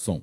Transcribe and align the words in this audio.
Som. 0.00 0.22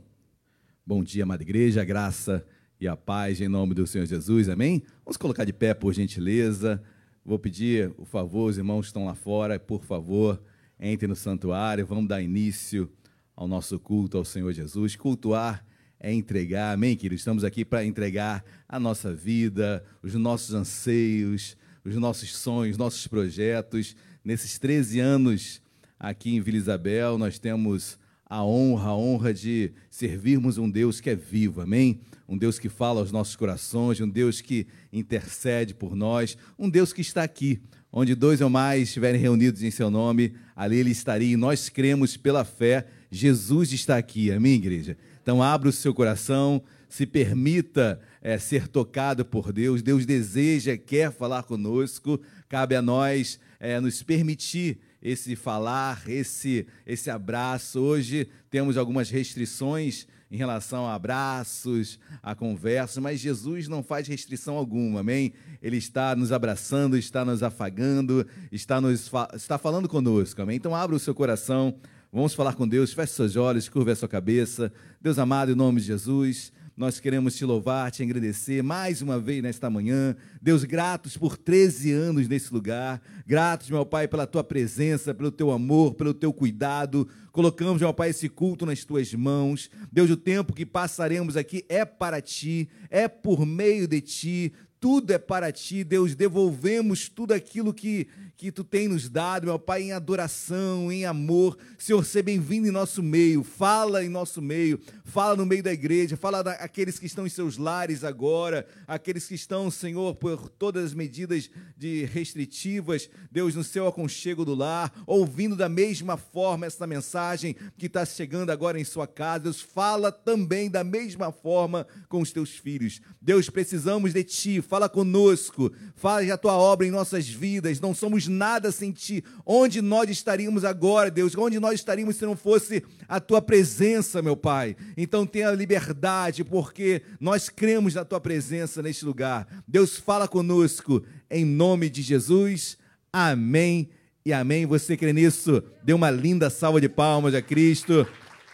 Bom 0.83 1.03
dia, 1.03 1.21
amada 1.21 1.43
igreja, 1.43 1.83
a 1.83 1.85
graça 1.85 2.43
e 2.81 2.87
a 2.87 2.97
paz 2.97 3.39
em 3.39 3.47
nome 3.47 3.75
do 3.75 3.85
Senhor 3.85 4.07
Jesus, 4.07 4.49
amém? 4.49 4.81
Vamos 5.05 5.17
colocar 5.17 5.45
de 5.45 5.53
pé, 5.53 5.71
por 5.75 5.93
gentileza. 5.93 6.81
Vou 7.23 7.37
pedir, 7.37 7.91
por 7.91 8.07
favor, 8.07 8.49
os 8.49 8.57
irmãos 8.57 8.81
que 8.81 8.87
estão 8.87 9.05
lá 9.05 9.13
fora, 9.13 9.59
por 9.59 9.83
favor, 9.83 10.41
entrem 10.79 11.07
no 11.07 11.15
santuário, 11.15 11.85
vamos 11.85 12.07
dar 12.07 12.23
início 12.23 12.91
ao 13.35 13.47
nosso 13.47 13.79
culto 13.79 14.17
ao 14.17 14.25
Senhor 14.25 14.51
Jesus. 14.51 14.95
Cultuar 14.95 15.63
é 15.99 16.11
entregar, 16.11 16.73
amém, 16.73 16.95
queridos? 16.95 17.21
Estamos 17.21 17.43
aqui 17.43 17.63
para 17.63 17.85
entregar 17.85 18.43
a 18.67 18.79
nossa 18.79 19.13
vida, 19.13 19.85
os 20.01 20.15
nossos 20.15 20.55
anseios, 20.55 21.55
os 21.85 21.95
nossos 21.97 22.35
sonhos, 22.35 22.79
nossos 22.79 23.05
projetos. 23.05 23.95
Nesses 24.25 24.57
13 24.57 24.99
anos 24.99 25.61
aqui 25.99 26.35
em 26.35 26.41
Vila 26.41 26.57
Isabel, 26.57 27.19
nós 27.19 27.37
temos 27.37 27.99
a 28.29 28.43
honra, 28.43 28.89
a 28.89 28.95
honra 28.95 29.33
de 29.33 29.71
servirmos 29.89 30.57
um 30.57 30.69
Deus 30.69 30.99
que 30.99 31.09
é 31.09 31.15
vivo, 31.15 31.61
amém? 31.61 32.01
Um 32.27 32.37
Deus 32.37 32.59
que 32.59 32.67
fala 32.67 32.99
aos 32.99 33.11
nossos 33.11 33.37
corações, 33.37 34.01
um 34.01 34.09
Deus 34.09 34.41
que 34.41 34.67
intercede 34.91 35.73
por 35.73 35.95
nós, 35.95 36.37
um 36.59 36.69
Deus 36.69 36.91
que 36.91 36.99
está 36.99 37.23
aqui, 37.23 37.61
onde 37.91 38.13
dois 38.15 38.41
ou 38.41 38.49
mais 38.49 38.83
estiverem 38.83 39.19
reunidos 39.19 39.63
em 39.63 39.71
seu 39.71 39.89
nome, 39.89 40.33
ali 40.55 40.77
ele 40.77 40.91
estaria 40.91 41.33
e 41.33 41.37
nós 41.37 41.69
cremos 41.69 42.17
pela 42.17 42.43
fé, 42.43 42.85
Jesus 43.09 43.71
está 43.71 43.97
aqui, 43.97 44.29
amém, 44.29 44.55
igreja? 44.55 44.97
Então, 45.21 45.41
abra 45.41 45.69
o 45.69 45.73
seu 45.73 45.93
coração, 45.93 46.61
se 46.89 47.05
permita 47.05 47.99
é, 48.21 48.37
ser 48.37 48.67
tocado 48.67 49.23
por 49.23 49.53
Deus, 49.53 49.81
Deus 49.81 50.05
deseja, 50.05 50.77
quer 50.77 51.11
falar 51.13 51.43
conosco, 51.43 52.19
cabe 52.49 52.75
a 52.75 52.81
nós 52.81 53.39
é, 53.59 53.79
nos 53.79 54.03
permitir 54.03 54.79
esse 55.01 55.35
falar, 55.35 56.09
esse, 56.09 56.67
esse 56.85 57.09
abraço. 57.09 57.79
Hoje 57.79 58.27
temos 58.49 58.77
algumas 58.77 59.09
restrições 59.09 60.07
em 60.29 60.37
relação 60.37 60.85
a 60.85 60.93
abraços, 60.93 61.99
a 62.21 62.35
conversas, 62.35 62.97
mas 62.97 63.19
Jesus 63.19 63.67
não 63.67 63.81
faz 63.81 64.07
restrição 64.07 64.57
alguma, 64.57 64.99
amém? 64.99 65.33
Ele 65.61 65.77
está 65.77 66.15
nos 66.15 66.31
abraçando, 66.31 66.97
está 66.97 67.23
nos 67.23 67.41
afagando, 67.41 68.27
está, 68.51 68.81
nos, 68.81 69.09
está 69.33 69.57
falando 69.57 69.87
conosco, 69.87 70.41
amém? 70.41 70.57
Então 70.57 70.75
abra 70.75 70.95
o 70.95 70.99
seu 70.99 71.15
coração, 71.15 71.75
vamos 72.11 72.33
falar 72.33 72.55
com 72.55 72.67
Deus, 72.67 72.91
feche 72.91 73.13
seus 73.13 73.35
olhos, 73.37 73.69
curva 73.69 73.93
a 73.93 73.95
sua 73.95 74.09
cabeça. 74.09 74.71
Deus 75.01 75.17
amado, 75.17 75.51
em 75.51 75.55
nome 75.55 75.79
de 75.79 75.87
Jesus, 75.87 76.51
nós 76.77 76.99
queremos 76.99 77.35
te 77.35 77.43
louvar, 77.43 77.89
te 77.89 78.03
agradecer 78.03 78.61
mais 78.61 79.01
uma 79.01 79.19
vez 79.19 79.41
nesta 79.41 79.67
manhã. 79.67 80.15
Deus, 80.39 80.63
gratos 80.63 81.17
por 81.17 81.35
13 81.35 81.91
anos 81.91 82.27
nesse 82.27 82.53
lugar. 82.53 83.01
Gratos, 83.25 83.67
meu 83.71 83.83
Pai, 83.83 84.07
pela 84.07 84.27
tua 84.27 84.43
presença, 84.43 85.11
pelo 85.11 85.31
teu 85.31 85.49
amor, 85.49 85.95
pelo 85.95 86.13
teu 86.13 86.31
cuidado. 86.31 87.07
Colocamos, 87.31 87.81
meu 87.81 87.91
Pai, 87.95 88.11
esse 88.11 88.29
culto 88.29 88.63
nas 88.63 88.85
tuas 88.85 89.11
mãos. 89.11 89.71
Deus, 89.91 90.11
o 90.11 90.15
tempo 90.15 90.53
que 90.53 90.67
passaremos 90.67 91.35
aqui 91.35 91.65
é 91.67 91.83
para 91.83 92.21
ti, 92.21 92.69
é 92.91 93.07
por 93.07 93.43
meio 93.43 93.87
de 93.87 93.99
ti 93.99 94.53
tudo 94.79 95.11
é 95.11 95.17
para 95.17 95.51
ti, 95.51 95.83
Deus. 95.83 96.15
Devolvemos 96.15 97.09
tudo 97.09 97.33
aquilo 97.33 97.73
que, 97.73 98.07
que 98.37 98.51
tu 98.51 98.63
tem 98.63 98.87
nos 98.87 99.09
dado, 99.09 99.47
meu 99.47 99.57
Pai, 99.57 99.81
em 99.81 99.91
adoração, 99.91 100.91
em 100.91 101.05
amor. 101.05 101.57
Senhor, 101.79 102.05
seja 102.05 102.21
bem-vindo 102.21 102.67
em 102.67 102.71
nosso 102.71 103.01
meio. 103.01 103.43
Fala 103.43 104.05
em 104.05 104.09
nosso 104.09 104.43
meio, 104.43 104.79
fala 105.03 105.35
no 105.35 105.43
meio 105.43 105.63
da 105.63 105.73
igreja, 105.73 106.15
fala 106.15 106.43
daqueles 106.43 106.99
que 106.99 107.07
estão 107.07 107.25
em 107.25 107.29
seus 107.29 107.57
lares 107.57 108.03
agora, 108.03 108.67
aqueles 108.87 109.27
que 109.27 109.33
estão, 109.33 109.71
Senhor, 109.71 110.13
por 110.15 110.49
todas 110.49 110.85
as 110.85 110.93
medidas 110.93 111.49
de 111.75 112.05
restritivas, 112.05 113.09
Deus, 113.31 113.55
no 113.55 113.63
seu 113.63 113.87
aconchego 113.87 114.45
do 114.45 114.53
lar, 114.53 114.93
ouvindo 115.07 115.55
da 115.55 115.67
mesma 115.67 116.15
forma 116.15 116.67
essa 116.67 116.85
mensagem 116.85 117.55
que 117.75 117.87
está 117.87 118.05
chegando 118.05 118.51
agora 118.51 118.79
em 118.79 118.85
sua 118.85 119.07
casa. 119.07 119.45
Deus, 119.45 119.61
fala 119.61 120.11
também 120.11 120.69
da 120.69 120.83
mesma 120.83 121.31
forma 121.31 121.87
com 122.07 122.21
os 122.21 122.31
teus 122.31 122.51
filhos. 122.51 123.01
Deus, 123.19 123.49
precisamos 123.49 124.13
de 124.13 124.23
ti 124.23 124.61
fala 124.61 124.87
conosco, 124.87 125.71
faz 125.95 126.29
a 126.29 126.37
tua 126.37 126.53
obra 126.53 126.85
em 126.85 126.91
nossas 126.91 127.27
vidas. 127.27 127.79
Não 127.79 127.95
somos 127.95 128.26
nada 128.27 128.71
sem 128.71 128.91
ti. 128.91 129.23
Onde 129.45 129.81
nós 129.81 130.09
estaríamos 130.09 130.63
agora, 130.63 131.09
Deus? 131.11 131.35
Onde 131.35 131.59
nós 131.59 131.75
estaríamos 131.75 132.15
se 132.15 132.25
não 132.25 132.35
fosse 132.35 132.83
a 133.07 133.19
tua 133.19 133.41
presença, 133.41 134.21
meu 134.21 134.35
Pai? 134.35 134.75
Então 134.95 135.25
tenha 135.25 135.51
liberdade, 135.51 136.43
porque 136.43 137.01
nós 137.19 137.49
cremos 137.49 137.95
na 137.95 138.05
tua 138.05 138.19
presença 138.19 138.81
neste 138.81 139.05
lugar. 139.05 139.47
Deus 139.67 139.97
fala 139.97 140.27
conosco 140.27 141.03
em 141.29 141.45
nome 141.45 141.89
de 141.89 142.01
Jesus. 142.01 142.77
Amém 143.11 143.89
e 144.25 144.33
amém. 144.33 144.65
Você 144.65 144.97
crê 144.97 145.13
nisso? 145.13 145.63
Dê 145.83 145.93
uma 145.93 146.11
linda 146.11 146.49
salva 146.49 146.81
de 146.81 146.89
palmas 146.89 147.33
a 147.33 147.41
Cristo. 147.41 148.07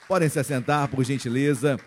Podem 0.07 0.29
se 0.29 0.39
assentar, 0.39 0.87
por 0.89 1.03
gentileza. 1.03 1.79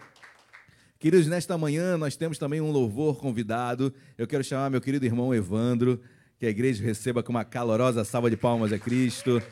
Queridos, 0.98 1.26
nesta 1.26 1.56
manhã 1.58 1.96
nós 1.98 2.16
temos 2.16 2.38
também 2.38 2.60
um 2.60 2.72
louvor 2.72 3.18
convidado. 3.18 3.92
Eu 4.16 4.26
quero 4.26 4.42
chamar 4.42 4.70
meu 4.70 4.80
querido 4.80 5.04
irmão 5.04 5.34
Evandro, 5.34 6.00
que 6.38 6.44
a 6.44 6.50
igreja 6.50 6.84
receba 6.84 7.22
com 7.22 7.30
uma 7.32 7.44
calorosa 7.44 8.04
salva 8.04 8.28
de 8.28 8.36
palmas 8.36 8.72
a 8.72 8.78
Cristo. 8.78 9.42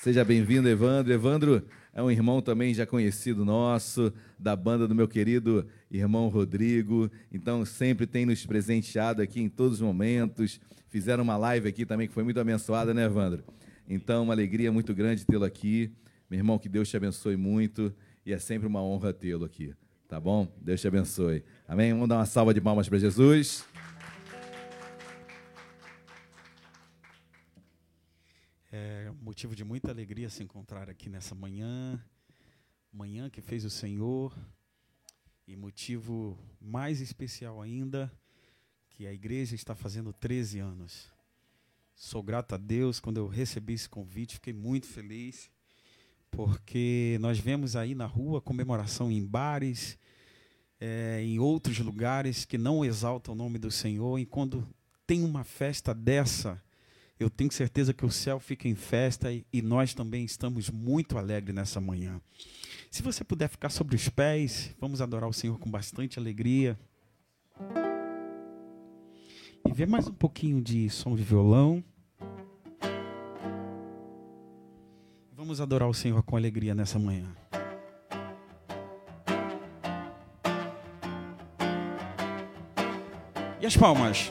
Seja 0.00 0.22
bem-vindo, 0.22 0.68
Evandro. 0.68 1.12
Evandro 1.12 1.66
é 1.94 2.02
um 2.02 2.10
irmão 2.10 2.42
também 2.42 2.74
já 2.74 2.86
conhecido 2.86 3.44
nosso, 3.44 4.12
da 4.38 4.54
banda 4.54 4.86
do 4.86 4.94
meu 4.94 5.08
querido 5.08 5.66
irmão 5.90 6.28
Rodrigo. 6.28 7.10
Então, 7.32 7.64
sempre 7.64 8.06
tem 8.06 8.26
nos 8.26 8.44
presenteado 8.44 9.22
aqui 9.22 9.40
em 9.40 9.48
todos 9.48 9.74
os 9.74 9.80
momentos. 9.80 10.60
Fizeram 10.88 11.24
uma 11.24 11.38
live 11.38 11.68
aqui 11.68 11.86
também 11.86 12.06
que 12.06 12.12
foi 12.12 12.22
muito 12.22 12.38
abençoada, 12.38 12.92
né, 12.92 13.04
Evandro? 13.04 13.42
Então, 13.88 14.24
uma 14.24 14.34
alegria 14.34 14.70
muito 14.70 14.94
grande 14.94 15.24
tê-lo 15.24 15.44
aqui. 15.44 15.90
Meu 16.28 16.38
irmão, 16.38 16.58
que 16.58 16.68
Deus 16.68 16.88
te 16.88 16.96
abençoe 16.96 17.36
muito 17.36 17.94
e 18.26 18.32
é 18.34 18.38
sempre 18.38 18.66
uma 18.66 18.82
honra 18.82 19.14
tê-lo 19.14 19.46
aqui. 19.46 19.74
Tá 20.06 20.20
bom? 20.20 20.46
Deus 20.60 20.80
te 20.80 20.86
abençoe. 20.86 21.42
Amém? 21.66 21.92
Vamos 21.92 22.08
dar 22.08 22.16
uma 22.16 22.26
salva 22.26 22.52
de 22.52 22.60
palmas 22.60 22.88
para 22.88 22.98
Jesus. 22.98 23.67
É 28.80 29.12
motivo 29.20 29.56
de 29.56 29.64
muita 29.64 29.90
alegria 29.90 30.30
se 30.30 30.44
encontrar 30.44 30.88
aqui 30.88 31.08
nessa 31.08 31.34
manhã, 31.34 32.00
manhã 32.92 33.28
que 33.28 33.40
fez 33.40 33.64
o 33.64 33.70
Senhor, 33.70 34.32
e 35.48 35.56
motivo 35.56 36.38
mais 36.60 37.00
especial 37.00 37.60
ainda, 37.60 38.12
que 38.88 39.04
a 39.04 39.12
igreja 39.12 39.56
está 39.56 39.74
fazendo 39.74 40.12
13 40.12 40.60
anos. 40.60 41.12
Sou 41.96 42.22
grato 42.22 42.54
a 42.54 42.58
Deus 42.58 43.00
quando 43.00 43.16
eu 43.16 43.26
recebi 43.26 43.72
esse 43.72 43.88
convite, 43.88 44.34
fiquei 44.34 44.52
muito 44.52 44.86
feliz 44.86 45.50
porque 46.30 47.18
nós 47.20 47.38
vemos 47.40 47.74
aí 47.74 47.96
na 47.96 48.06
rua 48.06 48.40
comemoração 48.40 49.10
em 49.10 49.26
bares, 49.26 49.98
é, 50.80 51.20
em 51.20 51.40
outros 51.40 51.80
lugares 51.80 52.44
que 52.44 52.56
não 52.56 52.84
exaltam 52.84 53.34
o 53.34 53.36
nome 53.36 53.58
do 53.58 53.72
Senhor, 53.72 54.20
e 54.20 54.26
quando 54.26 54.64
tem 55.04 55.24
uma 55.24 55.42
festa 55.42 55.92
dessa, 55.92 56.62
eu 57.18 57.28
tenho 57.28 57.50
certeza 57.50 57.92
que 57.92 58.06
o 58.06 58.10
céu 58.10 58.38
fica 58.38 58.68
em 58.68 58.74
festa 58.74 59.32
e, 59.32 59.62
nós 59.62 59.92
também 59.92 60.24
estamos 60.24 60.70
muito 60.70 61.18
alegres 61.18 61.54
nessa 61.54 61.80
manhã. 61.80 62.20
Se 62.90 63.02
você 63.02 63.24
puder 63.24 63.48
ficar 63.48 63.70
sobre 63.70 63.96
os 63.96 64.08
pés, 64.08 64.74
vamos 64.80 65.02
adorar 65.02 65.28
o 65.28 65.32
Senhor 65.32 65.58
com 65.58 65.70
bastante 65.70 66.18
alegria. 66.18 66.78
E 69.66 69.72
ver 69.72 69.86
mais 69.86 70.06
um 70.06 70.14
pouquinho 70.14 70.62
de 70.62 70.88
som 70.88 71.16
de 71.16 71.22
violão. 71.22 71.82
Vamos 75.32 75.60
adorar 75.60 75.88
o 75.88 75.94
Senhor 75.94 76.22
com 76.22 76.36
alegria 76.36 76.74
nessa 76.74 76.98
manhã. 76.98 77.34
E 83.60 83.66
as 83.66 83.76
palmas? 83.76 84.30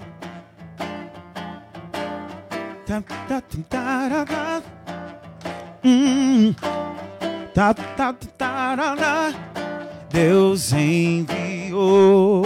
Deus 10.10 10.72
enviou. 10.72 12.46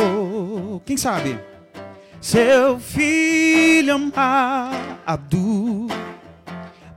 Quem 0.83 0.97
sabe? 0.97 1.39
Seu 2.19 2.79
filho 2.79 3.93
amado 3.93 5.87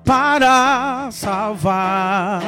para 0.04 1.10
salvar-nos 1.10 2.42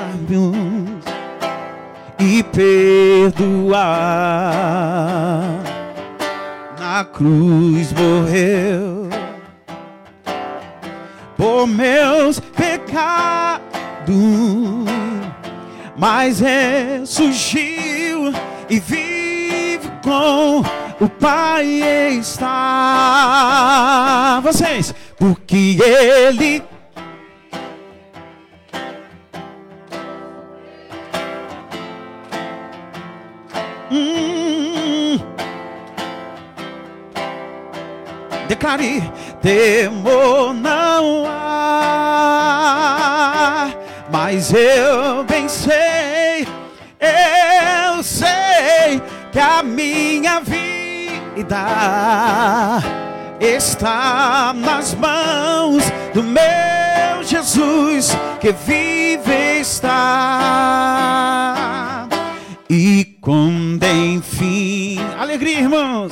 e 2.18 2.42
perdoar. 2.42 3.84
Na 6.78 7.04
cruz 7.04 7.92
morreu 7.92 8.95
meus 11.66 12.38
pecados, 12.40 13.64
mas 15.96 16.40
ressurgiu 16.40 18.32
e 18.68 18.78
vive 18.80 19.90
com 20.02 20.62
o 21.00 21.08
Pai 21.08 21.66
está. 22.18 23.20
Vocês, 24.42 24.94
porque 25.18 25.78
Ele 25.82 26.62
hum. 33.90 35.18
Declare 38.48 39.02
temor 39.46 40.52
não 40.52 41.24
há, 41.28 42.48
mas 44.10 44.52
eu 44.52 45.22
bem 45.22 45.48
sei, 45.48 46.48
eu 46.98 48.02
sei 48.02 49.00
que 49.30 49.38
a 49.38 49.62
minha 49.62 50.40
vida 50.40 51.62
está 53.40 54.52
nas 54.52 54.92
mãos 54.94 55.84
do 56.12 56.24
meu 56.24 57.22
Jesus 57.22 58.18
que 58.40 58.50
vive 58.50 59.60
está. 59.60 60.48
E 62.68 63.16
quando 63.20 63.84
enfim, 63.84 64.98
alegria, 65.16 65.60
irmãos, 65.60 66.10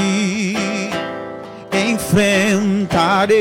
enfrentarei. 1.72 3.40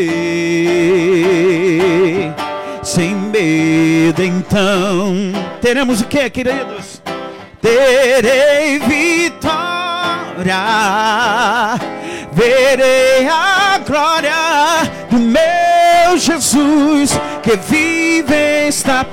Sem 2.81 3.13
medo, 3.13 4.23
então 4.23 5.13
teremos 5.61 5.99
o 6.01 6.05
que, 6.05 6.29
queridos? 6.29 7.01
Terei 7.61 8.79
vitória, 8.79 9.35
verei 12.31 13.27
a 13.27 13.79
glória 13.85 14.33
do 15.11 15.19
meu 15.19 16.17
Jesus 16.17 17.19
que 17.43 17.57
vive 17.57 18.67
está 18.69 19.05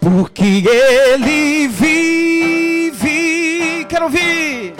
porque 0.00 0.64
ele 0.66 1.68
vive. 1.68 3.06
Quero 3.88 4.04
ouvir. 4.04 4.74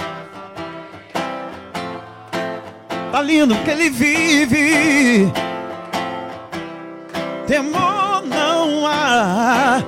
Tá 3.13 3.23
lindo 3.23 3.55
porque 3.55 3.71
ele 3.71 3.91
vive 3.91 5.31
temor 7.51 8.23
não 8.27 8.87
há. 8.87 9.83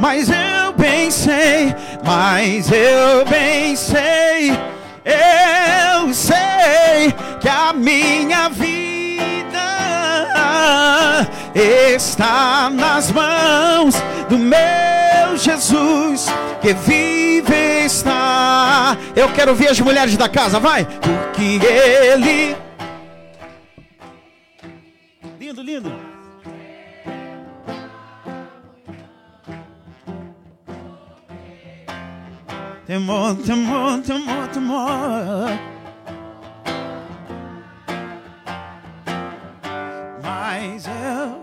Mas 0.00 0.30
eu 0.30 0.72
bem 0.72 1.10
sei, 1.10 1.74
mas 2.02 2.72
eu 2.72 3.26
bem 3.26 3.76
sei, 3.76 4.52
eu 5.04 6.14
sei 6.14 7.12
que 7.40 7.48
a 7.48 7.74
minha 7.74 8.48
vida 8.48 9.97
está 11.54 12.70
nas 12.70 13.10
mãos 13.10 13.94
do 14.28 14.38
meu 14.38 15.36
Jesus 15.36 16.26
que 16.60 16.74
vive 16.74 17.84
está. 17.84 18.96
Eu 19.14 19.32
quero 19.32 19.54
ver 19.54 19.68
as 19.68 19.80
mulheres 19.80 20.16
da 20.16 20.28
casa, 20.28 20.58
vai, 20.58 20.84
porque 20.84 21.60
ele 21.64 22.56
lindo, 25.38 25.62
lindo. 25.62 25.92
Temor, 32.86 33.36
temor, 33.36 34.00
temor, 34.02 34.48
temor. 34.48 35.77
Mas 40.28 40.84
eu. 40.86 41.40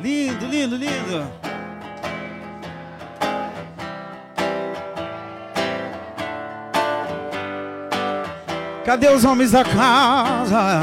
Lindo, 0.00 0.46
lindo, 0.46 0.76
lindo. 0.76 1.30
Cadê 8.86 9.10
os 9.10 9.26
homens 9.26 9.50
da 9.50 9.62
casa? 9.62 10.80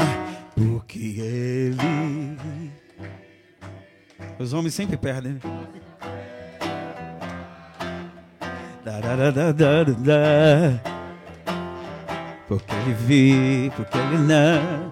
Porque 0.54 1.00
ele. 1.18 2.38
Os 4.38 4.52
homens 4.52 4.74
sempre 4.74 4.96
perdem. 4.96 5.32
Né? 5.32 5.40
Da, 8.84 9.00
da, 9.00 9.30
da, 9.30 9.52
da, 9.52 9.84
da, 9.84 10.91
Porque 12.58 12.74
ele 12.74 12.94
vi, 13.06 13.72
porque 13.74 13.96
ele 13.96 14.18
não. 14.18 14.90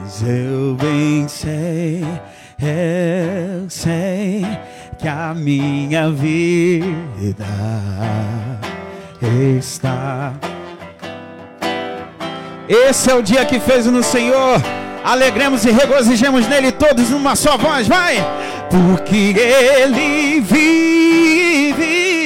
Mas 0.00 0.22
eu 0.22 0.74
bem 0.76 1.28
sei, 1.28 2.02
eu 2.58 3.68
sei 3.68 4.46
que 4.98 5.06
a 5.06 5.34
minha 5.34 6.10
vida 6.10 7.44
está. 9.60 10.32
Esse 12.66 13.10
é 13.10 13.14
o 13.14 13.22
dia 13.22 13.44
que 13.44 13.60
fez 13.60 13.84
no 13.84 14.02
Senhor. 14.02 14.62
Alegremos 15.04 15.66
e 15.66 15.70
regozijemos 15.70 16.48
nele 16.48 16.72
todos 16.72 17.10
numa 17.10 17.36
só 17.36 17.58
voz, 17.58 17.86
vai! 17.86 18.16
Porque 18.70 19.34
ele 19.38 20.40
vive, 20.40 21.74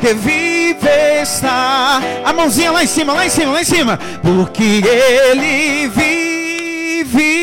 que 0.00 0.14
vive 0.14 0.88
está. 1.22 2.00
A 2.24 2.32
mãozinha 2.32 2.72
lá 2.72 2.82
em 2.82 2.86
cima, 2.86 3.12
lá 3.12 3.26
em 3.26 3.30
cima, 3.30 3.52
lá 3.52 3.60
em 3.60 3.64
cima, 3.64 3.98
porque 4.22 4.62
ele 4.62 5.88
vive. 5.88 7.40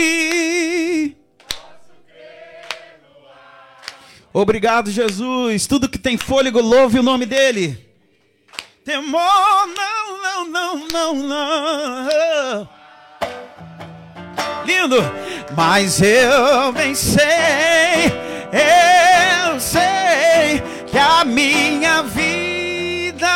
Obrigado, 4.34 4.92
Jesus. 4.92 5.68
Tudo 5.68 5.90
que 5.90 5.98
tem 5.98 6.18
fôlego, 6.18 6.62
louve 6.62 7.00
o 7.00 7.04
nome 7.04 7.26
dele 7.26 7.88
temor, 8.88 9.68
não, 9.76 10.22
não, 10.24 10.48
não, 10.48 10.88
não, 10.88 11.14
não. 11.14 12.70
Lindo, 14.66 15.04
mas 15.54 16.02
eu 16.02 16.74
sei, 16.96 18.06
eu 18.54 19.60
sei 19.60 20.64
que 20.88 20.98
a 20.98 21.24
minha 21.26 22.04
vida. 22.04 23.28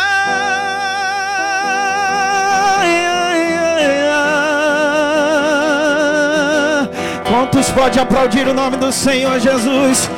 Quantos 7.27 7.69
pode 7.69 7.99
aplaudir 7.99 8.47
o 8.47 8.53
nome 8.53 8.77
do 8.77 8.91
Senhor 8.91 9.39
Jesus? 9.39 10.09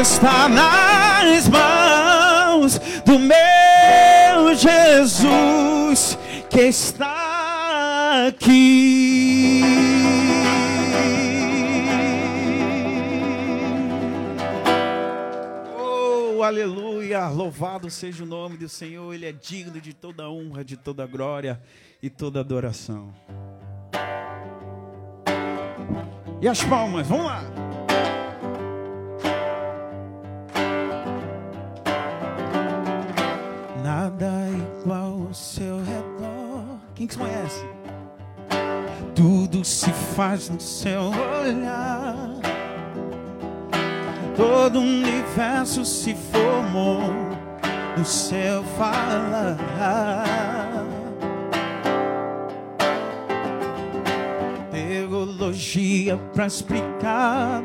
Está 0.00 0.48
nas 0.48 1.48
mãos 1.48 2.80
do 3.04 3.18
meu 3.18 4.54
Jesus 4.54 6.18
que 6.48 6.62
está 6.62 8.26
aqui. 8.28 9.89
Aleluia! 16.42 17.28
Louvado 17.28 17.90
seja 17.90 18.24
o 18.24 18.26
nome 18.26 18.56
do 18.56 18.68
Senhor, 18.68 19.14
Ele 19.14 19.26
é 19.26 19.32
digno 19.32 19.80
de 19.80 19.94
toda 19.94 20.30
honra, 20.30 20.64
de 20.64 20.76
toda 20.76 21.06
glória 21.06 21.60
e 22.02 22.08
toda 22.08 22.40
adoração. 22.40 23.14
E 26.40 26.48
as 26.48 26.62
palmas, 26.64 27.06
vamos 27.06 27.26
lá! 27.26 27.44
nada 34.10 34.48
igual 34.82 35.26
ao 35.28 35.34
seu 35.34 35.78
redor. 35.78 36.80
Quem 36.94 37.06
que 37.06 37.16
conhece? 37.16 37.64
Tudo 39.14 39.64
se 39.64 39.90
faz 39.92 40.48
no 40.48 40.60
seu 40.60 41.10
olhar. 41.10 42.29
Todo 44.40 44.78
o 44.78 44.82
universo 44.82 45.84
se 45.84 46.14
formou 46.14 47.02
do 47.94 48.02
seu 48.06 48.64
falar. 48.78 49.58
Teologia 54.70 56.18
pra 56.32 56.46
explicar 56.46 57.62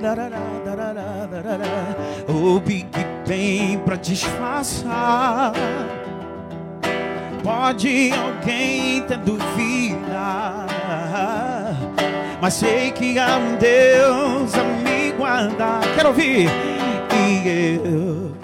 o 2.28 2.60
Big 2.60 2.90
Bang 3.26 3.78
pra 3.86 3.96
disfarçar. 3.96 5.54
Pode 7.42 8.12
alguém 8.12 9.02
ter 9.04 9.20
dúvida, 9.20 10.66
mas 12.42 12.54
sei 12.56 12.92
que 12.92 13.18
há 13.18 13.38
um 13.38 13.56
Deus 13.56 14.54
a 14.56 14.64
guardar. 15.36 15.82
Quero 15.96 16.10
ouvir. 16.10 16.48
E 17.14 17.80
eu 17.84 18.36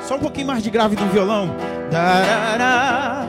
Só 0.00 0.14
um 0.14 0.20
pouquinho 0.20 0.46
mais 0.46 0.62
de 0.62 0.70
grave 0.70 0.94
no 0.94 1.08
violão. 1.08 1.50
Darará. 1.90 3.26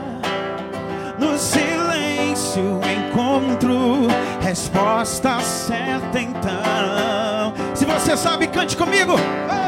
No 1.18 1.36
silêncio 1.36 2.80
encontro 2.84 4.06
resposta 4.40 5.40
certa 5.40 6.20
então. 6.20 7.52
Se 7.74 7.84
você 7.84 8.16
sabe, 8.16 8.46
cante 8.46 8.76
comigo. 8.76 9.14
Ei! 9.14 9.67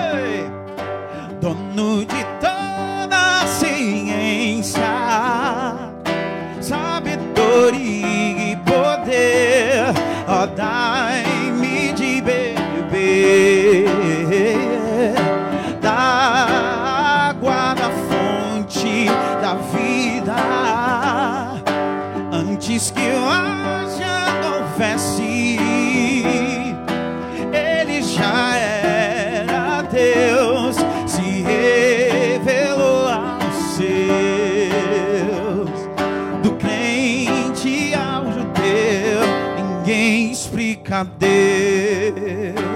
Deus 41.04 42.70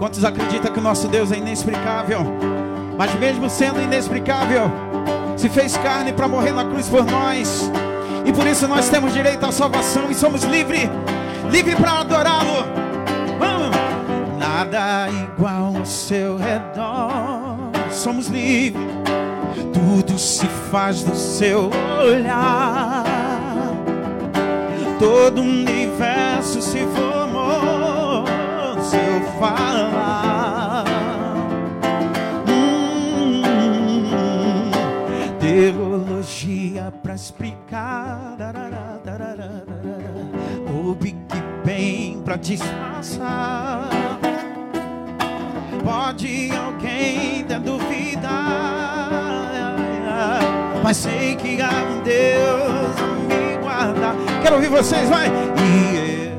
Quantos 0.00 0.24
acreditam 0.24 0.72
que 0.72 0.78
o 0.78 0.82
nosso 0.82 1.08
Deus 1.08 1.30
é 1.30 1.36
inexplicável? 1.36 2.20
Mas 2.96 3.14
mesmo 3.16 3.50
sendo 3.50 3.82
inexplicável, 3.82 4.70
se 5.36 5.46
fez 5.50 5.76
carne 5.76 6.10
para 6.10 6.26
morrer 6.26 6.52
na 6.52 6.64
cruz 6.64 6.88
por 6.88 7.04
nós. 7.04 7.70
E 8.24 8.32
por 8.32 8.46
isso 8.46 8.66
nós 8.66 8.88
temos 8.88 9.12
direito 9.12 9.44
à 9.44 9.52
salvação 9.52 10.10
e 10.10 10.14
somos 10.14 10.42
livres, 10.44 10.88
livres 11.50 11.74
para 11.74 12.00
adorá-lo. 12.00 12.64
Vamos! 13.38 13.76
Nada 14.38 15.10
igual 15.10 15.76
ao 15.76 15.84
seu 15.84 16.38
redor. 16.38 17.58
Somos 17.90 18.28
livres. 18.28 18.82
Tudo 19.74 20.18
se 20.18 20.46
faz 20.70 21.02
do 21.02 21.14
seu 21.14 21.70
olhar. 22.02 23.04
Todo 24.98 25.42
o 25.42 25.44
universo 25.44 26.62
se 26.62 26.78
formou 26.78 27.09
no 28.90 28.98
seu 28.98 29.20
falar. 29.38 30.84
Hum, 32.48 33.42
teologia 35.38 36.92
pra 37.02 37.14
explicar. 37.14 38.36
O 40.68 40.94
Big 40.94 41.16
Bang 41.64 42.22
pra 42.24 42.36
disfarçar. 42.36 43.88
Pode 45.84 46.50
alguém 46.52 47.44
ter 47.44 47.60
dúvida, 47.60 48.28
mas 50.82 50.96
sei 50.96 51.34
que 51.36 51.60
há 51.60 51.70
um 51.70 52.02
Deus 52.02 52.94
me 53.26 53.56
guardar. 53.62 54.14
Quero 54.42 54.56
ouvir 54.56 54.68
vocês, 54.68 55.08
vai! 55.08 55.28
E 55.28 56.26
eu 56.26 56.29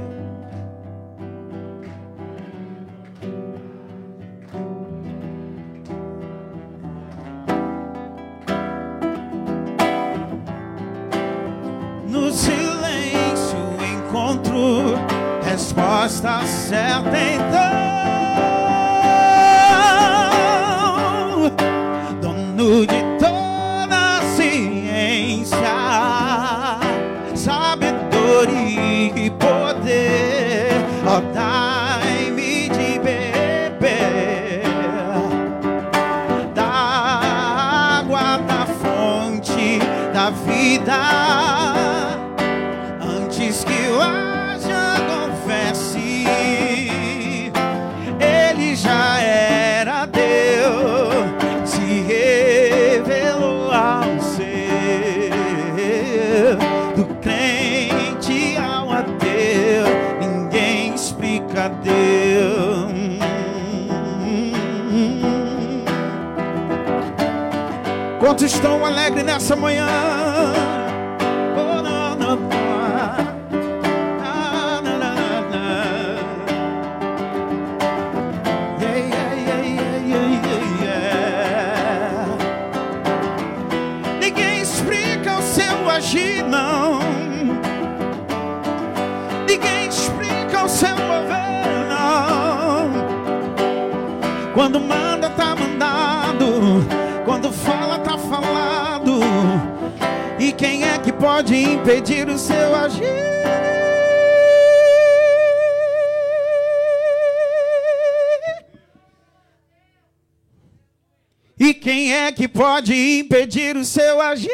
resposta 16.41 16.48
certa 16.48 17.17
então. 17.17 17.71
Quantos 68.41 68.55
estão 68.55 68.83
alegres 68.83 69.24
nessa 69.24 69.55
manhã? 69.55 69.86
Ninguém 84.19 84.62
explica 84.63 85.38
o 85.38 85.41
seu 85.43 85.88
agir, 85.91 86.43
não. 86.43 86.99
Ninguém 89.47 89.88
explica 89.88 90.65
o 90.65 90.67
seu 90.67 90.97
mover, 90.97 91.86
não. 91.91 92.89
Quando 94.56 94.80
manda, 94.80 95.01
pode 101.21 101.55
impedir 101.55 102.27
o 102.27 102.36
seu 102.36 102.75
agir? 102.75 103.05
E 111.60 111.75
quem 111.75 112.12
é 112.12 112.31
que 112.31 112.47
pode 112.47 112.91
impedir 113.19 113.77
o 113.77 113.86
seu 113.86 114.19
agir? 114.19 114.49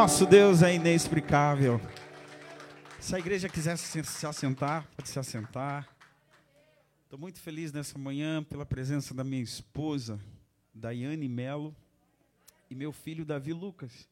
Nosso 0.00 0.24
Deus 0.24 0.62
é 0.62 0.76
inexplicável. 0.76 1.80
Se 3.00 3.16
a 3.16 3.18
igreja 3.18 3.48
quiser 3.48 3.76
se 3.76 4.26
assentar, 4.28 4.88
pode 4.94 5.08
se 5.08 5.18
assentar. 5.18 5.88
Estou 7.02 7.18
muito 7.18 7.40
feliz 7.40 7.72
nessa 7.72 7.98
manhã 7.98 8.44
pela 8.44 8.64
presença 8.64 9.12
da 9.12 9.24
minha 9.24 9.42
esposa, 9.42 10.20
Daiane 10.72 11.28
Melo, 11.28 11.74
e 12.70 12.76
meu 12.76 12.92
filho 12.92 13.24
Davi 13.24 13.52
Lucas, 13.52 14.08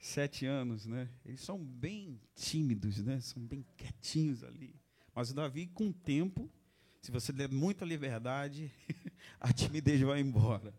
sete 0.00 0.44
anos, 0.44 0.86
né? 0.86 1.08
Eles 1.24 1.40
são 1.40 1.56
bem 1.56 2.20
tímidos, 2.34 3.00
né? 3.04 3.20
São 3.20 3.40
bem 3.40 3.64
quietinhos 3.76 4.42
ali. 4.42 4.74
Mas 5.14 5.30
o 5.30 5.34
Davi, 5.34 5.68
com 5.68 5.90
o 5.90 5.94
tempo, 5.94 6.50
se 7.00 7.12
você 7.12 7.32
der 7.32 7.48
muita 7.48 7.84
liberdade, 7.84 8.72
a 9.38 9.52
timidez 9.52 10.00
vai 10.00 10.18
embora. 10.18 10.74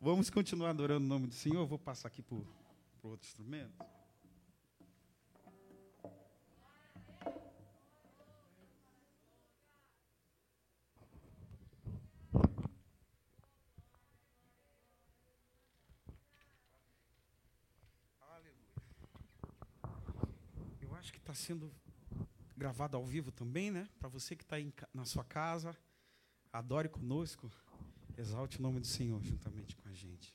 Vamos 0.00 0.30
continuar 0.30 0.70
adorando 0.70 1.06
o 1.06 1.08
nome 1.08 1.28
do 1.28 1.34
Senhor. 1.34 1.60
Eu 1.60 1.66
vou 1.68 1.78
passar 1.78 2.08
aqui 2.08 2.22
por 2.22 2.44
para 3.04 3.10
outro 3.10 3.28
instrumento. 3.28 3.84
Eu 20.80 20.94
acho 20.94 21.12
que 21.12 21.18
está 21.18 21.34
sendo 21.34 21.70
gravado 22.56 22.96
ao 22.96 23.04
vivo 23.04 23.30
também, 23.30 23.70
né? 23.70 23.86
Para 23.98 24.08
você 24.08 24.34
que 24.34 24.44
está 24.44 24.56
na 24.94 25.04
sua 25.04 25.24
casa, 25.24 25.76
adore 26.50 26.88
conosco, 26.88 27.50
exalte 28.16 28.58
o 28.58 28.62
nome 28.62 28.80
do 28.80 28.86
Senhor 28.86 29.22
juntamente 29.22 29.76
com 29.76 29.90
a 29.90 29.92
gente 29.92 30.34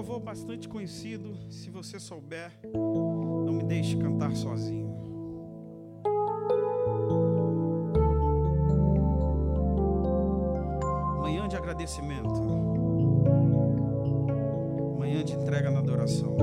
louvor 0.00 0.18
bastante 0.18 0.66
conhecido. 0.66 1.36
Se 1.50 1.68
você 1.68 2.00
souber, 2.00 2.50
não 2.72 3.52
me 3.52 3.62
deixe 3.64 3.98
cantar 3.98 4.34
sozinho. 4.34 4.88
Manhã 11.20 11.46
de 11.46 11.54
agradecimento. 11.54 12.40
Manhã 14.98 15.22
de 15.22 15.34
entrega 15.34 15.70
na 15.70 15.80
adoração. 15.80 16.34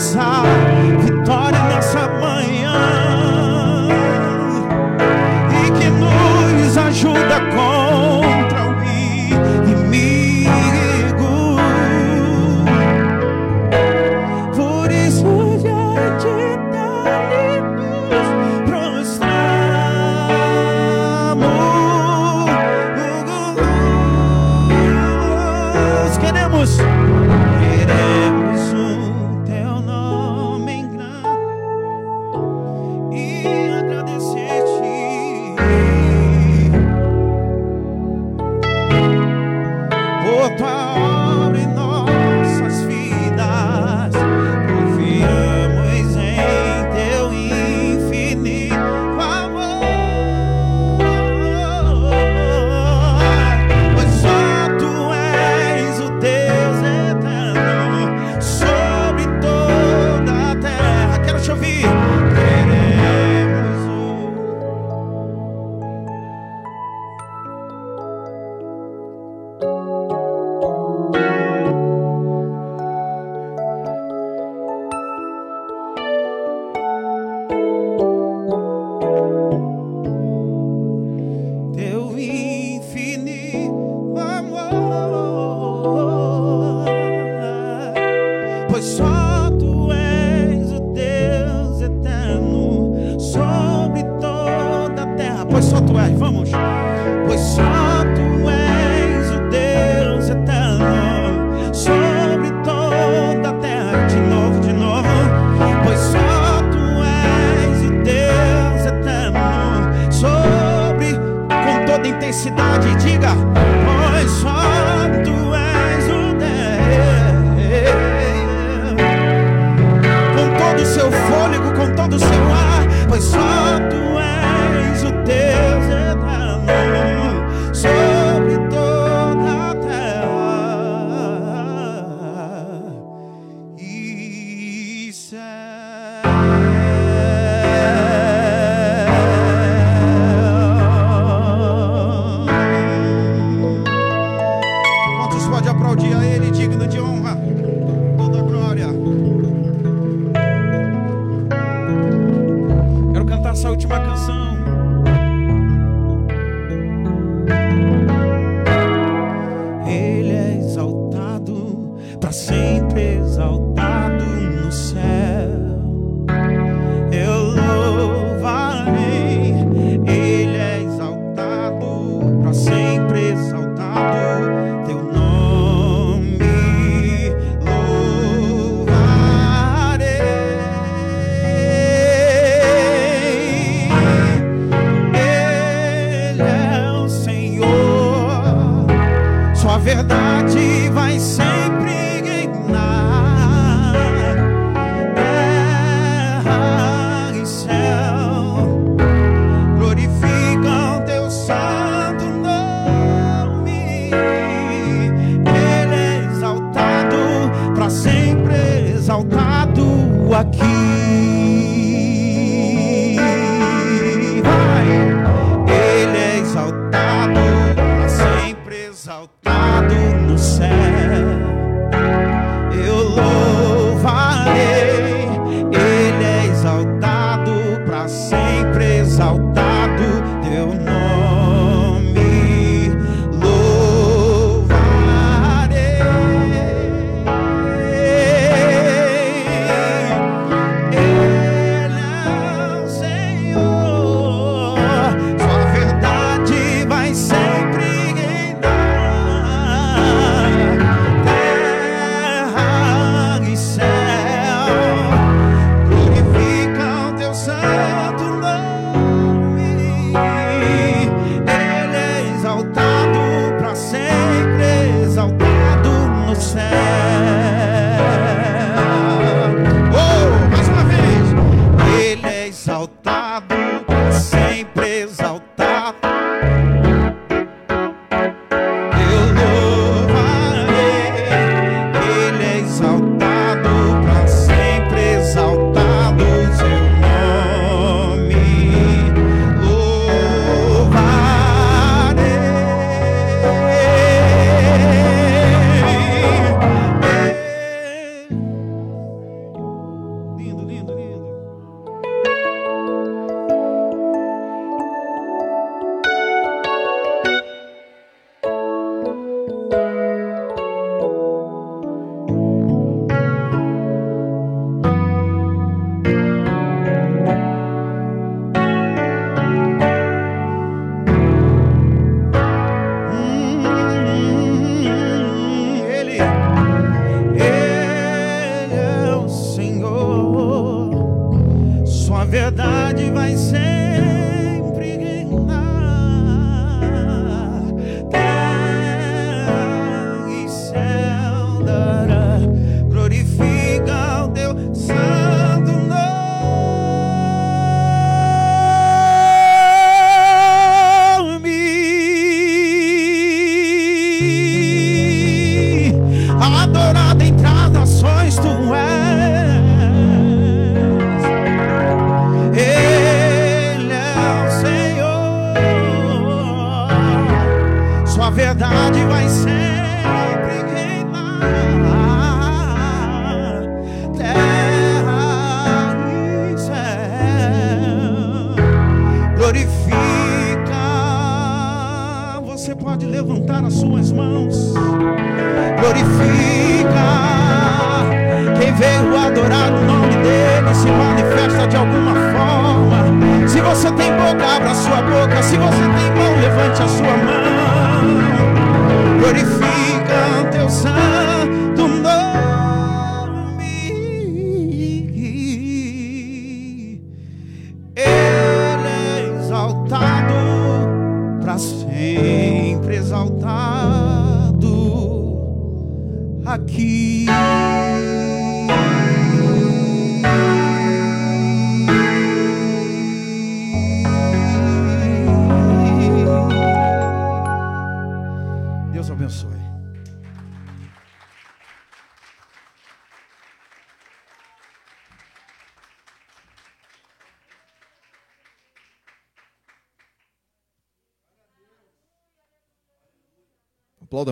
alcançar 0.00 0.44
vitória. 1.04 1.49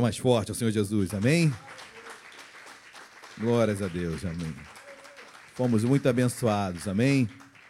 Mais 0.09 0.16
forte 0.16 0.51
ao 0.51 0.55
Senhor 0.55 0.71
Jesus, 0.71 1.12
amém? 1.12 1.53
Glórias 3.38 3.83
a 3.83 3.88
Deus, 3.88 4.25
amém. 4.25 4.55
Fomos 5.53 5.85
muito 5.85 6.09
abençoados, 6.09 6.88
amém? 6.88 7.29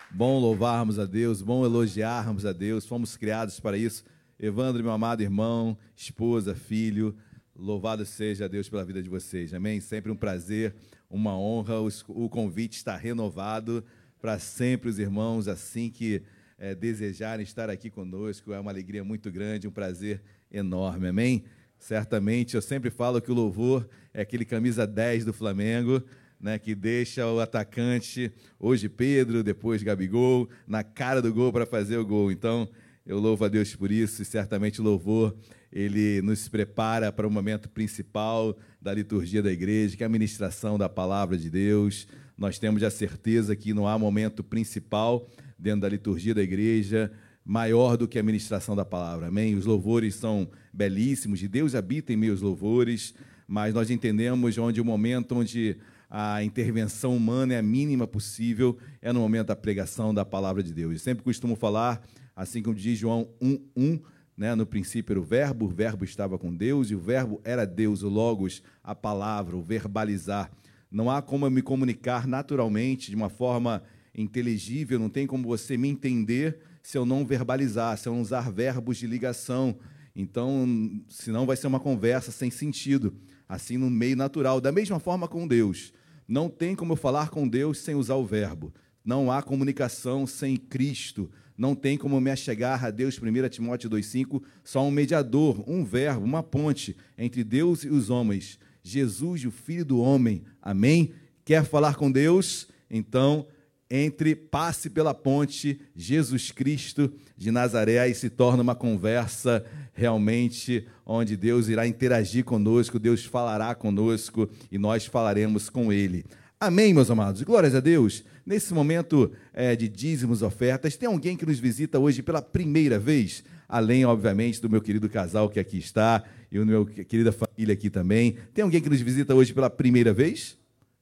Bom 0.09 0.39
louvarmos 0.39 1.01
a 1.01 1.05
Deus, 1.05 1.43
bom 1.43 1.65
elogiarmos 1.65 2.47
a 2.47 2.53
Deus, 2.53 2.87
fomos 2.87 3.17
criados 3.17 3.59
para 3.59 3.77
isso. 3.77 4.05
Evandro, 4.39 4.85
meu 4.85 4.93
amado 4.93 5.21
irmão, 5.21 5.77
esposa, 5.97 6.55
filho, 6.55 7.13
louvado 7.57 8.07
seja 8.07 8.49
Deus 8.49 8.69
pela 8.69 8.85
vida 8.85 9.03
de 9.03 9.09
vocês, 9.09 9.53
amém? 9.53 9.81
Sempre 9.81 10.13
um 10.13 10.17
prazer, 10.17 10.77
uma 11.11 11.37
honra, 11.37 11.81
o 12.07 12.29
convite 12.29 12.77
está 12.77 12.97
renovado 12.97 13.85
para 14.21 14.39
sempre 14.39 14.89
os 14.89 15.01
irmãos, 15.01 15.49
assim 15.49 15.91
que 15.91 16.23
é, 16.57 16.73
desejarem 16.73 17.43
estar 17.43 17.69
aqui 17.69 17.91
conosco, 17.91 18.53
é 18.53 18.61
uma 18.61 18.71
alegria 18.71 19.03
muito 19.03 19.29
grande, 19.29 19.67
um 19.67 19.73
prazer 19.73 20.23
enorme, 20.53 21.09
amém? 21.09 21.45
Certamente, 21.79 22.55
eu 22.55 22.63
sempre 22.63 22.91
falo 22.91 23.21
que 23.21 23.31
o 23.31 23.35
louvor 23.35 23.89
é 24.13 24.23
aquele 24.23 24.45
camisa 24.45 24.87
10 24.87 25.25
do 25.25 25.33
Flamengo, 25.33 26.03
né, 26.41 26.59
que 26.59 26.75
deixa 26.75 27.27
o 27.27 27.41
atacante, 27.41 28.33
hoje 28.59 28.89
Pedro, 28.89 29.43
depois 29.43 29.83
Gabigol, 29.83 30.49
na 30.67 30.83
cara 30.83 31.23
do 31.23 31.33
gol 31.33 31.53
para 31.53 31.67
fazer 31.67 31.97
o 31.97 32.07
gol. 32.07 32.31
Então, 32.31 32.69
eu 33.07 33.19
louvo 33.19 33.45
a 33.45 33.49
Deus 33.49 33.75
por 33.75 33.91
isso 33.91 34.23
e 34.23 34.25
certamente 34.25 34.81
o 34.81 34.85
louvor 34.85 35.35
ele 35.73 36.21
nos 36.23 36.49
prepara 36.49 37.11
para 37.11 37.27
o 37.27 37.31
momento 37.31 37.69
principal 37.69 38.57
da 38.81 38.93
liturgia 38.93 39.43
da 39.43 39.51
igreja, 39.51 39.97
que 39.97 40.03
é 40.03 40.07
a 40.07 40.11
ministração 40.11 40.79
da 40.79 40.89
palavra 40.89 41.37
de 41.37 41.49
Deus. 41.49 42.07
Nós 42.37 42.59
temos 42.59 42.83
a 42.83 42.91
certeza 42.91 43.57
que 43.57 43.73
não 43.73 43.87
há 43.87 43.99
momento 43.99 44.45
principal 44.45 45.29
dentro 45.59 45.81
da 45.83 45.89
liturgia 45.89 46.35
da 46.35 46.43
igreja 46.43 47.11
maior 47.49 47.97
do 47.97 48.07
que 48.07 48.19
a 48.19 48.23
ministração 48.23 48.77
da 48.77 48.85
palavra. 48.85 49.29
Amém? 49.29 49.55
Os 49.55 49.65
louvores 49.65 50.15
são 50.15 50.51
belíssimos, 50.79 51.43
e 51.43 51.49
Deus 51.49 51.75
habita 51.75 52.13
em 52.13 52.17
meus 52.17 52.41
louvores, 52.41 53.13
mas 53.49 53.75
nós 53.75 53.91
entendemos 53.91 54.57
onde 54.59 54.81
o 54.81 54.85
momento 54.85 55.35
onde 55.35 55.77
a 56.09 56.45
intervenção 56.45 57.17
humana 57.17 57.55
é 57.55 57.59
a 57.59 57.63
mínima 57.63 58.07
possível 58.07 58.79
é 59.03 59.13
no 59.13 59.19
momento 59.19 59.49
da 59.49 59.57
pregação 59.57 60.15
da 60.15 60.25
palavra 60.25 60.63
de 60.63 60.73
Deus. 60.73 60.93
Eu 60.93 60.99
sempre 61.01 61.25
costumo 61.25 61.57
falar, 61.57 62.01
assim 62.37 62.63
como 62.63 62.77
diz 62.77 62.97
João 62.97 63.29
1:1, 63.43 64.01
né, 64.37 64.55
no 64.55 64.65
princípio 64.65 65.15
era 65.15 65.21
o 65.21 65.25
verbo, 65.25 65.67
o 65.67 65.69
verbo 65.69 66.05
estava 66.05 66.39
com 66.39 66.55
Deus 66.55 66.93
e 66.93 66.95
o 66.95 67.01
verbo 67.01 67.41
era 67.43 67.67
Deus, 67.67 68.05
o 68.05 68.09
logos, 68.09 68.63
a 68.85 68.95
palavra, 68.95 69.57
o 69.57 69.61
verbalizar. 69.61 70.49
Não 70.89 71.11
há 71.11 71.21
como 71.21 71.45
eu 71.45 71.51
me 71.51 71.61
comunicar 71.61 72.25
naturalmente 72.25 73.11
de 73.11 73.17
uma 73.17 73.29
forma 73.29 73.83
inteligível, 74.15 74.97
não 74.97 75.11
tem 75.11 75.27
como 75.27 75.43
você 75.43 75.77
me 75.77 75.89
entender 75.89 76.61
se 76.85 76.97
eu 76.97 77.05
não 77.05 77.27
verbalizar, 77.27 77.99
se 77.99 78.09
eu 78.09 78.15
não 78.15 78.23
usar 78.23 78.49
verbos 78.53 78.97
de 78.97 79.09
ligação. 79.09 79.77
Então, 80.21 81.01
senão 81.09 81.47
vai 81.47 81.57
ser 81.57 81.69
uma 81.69 81.79
conversa 81.79 82.33
sem 82.33 82.51
sentido, 82.51 83.15
assim 83.49 83.79
no 83.79 83.89
meio 83.89 84.17
natural. 84.17 84.61
Da 84.61 84.73
mesma 84.73 84.99
forma 84.99 85.29
com 85.29 85.47
Deus. 85.47 85.93
Não 86.27 86.49
tem 86.49 86.75
como 86.75 86.95
eu 86.95 86.97
falar 86.97 87.31
com 87.31 87.47
Deus 87.47 87.79
sem 87.79 87.95
usar 87.95 88.17
o 88.17 88.27
verbo. 88.27 88.75
Não 89.05 89.31
há 89.31 89.41
comunicação 89.41 90.27
sem 90.27 90.57
Cristo. 90.57 91.31
Não 91.57 91.73
tem 91.73 91.97
como 91.97 92.21
me 92.21 92.33
achegar 92.33 92.85
a 92.85 92.91
Deus, 92.91 93.17
1 93.17 93.49
Timóteo 93.49 93.89
2,5, 93.89 94.43
só 94.65 94.85
um 94.85 94.91
mediador, 94.91 95.63
um 95.71 95.85
verbo, 95.85 96.25
uma 96.25 96.43
ponte 96.43 96.97
entre 97.17 97.45
Deus 97.45 97.85
e 97.85 97.89
os 97.89 98.11
homens. 98.11 98.59
Jesus, 98.83 99.45
o 99.45 99.53
Filho 99.53 99.85
do 99.85 100.01
Homem. 100.01 100.43
Amém? 100.61 101.13
Quer 101.45 101.65
falar 101.65 101.95
com 101.95 102.11
Deus? 102.11 102.67
Então, 102.91 103.47
entre 103.91 104.35
passe 104.35 104.91
pela 104.91 105.15
ponte 105.15 105.81
Jesus 105.97 106.51
Cristo 106.51 107.13
de 107.37 107.51
Nazaré 107.51 108.09
e 108.09 108.15
se 108.15 108.29
torna 108.29 108.63
uma 108.63 108.75
conversa 108.75 109.65
realmente 109.95 110.87
onde 111.05 111.37
Deus 111.37 111.69
irá 111.69 111.87
interagir 111.87 112.45
conosco, 112.45 112.99
Deus 112.99 113.25
falará 113.25 113.75
conosco 113.75 114.49
e 114.71 114.79
nós 114.79 115.07
falaremos 115.07 115.71
com 115.71 115.93
Ele. 115.93 116.25
Amém, 116.61 116.93
meus 116.93 117.11
amados. 117.11 117.43
Glórias 117.43 117.75
a 117.75 117.81
Deus. 117.81 118.25
Nesse 118.45 118.75
momento 118.75 119.31
é, 119.53 119.77
de 119.77 119.89
dízimos, 119.89 120.43
ofertas, 120.43 120.97
tem 120.97 121.09
alguém 121.09 121.37
que 121.37 121.47
nos 121.47 121.59
visita 121.59 121.99
hoje 121.99 122.23
pela 122.23 122.43
primeira 122.43 122.99
vez? 122.99 123.45
Além, 123.69 124.05
obviamente, 124.05 124.61
do 124.61 124.69
meu 124.69 124.81
querido 124.81 125.09
casal 125.09 125.49
que 125.49 125.61
aqui 125.61 125.79
está 125.79 126.25
e 126.51 126.59
o 126.59 126.67
meu 126.67 126.87
querida 126.87 127.31
família 127.31 127.75
aqui 127.75 127.91
também. 127.91 128.37
Tem 128.53 128.65
alguém 128.65 128.81
que 128.81 128.89
nos 128.89 129.01
visita 129.01 129.35
hoje 129.35 129.53
pela 129.53 129.71
primeira 129.71 130.13
vez? 130.13 130.59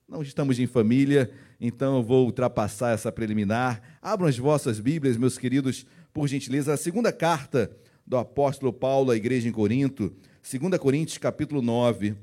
Não 0.09 0.23
estamos 0.23 0.59
em 0.59 0.67
família, 0.67 1.31
então 1.61 1.97
eu 1.97 2.03
vou 2.03 2.27
ultrapassar 2.27 2.93
essa 2.93 3.11
preliminar. 3.11 3.81
Abram 4.03 4.29
as 4.29 4.39
vossas 4.39 4.79
Bíblias, 4.79 5.17
meus 5.17 5.39
queridos, 5.39 5.87
por 6.13 6.29
gentileza, 6.29 6.73
a 6.73 6.77
segunda 6.77 7.13
carta 7.13 7.71
do 8.07 8.17
apóstolo 8.17 8.73
Paulo 8.73 9.11
à 9.11 9.17
igreja 9.17 9.49
em 9.49 9.53
Corinto, 9.53 10.15
2 10.43 10.79
Coríntios 10.79 11.19
capítulo 11.19 11.61
9. 11.61 12.15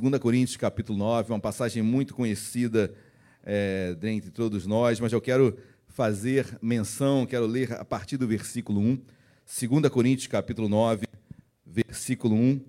2 0.00 0.18
Coríntios 0.18 0.56
capítulo 0.56 0.98
9, 0.98 1.32
uma 1.32 1.40
passagem 1.40 1.82
muito 1.82 2.14
conhecida 2.14 2.94
é, 3.42 3.94
dentre 3.94 4.30
todos 4.30 4.66
nós, 4.66 4.98
mas 4.98 5.12
eu 5.12 5.20
quero 5.20 5.58
fazer 5.88 6.58
menção, 6.62 7.26
quero 7.26 7.46
ler 7.46 7.72
a 7.74 7.84
partir 7.84 8.16
do 8.16 8.26
versículo 8.26 8.80
1. 8.80 8.98
2 9.70 9.88
Coríntios 9.90 10.26
capítulo 10.26 10.68
9, 10.68 11.06
versículo 11.66 12.34
1. 12.34 12.60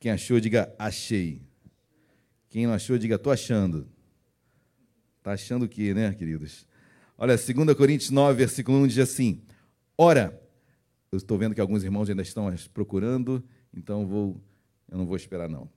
Quem 0.00 0.10
achou, 0.10 0.40
diga 0.40 0.72
achei. 0.78 1.42
Quem 2.48 2.66
não 2.66 2.72
achou, 2.72 2.96
diga 2.96 3.16
estou 3.16 3.32
achando. 3.32 3.86
Está 5.28 5.34
achando 5.34 5.66
o 5.66 5.68
quê, 5.68 5.92
né, 5.92 6.14
queridos? 6.14 6.66
Olha, 7.18 7.36
2 7.36 7.76
Coríntios 7.76 8.08
9, 8.08 8.38
versículo 8.38 8.78
1 8.78 8.86
diz 8.86 8.98
assim: 8.98 9.42
Ora, 9.94 10.40
eu 11.12 11.18
estou 11.18 11.36
vendo 11.36 11.54
que 11.54 11.60
alguns 11.60 11.84
irmãos 11.84 12.08
ainda 12.08 12.22
estão 12.22 12.50
procurando, 12.72 13.44
então 13.76 14.06
vou, 14.06 14.40
eu 14.90 14.96
não 14.96 15.04
vou 15.04 15.16
esperar, 15.16 15.46
não. 15.46 15.68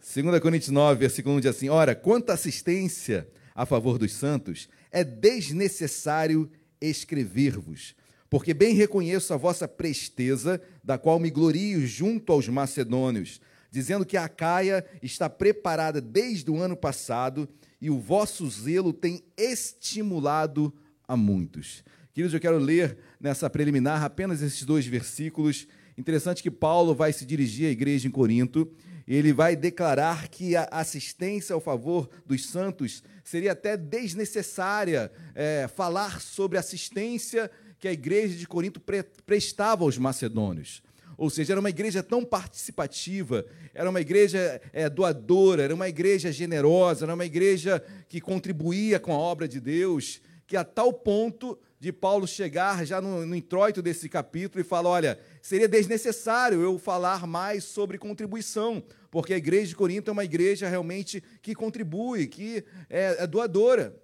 2 0.00 0.40
Coríntios 0.40 0.70
9, 0.70 0.98
versículo 0.98 1.36
1 1.36 1.40
diz 1.40 1.50
assim: 1.50 1.68
Ora, 1.68 1.94
quanta 1.94 2.32
assistência 2.32 3.28
a 3.54 3.66
favor 3.66 3.98
dos 3.98 4.14
santos, 4.14 4.66
é 4.90 5.04
desnecessário 5.04 6.50
escrever-vos, 6.80 7.94
porque 8.30 8.54
bem 8.54 8.74
reconheço 8.74 9.34
a 9.34 9.36
vossa 9.36 9.68
presteza, 9.68 10.58
da 10.82 10.96
qual 10.96 11.18
me 11.18 11.28
glorio 11.28 11.86
junto 11.86 12.32
aos 12.32 12.48
macedônios, 12.48 13.42
dizendo 13.70 14.06
que 14.06 14.16
a 14.16 14.26
Caia 14.26 14.86
está 15.02 15.28
preparada 15.28 16.00
desde 16.00 16.50
o 16.50 16.56
ano 16.56 16.78
passado 16.78 17.46
e 17.82 17.90
o 17.90 17.98
vosso 17.98 18.48
zelo 18.48 18.94
tem 18.94 19.22
estimulado 19.36 20.72
a 21.06 21.14
muitos. 21.16 21.84
Queridos, 22.14 22.32
eu 22.32 22.40
quero 22.40 22.56
ler 22.56 22.96
nessa 23.20 23.50
preliminar 23.50 24.02
apenas 24.02 24.40
esses 24.40 24.64
dois 24.64 24.86
versículos. 24.86 25.66
Interessante 25.98 26.42
que 26.42 26.50
Paulo 26.50 26.94
vai 26.94 27.12
se 27.12 27.26
dirigir 27.26 27.66
à 27.66 27.70
igreja 27.70 28.08
em 28.08 28.10
Corinto 28.10 28.72
ele 29.06 29.32
vai 29.32 29.56
declarar 29.56 30.28
que 30.28 30.56
a 30.56 30.68
assistência 30.70 31.54
ao 31.54 31.60
favor 31.60 32.08
dos 32.24 32.46
santos 32.46 33.02
seria 33.24 33.52
até 33.52 33.76
desnecessária 33.76 35.10
é, 35.34 35.68
falar 35.68 36.20
sobre 36.20 36.56
a 36.56 36.60
assistência 36.60 37.50
que 37.78 37.88
a 37.88 37.92
igreja 37.92 38.36
de 38.36 38.46
Corinto 38.46 38.80
pre 38.80 39.02
prestava 39.26 39.84
aos 39.84 39.98
macedônios. 39.98 40.82
Ou 41.22 41.30
seja, 41.30 41.52
era 41.52 41.60
uma 41.60 41.70
igreja 41.70 42.02
tão 42.02 42.24
participativa, 42.24 43.46
era 43.72 43.88
uma 43.88 44.00
igreja 44.00 44.60
é, 44.72 44.90
doadora, 44.90 45.62
era 45.62 45.72
uma 45.72 45.88
igreja 45.88 46.32
generosa, 46.32 47.04
era 47.04 47.14
uma 47.14 47.24
igreja 47.24 47.80
que 48.08 48.20
contribuía 48.20 48.98
com 48.98 49.12
a 49.12 49.16
obra 49.16 49.46
de 49.46 49.60
Deus, 49.60 50.20
que 50.48 50.56
a 50.56 50.64
tal 50.64 50.92
ponto 50.92 51.56
de 51.78 51.92
Paulo 51.92 52.26
chegar 52.26 52.84
já 52.84 53.00
no, 53.00 53.24
no 53.24 53.36
introito 53.36 53.80
desse 53.80 54.08
capítulo 54.08 54.60
e 54.60 54.64
falar: 54.64 54.90
olha, 54.90 55.18
seria 55.40 55.68
desnecessário 55.68 56.60
eu 56.60 56.76
falar 56.76 57.24
mais 57.24 57.62
sobre 57.62 57.98
contribuição, 57.98 58.82
porque 59.08 59.32
a 59.32 59.36
igreja 59.38 59.68
de 59.68 59.76
Corinto 59.76 60.10
é 60.10 60.12
uma 60.12 60.24
igreja 60.24 60.68
realmente 60.68 61.22
que 61.40 61.54
contribui, 61.54 62.26
que 62.26 62.64
é, 62.90 63.22
é 63.22 63.26
doadora. 63.28 63.96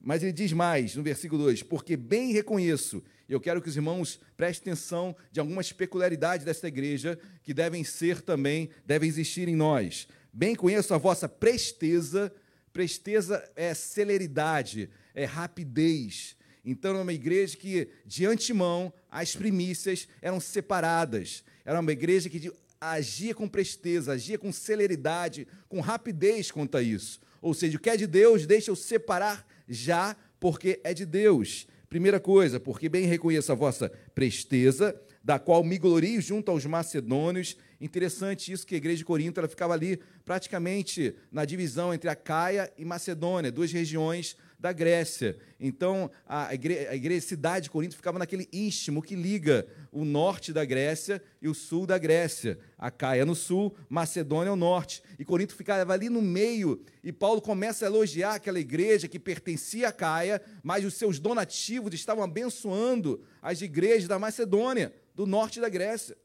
Mas 0.00 0.22
ele 0.22 0.32
diz 0.32 0.54
mais 0.54 0.96
no 0.96 1.02
versículo 1.02 1.42
2: 1.42 1.64
Porque 1.64 1.98
bem 1.98 2.32
reconheço 2.32 3.02
e 3.28 3.32
eu 3.32 3.40
quero 3.40 3.60
que 3.60 3.68
os 3.68 3.76
irmãos 3.76 4.20
prestem 4.36 4.72
atenção 4.72 5.16
de 5.32 5.40
algumas 5.40 5.72
peculiaridades 5.72 6.44
desta 6.44 6.68
igreja 6.68 7.18
que 7.42 7.52
devem 7.52 7.82
ser 7.82 8.20
também, 8.20 8.70
devem 8.84 9.08
existir 9.08 9.48
em 9.48 9.56
nós. 9.56 10.06
Bem 10.32 10.54
conheço 10.54 10.94
a 10.94 10.98
vossa 10.98 11.28
presteza, 11.28 12.32
presteza 12.72 13.42
é 13.56 13.74
celeridade, 13.74 14.88
é 15.14 15.24
rapidez. 15.24 16.36
Então, 16.64 16.96
é 16.96 17.00
uma 17.00 17.12
igreja 17.12 17.56
que, 17.56 17.88
de 18.04 18.26
antemão, 18.26 18.92
as 19.10 19.34
primícias 19.34 20.08
eram 20.20 20.40
separadas. 20.40 21.44
Era 21.64 21.80
uma 21.80 21.92
igreja 21.92 22.28
que 22.28 22.52
agia 22.80 23.34
com 23.34 23.48
presteza, 23.48 24.12
agia 24.12 24.38
com 24.38 24.52
celeridade, 24.52 25.46
com 25.68 25.80
rapidez 25.80 26.50
quanto 26.50 26.76
a 26.76 26.82
isso. 26.82 27.20
Ou 27.40 27.54
seja, 27.54 27.76
o 27.76 27.80
que 27.80 27.90
é 27.90 27.96
de 27.96 28.06
Deus, 28.06 28.46
deixa 28.46 28.70
eu 28.70 28.76
separar 28.76 29.46
já, 29.68 30.16
porque 30.38 30.80
é 30.84 30.92
de 30.92 31.06
Deus. 31.06 31.66
Primeira 31.96 32.20
coisa, 32.20 32.60
porque 32.60 32.90
bem 32.90 33.06
reconheço 33.06 33.50
a 33.50 33.54
vossa 33.54 33.90
presteza, 34.14 34.94
da 35.24 35.38
qual 35.38 35.64
me 35.64 35.78
glorio 35.78 36.20
junto 36.20 36.50
aos 36.50 36.66
macedônios. 36.66 37.56
Interessante 37.80 38.52
isso 38.52 38.66
que 38.66 38.74
a 38.74 38.76
igreja 38.76 38.98
de 38.98 39.04
Corinto 39.06 39.40
ela 39.40 39.48
ficava 39.48 39.72
ali 39.72 39.98
praticamente 40.22 41.16
na 41.32 41.46
divisão 41.46 41.94
entre 41.94 42.10
a 42.10 42.14
Caia 42.14 42.70
e 42.76 42.84
Macedônia, 42.84 43.50
duas 43.50 43.72
regiões 43.72 44.36
da 44.58 44.72
Grécia. 44.72 45.36
Então, 45.60 46.10
a, 46.26 46.52
igreja, 46.54 46.90
a 46.90 46.96
igreja, 46.96 47.26
cidade 47.26 47.64
de 47.64 47.70
Corinto 47.70 47.96
ficava 47.96 48.18
naquele 48.18 48.48
istmo 48.52 49.02
que 49.02 49.14
liga 49.14 49.66
o 49.92 50.04
norte 50.04 50.52
da 50.52 50.64
Grécia 50.64 51.22
e 51.40 51.48
o 51.48 51.54
sul 51.54 51.86
da 51.86 51.98
Grécia. 51.98 52.58
A 52.78 52.90
Caia 52.90 53.26
no 53.26 53.34
sul, 53.34 53.74
Macedônia 53.88 54.50
ao 54.50 54.56
norte. 54.56 55.02
E 55.18 55.24
Corinto 55.24 55.54
ficava 55.54 55.92
ali 55.92 56.08
no 56.08 56.22
meio. 56.22 56.82
E 57.04 57.12
Paulo 57.12 57.40
começa 57.40 57.84
a 57.84 57.88
elogiar 57.88 58.34
aquela 58.34 58.58
igreja 58.58 59.08
que 59.08 59.18
pertencia 59.18 59.88
a 59.88 59.92
Caia, 59.92 60.40
mas 60.62 60.84
os 60.84 60.94
seus 60.94 61.18
donativos 61.18 61.92
estavam 61.94 62.24
abençoando 62.24 63.22
as 63.42 63.60
igrejas 63.60 64.08
da 64.08 64.18
Macedônia, 64.18 64.92
do 65.14 65.26
norte 65.26 65.60
da 65.60 65.68
Grécia. 65.68 66.16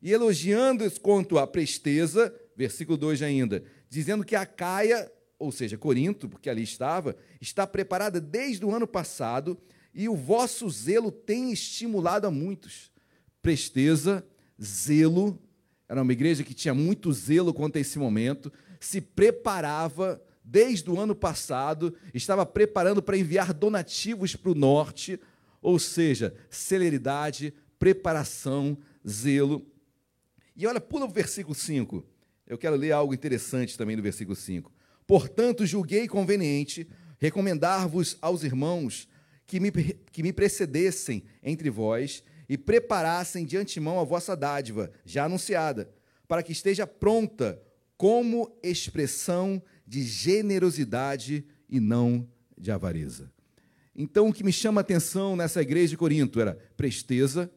E 0.00 0.12
elogiando 0.12 0.88
quanto 1.00 1.38
à 1.38 1.46
presteza, 1.46 2.32
versículo 2.56 2.96
2 2.96 3.22
ainda, 3.22 3.64
dizendo 3.88 4.24
que 4.24 4.36
a 4.36 4.46
Caia 4.46 5.10
ou 5.38 5.52
seja, 5.52 5.78
Corinto, 5.78 6.28
porque 6.28 6.50
ali 6.50 6.62
estava, 6.62 7.16
está 7.40 7.66
preparada 7.66 8.20
desde 8.20 8.64
o 8.64 8.74
ano 8.74 8.86
passado 8.86 9.56
e 9.94 10.08
o 10.08 10.16
vosso 10.16 10.68
zelo 10.68 11.12
tem 11.12 11.52
estimulado 11.52 12.26
a 12.26 12.30
muitos. 12.30 12.90
Presteza, 13.40 14.26
zelo, 14.60 15.38
era 15.88 16.02
uma 16.02 16.12
igreja 16.12 16.42
que 16.42 16.54
tinha 16.54 16.74
muito 16.74 17.12
zelo 17.12 17.54
quanto 17.54 17.78
a 17.78 17.80
esse 17.80 17.98
momento, 17.98 18.52
se 18.80 19.00
preparava 19.00 20.22
desde 20.42 20.90
o 20.90 20.98
ano 20.98 21.14
passado, 21.14 21.94
estava 22.12 22.44
preparando 22.44 23.02
para 23.02 23.16
enviar 23.16 23.52
donativos 23.52 24.34
para 24.34 24.50
o 24.50 24.54
norte, 24.54 25.20
ou 25.60 25.78
seja, 25.78 26.34
celeridade, 26.50 27.54
preparação, 27.78 28.76
zelo. 29.06 29.66
E 30.56 30.66
olha, 30.66 30.80
pula 30.80 31.06
o 31.06 31.10
versículo 31.10 31.54
5. 31.54 32.04
Eu 32.46 32.58
quero 32.58 32.76
ler 32.76 32.92
algo 32.92 33.14
interessante 33.14 33.76
também 33.76 33.96
do 33.96 34.02
versículo 34.02 34.34
5. 34.34 34.72
Portanto, 35.08 35.64
julguei 35.64 36.06
conveniente 36.06 36.86
recomendar-vos 37.18 38.18
aos 38.20 38.44
irmãos 38.44 39.08
que 39.46 39.58
me, 39.58 39.72
que 39.72 40.22
me 40.22 40.34
precedessem 40.34 41.24
entre 41.42 41.70
vós 41.70 42.22
e 42.46 42.58
preparassem 42.58 43.46
de 43.46 43.56
antemão 43.56 43.98
a 43.98 44.04
vossa 44.04 44.36
dádiva, 44.36 44.92
já 45.06 45.24
anunciada, 45.24 45.90
para 46.28 46.42
que 46.42 46.52
esteja 46.52 46.86
pronta 46.86 47.58
como 47.96 48.54
expressão 48.62 49.62
de 49.86 50.02
generosidade 50.02 51.42
e 51.70 51.80
não 51.80 52.28
de 52.58 52.70
avareza. 52.70 53.32
Então, 53.96 54.28
o 54.28 54.32
que 54.32 54.44
me 54.44 54.52
chama 54.52 54.80
a 54.80 54.82
atenção 54.82 55.34
nessa 55.34 55.62
igreja 55.62 55.88
de 55.88 55.96
Corinto 55.96 56.38
era 56.38 56.54
presteza, 56.76 57.50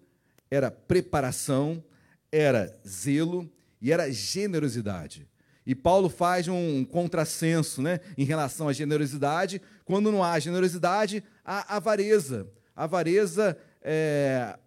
era 0.49 0.71
preparação, 0.71 1.83
era 2.31 2.73
zelo 2.87 3.51
e 3.81 3.91
era 3.91 4.09
generosidade. 4.09 5.27
E 5.65 5.75
Paulo 5.75 6.09
faz 6.09 6.47
um 6.47 6.83
contrassenso 6.83 7.81
né, 7.81 7.99
em 8.17 8.23
relação 8.23 8.67
à 8.67 8.73
generosidade. 8.73 9.61
Quando 9.85 10.11
não 10.11 10.23
há 10.23 10.37
generosidade, 10.39 11.23
há 11.45 11.75
avareza. 11.75 12.47
Avareza, 12.75 13.57
é, 13.81 14.57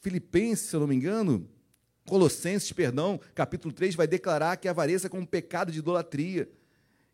Filipenses, 0.00 0.68
se 0.68 0.76
eu 0.76 0.80
não 0.80 0.86
me 0.86 0.96
engano, 0.96 1.48
Colossenses, 2.06 2.70
perdão, 2.72 3.18
capítulo 3.34 3.72
3, 3.72 3.94
vai 3.94 4.06
declarar 4.06 4.56
que 4.56 4.68
a 4.68 4.72
avareza 4.72 5.06
é 5.06 5.10
como 5.10 5.22
um 5.22 5.26
pecado 5.26 5.72
de 5.72 5.78
idolatria. 5.78 6.48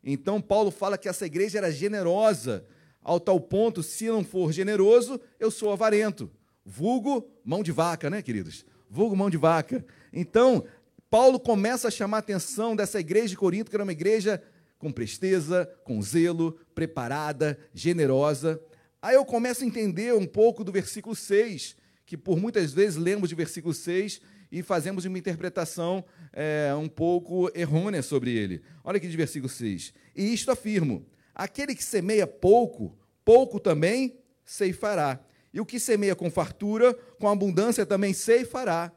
Então, 0.03 0.41
Paulo 0.41 0.69
fala 0.69 0.97
que 0.97 1.07
essa 1.07 1.25
igreja 1.25 1.59
era 1.59 1.71
generosa, 1.71 2.65
ao 3.01 3.19
tal 3.19 3.39
ponto, 3.39 3.81
se 3.81 4.07
não 4.07 4.23
for 4.23 4.51
generoso, 4.51 5.19
eu 5.39 5.49
sou 5.49 5.71
avarento. 5.71 6.29
Vulgo 6.65 7.27
mão 7.43 7.63
de 7.63 7.71
vaca, 7.71 8.09
né, 8.09 8.21
queridos? 8.21 8.65
Vulgo 8.89 9.15
mão 9.15 9.29
de 9.29 9.37
vaca. 9.37 9.83
Então, 10.11 10.65
Paulo 11.11 11.41
começa 11.41 11.89
a 11.89 11.91
chamar 11.91 12.17
a 12.17 12.19
atenção 12.21 12.73
dessa 12.73 12.97
igreja 12.97 13.27
de 13.27 13.35
Corinto, 13.35 13.69
que 13.69 13.75
era 13.75 13.83
uma 13.83 13.91
igreja 13.91 14.41
com 14.79 14.89
presteza, 14.89 15.69
com 15.83 16.01
zelo, 16.01 16.53
preparada, 16.73 17.59
generosa. 17.73 18.61
Aí 19.01 19.15
eu 19.15 19.25
começo 19.25 19.61
a 19.61 19.67
entender 19.67 20.15
um 20.15 20.25
pouco 20.25 20.63
do 20.63 20.71
versículo 20.71 21.13
6, 21.13 21.75
que 22.05 22.15
por 22.15 22.39
muitas 22.39 22.71
vezes 22.71 22.95
lemos 22.95 23.27
de 23.27 23.35
versículo 23.35 23.73
6 23.73 24.21
e 24.49 24.63
fazemos 24.63 25.03
uma 25.03 25.17
interpretação 25.17 26.01
é, 26.31 26.73
um 26.75 26.87
pouco 26.87 27.51
errônea 27.53 28.01
sobre 28.01 28.31
ele. 28.31 28.61
Olha 28.81 28.95
aqui 28.95 29.09
de 29.09 29.17
versículo 29.17 29.49
6. 29.49 29.93
E 30.15 30.33
isto 30.33 30.49
afirmo: 30.49 31.05
aquele 31.35 31.75
que 31.75 31.83
semeia 31.83 32.25
pouco, 32.25 32.97
pouco 33.25 33.59
também 33.59 34.17
ceifará. 34.45 35.19
E 35.53 35.59
o 35.59 35.65
que 35.65 35.77
semeia 35.77 36.15
com 36.15 36.31
fartura, 36.31 36.93
com 37.19 37.27
abundância 37.27 37.85
também 37.85 38.13
ceifará. 38.13 38.93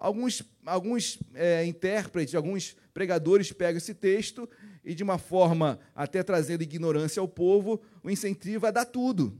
Alguns, 0.00 0.42
alguns 0.64 1.18
é, 1.34 1.62
intérpretes, 1.66 2.34
alguns 2.34 2.74
pregadores 2.94 3.52
pegam 3.52 3.76
esse 3.76 3.92
texto 3.92 4.48
e, 4.82 4.94
de 4.94 5.02
uma 5.02 5.18
forma 5.18 5.78
até 5.94 6.22
trazendo 6.22 6.62
ignorância 6.62 7.20
ao 7.20 7.28
povo, 7.28 7.82
o 8.02 8.10
incentivo 8.10 8.66
a 8.66 8.70
dar 8.70 8.86
tudo. 8.86 9.38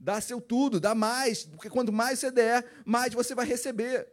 Dá 0.00 0.18
seu 0.18 0.40
tudo, 0.40 0.80
dá 0.80 0.94
mais, 0.94 1.44
porque 1.44 1.68
quanto 1.68 1.92
mais 1.92 2.18
você 2.18 2.30
der, 2.30 2.64
mais 2.86 3.12
você 3.12 3.34
vai 3.34 3.44
receber. 3.44 4.08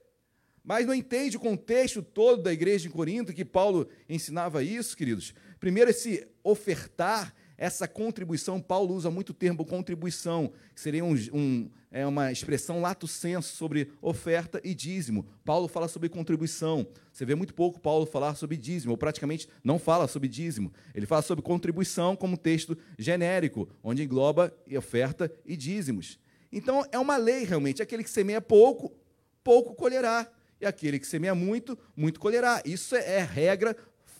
Mas 0.61 0.85
não 0.85 0.93
entende 0.93 1.37
o 1.37 1.39
contexto 1.39 2.03
todo 2.03 2.43
da 2.43 2.51
igreja 2.51 2.89
em 2.89 2.91
Corinto, 2.91 3.31
que 3.31 3.45
Paulo 3.45 3.87
ensinava 4.09 4.61
isso, 4.61 4.97
queridos. 4.97 5.33
Primeiro, 5.61 5.91
esse 5.91 6.27
ofertar 6.43 7.33
essa 7.57 7.87
contribuição, 7.87 8.59
Paulo 8.59 8.93
usa 8.93 9.09
muito 9.09 9.29
o 9.29 9.33
termo 9.33 9.65
contribuição, 9.65 10.51
que 10.73 10.81
seria 10.81 11.05
um, 11.05 11.15
um, 11.33 11.69
é 11.89 12.05
uma 12.05 12.31
expressão 12.31 12.81
lato 12.81 13.07
senso 13.07 13.55
sobre 13.55 13.91
oferta 14.01 14.59
e 14.63 14.75
dízimo. 14.75 15.25
Paulo 15.45 15.67
fala 15.67 15.87
sobre 15.87 16.09
contribuição. 16.09 16.85
Você 17.11 17.25
vê 17.25 17.33
muito 17.33 17.53
pouco 17.53 17.79
Paulo 17.79 18.05
falar 18.05 18.35
sobre 18.35 18.57
dízimo, 18.57 18.91
ou 18.91 18.97
praticamente 18.97 19.47
não 19.63 19.79
fala 19.79 20.07
sobre 20.07 20.27
dízimo. 20.27 20.73
Ele 20.93 21.05
fala 21.05 21.21
sobre 21.21 21.43
contribuição 21.43 22.15
como 22.15 22.37
texto 22.37 22.77
genérico, 22.99 23.69
onde 23.81 24.03
engloba 24.03 24.53
oferta 24.77 25.31
e 25.45 25.55
dízimos. 25.55 26.19
Então, 26.51 26.85
é 26.91 26.99
uma 26.99 27.15
lei 27.15 27.45
realmente. 27.45 27.81
Aquele 27.81 28.03
que 28.03 28.09
semeia 28.09 28.41
pouco, 28.41 28.93
pouco 29.43 29.73
colherá. 29.73 30.29
E 30.59 30.65
aquele 30.65 30.99
que 30.99 31.07
semeia 31.07 31.35
muito, 31.35 31.77
muito 31.95 32.19
colherá. 32.19 32.61
Isso 32.65 32.95
é 32.95 33.19
regra 33.19 33.75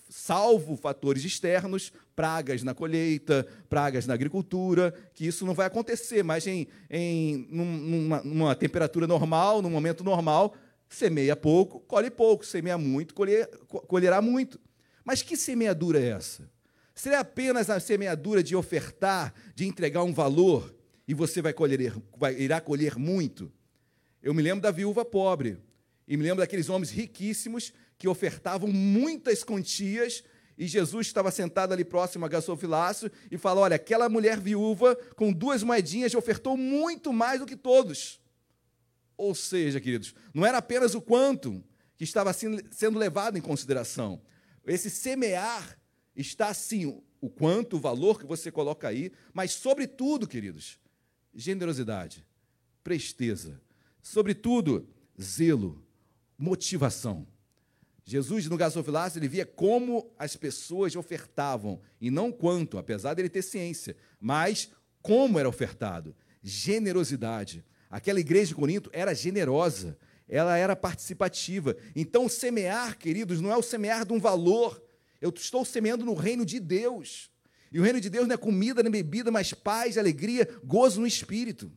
salvo 0.09 0.75
fatores 0.75 1.23
externos, 1.23 1.91
pragas 2.15 2.63
na 2.63 2.73
colheita, 2.73 3.45
pragas 3.69 4.07
na 4.07 4.13
agricultura, 4.13 4.93
que 5.13 5.25
isso 5.25 5.45
não 5.45 5.53
vai 5.53 5.67
acontecer, 5.67 6.23
mas 6.23 6.45
em, 6.47 6.67
em 6.89 7.47
numa, 7.49 8.23
numa 8.23 8.55
temperatura 8.55 9.07
normal, 9.07 9.61
num 9.61 9.69
momento 9.69 10.03
normal, 10.03 10.55
semeia 10.87 11.35
pouco, 11.35 11.79
colhe 11.81 12.09
pouco, 12.09 12.45
semeia 12.45 12.77
muito, 12.77 13.13
colher, 13.13 13.47
colherá 13.67 14.21
muito. 14.21 14.59
Mas 15.03 15.21
que 15.21 15.35
semeadura 15.35 15.99
é 15.99 16.09
essa? 16.09 16.49
Seria 16.93 17.19
apenas 17.19 17.69
a 17.69 17.79
semeadura 17.79 18.41
de 18.41 18.55
ofertar, 18.55 19.33
de 19.53 19.67
entregar 19.67 20.03
um 20.03 20.13
valor, 20.13 20.73
e 21.07 21.13
você 21.13 21.41
vai 21.41 21.53
colher, 21.53 21.93
vai, 22.17 22.39
irá 22.39 22.61
colher 22.61 22.97
muito? 22.97 23.51
Eu 24.23 24.33
me 24.33 24.41
lembro 24.41 24.61
da 24.61 24.71
viúva 24.71 25.03
pobre, 25.03 25.57
e 26.07 26.15
me 26.15 26.23
lembro 26.23 26.39
daqueles 26.39 26.69
homens 26.69 26.91
riquíssimos 26.91 27.73
que 27.97 28.07
ofertavam 28.07 28.71
muitas 28.71 29.43
quantias, 29.43 30.23
e 30.57 30.67
Jesus 30.67 31.07
estava 31.07 31.31
sentado 31.31 31.73
ali 31.73 31.83
próximo 31.83 32.25
a 32.25 32.29
gasofilácio 32.29 33.11
e 33.29 33.37
falou: 33.37 33.63
Olha, 33.63 33.75
aquela 33.75 34.07
mulher 34.07 34.39
viúva 34.39 34.95
com 35.15 35.31
duas 35.33 35.63
moedinhas 35.63 36.15
ofertou 36.15 36.55
muito 36.55 37.11
mais 37.11 37.39
do 37.39 37.45
que 37.45 37.55
todos. 37.55 38.21
Ou 39.17 39.35
seja, 39.35 39.79
queridos, 39.79 40.13
não 40.33 40.45
era 40.45 40.57
apenas 40.57 40.95
o 40.95 41.01
quanto 41.01 41.63
que 41.97 42.03
estava 42.03 42.33
sendo 42.33 42.97
levado 42.97 43.37
em 43.37 43.41
consideração. 43.41 44.21
Esse 44.65 44.89
semear 44.89 45.77
está 46.15 46.53
sim 46.53 47.01
o 47.21 47.29
quanto, 47.29 47.77
o 47.77 47.79
valor 47.79 48.19
que 48.19 48.25
você 48.25 48.51
coloca 48.51 48.87
aí, 48.87 49.11
mas 49.33 49.51
sobretudo, 49.51 50.27
queridos, 50.27 50.79
generosidade, 51.33 52.25
presteza, 52.83 53.61
sobretudo, 54.01 54.87
zelo, 55.19 55.83
motivação. 56.37 57.27
Jesus, 58.07 58.45
no 58.45 58.55
gasofilácio, 58.55 59.17
ele 59.17 59.27
via 59.27 59.47
como 59.47 60.13
as 60.17 60.35
pessoas 60.35 60.95
ofertavam, 60.95 61.81
e 61.99 62.11
não 62.11 62.31
quanto, 62.31 62.77
apesar 62.77 63.15
dele 63.15 63.27
ter 63.27 63.41
ciência, 63.41 63.97
mas 64.19 64.69
como 65.01 65.39
era 65.39 65.49
ofertado. 65.49 66.15
Generosidade. 66.43 67.65
Aquela 67.89 68.19
igreja 68.19 68.49
de 68.49 68.55
Corinto 68.55 68.91
era 68.93 69.15
generosa, 69.15 69.97
ela 70.29 70.55
era 70.55 70.75
participativa. 70.75 71.75
Então, 71.95 72.29
semear, 72.29 72.95
queridos, 72.95 73.41
não 73.41 73.51
é 73.51 73.57
o 73.57 73.63
semear 73.63 74.05
de 74.05 74.13
um 74.13 74.19
valor, 74.19 74.83
eu 75.19 75.31
estou 75.31 75.65
semeando 75.65 76.05
no 76.05 76.13
reino 76.13 76.45
de 76.45 76.59
Deus. 76.59 77.31
E 77.71 77.79
o 77.79 77.83
reino 77.83 77.99
de 77.99 78.09
Deus 78.09 78.27
não 78.27 78.35
é 78.35 78.37
comida 78.37 78.83
nem 78.83 78.91
bebida, 78.91 79.31
mas 79.31 79.51
paz, 79.51 79.97
alegria, 79.97 80.47
gozo 80.63 81.01
no 81.01 81.07
espírito. 81.07 81.71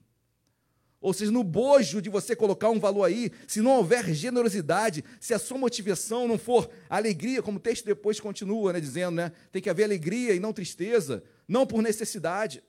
Ou 1.00 1.12
seja, 1.12 1.30
no 1.30 1.44
bojo 1.44 2.02
de 2.02 2.10
você 2.10 2.34
colocar 2.34 2.70
um 2.70 2.80
valor 2.80 3.04
aí, 3.04 3.30
se 3.46 3.60
não 3.60 3.76
houver 3.76 4.12
generosidade, 4.12 5.04
se 5.20 5.32
a 5.32 5.38
sua 5.38 5.56
motivação 5.56 6.26
não 6.26 6.36
for 6.36 6.68
alegria, 6.90 7.40
como 7.40 7.58
o 7.58 7.60
texto 7.60 7.84
depois 7.84 8.18
continua 8.18 8.72
né, 8.72 8.80
dizendo, 8.80 9.14
né, 9.14 9.32
tem 9.52 9.62
que 9.62 9.70
haver 9.70 9.84
alegria 9.84 10.34
e 10.34 10.40
não 10.40 10.52
tristeza, 10.52 11.22
não 11.46 11.64
por 11.64 11.82
necessidade. 11.82 12.62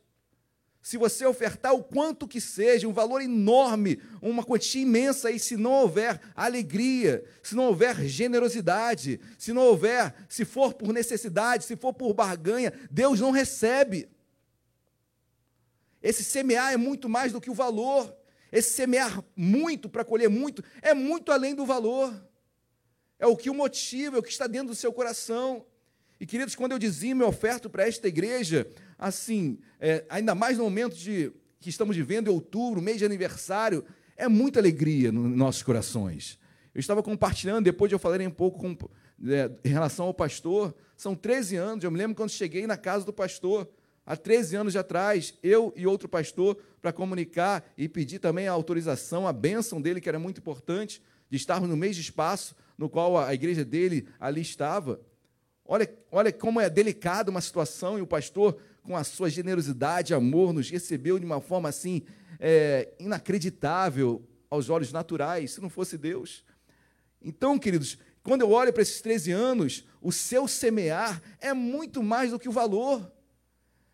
Se 0.81 0.95
você 0.95 1.25
ofertar 1.25 1.73
o 1.73 1.83
quanto 1.83 2.27
que 2.27 2.39
seja, 2.39 2.87
um 2.87 2.93
valor 2.93 3.21
enorme, 3.21 3.99
uma 4.21 4.43
quantia 4.43 4.81
imensa, 4.81 5.29
e 5.29 5.39
se 5.39 5.57
não 5.57 5.71
houver 5.71 6.21
alegria, 6.35 7.23
se 7.43 7.55
não 7.55 7.65
houver 7.65 8.07
generosidade, 8.07 9.19
se 9.37 9.51
não 9.51 9.63
houver, 9.63 10.13
se 10.29 10.45
for 10.45 10.73
por 10.73 10.93
necessidade, 10.93 11.65
se 11.65 11.75
for 11.75 11.93
por 11.93 12.13
barganha, 12.13 12.71
Deus 12.89 13.19
não 13.19 13.31
recebe. 13.31 14.07
Esse 16.01 16.23
semear 16.23 16.73
é 16.73 16.77
muito 16.77 17.09
mais 17.09 17.31
do 17.31 17.41
que 17.41 17.49
o 17.49 17.53
valor. 17.53 18.15
Esse 18.51 18.71
semear 18.71 19.23
muito 19.35 19.89
para 19.89 20.03
colher 20.03 20.29
muito 20.29 20.63
é 20.81 20.93
muito 20.93 21.31
além 21.31 21.53
do 21.53 21.65
valor. 21.65 22.13
É 23.19 23.27
o 23.27 23.35
que 23.35 23.49
o 23.49 23.53
motiva, 23.53 24.15
é 24.15 24.19
o 24.19 24.23
que 24.23 24.31
está 24.31 24.47
dentro 24.47 24.69
do 24.69 24.75
seu 24.75 24.93
coração. 24.93 25.65
E 26.19 26.25
queridos, 26.25 26.55
quando 26.55 26.71
eu 26.71 26.79
dizimo 26.79 27.23
e 27.23 27.25
oferto 27.25 27.69
para 27.69 27.87
esta 27.87 28.07
igreja, 28.07 28.67
assim, 28.97 29.59
é, 29.79 30.05
ainda 30.09 30.33
mais 30.33 30.57
no 30.57 30.63
momento 30.63 30.95
de 30.95 31.31
que 31.59 31.69
estamos 31.69 31.95
vivendo 31.95 32.29
em 32.29 32.33
outubro, 32.33 32.81
mês 32.81 32.97
de 32.97 33.05
aniversário, 33.05 33.85
é 34.15 34.27
muita 34.27 34.59
alegria 34.59 35.11
nos 35.11 35.35
nossos 35.35 35.63
corações. 35.63 36.39
Eu 36.73 36.79
estava 36.79 37.03
compartilhando, 37.03 37.65
depois 37.65 37.89
de 37.89 37.95
eu 37.95 37.99
falarei 37.99 38.27
um 38.27 38.31
pouco 38.31 38.59
com, 38.59 38.77
é, 39.29 39.51
em 39.63 39.69
relação 39.69 40.05
ao 40.05 40.13
pastor, 40.13 40.73
são 40.95 41.15
13 41.15 41.55
anos, 41.55 41.83
eu 41.83 41.91
me 41.91 41.97
lembro 41.97 42.15
quando 42.15 42.29
cheguei 42.29 42.67
na 42.67 42.77
casa 42.77 43.05
do 43.05 43.13
pastor, 43.13 43.69
há 44.09 44.17
13 44.17 44.55
anos 44.55 44.75
atrás, 44.75 45.35
eu 45.43 45.71
e 45.75 45.85
outro 45.85 46.09
pastor, 46.09 46.57
para 46.81 46.91
comunicar 46.91 47.63
e 47.77 47.87
pedir 47.87 48.17
também 48.17 48.47
a 48.47 48.51
autorização, 48.51 49.27
a 49.27 49.31
bênção 49.31 49.79
dele, 49.79 50.01
que 50.01 50.09
era 50.09 50.17
muito 50.17 50.39
importante, 50.39 50.99
de 51.29 51.37
estarmos 51.37 51.69
no 51.69 51.77
mesmo 51.77 52.01
espaço 52.01 52.55
no 52.75 52.89
qual 52.89 53.19
a 53.19 53.31
igreja 53.35 53.63
dele 53.63 54.07
ali 54.19 54.41
estava. 54.41 54.99
Olha, 55.63 55.87
olha 56.11 56.33
como 56.33 56.59
é 56.59 56.67
delicada 56.71 57.29
uma 57.29 57.39
situação 57.39 57.99
e 57.99 58.01
o 58.01 58.07
pastor, 58.07 58.57
com 58.81 58.97
a 58.97 59.03
sua 59.03 59.29
generosidade, 59.29 60.11
amor, 60.11 60.53
nos 60.53 60.71
recebeu 60.71 61.19
de 61.19 61.25
uma 61.25 61.39
forma 61.39 61.69
assim 61.69 62.01
é, 62.39 62.91
inacreditável 62.97 64.27
aos 64.49 64.71
olhos 64.71 64.91
naturais, 64.91 65.51
se 65.51 65.61
não 65.61 65.69
fosse 65.69 65.99
Deus. 65.99 66.43
Então, 67.21 67.59
queridos, 67.59 67.99
quando 68.23 68.41
eu 68.41 68.49
olho 68.49 68.73
para 68.73 68.81
esses 68.81 69.01
13 69.01 69.31
anos, 69.33 69.87
o 70.01 70.11
seu 70.11 70.47
semear 70.47 71.21
é 71.39 71.53
muito 71.53 72.01
mais 72.01 72.31
do 72.31 72.39
que 72.39 72.49
o 72.49 72.51
valor. 72.51 73.18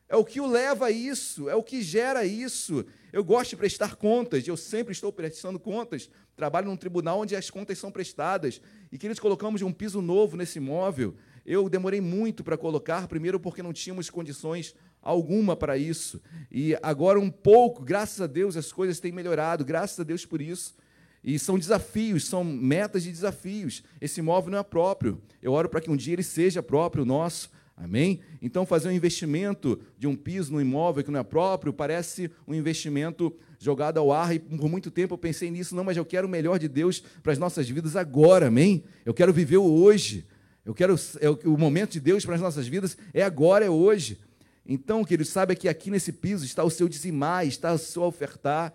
É 0.07 0.15
o 0.15 0.23
que 0.23 0.39
o 0.39 0.45
leva 0.45 0.85
a 0.85 0.91
isso, 0.91 1.49
é 1.49 1.55
o 1.55 1.63
que 1.63 1.81
gera 1.81 2.25
isso. 2.25 2.85
Eu 3.11 3.23
gosto 3.23 3.51
de 3.51 3.55
prestar 3.55 3.95
contas, 3.95 4.47
eu 4.47 4.55
sempre 4.55 4.91
estou 4.91 5.11
prestando 5.11 5.59
contas. 5.59 6.09
Trabalho 6.35 6.67
num 6.67 6.77
tribunal 6.77 7.21
onde 7.21 7.35
as 7.35 7.49
contas 7.49 7.79
são 7.79 7.91
prestadas. 7.91 8.61
E 8.91 8.97
que 8.97 9.07
eles 9.07 9.19
colocamos 9.19 9.61
um 9.63 9.71
piso 9.71 10.01
novo 10.01 10.37
nesse 10.37 10.59
imóvel. 10.59 11.15
Eu 11.43 11.67
demorei 11.69 12.01
muito 12.01 12.43
para 12.43 12.57
colocar, 12.57 13.07
primeiro 13.07 13.39
porque 13.39 13.63
não 13.63 13.73
tínhamos 13.73 14.09
condições 14.09 14.75
alguma 15.01 15.55
para 15.55 15.77
isso. 15.77 16.21
E 16.51 16.77
agora 16.83 17.19
um 17.19 17.31
pouco, 17.31 17.83
graças 17.83 18.21
a 18.21 18.27
Deus, 18.27 18.57
as 18.57 18.71
coisas 18.71 18.99
têm 18.99 19.11
melhorado, 19.11 19.65
graças 19.65 19.99
a 19.99 20.03
Deus 20.03 20.25
por 20.25 20.41
isso. 20.41 20.75
E 21.23 21.39
são 21.39 21.57
desafios, 21.57 22.25
são 22.25 22.43
metas 22.43 23.03
de 23.03 23.11
desafios. 23.11 23.83
Esse 23.99 24.19
imóvel 24.19 24.51
não 24.51 24.59
é 24.59 24.63
próprio. 24.63 25.21
Eu 25.41 25.53
oro 25.53 25.67
para 25.67 25.81
que 25.81 25.89
um 25.89 25.95
dia 25.95 26.13
ele 26.13 26.21
seja 26.23 26.61
próprio 26.61 27.05
nosso, 27.05 27.49
Amém? 27.77 28.21
Então, 28.41 28.65
fazer 28.65 28.87
um 28.87 28.93
investimento 28.93 29.79
de 29.97 30.07
um 30.07 30.15
piso 30.15 30.53
no 30.53 30.61
imóvel 30.61 31.03
que 31.03 31.11
não 31.11 31.19
é 31.19 31.23
próprio 31.23 31.73
parece 31.73 32.31
um 32.47 32.53
investimento 32.53 33.35
jogado 33.59 33.97
ao 33.97 34.13
ar, 34.13 34.33
e 34.33 34.39
por 34.39 34.69
muito 34.69 34.89
tempo 34.89 35.13
eu 35.13 35.17
pensei 35.17 35.51
nisso, 35.51 35.75
não, 35.75 35.83
mas 35.83 35.97
eu 35.97 36.05
quero 36.05 36.25
o 36.25 36.29
melhor 36.29 36.57
de 36.57 36.69
Deus 36.69 37.01
para 37.21 37.33
as 37.33 37.37
nossas 37.37 37.67
vidas 37.67 37.95
agora, 37.95 38.47
amém? 38.47 38.83
Eu 39.03 39.13
quero 39.13 39.33
viver 39.33 39.57
o 39.57 39.63
hoje, 39.63 40.25
eu 40.63 40.73
quero 40.73 40.95
é, 41.19 41.29
o 41.29 41.57
momento 41.57 41.91
de 41.91 41.99
Deus 41.99 42.25
para 42.25 42.35
as 42.35 42.41
nossas 42.41 42.67
vidas 42.67 42.97
é 43.13 43.21
agora, 43.23 43.65
é 43.65 43.69
hoje. 43.69 44.19
Então, 44.65 45.03
queridos, 45.03 45.31
saiba 45.31 45.53
que 45.53 45.67
aqui 45.67 45.91
nesse 45.91 46.11
piso 46.11 46.45
está 46.45 46.63
o 46.63 46.71
seu 46.71 46.87
dizimar, 46.87 47.45
está 47.45 47.73
o 47.73 47.77
seu 47.77 48.03
ofertar. 48.03 48.73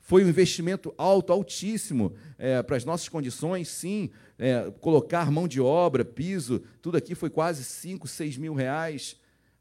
Foi 0.00 0.22
um 0.22 0.28
investimento 0.28 0.92
alto, 0.98 1.32
altíssimo 1.32 2.12
é, 2.36 2.62
para 2.62 2.76
as 2.76 2.84
nossas 2.84 3.08
condições, 3.08 3.68
sim, 3.68 4.10
é, 4.38 4.70
colocar 4.80 5.30
mão 5.30 5.46
de 5.46 5.60
obra, 5.60 6.04
piso, 6.04 6.62
tudo 6.82 6.96
aqui 6.96 7.14
foi 7.14 7.30
quase 7.30 7.64
5, 7.64 8.06
6 8.08 8.36
mil 8.36 8.54
reais. 8.54 9.16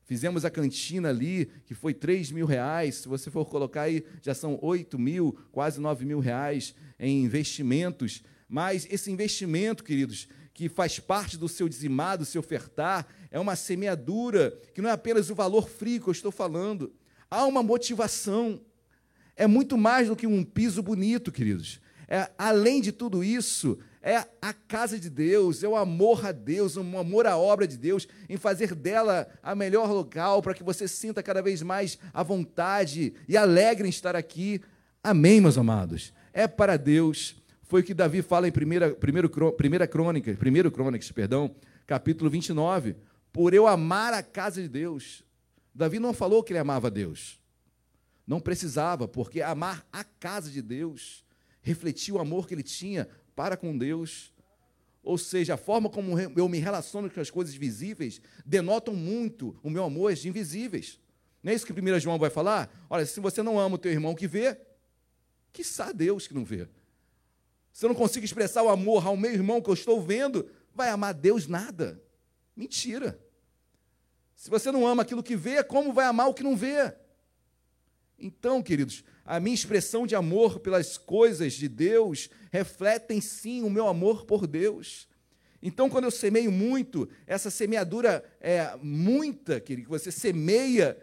Fizemos 0.05 0.43
a 0.43 0.49
cantina 0.49 1.09
ali, 1.09 1.49
que 1.65 1.73
foi 1.73 1.93
3 1.93 2.31
mil 2.31 2.45
reais. 2.45 2.95
Se 2.95 3.07
você 3.07 3.31
for 3.31 3.45
colocar 3.45 3.83
aí, 3.83 4.03
já 4.21 4.33
são 4.33 4.59
8 4.61 4.99
mil, 4.99 5.37
quase 5.51 5.79
9 5.79 6.05
mil 6.05 6.19
reais 6.19 6.75
em 6.99 7.23
investimentos. 7.23 8.23
Mas 8.49 8.87
esse 8.89 9.09
investimento, 9.09 9.83
queridos, 9.83 10.27
que 10.53 10.69
faz 10.69 10.99
parte 10.99 11.37
do 11.37 11.47
seu 11.47 11.69
dizimado, 11.69 12.23
do 12.23 12.25
seu 12.25 12.39
ofertar, 12.41 13.07
é 13.31 13.39
uma 13.39 13.55
semeadura, 13.55 14.51
que 14.73 14.81
não 14.81 14.89
é 14.89 14.93
apenas 14.93 15.29
o 15.29 15.35
valor 15.35 15.69
frio 15.69 16.01
que 16.01 16.09
eu 16.09 16.11
estou 16.11 16.31
falando. 16.31 16.93
Há 17.29 17.45
uma 17.45 17.63
motivação. 17.63 18.61
É 19.35 19.47
muito 19.47 19.77
mais 19.77 20.09
do 20.09 20.15
que 20.15 20.27
um 20.27 20.43
piso 20.43 20.83
bonito, 20.83 21.31
queridos. 21.31 21.79
É, 22.07 22.29
além 22.37 22.81
de 22.81 22.91
tudo 22.91 23.23
isso, 23.23 23.79
é 24.03 24.27
a 24.41 24.51
casa 24.51 24.99
de 24.99 25.09
Deus, 25.09 25.63
é 25.63 25.67
o 25.67 25.77
amor 25.77 26.25
a 26.25 26.33
Deus, 26.33 26.75
o 26.75 26.81
amor 26.81 27.25
à 27.25 27.37
obra 27.37 27.65
de 27.65 27.77
Deus, 27.77 28.05
em 28.27 28.35
fazer 28.35 28.75
dela 28.75 29.29
a 29.41 29.55
melhor 29.55 29.89
local 29.89 30.41
para 30.41 30.53
que 30.53 30.61
você 30.61 30.89
sinta 30.89 31.23
cada 31.23 31.41
vez 31.41 31.61
mais 31.61 31.97
à 32.13 32.21
vontade 32.21 33.13
e 33.29 33.37
alegre 33.37 33.87
em 33.87 33.89
estar 33.89 34.13
aqui. 34.13 34.61
Amém, 35.01 35.39
meus 35.39 35.57
amados. 35.57 36.13
É 36.33 36.49
para 36.49 36.75
Deus. 36.75 37.41
Foi 37.61 37.79
o 37.79 37.83
que 37.83 37.93
Davi 37.93 38.21
fala 38.21 38.45
em 38.45 38.51
1 38.51 38.53
primeira, 38.53 38.93
primeiro, 38.93 39.29
primeira 39.53 39.87
crônica, 39.87 40.33
primeiro 40.35 40.69
crônicas, 40.69 41.09
perdão, 41.09 41.55
capítulo 41.87 42.29
29. 42.29 42.97
Por 43.31 43.53
eu 43.53 43.65
amar 43.65 44.13
a 44.13 44.21
casa 44.21 44.61
de 44.61 44.67
Deus. 44.67 45.23
Davi 45.73 45.97
não 45.97 46.13
falou 46.13 46.43
que 46.43 46.51
ele 46.51 46.59
amava 46.59 46.91
Deus. 46.91 47.39
Não 48.27 48.41
precisava, 48.41 49.07
porque 49.07 49.41
amar 49.41 49.85
a 49.91 50.03
casa 50.03 50.51
de 50.51 50.61
Deus 50.61 51.23
refletia 51.61 52.13
o 52.13 52.19
amor 52.19 52.47
que 52.47 52.53
ele 52.53 52.61
tinha 52.61 53.07
para 53.35 53.57
com 53.57 53.77
Deus. 53.77 54.33
Ou 55.03 55.17
seja, 55.17 55.55
a 55.55 55.57
forma 55.57 55.89
como 55.89 56.17
eu 56.19 56.47
me 56.47 56.59
relaciono 56.59 57.09
com 57.09 57.19
as 57.19 57.29
coisas 57.29 57.53
visíveis 57.53 58.21
denotam 58.45 58.93
muito 58.93 59.55
o 59.61 59.69
meu 59.69 59.83
amor 59.83 60.13
às 60.13 60.23
invisíveis. 60.23 60.99
Não 61.41 61.51
é 61.51 61.55
isso 61.55 61.65
que 61.65 61.73
1 61.73 61.99
João 61.99 62.17
vai 62.17 62.29
falar? 62.29 62.73
Olha, 62.89 63.05
se 63.05 63.19
você 63.19 63.43
não 63.43 63.59
ama 63.59 63.75
o 63.75 63.77
teu 63.77 63.91
irmão 63.91 64.15
que 64.15 64.27
vê, 64.27 64.57
que 65.51 65.61
Deus 65.93 66.25
que 66.25 66.33
não 66.33 66.45
vê. 66.45 66.69
Se 67.73 67.85
eu 67.85 67.89
não 67.89 67.95
consigo 67.95 68.25
expressar 68.25 68.63
o 68.63 68.69
amor 68.69 69.05
ao 69.05 69.17
meu 69.17 69.31
irmão 69.31 69.61
que 69.61 69.69
eu 69.69 69.73
estou 69.73 70.01
vendo, 70.01 70.49
vai 70.73 70.89
amar 70.89 71.13
Deus 71.13 71.47
nada. 71.47 72.01
Mentira. 72.55 73.19
Se 74.35 74.49
você 74.49 74.71
não 74.71 74.87
ama 74.87 75.01
aquilo 75.01 75.23
que 75.23 75.35
vê, 75.35 75.63
como 75.63 75.91
vai 75.91 76.05
amar 76.05 76.29
o 76.29 76.33
que 76.33 76.43
não 76.43 76.55
vê? 76.55 76.95
Então, 78.23 78.63
queridos, 78.63 79.03
a 79.25 79.37
minha 79.37 79.53
expressão 79.53 80.07
de 80.07 80.15
amor 80.15 80.59
pelas 80.59 80.97
coisas 80.97 81.51
de 81.51 81.67
Deus 81.67 82.29
refletem 82.53 83.19
sim 83.19 83.63
o 83.63 83.69
meu 83.69 83.85
amor 83.85 84.23
por 84.23 84.47
Deus. 84.47 85.09
Então, 85.61 85.89
quando 85.89 86.05
eu 86.05 86.11
semeio 86.11 86.49
muito, 86.49 87.09
essa 87.27 87.49
semeadura 87.49 88.23
é 88.39 88.77
muita, 88.81 89.59
querido, 89.59 89.87
que 89.87 89.89
você 89.89 90.09
semeia, 90.09 90.97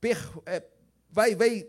per, 0.00 0.16
é, 0.46 0.62
vai, 1.10 1.34
vai, 1.34 1.66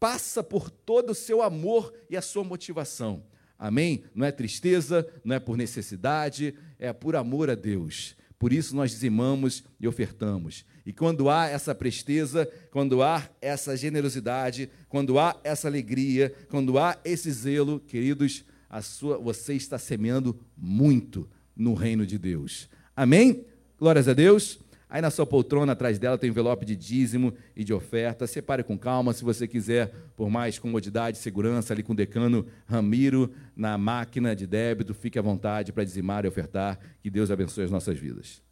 passa 0.00 0.42
por 0.42 0.70
todo 0.70 1.10
o 1.10 1.14
seu 1.14 1.42
amor 1.42 1.92
e 2.08 2.16
a 2.16 2.22
sua 2.22 2.42
motivação. 2.42 3.22
Amém? 3.58 4.04
Não 4.14 4.24
é 4.24 4.32
tristeza, 4.32 5.06
não 5.22 5.36
é 5.36 5.38
por 5.38 5.58
necessidade, 5.58 6.54
é 6.78 6.90
por 6.90 7.16
amor 7.16 7.50
a 7.50 7.54
Deus. 7.54 8.16
Por 8.38 8.52
isso 8.52 8.76
nós 8.76 8.92
dizimamos 8.92 9.64
e 9.80 9.88
ofertamos. 9.88 10.64
E 10.86 10.92
quando 10.92 11.28
há 11.28 11.46
essa 11.46 11.74
presteza, 11.74 12.48
quando 12.70 13.02
há 13.02 13.28
essa 13.42 13.76
generosidade, 13.76 14.70
quando 14.88 15.18
há 15.18 15.38
essa 15.42 15.66
alegria, 15.66 16.32
quando 16.48 16.78
há 16.78 16.96
esse 17.04 17.30
zelo, 17.32 17.80
queridos, 17.80 18.44
a 18.70 18.80
sua, 18.80 19.18
você 19.18 19.54
está 19.54 19.78
semeando 19.78 20.38
muito 20.56 21.28
no 21.56 21.74
reino 21.74 22.06
de 22.06 22.16
Deus. 22.16 22.68
Amém? 22.94 23.44
Glórias 23.78 24.06
a 24.06 24.12
Deus. 24.12 24.60
Aí 24.90 25.02
na 25.02 25.10
sua 25.10 25.26
poltrona, 25.26 25.72
atrás 25.72 25.98
dela, 25.98 26.16
tem 26.16 26.30
envelope 26.30 26.64
de 26.64 26.74
dízimo 26.74 27.34
e 27.54 27.62
de 27.62 27.74
oferta. 27.74 28.26
Separe 28.26 28.62
com 28.62 28.78
calma, 28.78 29.12
se 29.12 29.22
você 29.22 29.46
quiser, 29.46 29.92
por 30.16 30.30
mais 30.30 30.58
comodidade 30.58 31.18
segurança, 31.18 31.74
ali 31.74 31.82
com 31.82 31.92
o 31.92 31.96
decano 31.96 32.46
Ramiro, 32.66 33.30
na 33.54 33.76
máquina 33.76 34.34
de 34.34 34.46
débito, 34.46 34.94
fique 34.94 35.18
à 35.18 35.22
vontade 35.22 35.72
para 35.72 35.84
dizimar 35.84 36.24
e 36.24 36.28
ofertar. 36.28 36.78
Que 37.02 37.10
Deus 37.10 37.30
abençoe 37.30 37.64
as 37.64 37.70
nossas 37.70 37.98
vidas. 37.98 38.42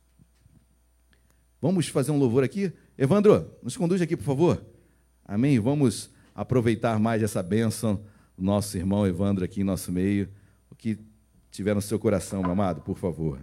Vamos 1.61 1.89
fazer 1.89 2.11
um 2.11 2.19
louvor 2.19 2.45
aqui? 2.45 2.71
Evandro, 2.99 3.51
nos 3.63 3.77
conduz 3.77 4.03
aqui, 4.03 4.15
por 4.15 4.25
favor. 4.25 4.63
Amém? 5.25 5.59
Vamos 5.59 6.11
aproveitar 6.35 6.99
mais 6.99 7.23
essa 7.23 7.43
bênção 7.43 8.05
do 8.37 8.45
nosso 8.45 8.77
irmão 8.77 9.07
Evandro 9.07 9.43
aqui 9.43 9.63
em 9.63 9.65
nosso 9.65 9.91
meio. 9.91 10.29
O 10.71 10.75
que 10.75 10.99
tiver 11.51 11.75
no 11.75 11.81
seu 11.81 11.99
coração, 11.99 12.43
meu 12.43 12.51
amado, 12.51 12.83
por 12.83 12.99
favor. 12.99 13.41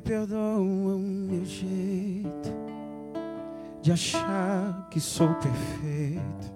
Perdoa 0.00 0.58
o 0.58 0.98
meu 0.98 1.44
jeito 1.44 2.52
de 3.84 3.92
achar 3.92 4.88
que 4.90 4.98
sou 4.98 5.28
perfeito. 5.34 6.54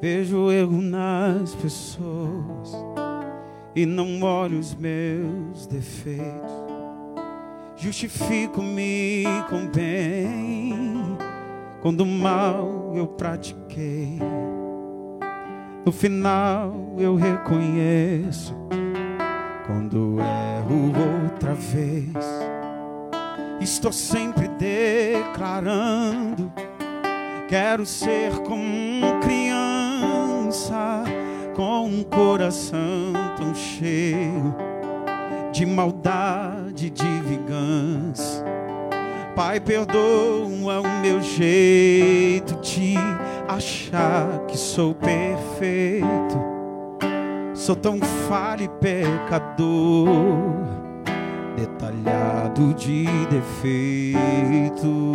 Vejo 0.00 0.50
erro 0.50 0.82
nas 0.82 1.54
pessoas 1.54 2.74
e 3.76 3.86
não 3.86 4.22
olho 4.22 4.58
os 4.58 4.74
meus 4.74 5.66
defeitos. 5.68 6.52
Justifico-me 7.76 9.24
com 9.48 9.68
bem 9.68 11.16
quando 11.80 12.04
mal 12.04 12.92
eu 12.94 13.06
pratiquei. 13.06 14.18
No 15.84 15.92
final 15.92 16.96
eu 16.98 17.14
reconheço 17.14 18.54
quando 19.70 20.16
erro 20.18 20.92
outra 21.24 21.54
vez. 21.54 22.10
Estou 23.60 23.92
sempre 23.92 24.48
declarando: 24.48 26.52
quero 27.48 27.86
ser 27.86 28.32
como 28.40 29.20
criança, 29.20 31.04
com 31.54 31.86
um 31.86 32.02
coração 32.02 33.12
tão 33.36 33.54
cheio 33.54 34.52
de 35.52 35.64
maldade, 35.64 36.90
de 36.90 37.20
vingança. 37.20 38.44
Pai, 39.36 39.60
perdoa 39.60 40.80
o 40.80 41.00
meu 41.00 41.22
jeito 41.22 42.56
de 42.56 42.96
achar 43.48 44.46
que 44.48 44.58
sou 44.58 44.92
perfeito 44.94 46.49
Sou 47.60 47.76
tão 47.76 47.98
falho 48.26 48.64
e 48.64 48.68
pecador, 48.80 50.08
detalhado 51.54 52.72
de 52.72 53.04
defeito. 53.26 55.12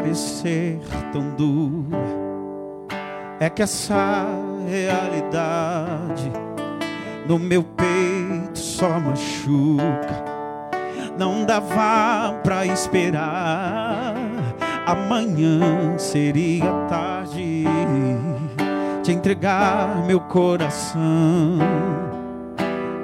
Parecer 0.00 0.80
tão 1.12 1.34
dura, 1.36 1.98
é 3.38 3.50
que 3.50 3.60
essa 3.62 4.26
realidade 4.66 6.32
no 7.28 7.38
meu 7.38 7.62
peito 7.62 8.58
só 8.58 8.98
machuca. 8.98 10.30
Não 11.18 11.44
dava 11.44 12.32
pra 12.42 12.64
esperar, 12.64 14.14
amanhã 14.86 15.98
seria 15.98 16.72
tarde. 16.88 17.64
Te 19.02 19.12
entregar 19.12 20.02
meu 20.06 20.20
coração 20.20 21.58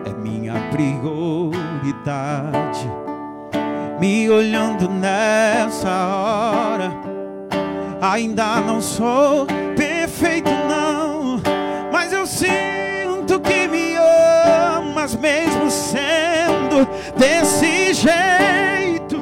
é 0.07 0.15
minha 0.15 0.55
prioridade 0.71 1.67
me 3.99 4.29
olhando 4.29 4.89
nessa 4.89 5.89
hora. 5.89 6.93
Ainda 8.01 8.61
não 8.61 8.81
sou 8.81 9.47
perfeito, 9.77 10.51
não, 10.69 11.41
mas 11.91 12.13
eu 12.13 12.27
sinto 12.27 13.41
que 13.41 13.67
me 13.69 13.95
amas, 13.97 15.15
mesmo 15.17 15.71
sendo 15.71 16.87
desse 17.17 17.95
jeito. 17.95 19.17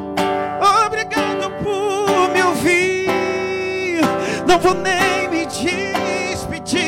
Obrigado 0.86 1.50
por 1.62 2.30
me 2.32 2.42
ouvir, 2.42 4.00
não 4.46 4.58
vou 4.58 4.74
nem 4.74 5.28
me 5.28 5.46
despedir. 5.46 6.84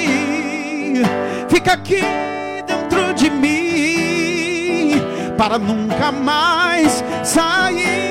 Fica 1.49 1.75
aqui 1.75 2.03
dentro 2.67 3.15
de 3.15 3.31
mim 3.31 3.56
para 5.37 5.59
nunca 5.59 6.11
mais 6.11 7.05
sair. 7.23 8.06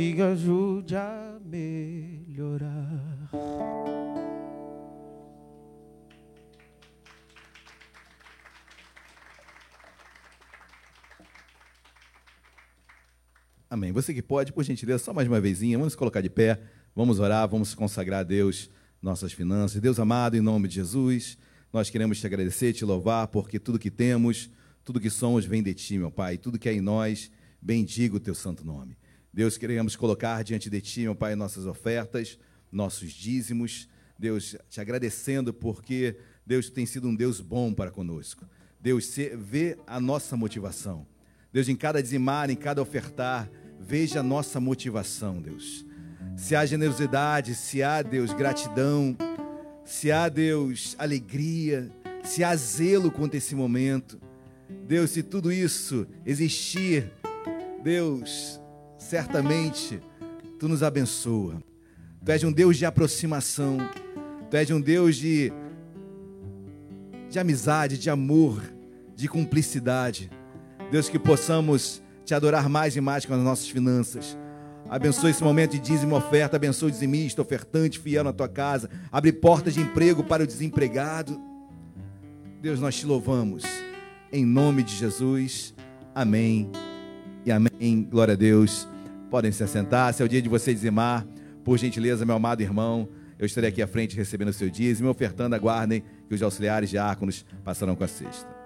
Me 0.00 0.22
ajude 0.22 0.96
a 0.96 1.38
melhorar. 1.44 3.28
Amém. 13.68 13.92
Você 13.92 14.14
que 14.14 14.22
pode, 14.22 14.54
por 14.54 14.64
gentileza, 14.64 15.04
só 15.04 15.12
mais 15.12 15.28
uma 15.28 15.38
vezinha, 15.38 15.76
vamos 15.76 15.94
colocar 15.94 16.22
de 16.22 16.30
pé, 16.30 16.58
vamos 16.96 17.18
orar, 17.18 17.46
vamos 17.46 17.74
consagrar 17.74 18.20
a 18.20 18.22
Deus 18.22 18.70
nossas 19.02 19.34
finanças. 19.34 19.82
Deus 19.82 20.00
amado, 20.00 20.34
em 20.34 20.40
nome 20.40 20.66
de 20.66 20.76
Jesus. 20.76 21.36
Nós 21.70 21.90
queremos 21.90 22.18
te 22.18 22.26
agradecer, 22.26 22.72
te 22.72 22.86
louvar, 22.86 23.28
porque 23.28 23.58
tudo 23.58 23.78
que 23.78 23.90
temos, 23.90 24.48
tudo 24.82 24.98
que 24.98 25.10
somos 25.10 25.44
vem 25.44 25.62
de 25.62 25.74
ti, 25.74 25.98
meu 25.98 26.10
Pai. 26.10 26.38
Tudo 26.38 26.58
que 26.58 26.70
é 26.70 26.72
em 26.72 26.80
nós, 26.80 27.30
bendiga 27.60 28.16
o 28.16 28.20
teu 28.20 28.34
santo 28.34 28.64
nome. 28.64 28.96
Deus, 29.32 29.56
queremos 29.56 29.94
colocar 29.94 30.42
diante 30.42 30.68
de 30.68 30.80
ti, 30.80 31.02
meu 31.02 31.14
Pai, 31.14 31.36
nossas 31.36 31.64
ofertas, 31.64 32.38
nossos 32.70 33.12
dízimos. 33.12 33.88
Deus, 34.18 34.56
te 34.68 34.80
agradecendo 34.80 35.54
porque 35.54 36.16
Deus 36.44 36.68
tem 36.68 36.84
sido 36.84 37.08
um 37.08 37.14
Deus 37.14 37.40
bom 37.40 37.72
para 37.72 37.92
conosco. 37.92 38.44
Deus, 38.80 39.14
vê 39.36 39.78
a 39.86 40.00
nossa 40.00 40.36
motivação. 40.36 41.06
Deus, 41.52 41.68
em 41.68 41.76
cada 41.76 42.02
dizimar, 42.02 42.50
em 42.50 42.56
cada 42.56 42.82
ofertar, 42.82 43.48
veja 43.78 44.20
a 44.20 44.22
nossa 44.22 44.58
motivação, 44.58 45.40
Deus. 45.40 45.86
Se 46.36 46.56
há 46.56 46.66
generosidade, 46.66 47.54
se 47.54 47.82
há, 47.82 48.02
Deus, 48.02 48.32
gratidão, 48.32 49.16
se 49.84 50.10
há, 50.10 50.28
Deus, 50.28 50.96
alegria, 50.98 51.90
se 52.24 52.42
há 52.42 52.54
zelo 52.56 53.10
quanto 53.10 53.36
esse 53.36 53.54
momento. 53.54 54.20
Deus, 54.86 55.10
se 55.10 55.22
tudo 55.22 55.52
isso 55.52 56.06
existir, 56.24 57.12
Deus, 57.82 58.59
certamente 59.00 60.00
tu 60.58 60.68
nos 60.68 60.82
abençoa. 60.82 61.60
Tu 62.24 62.30
és 62.30 62.44
um 62.44 62.52
Deus 62.52 62.76
de 62.76 62.86
aproximação, 62.86 63.78
tu 64.48 64.56
és 64.56 64.70
um 64.70 64.80
Deus 64.80 65.16
de, 65.16 65.52
de 67.28 67.38
amizade, 67.38 67.98
de 67.98 68.08
amor, 68.08 68.62
de 69.16 69.26
cumplicidade. 69.26 70.30
Deus, 70.90 71.08
que 71.08 71.18
possamos 71.18 72.00
te 72.24 72.34
adorar 72.34 72.68
mais 72.68 72.94
e 72.94 73.00
mais 73.00 73.26
com 73.26 73.34
as 73.34 73.40
nossas 73.40 73.68
finanças 73.68 74.38
Abençoe 74.90 75.30
esse 75.30 75.44
momento 75.44 75.70
de 75.70 75.78
dízimo 75.78 76.16
oferta. 76.16 76.56
Abençoe 76.56 76.88
o 76.88 76.90
dizimista, 76.90 77.40
ofertante, 77.40 77.96
fiel 77.96 78.24
na 78.24 78.32
tua 78.32 78.48
casa. 78.48 78.90
Abre 79.12 79.32
portas 79.32 79.74
de 79.74 79.80
emprego 79.80 80.24
para 80.24 80.42
o 80.42 80.46
desempregado. 80.46 81.40
Deus, 82.60 82.80
nós 82.80 82.96
te 82.96 83.06
louvamos. 83.06 83.62
Em 84.32 84.44
nome 84.44 84.82
de 84.82 84.96
Jesus. 84.96 85.72
Amém 86.12 86.68
e 87.44 87.52
amém. 87.52 88.06
Glória 88.10 88.34
a 88.34 88.36
Deus. 88.36 88.88
Podem 89.30 89.52
se 89.52 89.62
assentar. 89.62 90.12
Se 90.12 90.22
é 90.22 90.24
o 90.24 90.28
dia 90.28 90.42
de 90.42 90.48
você 90.48 90.72
dizimar, 90.72 91.26
Por 91.64 91.78
gentileza, 91.78 92.24
meu 92.24 92.36
amado 92.36 92.62
irmão, 92.62 93.08
eu 93.38 93.44
estarei 93.44 93.68
aqui 93.68 93.82
à 93.82 93.86
frente 93.86 94.16
recebendo 94.16 94.48
o 94.48 94.52
seu 94.52 94.70
dízimo 94.70 95.08
e 95.08 95.10
ofertando. 95.10 95.54
Aguardem 95.54 96.02
que 96.28 96.34
os 96.34 96.42
auxiliares 96.42 96.90
diáconos 96.90 97.44
passarão 97.62 97.94
com 97.94 98.04
a 98.04 98.08
cesta. 98.08 98.60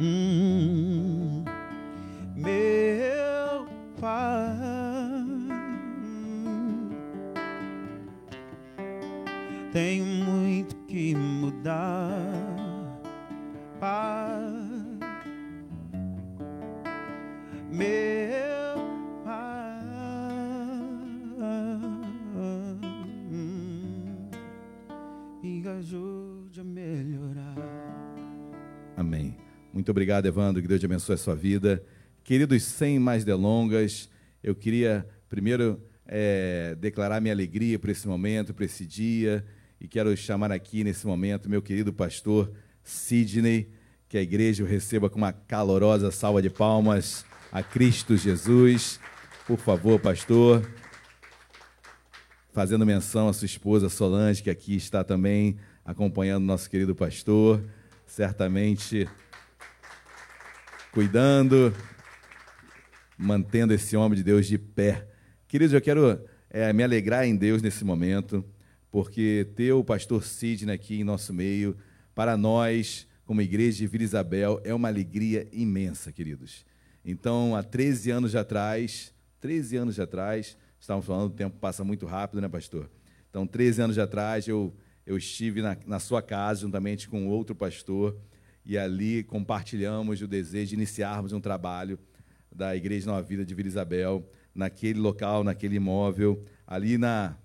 Hum, 0.00 1.44
meu 2.36 3.66
Pai, 4.00 4.67
tenho 9.78 10.04
muito 10.04 10.74
que 10.88 11.14
mudar, 11.14 11.80
Pai, 13.78 14.42
meu 17.70 17.86
Pai, 19.24 19.78
me 25.40 25.68
ajude 25.68 26.60
a 26.60 26.64
melhorar. 26.64 27.54
Amém. 28.96 29.36
Muito 29.72 29.92
obrigado, 29.92 30.26
Evandro. 30.26 30.60
Que 30.60 30.66
Deus 30.66 30.80
te 30.80 30.86
abençoe 30.86 31.14
a 31.14 31.18
sua 31.18 31.36
vida. 31.36 31.80
Queridos, 32.24 32.64
sem 32.64 32.98
mais 32.98 33.24
delongas, 33.24 34.10
eu 34.42 34.56
queria 34.56 35.06
primeiro 35.28 35.80
é, 36.04 36.74
declarar 36.80 37.20
minha 37.20 37.32
alegria 37.32 37.78
por 37.78 37.90
esse 37.90 38.08
momento, 38.08 38.52
por 38.52 38.64
esse 38.64 38.84
dia, 38.84 39.44
e 39.80 39.86
quero 39.86 40.16
chamar 40.16 40.50
aqui 40.50 40.82
nesse 40.82 41.06
momento 41.06 41.48
meu 41.48 41.62
querido 41.62 41.92
pastor 41.92 42.50
Sidney, 42.82 43.70
que 44.08 44.18
a 44.18 44.22
igreja 44.22 44.64
o 44.64 44.66
receba 44.66 45.08
com 45.08 45.18
uma 45.18 45.32
calorosa 45.32 46.10
salva 46.10 46.42
de 46.42 46.50
palmas 46.50 47.24
a 47.52 47.62
Cristo 47.62 48.16
Jesus. 48.16 48.98
Por 49.46 49.58
favor, 49.58 50.00
pastor. 50.00 50.68
Fazendo 52.52 52.84
menção 52.84 53.28
à 53.28 53.32
sua 53.32 53.46
esposa 53.46 53.88
Solange, 53.88 54.42
que 54.42 54.50
aqui 54.50 54.74
está 54.74 55.04
também 55.04 55.56
acompanhando 55.84 56.44
nosso 56.44 56.68
querido 56.68 56.94
pastor. 56.94 57.62
Certamente 58.06 59.08
cuidando, 60.90 61.72
mantendo 63.16 63.72
esse 63.72 63.96
homem 63.96 64.16
de 64.16 64.24
Deus 64.24 64.46
de 64.46 64.58
pé. 64.58 65.06
Queridos, 65.46 65.72
eu 65.72 65.80
quero 65.80 66.20
é, 66.50 66.72
me 66.72 66.82
alegrar 66.82 67.26
em 67.26 67.36
Deus 67.36 67.62
nesse 67.62 67.84
momento, 67.84 68.44
porque 68.90 69.46
ter 69.54 69.72
o 69.72 69.84
pastor 69.84 70.24
Sidney 70.24 70.74
aqui 70.74 71.00
em 71.00 71.04
nosso 71.04 71.32
meio, 71.32 71.76
para 72.14 72.36
nós, 72.36 73.06
como 73.24 73.42
igreja 73.42 73.78
de 73.78 73.86
Vila 73.86 74.04
Isabel, 74.04 74.60
é 74.64 74.72
uma 74.74 74.88
alegria 74.88 75.46
imensa, 75.52 76.10
queridos. 76.10 76.64
Então, 77.04 77.54
há 77.54 77.62
13 77.62 78.10
anos 78.10 78.34
atrás, 78.34 79.14
13 79.40 79.76
anos 79.76 80.00
atrás, 80.00 80.56
estávamos 80.80 81.06
falando, 81.06 81.30
o 81.30 81.34
tempo 81.34 81.56
passa 81.58 81.84
muito 81.84 82.06
rápido, 82.06 82.40
né, 82.40 82.48
pastor? 82.48 82.90
Então, 83.30 83.46
13 83.46 83.82
anos 83.82 83.98
atrás, 83.98 84.48
eu, 84.48 84.74
eu 85.06 85.16
estive 85.16 85.62
na, 85.62 85.76
na 85.86 85.98
sua 85.98 86.22
casa, 86.22 86.62
juntamente 86.62 87.08
com 87.08 87.28
outro 87.28 87.54
pastor, 87.54 88.16
e 88.64 88.76
ali 88.76 89.22
compartilhamos 89.22 90.20
o 90.20 90.26
desejo 90.26 90.70
de 90.70 90.74
iniciarmos 90.74 91.32
um 91.32 91.40
trabalho 91.40 91.98
da 92.54 92.74
Igreja 92.74 93.06
Nova 93.06 93.22
Vida 93.22 93.44
de 93.44 93.54
Vila 93.54 93.68
Isabel, 93.68 94.28
naquele 94.54 94.98
local, 94.98 95.44
naquele 95.44 95.76
imóvel, 95.76 96.44
ali 96.66 96.98
na 96.98 97.36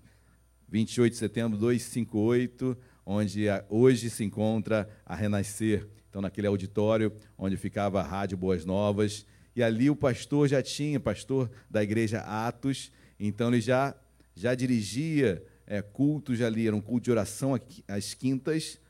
28 0.74 1.12
de 1.12 1.18
setembro 1.20 1.56
258, 1.56 2.76
onde 3.06 3.44
hoje 3.68 4.10
se 4.10 4.24
encontra 4.24 4.88
a 5.06 5.14
Renascer. 5.14 5.86
Então, 6.10 6.20
naquele 6.20 6.48
auditório 6.48 7.12
onde 7.38 7.56
ficava 7.56 8.00
a 8.00 8.02
Rádio 8.02 8.36
Boas 8.36 8.64
Novas. 8.64 9.24
E 9.54 9.62
ali 9.62 9.88
o 9.88 9.94
pastor 9.94 10.48
já 10.48 10.60
tinha, 10.60 10.98
pastor 10.98 11.48
da 11.70 11.80
igreja 11.80 12.18
Atos, 12.22 12.90
então 13.20 13.50
ele 13.50 13.60
já, 13.60 13.94
já 14.34 14.52
dirigia 14.52 15.44
é, 15.64 15.80
cultos 15.80 16.40
ali, 16.40 16.66
era 16.66 16.74
um 16.74 16.80
culto 16.80 17.04
de 17.04 17.12
oração 17.12 17.56
às 17.86 18.12
quintas 18.12 18.80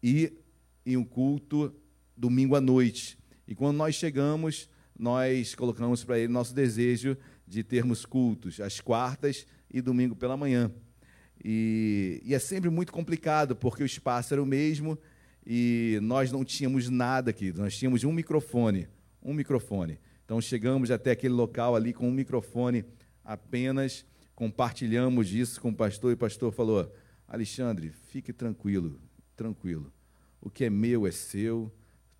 e 0.00 0.32
e 0.86 0.96
um 0.96 1.04
culto 1.04 1.74
domingo 2.16 2.54
à 2.54 2.60
noite. 2.60 3.18
E 3.48 3.56
quando 3.56 3.76
nós 3.76 3.96
chegamos, 3.96 4.70
nós 4.96 5.56
colocamos 5.56 6.04
para 6.04 6.16
ele 6.16 6.32
nosso 6.32 6.54
desejo 6.54 7.16
de 7.44 7.64
termos 7.64 8.06
cultos 8.06 8.60
às 8.60 8.80
quartas 8.80 9.48
e 9.68 9.80
domingo 9.80 10.14
pela 10.14 10.36
manhã. 10.36 10.70
E, 11.44 12.22
e, 12.24 12.34
é 12.34 12.38
sempre 12.38 12.70
muito 12.70 12.92
complicado, 12.92 13.54
porque 13.54 13.82
o 13.82 13.86
espaço 13.86 14.32
era 14.32 14.42
o 14.42 14.46
mesmo 14.46 14.98
e 15.46 15.98
nós 16.02 16.32
não 16.32 16.44
tínhamos 16.44 16.88
nada 16.88 17.30
aqui. 17.30 17.52
Nós 17.52 17.76
tínhamos 17.76 18.02
um 18.02 18.12
microfone, 18.12 18.88
um 19.22 19.34
microfone. 19.34 19.98
Então 20.24 20.40
chegamos 20.40 20.90
até 20.90 21.10
aquele 21.10 21.34
local 21.34 21.76
ali 21.76 21.92
com 21.92 22.08
um 22.08 22.12
microfone 22.12 22.84
apenas, 23.22 24.06
compartilhamos 24.34 25.34
isso 25.34 25.60
com 25.60 25.68
o 25.68 25.74
pastor 25.74 26.12
e 26.12 26.14
o 26.14 26.18
pastor 26.18 26.50
falou: 26.50 26.90
Alexandre, 27.28 27.92
fique 28.08 28.32
tranquilo, 28.32 28.98
tranquilo 29.36 29.92
o 30.44 30.50
que 30.50 30.66
é 30.66 30.70
meu 30.70 31.06
é 31.06 31.10
seu, 31.10 31.72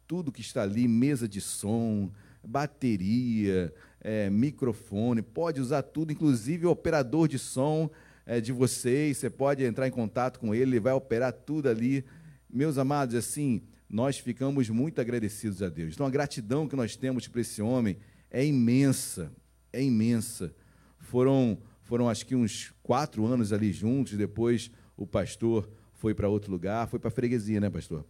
tudo 0.09 0.33
que 0.33 0.41
está 0.41 0.62
ali, 0.62 0.89
mesa 0.89 1.29
de 1.29 1.43
som, 1.43 2.11
bateria, 2.43 3.72
é, 4.01 4.31
microfone, 4.31 5.20
pode 5.20 5.61
usar 5.61 5.83
tudo, 5.83 6.11
inclusive 6.11 6.66
o 6.66 6.70
operador 6.70 7.29
de 7.29 7.39
som 7.39 7.91
é, 8.27 8.41
de 8.41 8.53
vocês, 8.53 9.18
você 9.18 9.29
pode 9.29 9.64
entrar 9.64 9.87
em 9.87 9.91
contato 9.91 10.39
com 10.39 10.55
ele, 10.55 10.72
ele 10.72 10.81
vai 10.81 10.93
operar 10.93 11.33
tudo 11.33 11.68
ali. 11.68 12.05
Meus 12.49 12.79
amados, 12.79 13.14
assim, 13.14 13.62
nós 13.89 14.18
ficamos 14.18 14.68
muito 14.68 15.01
agradecidos 15.01 15.62
a 15.62 15.68
Deus. 15.68 15.95
Então, 15.95 16.07
a 16.07 16.11
gratidão 16.11 16.66
que 16.66 16.77
nós 16.77 16.97
temos 16.97 17.29
para 17.29 17.41
esse 17.41 17.61
homem 17.61 17.97
é 18.31 18.45
imensa, 18.45 19.33
é 19.72 19.83
imensa. 19.83 20.55
Foram, 20.99 21.59
foram 21.83 22.09
acho 22.09 22.27
que 22.27 22.35
uns 22.35 22.72
quatro 22.83 23.27
anos 23.27 23.53
ali 23.53 23.72
juntos, 23.72 24.14
depois 24.14 24.70
o 24.97 25.07
pastor 25.07 25.68
foi 25.93 26.14
para 26.14 26.29
outro 26.29 26.51
lugar, 26.51 26.89
foi 26.89 26.99
para 26.99 27.09
a 27.09 27.11
freguesia, 27.11 27.61
né, 27.61 27.70
pastor? 27.70 28.05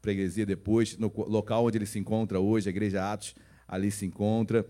Freguesia 0.00 0.44
depois, 0.44 0.98
no 0.98 1.10
local 1.26 1.64
onde 1.64 1.78
ele 1.78 1.86
se 1.86 1.98
encontra 1.98 2.38
hoje, 2.38 2.68
a 2.68 2.70
Igreja 2.70 3.10
Atos, 3.10 3.34
ali 3.66 3.90
se 3.90 4.04
encontra. 4.04 4.66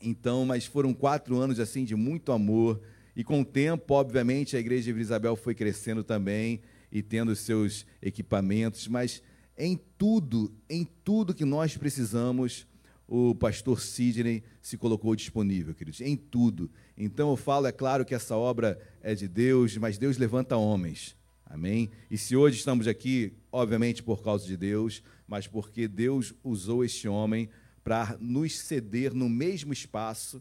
Então, 0.00 0.44
mas 0.44 0.66
foram 0.66 0.92
quatro 0.92 1.38
anos 1.38 1.58
assim 1.58 1.84
de 1.84 1.94
muito 1.94 2.32
amor. 2.32 2.80
E 3.14 3.24
com 3.24 3.40
o 3.40 3.44
tempo, 3.44 3.94
obviamente, 3.94 4.56
a 4.56 4.60
Igreja 4.60 4.92
de 4.92 5.00
Isabel 5.00 5.36
foi 5.36 5.54
crescendo 5.54 6.04
também 6.04 6.60
e 6.90 7.02
tendo 7.02 7.34
seus 7.36 7.86
equipamentos, 8.02 8.88
mas 8.88 9.22
em 9.56 9.78
tudo, 9.98 10.52
em 10.68 10.86
tudo 11.04 11.34
que 11.34 11.44
nós 11.44 11.76
precisamos, 11.76 12.66
o 13.06 13.34
pastor 13.34 13.80
Sidney 13.80 14.42
se 14.62 14.78
colocou 14.78 15.14
disponível, 15.16 15.74
queridos, 15.74 16.00
em 16.00 16.16
tudo. 16.16 16.70
Então 16.96 17.30
eu 17.30 17.36
falo, 17.36 17.66
é 17.66 17.72
claro 17.72 18.04
que 18.04 18.14
essa 18.14 18.36
obra 18.36 18.80
é 19.02 19.14
de 19.14 19.26
Deus, 19.26 19.76
mas 19.76 19.98
Deus 19.98 20.16
levanta 20.16 20.56
homens. 20.56 21.16
Amém? 21.44 21.90
E 22.08 22.16
se 22.16 22.36
hoje 22.36 22.58
estamos 22.58 22.86
aqui, 22.86 23.32
obviamente 23.50 24.02
por 24.02 24.22
causa 24.22 24.46
de 24.46 24.56
Deus, 24.56 25.02
mas 25.26 25.48
porque 25.48 25.88
Deus 25.88 26.32
usou 26.44 26.84
este 26.84 27.08
homem 27.08 27.48
para 27.82 28.16
nos 28.20 28.60
ceder 28.60 29.12
no 29.12 29.28
mesmo 29.28 29.72
espaço. 29.72 30.40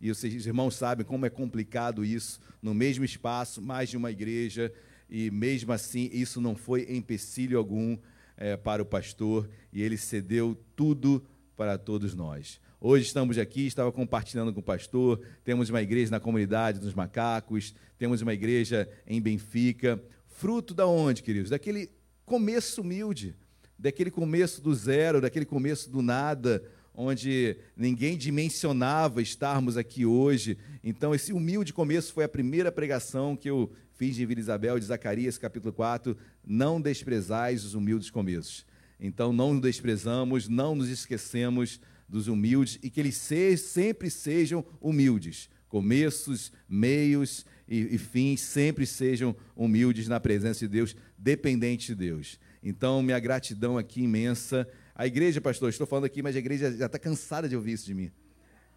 E 0.00 0.10
os 0.10 0.22
irmãos 0.22 0.76
sabem 0.76 1.04
como 1.04 1.26
é 1.26 1.30
complicado 1.30 2.04
isso, 2.04 2.40
no 2.62 2.72
mesmo 2.72 3.04
espaço, 3.04 3.60
mais 3.60 3.88
de 3.88 3.96
uma 3.96 4.10
igreja, 4.10 4.72
e 5.10 5.30
mesmo 5.30 5.72
assim 5.72 6.08
isso 6.12 6.40
não 6.40 6.54
foi 6.54 6.86
empecilho 6.88 7.58
algum 7.58 7.98
é, 8.36 8.56
para 8.56 8.82
o 8.82 8.86
pastor, 8.86 9.48
e 9.72 9.82
ele 9.82 9.96
cedeu 9.96 10.56
tudo 10.76 11.24
para 11.56 11.76
todos 11.76 12.14
nós. 12.14 12.60
Hoje 12.80 13.06
estamos 13.06 13.36
aqui, 13.38 13.66
estava 13.66 13.90
compartilhando 13.90 14.52
com 14.52 14.60
o 14.60 14.62
pastor, 14.62 15.20
temos 15.42 15.68
uma 15.68 15.82
igreja 15.82 16.12
na 16.12 16.20
comunidade 16.20 16.78
dos 16.78 16.94
macacos, 16.94 17.74
temos 17.98 18.22
uma 18.22 18.32
igreja 18.32 18.88
em 19.04 19.20
Benfica, 19.20 20.00
Fruto 20.38 20.72
da 20.72 20.86
onde, 20.86 21.20
queridos? 21.20 21.50
Daquele 21.50 21.90
começo 22.24 22.82
humilde, 22.82 23.34
daquele 23.76 24.08
começo 24.08 24.62
do 24.62 24.72
zero, 24.72 25.20
daquele 25.20 25.44
começo 25.44 25.90
do 25.90 26.00
nada, 26.00 26.62
onde 27.00 27.56
ninguém 27.76 28.18
dimensionava 28.18 29.22
estarmos 29.22 29.76
aqui 29.76 30.04
hoje. 30.04 30.58
Então, 30.82 31.14
esse 31.14 31.32
humilde 31.32 31.72
começo 31.72 32.12
foi 32.12 32.24
a 32.24 32.28
primeira 32.28 32.72
pregação 32.72 33.36
que 33.36 33.48
eu 33.48 33.72
fiz 33.92 34.18
em 34.18 34.26
Vila 34.26 34.40
Isabel, 34.40 34.80
de 34.80 34.86
Zacarias, 34.86 35.38
capítulo 35.38 35.72
4. 35.72 36.16
Não 36.44 36.80
desprezais 36.80 37.64
os 37.64 37.74
humildes 37.74 38.10
começos. 38.10 38.66
Então, 38.98 39.32
não 39.32 39.52
nos 39.52 39.62
desprezamos, 39.62 40.48
não 40.48 40.74
nos 40.74 40.88
esquecemos 40.88 41.80
dos 42.08 42.26
humildes 42.26 42.80
e 42.82 42.90
que 42.90 42.98
eles 42.98 43.14
se, 43.16 43.56
sempre 43.56 44.10
sejam 44.10 44.66
humildes. 44.80 45.48
Começos, 45.68 46.50
meios 46.68 47.46
e, 47.68 47.94
e 47.94 47.98
fins 47.98 48.40
sempre 48.40 48.84
sejam 48.84 49.36
humildes 49.54 50.08
na 50.08 50.18
presença 50.18 50.66
de 50.66 50.68
Deus, 50.68 50.96
dependentes 51.16 51.86
de 51.86 51.94
Deus. 51.94 52.40
Então, 52.60 53.02
minha 53.02 53.20
gratidão 53.20 53.78
aqui 53.78 54.02
imensa. 54.02 54.68
A 54.98 55.06
igreja, 55.06 55.40
pastor, 55.40 55.68
estou 55.68 55.86
falando 55.86 56.06
aqui, 56.06 56.24
mas 56.24 56.34
a 56.34 56.40
igreja 56.40 56.76
já 56.76 56.86
está 56.86 56.98
cansada 56.98 57.48
de 57.48 57.54
ouvir 57.54 57.74
isso 57.74 57.86
de 57.86 57.94
mim. 57.94 58.10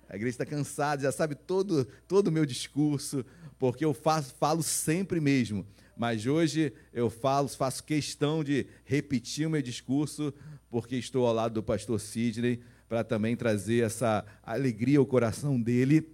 A 0.08 0.16
igreja 0.16 0.36
está 0.36 0.46
cansada, 0.46 1.02
já 1.02 1.12
sabe 1.12 1.34
todo 1.34 1.84
todo 2.08 2.28
o 2.28 2.32
meu 2.32 2.46
discurso, 2.46 3.26
porque 3.58 3.84
eu 3.84 3.92
faço, 3.92 4.36
falo 4.36 4.62
sempre 4.62 5.20
mesmo. 5.20 5.66
Mas 5.98 6.28
hoje 6.28 6.74
eu 6.94 7.10
falo, 7.10 7.48
faço 7.48 7.84
questão 7.84 8.44
de 8.44 8.68
repetir 8.86 9.48
o 9.48 9.50
meu 9.50 9.64
discurso, 9.64 10.32
porque 10.70 10.96
estou 10.96 11.26
ao 11.26 11.34
lado 11.34 11.56
do 11.56 11.64
pastor 11.64 12.00
Sidney, 12.00 12.60
para 12.88 13.04
também 13.04 13.36
trazer 13.36 13.84
essa 13.84 14.24
alegria 14.44 15.00
ao 15.00 15.06
coração 15.08 15.60
dele 15.60 16.08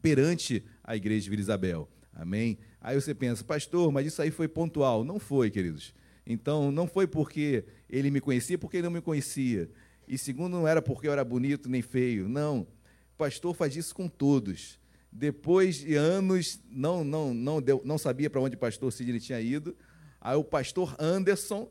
perante 0.00 0.64
a 0.82 0.96
igreja 0.96 1.24
de 1.24 1.30
Vila 1.30 1.42
Isabel. 1.42 1.86
Amém? 2.14 2.56
Aí 2.80 2.98
você 2.98 3.14
pensa, 3.14 3.44
pastor, 3.44 3.92
mas 3.92 4.06
isso 4.06 4.22
aí 4.22 4.30
foi 4.30 4.48
pontual. 4.48 5.04
Não 5.04 5.18
foi, 5.18 5.50
queridos. 5.50 5.92
Então, 6.26 6.72
não 6.72 6.86
foi 6.86 7.06
porque 7.06 7.64
ele 7.88 8.10
me 8.10 8.20
conhecia, 8.20 8.58
porque 8.58 8.78
ele 8.78 8.84
não 8.84 8.90
me 8.90 9.00
conhecia. 9.00 9.70
E 10.08 10.16
segundo, 10.18 10.52
não 10.52 10.68
era 10.68 10.80
porque 10.80 11.08
eu 11.08 11.12
era 11.12 11.24
bonito 11.24 11.68
nem 11.68 11.82
feio. 11.82 12.28
Não. 12.28 12.60
O 12.60 13.16
pastor 13.16 13.54
faz 13.54 13.76
isso 13.76 13.94
com 13.94 14.08
todos. 14.08 14.78
Depois 15.10 15.76
de 15.76 15.94
anos, 15.94 16.60
não, 16.68 17.04
não, 17.04 17.32
não, 17.32 17.62
deu, 17.62 17.80
não 17.84 17.98
sabia 17.98 18.28
para 18.28 18.40
onde 18.40 18.56
o 18.56 18.58
pastor 18.58 18.92
Sidney 18.92 19.20
tinha 19.20 19.40
ido. 19.40 19.76
Aí 20.20 20.36
o 20.36 20.42
pastor 20.42 20.96
Anderson, 20.98 21.70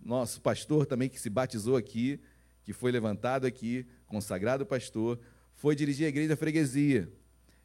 nosso 0.00 0.40
pastor 0.40 0.86
também 0.86 1.08
que 1.08 1.20
se 1.20 1.28
batizou 1.28 1.76
aqui, 1.76 2.20
que 2.62 2.72
foi 2.72 2.90
levantado 2.90 3.46
aqui, 3.46 3.86
consagrado 4.06 4.64
pastor, 4.64 5.18
foi 5.54 5.76
dirigir 5.76 6.06
a 6.06 6.08
igreja 6.08 6.30
da 6.30 6.36
freguesia. 6.36 7.12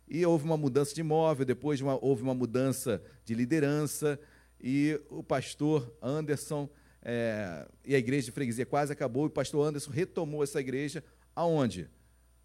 E 0.07 0.25
houve 0.25 0.43
uma 0.43 0.57
mudança 0.57 0.93
de 0.93 1.01
imóvel, 1.01 1.45
depois 1.45 1.79
uma, 1.79 1.97
houve 2.03 2.21
uma 2.21 2.33
mudança 2.33 3.01
de 3.23 3.33
liderança, 3.33 4.19
e 4.61 4.99
o 5.09 5.23
pastor 5.23 5.95
Anderson, 6.01 6.69
é, 7.01 7.67
e 7.85 7.93
a 7.93 7.97
igreja 7.97 8.25
de 8.25 8.31
freguesia 8.31 8.65
quase 8.65 8.91
acabou, 8.91 9.25
e 9.25 9.27
o 9.27 9.31
pastor 9.31 9.67
Anderson 9.67 9.91
retomou 9.91 10.43
essa 10.43 10.59
igreja, 10.59 11.03
aonde? 11.35 11.89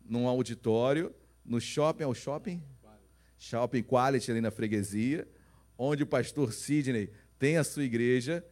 Num 0.05 0.27
auditório, 0.27 1.15
no 1.45 1.61
shopping, 1.61 2.05
é 2.05 2.07
o 2.07 2.15
shopping? 2.15 2.63
Shopping 3.39 3.83
Quality, 3.83 4.31
ali 4.31 4.41
na 4.41 4.51
freguesia, 4.51 5.27
onde 5.79 6.03
o 6.03 6.07
pastor 6.07 6.53
Sidney 6.53 7.11
tem 7.39 7.57
a 7.57 7.65
sua 7.65 7.85
igreja, 7.85 8.45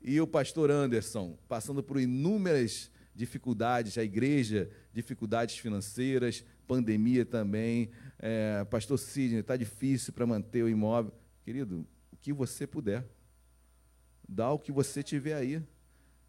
e 0.00 0.20
o 0.20 0.26
pastor 0.26 0.70
Anderson, 0.70 1.38
passando 1.48 1.82
por 1.82 2.00
inúmeras 2.00 2.90
dificuldades, 3.14 3.96
a 3.98 4.02
igreja, 4.02 4.68
dificuldades 4.92 5.56
financeiras, 5.58 6.44
pandemia 6.66 7.24
também, 7.24 7.90
é, 8.18 8.64
pastor 8.64 8.98
Sidney, 8.98 9.40
está 9.40 9.56
difícil 9.56 10.12
para 10.12 10.26
manter 10.26 10.62
o 10.62 10.68
imóvel. 10.68 11.12
Querido, 11.44 11.86
que 12.22 12.32
você 12.32 12.66
puder. 12.66 13.04
Dá 14.26 14.50
o 14.50 14.58
que 14.58 14.70
você 14.70 15.02
tiver 15.02 15.34
aí. 15.34 15.60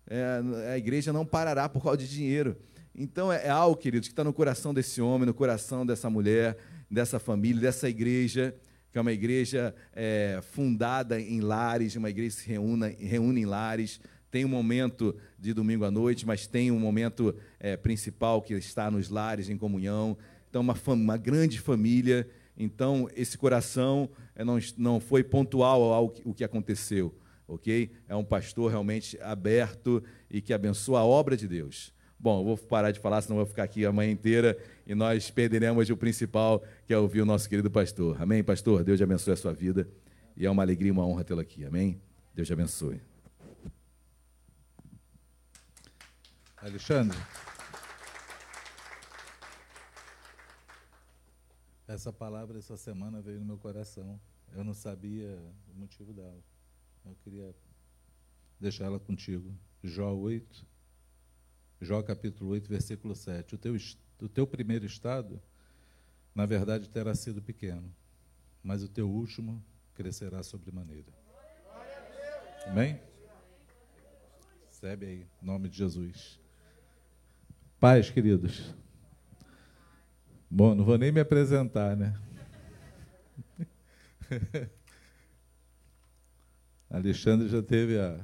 É, 0.08 0.42
a 0.74 0.78
igreja 0.78 1.14
não 1.14 1.26
parará 1.26 1.70
por 1.70 1.82
causa 1.82 2.00
de 2.00 2.10
dinheiro. 2.10 2.58
Então 2.96 3.32
é, 3.32 3.46
é 3.46 3.50
algo, 3.50 3.78
queridos, 3.78 4.10
que 4.10 4.14
está 4.14 4.24
no 4.24 4.34
coração 4.34 4.74
desse 4.74 5.00
homem, 5.02 5.28
no 5.28 5.34
coração 5.34 5.86
dessa 5.86 6.10
mulher, 6.10 6.58
dessa 6.90 7.20
família, 7.20 7.62
dessa 7.62 7.88
igreja, 7.88 8.56
que 8.92 8.98
é 8.98 9.02
uma 9.02 9.12
igreja 9.12 9.74
é, 9.94 10.40
fundada 10.42 11.22
em 11.22 11.40
lares, 11.40 11.96
uma 11.96 12.10
igreja 12.10 12.36
que 12.38 12.42
se 12.44 12.50
reúne, 12.50 12.90
reúne 13.00 13.42
em 13.42 13.46
lares. 13.46 14.02
Tem 14.32 14.44
um 14.44 14.50
momento 14.50 15.16
de 15.38 15.54
domingo 15.54 15.86
à 15.86 15.92
noite, 15.92 16.26
mas 16.26 16.48
tem 16.48 16.72
um 16.72 16.80
momento 16.80 17.36
é, 17.60 17.78
principal 17.78 18.42
que 18.42 18.56
está 18.56 18.90
nos 18.90 19.10
lares 19.10 19.48
em 19.48 19.58
comunhão. 19.58 20.18
Então, 20.50 20.62
uma, 20.62 20.76
uma 20.88 21.18
grande 21.18 21.60
família. 21.60 22.28
Então, 22.58 23.10
esse 23.16 23.38
coração 23.38 24.10
é, 24.36 24.44
não, 24.78 25.00
foi 25.00 25.24
pontual 25.24 25.94
ao 25.94 26.14
o 26.24 26.34
que 26.34 26.44
aconteceu, 26.44 27.14
ok? 27.48 27.92
É 28.08 28.16
um 28.16 28.24
pastor 28.24 28.70
realmente 28.70 29.20
aberto 29.22 30.04
e 30.30 30.42
que 30.42 30.54
abençoa 30.54 31.00
a 31.00 31.06
obra 31.06 31.36
de 31.36 31.48
Deus. 31.48 31.94
Bom, 32.20 32.40
eu 32.40 32.46
vou 32.46 32.58
parar 32.58 32.92
de 32.92 33.00
falar, 33.00 33.22
senão 33.22 33.38
vou 33.38 33.46
ficar 33.46 33.64
aqui 33.64 33.86
a 33.86 33.92
manhã 33.92 34.12
inteira 34.12 34.58
e 34.88 34.96
nós 34.96 35.30
perderemos 35.30 35.90
o 35.90 35.98
principal, 35.98 36.64
que 36.86 36.94
é 36.94 36.98
ouvir 36.98 37.22
o 37.22 37.26
nosso 37.26 37.50
querido 37.50 37.70
pastor. 37.70 38.22
Amém, 38.22 38.44
pastor? 38.44 38.84
Deus 38.84 38.98
te 38.98 39.04
abençoe 39.04 39.34
a 39.34 39.36
sua 39.36 39.52
vida 39.52 39.90
e 40.38 40.46
é 40.46 40.50
uma 40.50 40.64
alegria 40.64 40.88
e 40.88 40.92
uma 40.92 41.06
honra 41.06 41.24
tê-lo 41.24 41.42
aqui. 41.42 41.66
Amém? 41.66 42.02
Deus 42.34 42.48
te 42.48 42.54
abençoe. 42.54 43.02
Alexandre. 46.62 47.18
Essa 51.94 52.12
palavra 52.12 52.58
essa 52.58 52.76
semana 52.76 53.22
veio 53.22 53.40
no 53.40 53.46
meu 53.46 53.58
coração. 53.60 54.20
Eu 54.52 54.64
não 54.64 54.74
sabia 54.74 55.40
o 55.72 55.80
motivo 55.80 56.12
dela. 56.12 56.44
Eu 57.06 57.16
queria 57.24 57.56
deixar 58.60 58.86
ela 58.86 59.00
contigo. 59.00 59.56
Jó 59.84 60.12
8, 60.12 60.66
Jó 61.80 62.02
capítulo 62.02 62.50
8, 62.50 62.68
versículo 62.68 63.16
7. 63.16 63.54
O 63.54 63.58
teu, 63.60 63.76
o 64.20 64.28
teu 64.28 64.48
primeiro 64.48 64.88
estado, 64.88 65.40
na 66.34 66.48
verdade, 66.48 66.90
terá 66.90 67.14
sido 67.14 67.44
pequeno, 67.44 67.94
mas 68.64 68.82
o 68.82 68.90
teu 68.90 69.08
último 69.08 69.64
crescerá 69.94 70.42
sobremaneira. 70.42 71.14
Amém? 72.66 73.00
Recebe 74.66 75.06
aí, 75.06 75.28
em 75.44 75.46
nome 75.46 75.70
de 75.70 75.78
Jesus. 75.78 76.40
Pais, 77.80 78.10
queridos. 78.10 78.74
Bom, 80.56 80.76
não 80.76 80.86
vou 80.86 81.00
nem 81.00 81.12
me 81.12 81.20
apresentar, 81.20 81.98
né? 81.98 82.16
Alexandre 86.92 87.50
já 87.50 87.64
teve 87.64 87.98
a, 87.98 88.24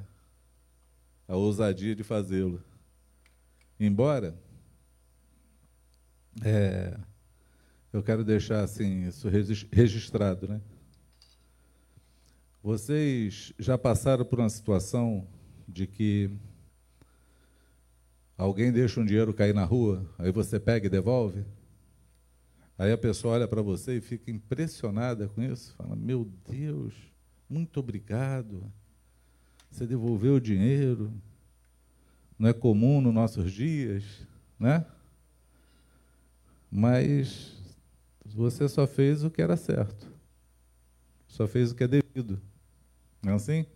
a 1.26 1.34
ousadia 1.34 1.92
de 1.92 2.04
fazê-lo. 2.04 2.62
Embora 3.80 4.38
é, 6.44 6.96
eu 7.92 8.00
quero 8.00 8.22
deixar 8.24 8.62
assim 8.62 9.08
isso 9.08 9.28
registrado, 9.72 10.46
né? 10.46 10.60
Vocês 12.62 13.52
já 13.58 13.76
passaram 13.76 14.24
por 14.24 14.38
uma 14.38 14.50
situação 14.50 15.26
de 15.66 15.84
que 15.84 16.30
alguém 18.38 18.70
deixa 18.70 19.00
um 19.00 19.04
dinheiro 19.04 19.34
cair 19.34 19.52
na 19.52 19.64
rua, 19.64 20.08
aí 20.16 20.30
você 20.30 20.60
pega 20.60 20.86
e 20.86 20.90
devolve? 20.90 21.44
Aí 22.80 22.90
a 22.90 22.96
pessoa 22.96 23.34
olha 23.34 23.46
para 23.46 23.60
você 23.60 23.98
e 23.98 24.00
fica 24.00 24.30
impressionada 24.30 25.28
com 25.28 25.42
isso, 25.42 25.74
fala: 25.74 25.94
Meu 25.94 26.24
Deus, 26.48 26.94
muito 27.46 27.78
obrigado. 27.78 28.72
Você 29.70 29.86
devolveu 29.86 30.36
o 30.36 30.40
dinheiro. 30.40 31.12
Não 32.38 32.48
é 32.48 32.54
comum 32.54 33.02
nos 33.02 33.12
nossos 33.12 33.52
dias, 33.52 34.26
né? 34.58 34.86
Mas 36.70 37.54
você 38.24 38.66
só 38.66 38.86
fez 38.86 39.24
o 39.24 39.30
que 39.30 39.42
era 39.42 39.58
certo. 39.58 40.10
Só 41.28 41.46
fez 41.46 41.72
o 41.72 41.74
que 41.74 41.84
é 41.84 41.86
devido. 41.86 42.40
Não 43.22 43.32
é 43.32 43.36
assim? 43.36 43.66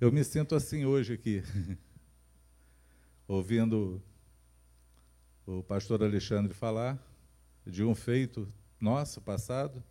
Eu 0.00 0.10
me 0.10 0.24
sinto 0.24 0.54
assim 0.54 0.86
hoje 0.86 1.12
aqui, 1.12 1.42
ouvindo 3.28 4.02
o 5.44 5.62
pastor 5.62 6.02
Alexandre 6.02 6.54
falar 6.54 7.11
de 7.66 7.84
um 7.84 7.94
feito 7.94 8.48
nosso, 8.80 9.20
passado, 9.20 9.82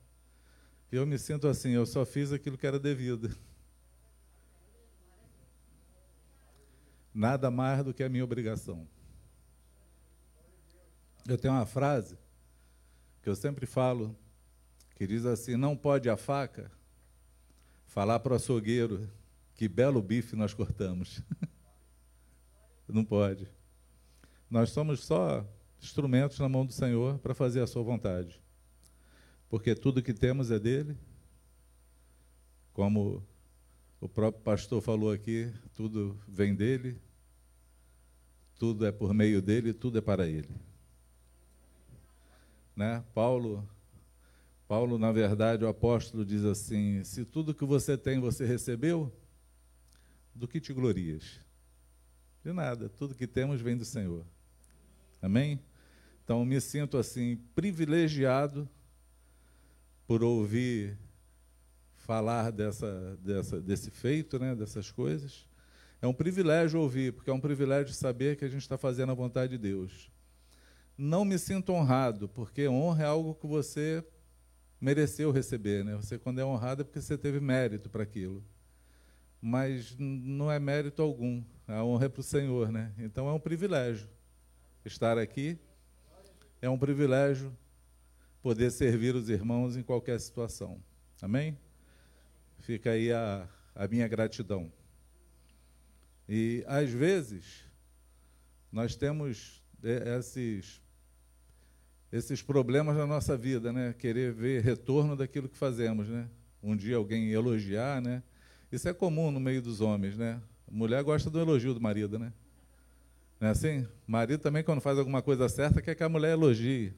eu 0.91 1.05
me 1.05 1.17
sinto 1.17 1.47
assim, 1.47 1.71
eu 1.71 1.85
só 1.85 2.05
fiz 2.05 2.31
aquilo 2.31 2.57
que 2.57 2.67
era 2.67 2.77
devido. 2.77 3.33
Nada 7.13 7.49
mais 7.49 7.83
do 7.83 7.93
que 7.93 8.03
a 8.03 8.09
minha 8.09 8.23
obrigação. 8.23 8.87
Eu 11.27 11.37
tenho 11.37 11.53
uma 11.53 11.65
frase 11.65 12.17
que 13.21 13.29
eu 13.29 13.35
sempre 13.35 13.65
falo, 13.65 14.17
que 14.95 15.07
diz 15.07 15.25
assim: 15.25 15.55
não 15.55 15.75
pode 15.77 16.09
a 16.09 16.17
faca 16.17 16.71
falar 17.85 18.19
para 18.19 18.33
o 18.33 18.35
açougueiro 18.35 19.09
que 19.55 19.67
belo 19.67 20.01
bife 20.01 20.35
nós 20.35 20.53
cortamos. 20.53 21.21
não 22.87 23.05
pode. 23.05 23.47
Nós 24.49 24.71
somos 24.71 25.03
só 25.05 25.45
instrumentos 25.81 26.39
na 26.39 26.47
mão 26.47 26.65
do 26.65 26.71
Senhor 26.71 27.17
para 27.19 27.33
fazer 27.33 27.61
a 27.61 27.67
sua 27.67 27.83
vontade. 27.83 28.41
Porque 29.49 29.75
tudo 29.75 30.01
que 30.01 30.13
temos 30.13 30.51
é 30.51 30.59
dele. 30.59 30.97
Como 32.73 33.21
o 33.99 34.07
próprio 34.07 34.41
pastor 34.43 34.81
falou 34.81 35.11
aqui, 35.11 35.51
tudo 35.73 36.17
vem 36.27 36.55
dele, 36.55 36.99
tudo 38.57 38.85
é 38.85 38.91
por 38.91 39.13
meio 39.13 39.41
dele, 39.41 39.73
tudo 39.73 39.97
é 39.97 40.01
para 40.01 40.27
ele. 40.27 40.49
Né? 42.75 43.03
Paulo, 43.13 43.67
Paulo, 44.67 44.97
na 44.97 45.11
verdade, 45.11 45.65
o 45.65 45.67
apóstolo 45.67 46.23
diz 46.23 46.45
assim: 46.45 47.03
se 47.03 47.25
tudo 47.25 47.53
que 47.53 47.65
você 47.65 47.97
tem 47.97 48.19
você 48.19 48.45
recebeu, 48.45 49.11
do 50.33 50.47
que 50.47 50.61
te 50.61 50.71
glorias? 50.71 51.41
De 52.43 52.53
nada, 52.53 52.87
tudo 52.87 53.13
que 53.13 53.27
temos 53.27 53.61
vem 53.61 53.75
do 53.75 53.85
Senhor. 53.85 54.25
Amém? 55.21 55.59
Então, 56.31 56.45
me 56.45 56.61
sinto 56.61 56.97
assim 56.97 57.35
privilegiado 57.53 58.65
por 60.07 60.23
ouvir 60.23 60.97
falar 61.97 62.53
dessa, 62.53 63.19
dessa, 63.21 63.59
desse 63.59 63.91
feito, 63.91 64.39
né, 64.39 64.55
dessas 64.55 64.89
coisas. 64.89 65.45
É 66.01 66.07
um 66.07 66.13
privilégio 66.13 66.79
ouvir, 66.79 67.11
porque 67.11 67.29
é 67.29 67.33
um 67.33 67.39
privilégio 67.41 67.93
saber 67.93 68.37
que 68.37 68.45
a 68.45 68.47
gente 68.47 68.61
está 68.61 68.77
fazendo 68.77 69.11
a 69.11 69.13
vontade 69.13 69.51
de 69.51 69.57
Deus. 69.57 70.09
Não 70.97 71.25
me 71.25 71.37
sinto 71.37 71.73
honrado, 71.73 72.29
porque 72.29 72.65
honra 72.65 73.03
é 73.03 73.07
algo 73.07 73.35
que 73.35 73.45
você 73.45 74.01
mereceu 74.79 75.31
receber, 75.31 75.83
né? 75.83 75.97
Você 75.97 76.17
quando 76.17 76.39
é 76.39 76.45
honrado 76.45 76.83
é 76.83 76.85
porque 76.85 77.01
você 77.01 77.17
teve 77.17 77.41
mérito 77.41 77.89
para 77.89 78.03
aquilo. 78.03 78.41
Mas 79.41 79.97
não 79.99 80.49
é 80.49 80.57
mérito 80.59 81.01
algum. 81.01 81.43
A 81.67 81.83
honra 81.83 82.05
é 82.05 82.09
para 82.09 82.21
o 82.21 82.23
Senhor, 82.23 82.71
né? 82.71 82.93
Então 82.97 83.27
é 83.27 83.33
um 83.33 83.39
privilégio 83.39 84.07
estar 84.85 85.17
aqui. 85.17 85.59
É 86.61 86.69
um 86.69 86.77
privilégio 86.77 87.55
poder 88.41 88.71
servir 88.71 89.15
os 89.15 89.29
irmãos 89.29 89.75
em 89.75 89.83
qualquer 89.83 90.19
situação. 90.19 90.81
Amém? 91.21 91.57
Fica 92.59 92.91
aí 92.91 93.11
a, 93.11 93.47
a 93.73 93.87
minha 93.87 94.07
gratidão. 94.07 94.71
E 96.29 96.63
às 96.67 96.89
vezes 96.91 97.65
nós 98.71 98.95
temos 98.95 99.63
é, 99.83 100.17
esses 100.17 100.81
esses 102.11 102.41
problemas 102.41 102.97
na 102.97 103.07
nossa 103.07 103.37
vida, 103.37 103.71
né? 103.71 103.93
Querer 103.97 104.33
ver 104.33 104.61
retorno 104.61 105.15
daquilo 105.15 105.47
que 105.47 105.57
fazemos, 105.57 106.09
né? 106.09 106.29
Um 106.61 106.75
dia 106.75 106.97
alguém 106.97 107.31
elogiar, 107.31 108.01
né? 108.01 108.21
Isso 108.69 108.87
é 108.87 108.93
comum 108.93 109.31
no 109.31 109.39
meio 109.39 109.61
dos 109.61 109.79
homens, 109.79 110.17
né? 110.17 110.41
Mulher 110.69 111.01
gosta 111.03 111.29
do 111.29 111.39
elogio 111.39 111.73
do 111.73 111.81
marido, 111.81 112.19
né? 112.19 112.33
Não 113.41 113.47
é 113.47 113.51
assim? 113.51 113.87
Marido 114.05 114.39
também, 114.39 114.63
quando 114.63 114.81
faz 114.81 114.99
alguma 114.99 115.19
coisa 115.19 115.49
certa, 115.49 115.81
quer 115.81 115.95
que 115.95 116.03
a 116.03 116.09
mulher 116.09 116.33
elogie. 116.33 116.93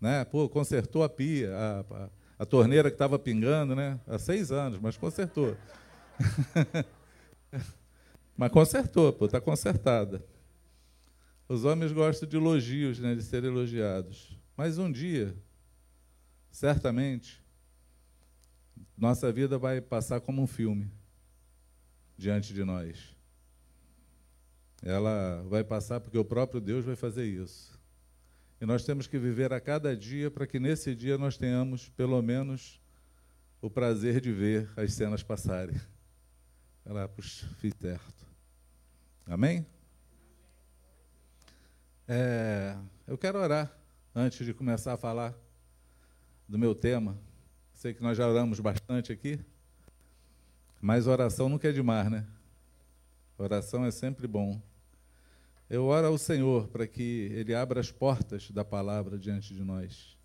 Né? 0.00 0.24
Pô, 0.24 0.48
consertou 0.48 1.04
a 1.04 1.10
pia, 1.10 1.54
a, 1.54 1.80
a, 1.80 2.10
a 2.38 2.46
torneira 2.46 2.88
que 2.88 2.94
estava 2.94 3.18
pingando, 3.18 3.76
né? 3.76 4.00
Há 4.06 4.18
seis 4.18 4.50
anos, 4.50 4.80
mas 4.80 4.96
consertou. 4.96 5.54
mas 8.34 8.50
consertou, 8.50 9.12
pô, 9.12 9.26
está 9.26 9.38
consertada. 9.38 10.24
Os 11.46 11.66
homens 11.66 11.92
gostam 11.92 12.26
de 12.26 12.36
elogios, 12.38 12.98
né, 12.98 13.14
de 13.14 13.22
ser 13.22 13.44
elogiados. 13.44 14.40
Mas 14.56 14.78
um 14.78 14.90
dia, 14.90 15.36
certamente, 16.50 17.44
nossa 18.96 19.30
vida 19.30 19.58
vai 19.58 19.82
passar 19.82 20.18
como 20.18 20.40
um 20.40 20.46
filme 20.46 20.90
diante 22.16 22.54
de 22.54 22.64
nós. 22.64 23.15
Ela 24.86 25.42
vai 25.48 25.64
passar 25.64 25.98
porque 25.98 26.16
o 26.16 26.24
próprio 26.24 26.60
Deus 26.60 26.84
vai 26.84 26.94
fazer 26.94 27.26
isso. 27.26 27.76
E 28.60 28.64
nós 28.64 28.84
temos 28.84 29.08
que 29.08 29.18
viver 29.18 29.52
a 29.52 29.60
cada 29.60 29.96
dia 29.96 30.30
para 30.30 30.46
que 30.46 30.60
nesse 30.60 30.94
dia 30.94 31.18
nós 31.18 31.36
tenhamos, 31.36 31.88
pelo 31.88 32.22
menos, 32.22 32.80
o 33.60 33.68
prazer 33.68 34.20
de 34.20 34.30
ver 34.30 34.70
as 34.76 34.92
cenas 34.92 35.24
passarem. 35.24 35.74
Ela 36.84 37.08
puxa, 37.08 37.48
fiz 37.58 37.74
certo. 37.80 38.24
Amém? 39.26 39.66
É, 42.06 42.76
eu 43.08 43.18
quero 43.18 43.40
orar 43.40 43.76
antes 44.14 44.46
de 44.46 44.54
começar 44.54 44.92
a 44.92 44.96
falar 44.96 45.34
do 46.48 46.56
meu 46.56 46.76
tema. 46.76 47.18
Sei 47.74 47.92
que 47.92 48.04
nós 48.04 48.16
já 48.16 48.28
oramos 48.28 48.60
bastante 48.60 49.12
aqui, 49.12 49.44
mas 50.80 51.08
oração 51.08 51.48
nunca 51.48 51.68
é 51.68 51.72
demais, 51.72 52.08
né? 52.08 52.24
Oração 53.36 53.84
é 53.84 53.90
sempre 53.90 54.28
bom. 54.28 54.62
Eu 55.68 55.86
oro 55.86 56.06
ao 56.06 56.16
Senhor 56.16 56.68
para 56.68 56.86
que 56.86 57.28
Ele 57.32 57.52
abra 57.52 57.80
as 57.80 57.90
portas 57.90 58.50
da 58.52 58.64
palavra 58.64 59.18
diante 59.18 59.52
de 59.52 59.64
nós. 59.64 60.16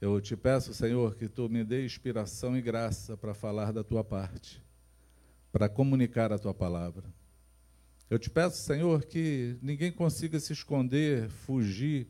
Eu 0.00 0.18
te 0.18 0.34
peço, 0.34 0.72
Senhor, 0.72 1.14
que 1.14 1.28
Tu 1.28 1.46
me 1.48 1.62
dê 1.62 1.84
inspiração 1.84 2.56
e 2.56 2.62
graça 2.62 3.18
para 3.18 3.34
falar 3.34 3.70
da 3.70 3.84
Tua 3.84 4.02
parte, 4.02 4.62
para 5.52 5.68
comunicar 5.68 6.32
a 6.32 6.38
Tua 6.38 6.54
palavra. 6.54 7.04
Eu 8.08 8.18
te 8.18 8.30
peço, 8.30 8.62
Senhor, 8.62 9.04
que 9.04 9.58
ninguém 9.60 9.92
consiga 9.92 10.40
se 10.40 10.54
esconder, 10.54 11.28
fugir 11.28 12.08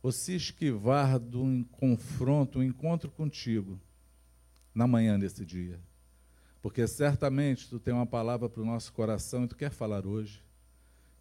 ou 0.00 0.12
se 0.12 0.36
esquivar 0.36 1.18
do 1.18 1.64
confronto, 1.72 2.60
um 2.60 2.62
encontro 2.62 3.10
contigo 3.10 3.80
na 4.72 4.86
manhã 4.86 5.18
desse 5.18 5.44
dia. 5.44 5.80
Porque 6.60 6.86
certamente 6.86 7.68
tu 7.68 7.80
tem 7.80 7.92
uma 7.92 8.06
palavra 8.06 8.48
para 8.48 8.62
o 8.62 8.66
nosso 8.66 8.92
coração 8.92 9.44
e 9.44 9.48
tu 9.48 9.56
quer 9.56 9.70
falar 9.70 10.06
hoje. 10.06 10.40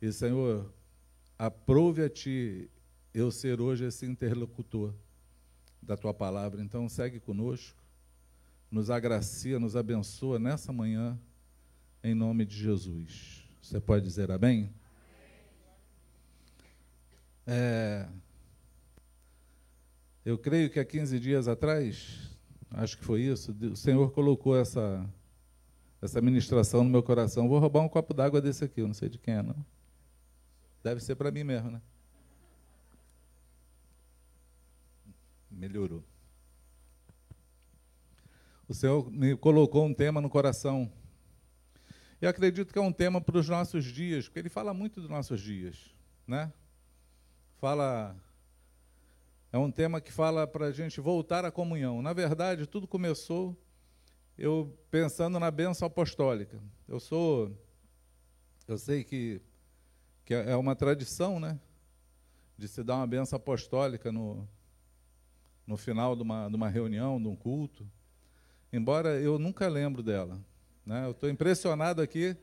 E, 0.02 0.12
Senhor, 0.12 0.74
aprove 1.38 2.04
a 2.04 2.10
ti 2.10 2.70
eu 3.14 3.30
ser 3.30 3.62
hoje 3.62 3.86
esse 3.86 4.06
interlocutor 4.06 4.95
da 5.82 5.95
tua 5.95 6.14
palavra. 6.14 6.62
Então, 6.62 6.89
segue 6.89 7.20
conosco, 7.20 7.78
nos 8.72 8.89
agracia, 8.89 9.60
nos 9.60 9.76
abençoa 9.76 10.39
nessa 10.39 10.74
manhã, 10.74 11.20
em 12.04 12.16
nome 12.16 12.45
de 12.45 12.56
Jesus. 12.56 13.43
Você 13.62 13.80
pode 13.80 14.04
dizer 14.04 14.32
amém? 14.32 14.74
É, 17.45 18.08
eu 20.26 20.38
creio 20.38 20.70
que 20.70 20.80
há 20.80 20.86
15 20.86 21.20
dias 21.20 21.47
atrás, 21.47 22.36
acho 22.72 22.97
que 22.97 23.04
foi 23.04 23.22
isso, 23.22 23.56
o 23.72 23.76
Senhor 23.76 24.12
colocou 24.12 24.58
essa, 24.58 25.08
essa 26.02 26.22
ministração 26.22 26.84
no 26.84 26.89
meu 26.89 27.04
coração. 27.04 27.47
Vou 27.47 27.60
roubar 27.60 27.82
um 27.82 27.89
copo 27.89 28.14
d'água 28.14 28.41
desse 28.41 28.64
aqui, 28.64 28.82
eu 28.82 28.88
não 28.88 28.93
sei 28.93 29.10
de 29.10 29.20
quem 29.20 29.36
é, 29.36 29.43
não. 29.43 29.66
Deve 30.84 31.02
ser 31.02 31.16
para 31.16 31.32
mim 31.32 31.44
mesmo, 31.44 31.72
né? 31.72 31.82
Melhorou. 35.50 36.04
O 38.68 38.74
Senhor 38.74 39.12
me 39.12 39.36
colocou 39.36 39.86
um 39.86 39.94
tema 39.94 40.22
no 40.22 40.30
coração 40.30 40.92
eu 42.22 42.30
acredito 42.30 42.72
que 42.72 42.78
é 42.78 42.82
um 42.82 42.92
tema 42.92 43.20
para 43.20 43.40
os 43.40 43.50
nossos 43.50 43.84
dias, 43.84 44.26
porque 44.26 44.38
ele 44.38 44.48
fala 44.48 44.76
muito 44.76 45.02
dos 45.02 45.10
nossos 45.10 45.42
dias, 45.42 45.92
né? 46.28 46.54
Fala 47.58 48.16
é 49.52 49.58
um 49.58 49.72
tema 49.72 50.00
que 50.00 50.12
fala 50.12 50.46
para 50.46 50.68
a 50.68 50.72
gente 50.72 51.02
voltar 51.02 51.44
à 51.44 51.52
comunhão. 51.52 52.00
Na 52.00 52.14
verdade, 52.14 52.68
tudo 52.68 52.88
começou 52.88 53.58
eu 54.38 54.78
pensando 54.92 55.40
na 55.40 55.50
bênção 55.50 55.88
apostólica. 55.88 56.62
Eu 56.88 57.00
sou, 57.00 57.60
eu 58.68 58.78
sei 58.78 59.04
que, 59.04 59.42
que 60.32 60.36
é 60.36 60.56
uma 60.56 60.78
tradição, 60.78 61.42
né? 61.42 61.60
De 62.58 62.66
se 62.66 62.82
dar 62.86 62.96
uma 62.96 63.06
bênção 63.06 63.36
apostólica 63.36 64.14
no, 64.14 64.48
no 65.68 65.76
final 65.76 66.16
de 66.16 66.22
uma, 66.22 66.48
de 66.48 66.56
uma 66.56 66.70
reunião, 66.70 67.22
de 67.22 67.28
um 67.28 67.36
culto. 67.36 67.86
Embora 68.72 69.20
eu 69.20 69.38
nunca 69.38 69.68
lembro 69.68 70.02
dela. 70.02 70.40
Né? 70.86 71.06
Eu 71.06 71.12
estou 71.12 71.30
impressionado 71.30 72.02
aqui 72.02 72.34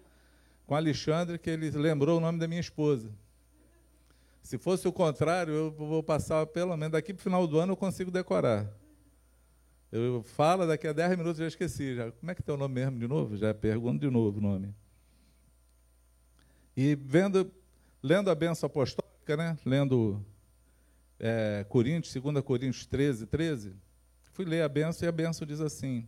com 0.67 0.75
Alexandre, 0.75 1.39
que 1.39 1.49
ele 1.49 1.71
lembrou 1.71 2.19
o 2.19 2.21
nome 2.21 2.39
da 2.39 2.47
minha 2.47 2.61
esposa. 2.61 3.11
Se 4.43 4.59
fosse 4.59 4.87
o 4.87 4.93
contrário, 4.93 5.55
eu 5.55 5.71
vou 5.71 6.03
passar, 6.03 6.45
pelo 6.45 6.77
menos 6.77 6.93
daqui 6.93 7.15
para 7.15 7.21
o 7.21 7.25
final 7.25 7.47
do 7.47 7.59
ano, 7.59 7.73
eu 7.73 7.77
consigo 7.77 8.11
decorar. 8.11 8.71
Eu 9.91 10.23
falo, 10.23 10.67
daqui 10.67 10.87
a 10.87 10.93
10 10.93 11.17
minutos 11.17 11.39
já 11.39 11.47
esqueci. 11.47 11.95
Já. 11.95 12.13
Como 12.13 12.31
é 12.31 12.35
que 12.35 12.43
tem 12.43 12.55
o 12.55 12.59
nome 12.59 12.75
mesmo 12.75 12.99
de 12.99 13.09
novo? 13.09 13.35
Já 13.35 13.55
pergunto 13.55 13.99
de 13.99 14.11
novo 14.11 14.41
o 14.41 14.43
nome. 14.43 14.75
E 16.77 16.95
vendo, 16.95 17.51
lendo 18.03 18.31
a 18.31 18.35
benção 18.35 18.67
apostólica, 18.67 19.37
né? 19.37 19.59
lendo 19.65 20.25
é, 21.19 21.65
Coríntios, 21.69 22.15
2 22.15 22.45
Coríntios 22.45 22.87
13, 22.87 23.27
13, 23.27 23.75
fui 24.33 24.45
ler 24.45 24.63
a 24.63 24.69
benção 24.69 25.07
e 25.07 25.09
a 25.09 25.13
benção 25.13 25.47
diz 25.47 25.61
assim: 25.61 26.07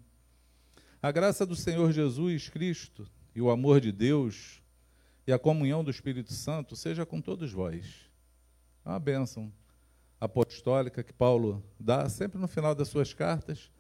a 1.03 1.11
graça 1.11 1.45
do 1.45 1.57
Senhor 1.57 1.93
Jesus 1.93 2.49
Cristo 2.49 3.09
e 3.35 3.41
o 3.41 3.51
amor 3.51 3.81
de 3.81 3.91
Deus 3.93 4.63
e 5.27 5.33
a 5.33 5.39
comunhão 5.39 5.83
do 5.83 5.91
Espírito 5.91 6.33
Santo 6.33 6.77
seja 6.77 7.05
com 7.07 7.21
todos 7.21 7.53
vós. 7.53 8.11
É 8.85 8.89
uma 8.89 9.01
bênção 9.01 9.53
apostólica 10.21 11.03
que 11.03 11.13
Paulo 11.13 11.63
dá 11.79 12.09
sempre 12.09 12.39
no 12.39 12.47
final 12.47 12.75
das 12.75 12.89
suas 12.89 13.15
cartas, 13.15 13.71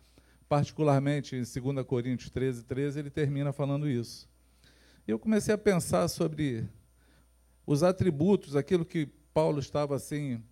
particularmente 0.49 1.37
em 1.37 1.43
2 1.43 1.87
Coríntios 1.87 2.31
13, 2.31 2.65
13, 2.65 2.99
ele 2.99 3.11
termina 3.11 3.53
falando 3.53 3.89
isso. 3.89 4.29
Eu 5.07 5.19
comecei 5.19 5.55
a 5.55 5.59
pensar 5.59 6.09
sobre 6.09 6.69
os 7.67 7.83
atributos, 7.83 8.57
aquilo 8.57 8.85
que 8.85 9.07
Paulo 9.33 9.61
estava 9.61 9.97
assim 9.97 10.43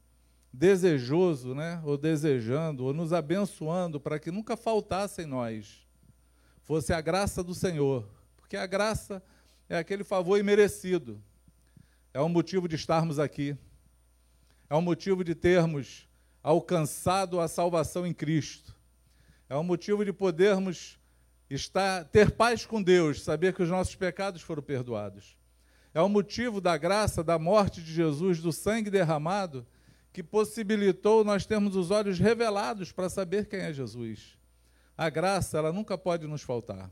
desejoso, 0.53 1.55
né, 1.55 1.81
ou 1.85 1.99
desejando, 1.99 2.85
ou 2.85 2.95
nos 2.95 3.13
abençoando 3.13 4.01
para 4.01 4.19
que 4.19 4.31
nunca 4.31 4.57
faltasse 4.57 5.23
em 5.23 5.27
nós 5.27 5.87
fosse 6.69 6.93
a 6.93 7.01
graça 7.01 7.43
do 7.43 7.55
Senhor, 7.55 8.07
porque 8.37 8.55
a 8.55 8.67
graça 8.67 9.23
é 9.71 9.79
aquele 9.79 10.05
favor 10.05 10.39
imerecido, 10.39 11.19
é 12.13 12.21
um 12.21 12.29
motivo 12.29 12.69
de 12.69 12.77
estarmos 12.77 13.19
aqui, 13.19 13.57
é 14.69 14.77
um 14.77 14.83
motivo 14.83 15.25
de 15.25 15.35
termos 15.35 16.07
alcançado 16.43 17.41
a 17.41 17.49
salvação 17.49 18.07
em 18.07 18.13
Cristo, 18.13 18.77
é 19.49 19.57
um 19.57 19.63
motivo 19.63 20.05
de 20.05 20.13
podermos 20.13 21.01
estar, 21.49 22.05
ter 22.05 22.33
paz 22.33 22.67
com 22.67 22.83
Deus, 22.83 23.23
saber 23.23 23.55
que 23.55 23.63
os 23.63 23.71
nossos 23.71 23.95
pecados 23.95 24.43
foram 24.43 24.63
perdoados. 24.63 25.38
É 25.95 26.01
o 26.01 26.09
motivo 26.09 26.61
da 26.61 26.76
graça, 26.76 27.24
da 27.24 27.39
morte 27.39 27.82
de 27.82 27.93
Jesus, 27.93 28.41
do 28.41 28.53
sangue 28.53 28.91
derramado, 28.91 29.66
que 30.12 30.22
possibilitou 30.22 31.24
nós 31.24 31.47
termos 31.47 31.76
os 31.76 31.91
olhos 31.91 32.18
revelados 32.18 32.93
para 32.93 33.09
saber 33.09 33.47
quem 33.47 33.61
é 33.61 33.72
Jesus. 33.72 34.39
A 34.97 35.09
graça, 35.09 35.59
ela 35.59 35.72
nunca 35.72 35.97
pode 35.97 36.26
nos 36.26 36.43
faltar. 36.43 36.91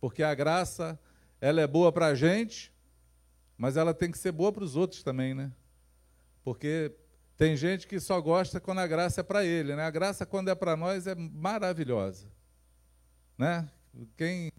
Porque 0.00 0.22
a 0.22 0.34
graça, 0.34 0.98
ela 1.40 1.60
é 1.60 1.66
boa 1.66 1.92
para 1.92 2.06
a 2.06 2.14
gente, 2.14 2.72
mas 3.56 3.76
ela 3.76 3.92
tem 3.92 4.10
que 4.10 4.18
ser 4.18 4.32
boa 4.32 4.52
para 4.52 4.64
os 4.64 4.76
outros 4.76 5.02
também, 5.02 5.34
né? 5.34 5.52
Porque 6.42 6.94
Tem 7.38 7.56
gente 7.56 7.86
que 7.86 8.00
só 8.00 8.20
gosta 8.20 8.58
quando 8.58 8.80
a 8.80 8.86
graça 8.88 9.20
é 9.20 9.22
para 9.22 9.44
ele, 9.44 9.76
né? 9.76 9.84
A 9.84 9.90
graça 9.90 10.26
quando 10.26 10.48
é 10.48 10.56
para 10.56 10.76
nós 10.76 11.06
é 11.06 11.14
maravilhosa, 11.14 12.26
né? 13.38 13.70
Quem 14.16 14.50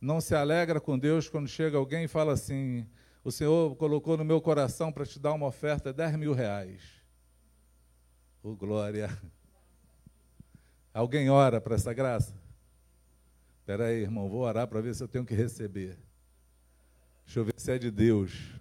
não 0.00 0.20
se 0.20 0.34
alegra 0.34 0.80
com 0.80 0.98
Deus 0.98 1.28
quando 1.28 1.48
chega 1.48 1.76
alguém 1.76 2.04
e 2.04 2.08
fala 2.08 2.32
assim: 2.32 2.86
o 3.24 3.32
Senhor 3.32 3.74
colocou 3.76 4.16
no 4.16 4.24
meu 4.24 4.40
coração 4.40 4.92
para 4.92 5.04
te 5.04 5.18
dar 5.18 5.32
uma 5.32 5.46
oferta 5.46 5.92
de 5.92 5.96
10 5.96 6.16
mil 6.16 6.32
reais. 6.32 6.82
Ô 8.42 8.50
oh, 8.50 8.56
glória! 8.56 9.10
Alguém 10.94 11.28
ora 11.28 11.60
para 11.60 11.74
essa 11.74 11.92
graça? 11.92 12.34
Espera 13.60 13.86
aí, 13.86 14.02
irmão, 14.02 14.28
vou 14.28 14.40
orar 14.40 14.66
para 14.66 14.80
ver 14.80 14.94
se 14.94 15.02
eu 15.02 15.08
tenho 15.08 15.24
que 15.24 15.34
receber. 15.34 15.98
Deixa 17.24 17.40
eu 17.40 17.44
ver 17.44 17.54
se 17.56 17.70
é 17.70 17.78
de 17.78 17.90
Deus. 17.90 18.58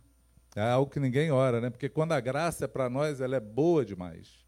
É 0.55 0.61
algo 0.61 0.91
que 0.91 0.99
ninguém 0.99 1.31
ora, 1.31 1.61
né? 1.61 1.69
Porque 1.69 1.87
quando 1.87 2.11
a 2.11 2.19
graça 2.19 2.65
é 2.65 2.67
para 2.67 2.89
nós, 2.89 3.21
ela 3.21 3.35
é 3.35 3.39
boa 3.39 3.85
demais. 3.85 4.45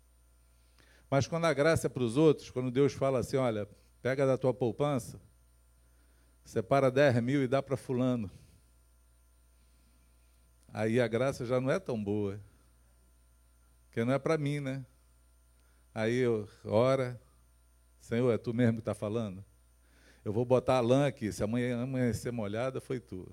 Mas 1.09 1.27
quando 1.27 1.45
a 1.45 1.53
graça 1.53 1.87
é 1.87 1.89
para 1.89 2.03
os 2.03 2.17
outros, 2.17 2.49
quando 2.49 2.69
Deus 2.69 2.93
fala 2.93 3.19
assim, 3.19 3.37
olha, 3.37 3.67
pega 4.01 4.25
da 4.25 4.37
tua 4.37 4.53
poupança, 4.53 5.19
separa 6.49 6.89
10 6.89 7.21
mil 7.21 7.43
e 7.43 7.47
dá 7.47 7.61
para 7.61 7.77
fulano. 7.77 8.29
Aí 10.73 10.99
a 10.99 11.07
graça 11.07 11.45
já 11.45 11.61
não 11.61 11.69
é 11.69 11.79
tão 11.79 12.03
boa. 12.03 12.39
Porque 13.85 14.03
não 14.03 14.13
é 14.13 14.17
para 14.17 14.35
mim, 14.35 14.59
né? 14.59 14.83
Aí 15.93 16.15
eu 16.17 16.49
ora, 16.65 17.21
Senhor, 17.99 18.31
é 18.33 18.37
tu 18.37 18.51
mesmo 18.51 18.77
que 18.77 18.79
está 18.79 18.95
falando? 18.95 19.45
Eu 20.25 20.33
vou 20.33 20.43
botar 20.43 20.77
a 20.77 20.81
lã 20.81 21.05
aqui, 21.05 21.31
se 21.31 21.43
amanhã 21.43 21.83
amanhecer 21.83 22.31
molhada, 22.31 22.81
foi 22.81 22.99
tu. 22.99 23.31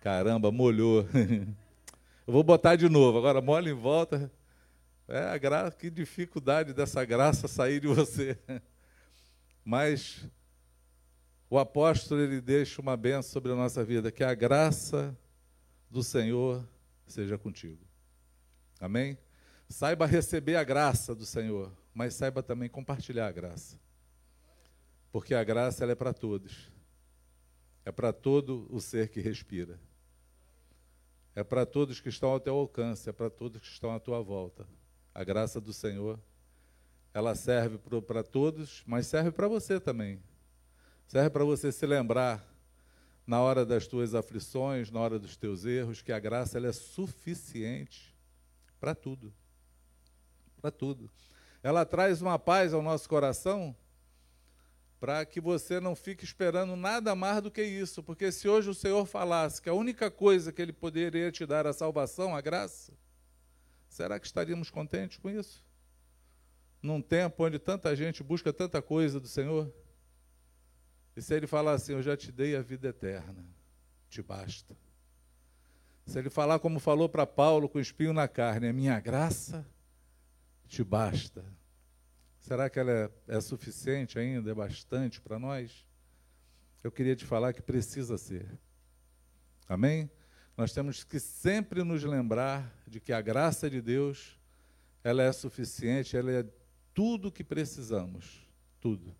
Caramba, 0.00 0.50
molhou. 0.50 1.06
Eu 2.26 2.32
vou 2.32 2.42
botar 2.42 2.76
de 2.76 2.90
novo, 2.90 3.16
agora 3.16 3.40
molha 3.40 3.70
em 3.70 3.74
volta. 3.74 4.30
É 5.06 5.20
a 5.20 5.38
graça, 5.38 5.74
que 5.74 5.88
dificuldade 5.88 6.74
dessa 6.74 7.02
graça 7.04 7.48
sair 7.48 7.80
de 7.80 7.86
você. 7.86 8.36
Mas 9.64 10.28
o 11.50 11.58
apóstolo 11.58 12.20
ele 12.20 12.40
deixa 12.40 12.80
uma 12.82 12.96
benção 12.96 13.32
sobre 13.32 13.52
a 13.52 13.56
nossa 13.56 13.84
vida, 13.84 14.12
que 14.12 14.22
a 14.22 14.34
graça 14.34 15.16
do 15.90 16.02
Senhor 16.02 16.66
seja 17.06 17.38
contigo. 17.38 17.78
Amém? 18.80 19.16
Saiba 19.68 20.06
receber 20.06 20.56
a 20.56 20.64
graça 20.64 21.14
do 21.14 21.24
Senhor, 21.24 21.72
mas 21.94 22.14
saiba 22.14 22.42
também 22.42 22.68
compartilhar 22.68 23.26
a 23.26 23.32
graça. 23.32 23.78
Porque 25.10 25.34
a 25.34 25.42
graça 25.42 25.84
ela 25.84 25.92
é 25.92 25.94
para 25.94 26.12
todos. 26.12 26.70
É 27.84 27.90
para 27.90 28.12
todo 28.12 28.66
o 28.70 28.80
ser 28.80 29.08
que 29.08 29.20
respira. 29.20 29.80
É 31.34 31.42
para 31.42 31.64
todos 31.64 32.00
que 32.00 32.08
estão 32.08 32.30
ao 32.30 32.40
teu 32.40 32.54
alcance, 32.54 33.08
é 33.08 33.12
para 33.12 33.30
todos 33.30 33.60
que 33.60 33.68
estão 33.68 33.94
à 33.94 33.98
tua 33.98 34.20
volta. 34.20 34.66
A 35.14 35.24
graça 35.24 35.60
do 35.60 35.72
Senhor, 35.72 36.20
ela 37.14 37.34
serve 37.34 37.78
para 38.02 38.22
todos, 38.22 38.82
mas 38.86 39.06
serve 39.06 39.30
para 39.30 39.48
você 39.48 39.80
também. 39.80 40.20
Serve 41.08 41.30
para 41.30 41.42
você 41.42 41.72
se 41.72 41.86
lembrar 41.86 42.46
na 43.26 43.40
hora 43.40 43.64
das 43.64 43.86
tuas 43.86 44.14
aflições, 44.14 44.90
na 44.90 45.00
hora 45.00 45.18
dos 45.18 45.38
teus 45.38 45.64
erros, 45.64 46.02
que 46.02 46.12
a 46.12 46.18
graça 46.18 46.58
ela 46.58 46.68
é 46.68 46.72
suficiente 46.72 48.14
para 48.78 48.94
tudo. 48.94 49.32
Para 50.60 50.70
tudo. 50.70 51.10
Ela 51.62 51.86
traz 51.86 52.20
uma 52.20 52.38
paz 52.38 52.74
ao 52.74 52.82
nosso 52.82 53.08
coração 53.08 53.74
para 55.00 55.24
que 55.24 55.40
você 55.40 55.80
não 55.80 55.96
fique 55.96 56.24
esperando 56.24 56.76
nada 56.76 57.14
mais 57.14 57.42
do 57.42 57.50
que 57.50 57.62
isso, 57.62 58.02
porque 58.02 58.30
se 58.30 58.46
hoje 58.46 58.68
o 58.68 58.74
Senhor 58.74 59.06
falasse 59.06 59.62
que 59.62 59.70
a 59.70 59.74
única 59.74 60.10
coisa 60.10 60.52
que 60.52 60.60
Ele 60.60 60.74
poderia 60.74 61.32
te 61.32 61.46
dar 61.46 61.66
a 61.66 61.72
salvação, 61.72 62.36
a 62.36 62.42
graça, 62.42 62.92
será 63.88 64.20
que 64.20 64.26
estaríamos 64.26 64.68
contentes 64.68 65.16
com 65.16 65.30
isso? 65.30 65.64
Num 66.82 67.00
tempo 67.00 67.44
onde 67.46 67.58
tanta 67.58 67.96
gente 67.96 68.22
busca 68.22 68.52
tanta 68.52 68.82
coisa 68.82 69.18
do 69.18 69.26
Senhor? 69.26 69.72
E 71.18 71.22
se 71.22 71.34
Ele 71.34 71.46
falar 71.46 71.72
assim, 71.72 71.92
eu 71.92 72.02
já 72.02 72.16
te 72.16 72.32
dei 72.32 72.56
a 72.56 72.62
vida 72.62 72.88
eterna, 72.88 73.44
te 74.08 74.22
basta. 74.22 74.76
Se 76.06 76.18
Ele 76.18 76.30
falar 76.30 76.58
como 76.58 76.78
falou 76.78 77.08
para 77.08 77.26
Paulo 77.26 77.68
com 77.68 77.78
o 77.78 77.80
espinho 77.80 78.12
na 78.12 78.26
carne, 78.26 78.68
a 78.68 78.72
minha 78.72 78.98
graça 78.98 79.66
te 80.66 80.82
basta 80.82 81.44
Será 82.48 82.70
que 82.70 82.78
ela 82.78 82.90
é, 82.90 83.10
é 83.36 83.40
suficiente 83.42 84.18
ainda? 84.18 84.50
É 84.50 84.54
bastante 84.54 85.20
para 85.20 85.38
nós? 85.38 85.86
Eu 86.82 86.90
queria 86.90 87.14
te 87.14 87.26
falar 87.26 87.52
que 87.52 87.60
precisa 87.60 88.16
ser. 88.16 88.48
Amém? 89.68 90.10
Nós 90.56 90.72
temos 90.72 91.04
que 91.04 91.20
sempre 91.20 91.84
nos 91.84 92.02
lembrar 92.04 92.74
de 92.86 93.00
que 93.00 93.12
a 93.12 93.20
graça 93.20 93.68
de 93.68 93.82
Deus, 93.82 94.40
ela 95.04 95.22
é 95.22 95.30
suficiente, 95.30 96.16
ela 96.16 96.32
é 96.32 96.46
tudo 96.94 97.28
o 97.28 97.32
que 97.32 97.44
precisamos, 97.44 98.40
tudo. 98.80 99.14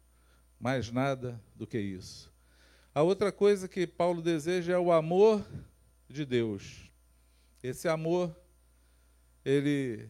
Mais 0.59 0.91
nada 0.91 1.41
do 1.55 1.67
que 1.67 1.79
isso. 1.79 2.33
A 2.95 3.03
outra 3.03 3.31
coisa 3.31 3.69
que 3.69 3.87
Paulo 3.87 4.21
deseja 4.21 4.73
é 4.73 4.79
o 4.79 4.91
amor 4.91 5.47
de 6.09 6.25
Deus. 6.25 6.91
Esse 7.63 7.89
amor, 7.89 8.35
ele, 9.45 10.09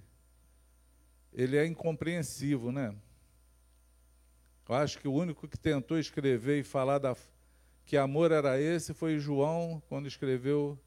ele 1.33 1.57
é 1.57 1.67
incompreensível, 1.67 2.73
né? 2.73 2.95
Eu 4.69 4.75
acho 4.75 4.99
que 4.99 5.09
o 5.09 5.13
único 5.13 5.49
que 5.49 5.59
tentou 5.59 5.99
escrever 5.99 6.61
e 6.61 6.63
falar 6.63 6.99
da, 6.99 7.17
que 7.85 7.97
amor 7.97 8.33
era 8.33 8.61
esse 8.61 8.93
foi 8.93 9.19
João, 9.19 9.83
quando 9.89 10.07
escreveu 10.07 10.79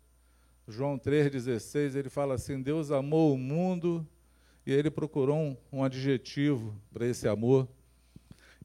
João 0.68 0.98
3,16. 0.98 1.96
Ele 1.96 2.10
fala 2.10 2.36
assim: 2.36 2.62
Deus 2.62 2.92
amou 2.92 3.34
o 3.34 3.38
mundo 3.38 4.08
e 4.66 4.72
ele 4.72 4.92
procurou 4.92 5.38
um, 5.38 5.58
um 5.72 5.84
adjetivo 5.84 6.80
para 6.94 7.06
esse 7.08 7.28
amor 7.28 7.68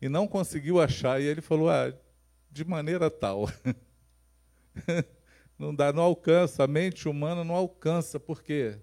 e 0.00 0.08
não 0.08 0.26
conseguiu 0.26 0.80
achar. 0.80 1.20
E 1.20 1.24
ele 1.24 1.40
falou: 1.40 1.70
ah, 1.70 1.92
de 2.50 2.64
maneira 2.64 3.10
tal. 3.10 3.48
não 5.58 5.74
dá, 5.74 5.92
não 5.92 6.02
alcança, 6.02 6.64
a 6.64 6.66
mente 6.66 7.08
humana 7.08 7.44
não 7.44 7.54
alcança. 7.54 8.18
Por 8.20 8.42
quê? 8.42 8.78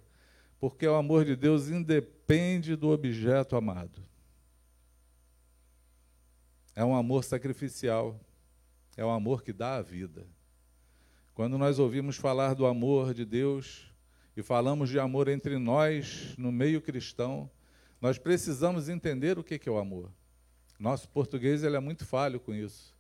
Porque 0.60 0.88
o 0.88 0.96
amor 0.96 1.26
de 1.26 1.36
Deus 1.36 1.70
independe 1.70 2.76
do 2.76 2.90
objeto 2.90 3.56
amado. 3.56 4.02
É 6.76 6.84
um 6.84 6.96
amor 6.96 7.24
sacrificial. 7.24 8.20
É 8.96 9.04
um 9.04 9.12
amor 9.12 9.44
que 9.44 9.52
dá 9.52 9.76
a 9.76 9.82
vida. 9.82 10.26
Quando 11.34 11.58
nós 11.58 11.80
ouvimos 11.80 12.16
falar 12.16 12.54
do 12.54 12.66
amor 12.66 13.14
de 13.14 13.26
Deus 13.26 13.92
e 14.38 14.44
falamos 14.44 14.90
de 14.90 15.00
amor 15.00 15.28
entre 15.28 15.58
nós 15.58 16.36
no 16.38 16.52
meio 16.52 16.80
cristão, 16.80 17.50
nós 18.00 18.20
precisamos 18.20 18.88
entender 18.88 19.40
o 19.40 19.44
que 19.44 19.60
é 19.68 19.72
o 19.72 19.78
amor. 19.78 20.12
Nosso 20.80 21.08
português 21.10 21.64
ele 21.64 21.76
é 21.76 21.80
muito 21.80 22.06
falho 22.06 22.40
com 22.40 22.54
isso. 22.54 22.94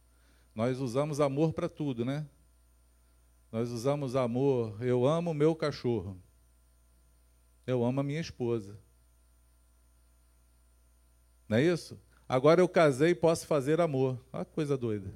Nós 0.55 0.79
usamos 0.79 1.19
amor 1.19 1.53
para 1.53 1.67
tudo, 1.67 2.05
né? 2.05 2.25
Nós 3.51 3.69
usamos 3.69 4.15
amor, 4.15 4.81
eu 4.81 5.05
amo 5.05 5.33
meu 5.33 5.55
cachorro. 5.55 6.17
Eu 7.65 7.83
amo 7.83 7.99
a 7.99 8.03
minha 8.03 8.19
esposa. 8.19 8.77
Não 11.47 11.57
é 11.57 11.63
isso? 11.63 11.99
Agora 12.27 12.61
eu 12.61 12.67
casei 12.67 13.11
e 13.11 13.15
posso 13.15 13.45
fazer 13.45 13.79
amor. 13.79 14.19
Olha 14.31 14.45
que 14.45 14.51
coisa 14.51 14.77
doida. 14.77 15.13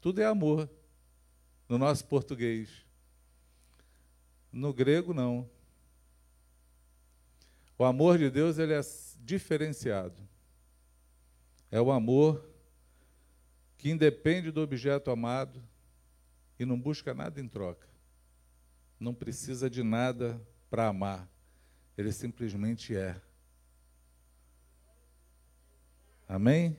Tudo 0.00 0.20
é 0.20 0.24
amor 0.24 0.68
no 1.68 1.78
nosso 1.78 2.04
português. 2.04 2.84
No 4.52 4.72
grego, 4.72 5.12
não. 5.12 5.48
O 7.76 7.84
amor 7.84 8.18
de 8.18 8.30
Deus 8.30 8.58
ele 8.58 8.72
é 8.72 8.80
diferenciado. 9.20 10.29
É 11.70 11.80
o 11.80 11.90
amor 11.90 12.44
que 13.78 13.90
independe 13.90 14.50
do 14.50 14.60
objeto 14.60 15.10
amado 15.10 15.62
e 16.58 16.64
não 16.64 16.78
busca 16.78 17.14
nada 17.14 17.40
em 17.40 17.48
troca. 17.48 17.88
Não 18.98 19.14
precisa 19.14 19.70
de 19.70 19.82
nada 19.82 20.40
para 20.68 20.88
amar. 20.88 21.28
Ele 21.96 22.12
simplesmente 22.12 22.94
é. 22.94 23.20
Amém? 26.28 26.76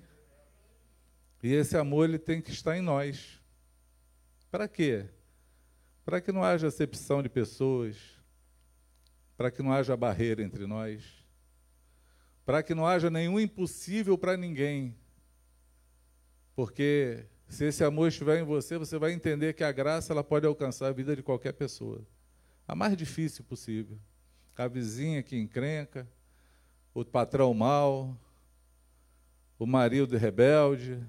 E 1.41 1.53
esse 1.53 1.75
amor 1.75 2.07
ele 2.07 2.19
tem 2.19 2.41
que 2.41 2.51
estar 2.51 2.77
em 2.77 2.81
nós. 2.81 3.41
Para 4.51 4.67
quê? 4.67 5.09
Para 6.05 6.21
que 6.21 6.31
não 6.31 6.43
haja 6.43 6.67
acepção 6.67 7.23
de 7.23 7.29
pessoas, 7.29 7.97
para 9.35 9.49
que 9.49 9.63
não 9.63 9.73
haja 9.73 9.97
barreira 9.97 10.43
entre 10.43 10.67
nós, 10.67 11.20
para 12.51 12.61
que 12.61 12.75
não 12.75 12.85
haja 12.85 13.09
nenhum 13.09 13.39
impossível 13.39 14.17
para 14.17 14.35
ninguém. 14.35 14.93
Porque 16.53 17.23
se 17.47 17.63
esse 17.63 17.81
amor 17.81 18.09
estiver 18.09 18.41
em 18.41 18.43
você, 18.43 18.77
você 18.77 18.97
vai 18.97 19.13
entender 19.13 19.53
que 19.53 19.63
a 19.63 19.71
graça 19.71 20.11
ela 20.11 20.21
pode 20.21 20.45
alcançar 20.45 20.87
a 20.87 20.91
vida 20.91 21.15
de 21.15 21.23
qualquer 21.23 21.53
pessoa. 21.53 22.05
A 22.67 22.75
mais 22.75 22.97
difícil 22.97 23.45
possível. 23.45 23.97
A 24.57 24.67
vizinha 24.67 25.23
que 25.23 25.37
encrenca, 25.37 26.05
o 26.93 27.05
patrão 27.05 27.53
mau, 27.53 28.19
o 29.57 29.65
marido 29.65 30.17
rebelde, 30.17 31.01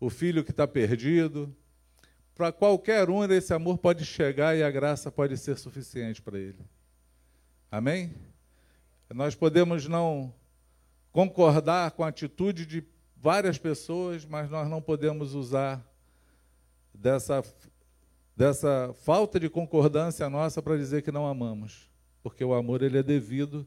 o 0.00 0.10
filho 0.10 0.42
que 0.42 0.50
está 0.50 0.66
perdido. 0.66 1.54
Para 2.34 2.50
qualquer 2.50 3.08
um, 3.08 3.22
esse 3.22 3.54
amor 3.54 3.78
pode 3.78 4.04
chegar 4.04 4.56
e 4.56 4.64
a 4.64 4.70
graça 4.72 5.12
pode 5.12 5.38
ser 5.38 5.56
suficiente 5.58 6.20
para 6.20 6.40
ele. 6.40 6.58
Amém? 7.70 8.12
Nós 9.14 9.34
podemos 9.34 9.86
não 9.86 10.32
concordar 11.12 11.90
com 11.90 12.02
a 12.02 12.08
atitude 12.08 12.64
de 12.64 12.84
várias 13.16 13.58
pessoas, 13.58 14.24
mas 14.24 14.48
nós 14.48 14.68
não 14.68 14.80
podemos 14.80 15.34
usar 15.34 15.84
dessa, 16.94 17.42
dessa 18.36 18.94
falta 19.02 19.38
de 19.38 19.50
concordância 19.50 20.28
nossa 20.30 20.62
para 20.62 20.76
dizer 20.76 21.02
que 21.02 21.12
não 21.12 21.26
amamos, 21.26 21.90
porque 22.22 22.42
o 22.42 22.54
amor 22.54 22.82
ele 22.82 22.98
é 22.98 23.02
devido 23.02 23.66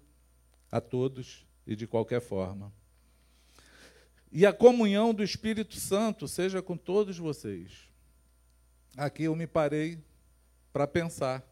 a 0.72 0.82
todos 0.82 1.46
e 1.68 1.76
de 1.76 1.86
qualquer 1.86 2.22
forma. 2.22 2.74
E 4.32 4.46
a 4.46 4.52
comunhão 4.52 5.14
do 5.14 5.24
Espírito 5.24 5.76
Santo 5.76 6.28
seja 6.28 6.62
com 6.62 6.76
todos 6.76 7.18
vocês. 7.18 7.90
Aqui 8.98 9.24
eu 9.24 9.36
me 9.36 9.48
parei 9.48 10.00
para 10.74 10.88
pensar. 10.88 11.44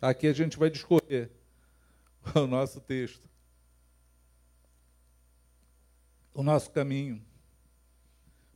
Aqui 0.00 0.26
a 0.26 0.32
gente 0.32 0.56
vai 0.56 0.70
discorrer 0.70 1.35
o 2.34 2.46
nosso 2.46 2.80
texto, 2.80 3.28
o 6.34 6.42
nosso 6.42 6.70
caminho. 6.70 7.24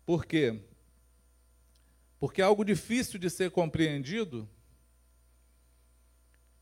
Por 0.04 0.26
quê? 0.26 0.60
Porque 2.18 2.42
algo 2.42 2.64
difícil 2.64 3.18
de 3.18 3.30
ser 3.30 3.50
compreendido 3.50 4.48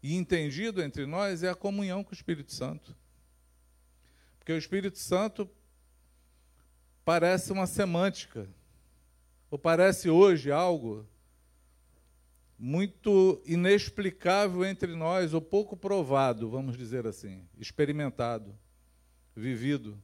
e 0.03 0.15
entendido 0.15 0.83
entre 0.83 1.07
nós 1.07 1.43
é 1.43 1.49
a 1.49 1.55
comunhão 1.55 2.05
com 2.05 2.13
o 2.13 2.15
Espírito 2.15 2.53
Santo. 2.53 2.95
Porque 4.39 4.53
o 4.53 4.59
Espírito 4.59 4.99
Santo 4.99 5.51
parece 7.05 7.53
uma 7.53 7.67
semântica, 7.67 8.49
ou 9.51 9.59
parece 9.59 10.11
hoje 10.11 10.53
algo 10.53 11.09
muito 12.59 13.41
inexplicável 13.47 14.65
entre 14.65 14.97
nós, 14.97 15.33
ou 15.33 15.41
pouco 15.41 15.77
provado, 15.77 16.51
vamos 16.51 16.77
dizer 16.77 17.07
assim, 17.07 17.47
experimentado, 17.57 18.53
vivido, 19.35 19.97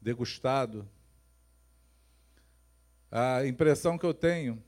degustado. 0.00 0.86
A 3.10 3.46
impressão 3.46 3.96
que 3.96 4.04
eu 4.04 4.12
tenho 4.12 4.62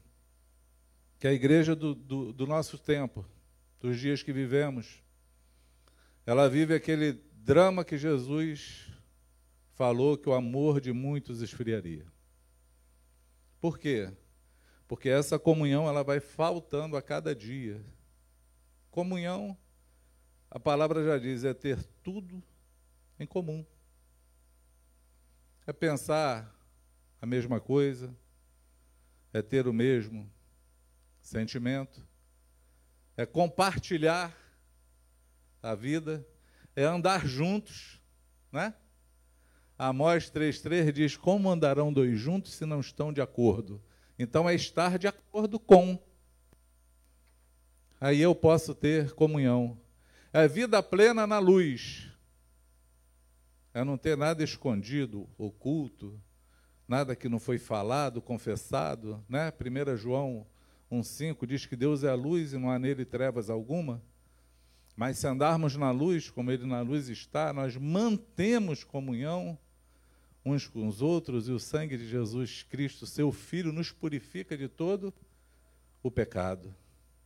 que 1.19 1.29
a 1.29 1.33
igreja 1.33 1.75
do, 1.77 1.95
do, 1.95 2.33
do 2.33 2.47
nosso 2.47 2.79
tempo, 2.79 3.25
dos 3.81 3.99
dias 3.99 4.23
que 4.23 4.33
vivemos, 4.33 5.03
ela 6.27 6.49
vive 6.49 6.75
aquele 6.75 7.13
drama 7.33 7.85
que 7.85 7.99
Jesus 7.99 8.89
falou 9.75 10.17
que 10.17 10.29
o 10.29 10.35
amor 10.35 10.81
de 10.81 10.93
muitos 10.93 11.43
esfriaria. 11.43 12.07
Por 13.61 13.79
quê? 13.79 14.11
Porque 14.87 15.09
essa 15.09 15.39
comunhão 15.39 15.89
ela 15.89 16.05
vai 16.05 16.21
faltando 16.21 16.97
a 16.97 17.03
cada 17.03 17.35
dia. 17.35 17.85
Comunhão, 18.91 19.57
a 20.51 20.61
palavra 20.61 21.05
já 21.05 21.19
diz, 21.19 21.45
é 21.45 21.55
ter 21.55 21.83
tudo 22.03 22.43
em 23.19 23.27
comum. 23.27 23.65
É 25.67 25.73
pensar 25.73 26.55
a 27.21 27.27
mesma 27.27 27.59
coisa, 27.61 28.15
é 29.33 29.41
ter 29.41 29.67
o 29.67 29.73
mesmo 29.73 30.31
sentimento, 31.21 32.07
é 33.17 33.25
compartilhar 33.25 34.37
a 35.63 35.75
vida, 35.75 36.27
é 36.77 36.85
andar 36.85 37.27
juntos, 37.27 38.01
né? 38.53 38.75
Amós 39.79 40.31
3,3 40.31 40.93
diz: 40.93 41.17
Como 41.17 41.51
andarão 41.51 41.93
dois 41.93 42.19
juntos 42.19 42.53
se 42.53 42.67
não 42.67 42.81
estão 42.81 43.13
de 43.13 43.21
acordo? 43.21 43.83
Então 44.19 44.49
é 44.49 44.55
estar 44.55 44.99
de 44.99 45.07
acordo 45.07 45.59
com. 45.59 45.99
Aí 48.01 48.21
eu 48.21 48.35
posso 48.35 48.75
ter 48.75 49.13
comunhão. 49.13 49.79
É 50.33 50.47
vida 50.47 50.83
plena 50.83 51.27
na 51.27 51.39
luz. 51.39 52.11
É 53.73 53.83
não 53.83 53.97
ter 53.97 54.17
nada 54.17 54.45
escondido, 54.45 55.29
oculto, 55.37 56.21
nada 56.87 57.17
que 57.17 57.29
não 57.29 57.41
foi 57.41 57.59
falado, 57.59 58.23
confessado. 58.23 59.25
Né? 59.29 59.51
1 59.51 59.97
João 59.97 60.47
1,5 60.91 61.47
diz 61.47 61.67
que 61.67 61.75
Deus 61.75 62.05
é 62.05 62.09
a 62.11 62.15
luz 62.15 62.53
e 62.53 62.59
não 62.59 62.71
há 62.71 62.79
nele 62.79 63.05
trevas 63.05 63.51
alguma. 63.51 64.03
Mas 64.97 65.19
se 65.19 65.27
andarmos 65.27 65.77
na 65.77 65.91
luz, 65.91 66.31
como 66.31 66.53
ele 66.53 66.67
na 66.67 66.81
luz 66.81 67.09
está, 67.09 67.53
nós 67.53 67.77
mantemos 67.77 68.85
comunhão 68.85 69.59
uns 70.45 70.67
com 70.67 70.87
os 70.87 71.01
outros, 71.01 71.49
e 71.49 71.53
o 71.53 71.59
sangue 71.59 71.97
de 71.97 72.07
Jesus 72.07 72.63
Cristo, 72.63 73.07
seu 73.07 73.33
Filho, 73.33 73.73
nos 73.73 73.91
purifica 73.91 74.57
de 74.57 74.69
todo 74.69 75.13
o 76.03 76.11
pecado. 76.11 76.75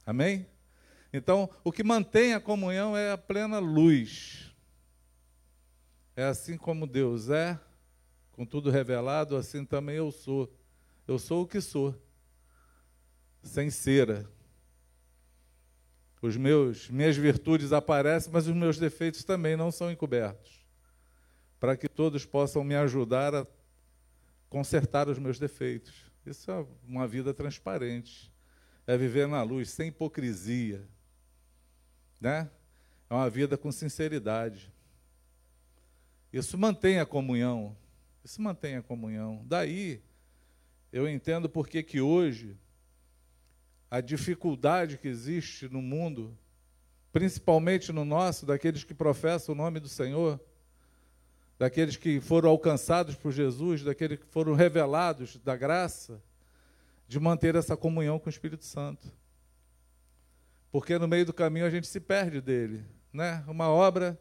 Amém? 0.07 0.47
Então, 1.13 1.51
o 1.65 1.73
que 1.73 1.83
mantém 1.83 2.35
a 2.35 2.41
comunhão 2.41 2.97
é 2.97 3.11
a 3.11 3.19
plena 3.19 3.59
luz. 3.59 4.55
É 6.15 6.25
assim 6.25 6.57
como 6.57 6.87
Deus 6.87 7.29
é, 7.29 7.59
com 8.33 8.47
tudo 8.47 8.71
revelado, 8.71 9.37
assim 9.37 9.65
também 9.65 9.97
eu 9.97 10.13
sou. 10.13 10.53
Eu 11.07 11.19
sou 11.19 11.43
o 11.43 11.47
que 11.47 11.61
sou, 11.61 11.95
sem 13.43 13.71
cera. 13.71 14.31
Os 16.21 16.37
meus, 16.37 16.91
minhas 16.91 17.17
virtudes 17.17 17.73
aparecem, 17.73 18.31
mas 18.33 18.47
os 18.47 18.55
meus 18.55 18.79
defeitos 18.79 19.25
também 19.25 19.57
não 19.57 19.73
são 19.73 19.91
encobertos 19.91 20.58
para 21.59 21.77
que 21.77 21.89
todos 21.89 22.25
possam 22.25 22.63
me 22.63 22.75
ajudar 22.75 23.35
a 23.35 23.47
consertar 24.49 25.09
os 25.09 25.19
meus 25.19 25.39
defeitos. 25.39 26.11
Isso 26.25 26.51
é 26.51 26.67
uma 26.87 27.07
vida 27.07 27.33
transparente. 27.35 28.33
É 28.87 28.97
viver 28.97 29.27
na 29.27 29.43
luz, 29.43 29.71
sem 29.71 29.89
hipocrisia. 29.89 30.87
Né? 32.21 32.51
É 33.11 33.15
uma 33.15 33.29
vida 33.29 33.57
com 33.57 33.71
sinceridade. 33.73 34.73
Isso 36.33 36.57
mantém 36.59 36.99
a 36.99 37.07
comunhão. 37.07 37.77
Isso 38.25 38.41
mantém 38.41 38.77
a 38.77 38.83
comunhão. 38.83 39.43
Daí, 39.47 40.03
eu 40.93 41.09
entendo 41.09 41.49
por 41.49 41.69
que 41.69 41.83
que 41.83 42.01
hoje 42.01 42.57
a 43.91 44.01
dificuldade 44.01 44.99
que 44.99 45.09
existe 45.09 45.69
no 45.69 45.81
mundo, 45.81 46.37
principalmente 47.11 47.91
no 47.91 48.05
nosso, 48.05 48.45
daqueles 48.45 48.85
que 48.85 48.93
professam 48.93 49.55
o 49.55 49.59
nome 49.59 49.81
do 49.81 49.89
Senhor, 49.89 50.39
daqueles 51.59 51.97
que 51.97 52.21
foram 52.21 52.49
alcançados 52.49 53.17
por 53.17 53.33
Jesus, 53.33 53.83
daqueles 53.83 54.21
que 54.21 54.27
foram 54.27 54.55
revelados 54.55 55.37
da 55.39 55.57
graça, 55.57 56.23
de 57.09 57.19
manter 57.19 57.57
essa 57.57 57.77
comunhão 57.77 58.19
com 58.19 58.27
o 58.27 58.31
Espírito 58.31 58.65
Santo. 58.65 59.11
Porque 60.71 60.99
no 60.99 61.09
meio 61.09 61.27
do 61.27 61.33
caminho 61.33 61.67
a 61.67 61.71
gente 61.71 61.87
se 61.87 61.99
perde 61.99 62.41
dele. 62.41 62.85
Né? 63.13 63.43
Uma 63.49 63.69
obra 63.69 64.19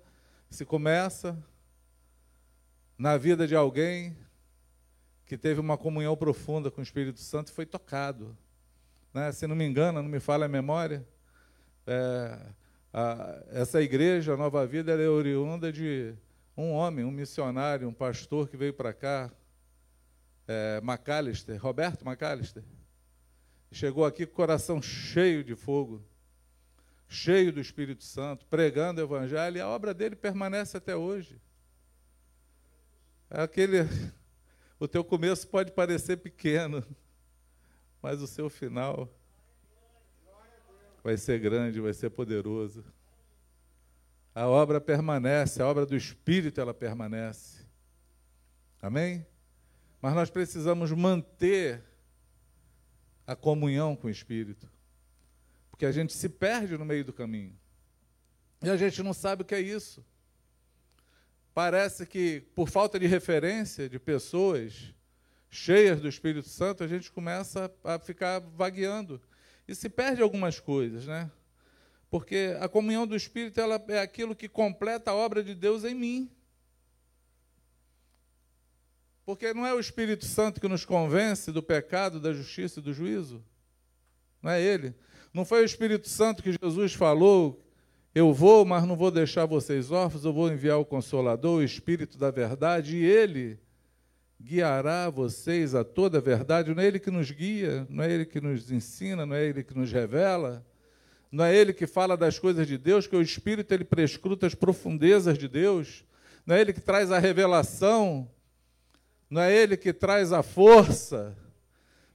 se 0.50 0.66
começa 0.66 1.38
na 2.98 3.18
vida 3.18 3.46
de 3.46 3.56
alguém 3.56 4.18
que 5.26 5.38
teve 5.38 5.60
uma 5.60 5.78
comunhão 5.78 6.16
profunda 6.16 6.72
com 6.72 6.80
o 6.80 6.84
Espírito 6.84 7.20
Santo 7.20 7.50
e 7.50 7.54
foi 7.54 7.66
tocado. 7.66 8.36
Né? 9.14 9.32
Se 9.34 9.46
não 9.46 9.56
me 9.56 9.66
engano, 9.66 10.02
não 10.02 10.10
me 10.10 10.22
falha 10.22 10.46
a 10.46 10.50
memória, 10.50 11.06
é, 11.86 12.40
a, 12.94 13.44
essa 13.52 13.82
igreja, 13.82 14.34
a 14.34 14.38
Nova 14.38 14.66
Vida, 14.66 14.94
é 14.94 15.10
oriunda 15.10 15.72
de 15.72 16.16
um 16.58 16.72
homem, 16.72 17.06
um 17.06 17.12
missionário, 17.12 17.88
um 17.88 17.94
pastor 17.94 18.50
que 18.50 18.58
veio 18.58 18.74
para 18.74 18.92
cá, 18.92 19.32
é, 20.48 20.82
McAllister, 20.84 21.62
Roberto 21.62 22.04
McAllister, 22.04 22.64
chegou 23.72 24.04
aqui 24.04 24.26
com 24.26 24.34
o 24.34 24.36
coração 24.36 24.82
cheio 24.82 25.44
de 25.44 25.56
fogo, 25.56 26.04
cheio 27.08 27.54
do 27.54 27.62
Espírito 27.62 28.04
Santo, 28.04 28.46
pregando 28.48 29.00
o 29.00 29.04
Evangelho, 29.04 29.58
e 29.58 29.62
a 29.62 29.68
obra 29.68 29.94
dele 29.94 30.16
permanece 30.16 30.76
até 30.76 30.96
hoje. 30.96 31.40
É 33.30 33.42
aquele. 33.42 33.78
O 34.80 34.88
teu 34.88 35.04
começo 35.04 35.48
pode 35.48 35.72
parecer 35.72 36.18
pequeno, 36.18 36.86
mas 38.00 38.22
o 38.22 38.28
seu 38.28 38.48
final 38.48 39.12
vai 41.04 41.18
ser 41.18 41.40
grande, 41.40 41.82
vai 41.82 41.94
ser 41.96 42.12
poderoso 42.12 42.86
a 44.38 44.48
obra 44.48 44.80
permanece, 44.80 45.64
a 45.64 45.68
obra 45.68 45.84
do 45.84 45.96
Espírito 45.96 46.62
ela 46.62 46.72
permanece. 46.72 47.66
Amém? 48.80 49.26
Mas 50.00 50.14
nós 50.14 50.30
precisamos 50.30 50.92
manter 50.92 51.84
a 53.26 53.36
comunhão 53.36 53.96
com 53.96 54.06
o 54.06 54.12
Espírito, 54.12 54.70
porque 55.72 55.88
a 55.88 55.92
gente 55.92 56.14
se 56.14 56.30
perde 56.30 56.78
no 56.78 56.86
meio 56.86 57.04
do 57.04 57.12
caminho 57.12 57.58
e 58.62 58.70
a 58.70 58.78
gente 58.78 59.02
não 59.02 59.12
sabe 59.12 59.42
o 59.42 59.46
que 59.46 59.56
é 59.56 59.60
isso. 59.60 60.06
Parece 61.52 62.06
que, 62.06 62.42
por 62.54 62.70
falta 62.70 63.00
de 63.00 63.08
referência 63.08 63.90
de 63.90 63.98
pessoas 63.98 64.94
cheias 65.50 66.00
do 66.00 66.08
Espírito 66.08 66.48
Santo, 66.48 66.84
a 66.84 66.88
gente 66.88 67.12
começa 67.12 67.74
a 67.84 67.98
ficar 67.98 68.38
vagueando 68.40 69.20
e 69.68 69.74
se 69.74 69.90
perde 69.90 70.22
algumas 70.22 70.60
coisas, 70.60 71.08
né? 71.08 71.32
Porque 72.10 72.56
a 72.60 72.70
comunhão 72.70 73.06
do 73.06 73.16
Espírito 73.16 73.60
ela 73.60 73.84
é 73.90 74.00
aquilo 74.00 74.36
que 74.36 74.48
completa 74.48 75.12
a 75.12 75.16
obra 75.16 75.44
de 75.44 75.54
Deus 75.54 75.84
em 75.84 75.94
mim. 75.94 76.32
Porque 79.26 79.54
não 79.54 79.66
é 79.66 79.74
o 79.74 79.80
Espírito 79.80 80.26
Santo 80.26 80.62
que 80.62 80.70
nos 80.70 80.86
convence 80.86 81.52
do 81.52 81.62
pecado, 81.62 82.20
da 82.20 82.32
justiça 82.32 82.80
e 82.80 82.84
do 82.84 82.94
juízo. 82.94 83.44
Não 84.42 84.52
é 84.52 84.62
ele. 84.62 84.96
Não 85.34 85.44
foi 85.44 85.62
o 85.62 85.66
Espírito 85.66 86.08
Santo 86.08 86.42
que 86.42 86.56
Jesus 86.62 86.94
falou 86.94 87.62
Eu 88.16 88.34
vou, 88.34 88.64
mas 88.64 88.86
não 88.86 88.96
vou 88.96 89.12
deixar 89.12 89.46
vocês 89.46 89.92
órfãos, 89.92 90.24
eu 90.24 90.32
vou 90.32 90.50
enviar 90.50 90.80
o 90.80 90.86
Consolador, 90.86 91.60
o 91.60 91.64
Espírito 91.64 92.18
da 92.18 92.32
Verdade, 92.32 92.96
e 92.96 93.04
ele 93.04 93.60
guiará 94.42 95.10
vocês 95.10 95.76
a 95.76 95.84
toda 95.84 96.20
a 96.20 96.22
verdade. 96.22 96.74
Não 96.74 96.82
é 96.82 96.88
ele 96.88 97.00
que 97.00 97.12
nos 97.12 97.30
guia, 97.30 97.86
não 97.90 98.04
é 98.04 98.12
ele 98.12 98.26
que 98.26 98.40
nos 98.40 98.72
ensina, 98.72 99.26
não 99.26 99.36
é 99.36 99.44
ele 99.44 99.64
que 99.64 99.76
nos 99.76 99.92
revela, 99.92 100.66
não 101.32 101.46
é 101.46 101.56
ele 101.56 101.74
que 101.74 101.86
fala 101.86 102.16
das 102.16 102.40
coisas 102.40 102.68
de 102.68 102.78
Deus, 102.78 103.08
que 103.08 103.16
o 103.16 103.22
Espírito 103.22 103.74
ele 103.74 103.84
prescruta 103.84 104.48
as 104.48 104.56
profundezas 104.56 105.38
de 105.38 105.48
Deus, 105.48 106.04
não 106.46 106.56
é 106.56 106.62
ele 106.62 106.74
que 106.74 106.82
traz 106.82 107.12
a 107.12 107.20
revelação, 107.20 108.30
não 109.30 109.42
é 109.42 109.54
ele 109.54 109.76
que 109.76 109.92
traz 109.92 110.32
a 110.32 110.42
força. 110.42 111.36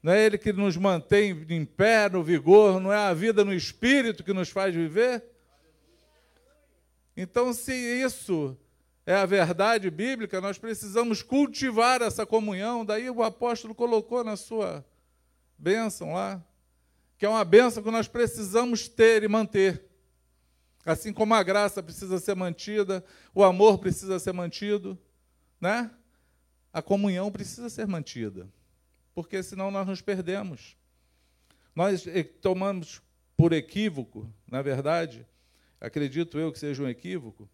Não 0.02 0.12
é 0.12 0.26
ele 0.26 0.36
que 0.36 0.52
nos 0.52 0.76
mantém 0.76 1.46
em 1.48 1.64
pé, 1.64 2.08
no 2.08 2.24
vigor, 2.24 2.80
não 2.80 2.92
é 2.92 2.98
a 2.98 3.14
vida 3.14 3.44
no 3.44 3.54
espírito 3.54 4.24
que 4.24 4.32
nos 4.32 4.48
faz 4.48 4.74
viver? 4.74 5.22
Então, 7.16 7.52
se 7.52 7.72
isso 7.72 8.56
é 9.06 9.14
a 9.14 9.24
verdade 9.24 9.88
bíblica, 9.90 10.40
nós 10.40 10.58
precisamos 10.58 11.22
cultivar 11.22 12.02
essa 12.02 12.26
comunhão. 12.26 12.84
Daí 12.84 13.08
o 13.10 13.22
apóstolo 13.22 13.76
colocou 13.76 14.24
na 14.24 14.36
sua 14.36 14.84
bênção 15.56 16.14
lá, 16.14 16.42
que 17.22 17.26
é 17.26 17.28
uma 17.28 17.44
bênção 17.44 17.84
que 17.84 17.90
nós 17.92 18.08
precisamos 18.08 18.88
ter 18.88 19.22
e 19.22 19.28
manter. 19.28 19.84
Assim 20.84 21.12
como 21.12 21.34
a 21.34 21.42
graça 21.44 21.80
precisa 21.80 22.18
ser 22.18 22.34
mantida, 22.34 23.04
o 23.32 23.44
amor 23.44 23.78
precisa 23.78 24.18
ser 24.18 24.32
mantido, 24.32 24.98
né? 25.60 25.88
A 26.72 26.82
comunhão 26.82 27.30
precisa 27.30 27.70
ser 27.70 27.86
mantida, 27.86 28.48
porque 29.14 29.40
senão 29.40 29.70
nós 29.70 29.86
nos 29.86 30.00
perdemos. 30.00 30.76
Nós 31.76 32.04
eh, 32.08 32.24
tomamos 32.24 33.00
por 33.36 33.52
equívoco, 33.52 34.28
na 34.50 34.60
verdade, 34.60 35.24
acredito 35.80 36.40
eu 36.40 36.50
que 36.50 36.58
seja 36.58 36.82
um 36.82 36.88
equívoco, 36.88 37.48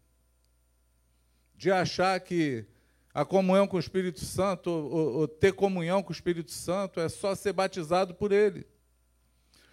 de 1.55 1.71
achar 1.71 2.19
que 2.21 2.65
a 3.13 3.23
comunhão 3.23 3.69
com 3.69 3.77
o 3.77 3.81
Espírito 3.81 4.25
Santo, 4.25 4.71
ou, 4.71 5.19
ou 5.19 5.29
ter 5.29 5.53
comunhão 5.53 6.03
com 6.03 6.09
o 6.09 6.17
Espírito 6.17 6.53
Santo, 6.53 7.01
é 7.01 7.09
só 7.11 7.35
ser 7.35 7.53
batizado 7.53 8.15
por 8.15 8.33
Ele. 8.33 8.67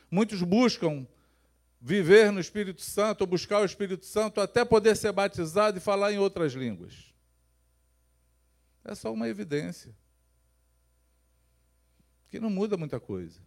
Muitos 0.10 0.42
buscam 0.42 1.08
viver 1.80 2.32
no 2.32 2.40
Espírito 2.40 2.82
Santo, 2.82 3.22
ou 3.22 3.28
buscar 3.28 3.60
o 3.62 3.66
Espírito 3.66 4.06
Santo, 4.06 4.42
até 4.42 4.66
poder 4.66 4.96
ser 4.96 5.12
batizado 5.12 5.78
e 5.78 5.82
falar 5.82 6.12
em 6.12 6.18
outras 6.18 6.54
línguas. 6.54 7.14
É 8.84 8.96
só 8.96 9.12
uma 9.12 9.28
evidência. 9.28 9.96
Que 12.30 12.40
não 12.40 12.50
muda 12.50 12.78
muita 12.78 13.00
coisa. 13.00 13.40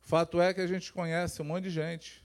Fato 0.00 0.40
é 0.40 0.52
que 0.52 0.60
a 0.60 0.66
gente 0.66 0.92
conhece 0.92 1.40
um 1.40 1.44
monte 1.44 1.64
de 1.64 1.70
gente 1.70 2.24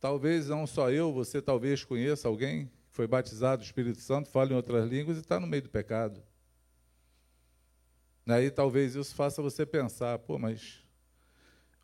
Talvez 0.00 0.48
não 0.48 0.66
só 0.66 0.90
eu, 0.90 1.12
você 1.12 1.42
talvez 1.42 1.84
conheça 1.84 2.26
alguém 2.26 2.66
que 2.66 2.72
foi 2.96 3.06
batizado 3.06 3.62
do 3.62 3.66
Espírito 3.66 4.00
Santo, 4.00 4.30
fala 4.30 4.50
em 4.50 4.56
outras 4.56 4.88
línguas 4.90 5.18
e 5.18 5.20
está 5.20 5.38
no 5.38 5.46
meio 5.46 5.62
do 5.62 5.68
pecado. 5.68 6.22
Aí 8.26 8.50
talvez 8.50 8.94
isso 8.94 9.14
faça 9.14 9.42
você 9.42 9.66
pensar, 9.66 10.18
pô, 10.20 10.38
mas 10.38 10.84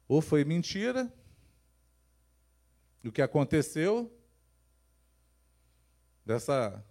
ou 0.08 0.20
foi 0.20 0.44
mentira 0.44 1.12
o 3.08 3.12
que 3.12 3.22
aconteceu, 3.22 4.12
dessa, 6.24 6.84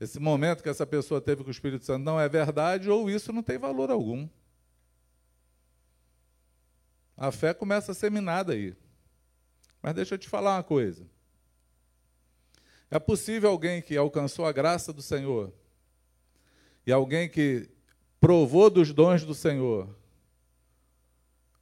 esse 0.00 0.18
momento 0.18 0.62
que 0.62 0.68
essa 0.68 0.86
pessoa 0.86 1.20
teve 1.20 1.42
com 1.42 1.48
o 1.48 1.52
Espírito 1.52 1.84
Santo 1.84 2.02
não 2.02 2.18
é 2.18 2.28
verdade, 2.28 2.90
ou 2.90 3.08
isso 3.08 3.32
não 3.32 3.42
tem 3.42 3.56
valor 3.56 3.90
algum. 3.90 4.28
A 7.16 7.30
fé 7.30 7.54
começa 7.54 7.92
a 7.92 7.94
ser 7.94 8.10
minada 8.10 8.52
aí. 8.52 8.76
Mas 9.80 9.94
deixa 9.94 10.14
eu 10.14 10.18
te 10.18 10.28
falar 10.28 10.56
uma 10.56 10.64
coisa. 10.64 11.06
É 12.90 12.98
possível 12.98 13.50
alguém 13.50 13.80
que 13.80 13.96
alcançou 13.96 14.46
a 14.46 14.52
graça 14.52 14.92
do 14.92 15.02
Senhor 15.02 15.52
e 16.86 16.92
alguém 16.92 17.28
que 17.28 17.70
provou 18.24 18.70
dos 18.70 18.90
dons 18.90 19.22
do 19.22 19.34
Senhor 19.34 19.86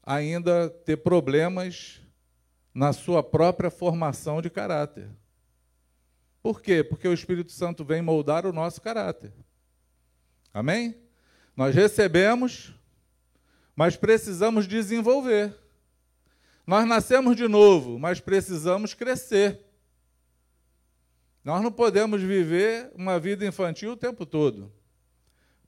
ainda 0.01 0.71
ter 0.71 0.97
problemas 0.99 2.01
na 2.73 2.93
sua 2.93 3.21
própria 3.21 3.69
formação 3.69 4.41
de 4.41 4.49
caráter. 4.49 5.11
Por 6.41 6.63
quê? 6.63 6.85
Porque 6.85 7.09
o 7.09 7.13
Espírito 7.13 7.51
Santo 7.51 7.85
vem 7.85 8.01
moldar 8.01 8.47
o 8.47 8.53
nosso 8.53 8.81
caráter. 8.81 9.33
Amém? 10.55 10.97
Nós 11.57 11.75
recebemos, 11.75 12.73
mas 13.75 13.97
precisamos 13.97 14.69
desenvolver. 14.69 15.53
Nós 16.65 16.87
nascemos 16.87 17.35
de 17.35 17.49
novo, 17.49 17.99
mas 17.99 18.21
precisamos 18.21 18.95
crescer. 18.95 19.67
Nós 21.43 21.61
não 21.61 21.73
podemos 21.73 22.23
viver 22.23 22.93
uma 22.95 23.19
vida 23.19 23.45
infantil 23.45 23.91
o 23.91 23.97
tempo 23.97 24.25
todo. 24.25 24.73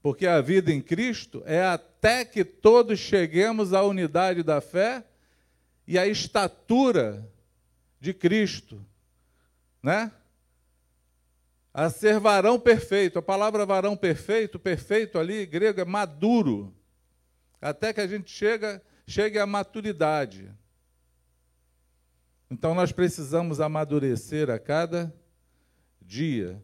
Porque 0.04 0.26
a 0.26 0.38
vida 0.42 0.70
em 0.70 0.82
Cristo 0.82 1.42
é 1.46 1.64
até 1.64 2.26
que 2.26 2.44
todos 2.44 2.98
cheguemos 2.98 3.72
à 3.72 3.82
unidade 3.82 4.42
da 4.42 4.60
fé 4.60 5.02
e 5.86 5.98
à 5.98 6.06
estatura 6.06 7.26
de 7.98 8.12
Cristo, 8.12 8.84
né? 9.82 10.12
A 11.72 11.88
ser 11.88 12.20
varão 12.20 12.60
perfeito. 12.60 13.18
A 13.18 13.22
palavra 13.22 13.64
varão 13.64 13.96
perfeito, 13.96 14.58
perfeito 14.58 15.18
ali, 15.18 15.46
grego 15.46 15.80
é 15.80 15.86
maduro. 15.86 16.76
Até 17.58 17.90
que 17.90 18.02
a 18.02 18.06
gente 18.06 18.30
chega, 18.30 18.82
chegue 19.06 19.38
à 19.38 19.46
maturidade. 19.46 20.52
Então 22.50 22.74
nós 22.74 22.92
precisamos 22.92 23.58
amadurecer 23.58 24.50
a 24.50 24.58
cada 24.58 25.10
dia. 25.98 26.62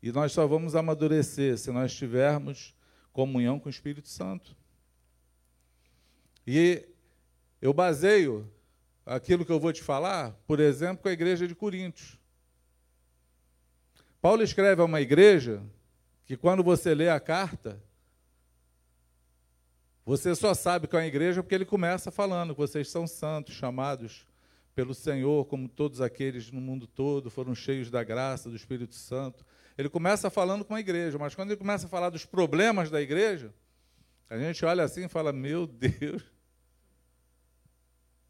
E 0.00 0.12
nós 0.12 0.30
só 0.30 0.46
vamos 0.46 0.76
amadurecer 0.76 1.58
se 1.58 1.72
nós 1.72 1.92
tivermos 1.92 2.75
comunhão 3.16 3.58
com 3.58 3.66
o 3.66 3.70
Espírito 3.70 4.08
Santo. 4.08 4.54
E 6.46 6.86
eu 7.62 7.72
baseio 7.72 8.46
aquilo 9.06 9.42
que 9.42 9.50
eu 9.50 9.58
vou 9.58 9.72
te 9.72 9.82
falar, 9.82 10.32
por 10.46 10.60
exemplo, 10.60 11.02
com 11.02 11.08
a 11.08 11.12
igreja 11.12 11.48
de 11.48 11.54
Coríntios. 11.54 12.18
Paulo 14.20 14.42
escreve 14.42 14.82
a 14.82 14.84
uma 14.84 15.00
igreja 15.00 15.62
que, 16.26 16.36
quando 16.36 16.62
você 16.62 16.94
lê 16.94 17.08
a 17.08 17.18
carta, 17.18 17.82
você 20.04 20.34
só 20.34 20.52
sabe 20.52 20.86
que 20.86 20.94
é 20.94 20.98
uma 20.98 21.06
igreja 21.06 21.42
porque 21.42 21.54
ele 21.54 21.64
começa 21.64 22.10
falando 22.10 22.52
que 22.54 22.60
vocês 22.60 22.90
são 22.90 23.06
santos, 23.06 23.54
chamados 23.54 24.26
pelo 24.76 24.92
Senhor, 24.92 25.46
como 25.46 25.70
todos 25.70 26.02
aqueles 26.02 26.52
no 26.52 26.60
mundo 26.60 26.86
todo 26.86 27.30
foram 27.30 27.54
cheios 27.54 27.90
da 27.90 28.04
graça 28.04 28.50
do 28.50 28.54
Espírito 28.54 28.94
Santo. 28.94 29.42
Ele 29.76 29.88
começa 29.88 30.28
falando 30.28 30.66
com 30.66 30.74
a 30.74 30.80
igreja, 30.80 31.16
mas 31.18 31.34
quando 31.34 31.50
ele 31.50 31.56
começa 31.56 31.86
a 31.86 31.88
falar 31.88 32.10
dos 32.10 32.26
problemas 32.26 32.90
da 32.90 33.00
igreja, 33.00 33.54
a 34.28 34.36
gente 34.36 34.62
olha 34.66 34.84
assim 34.84 35.06
e 35.06 35.08
fala: 35.08 35.32
Meu 35.32 35.66
Deus, 35.66 36.22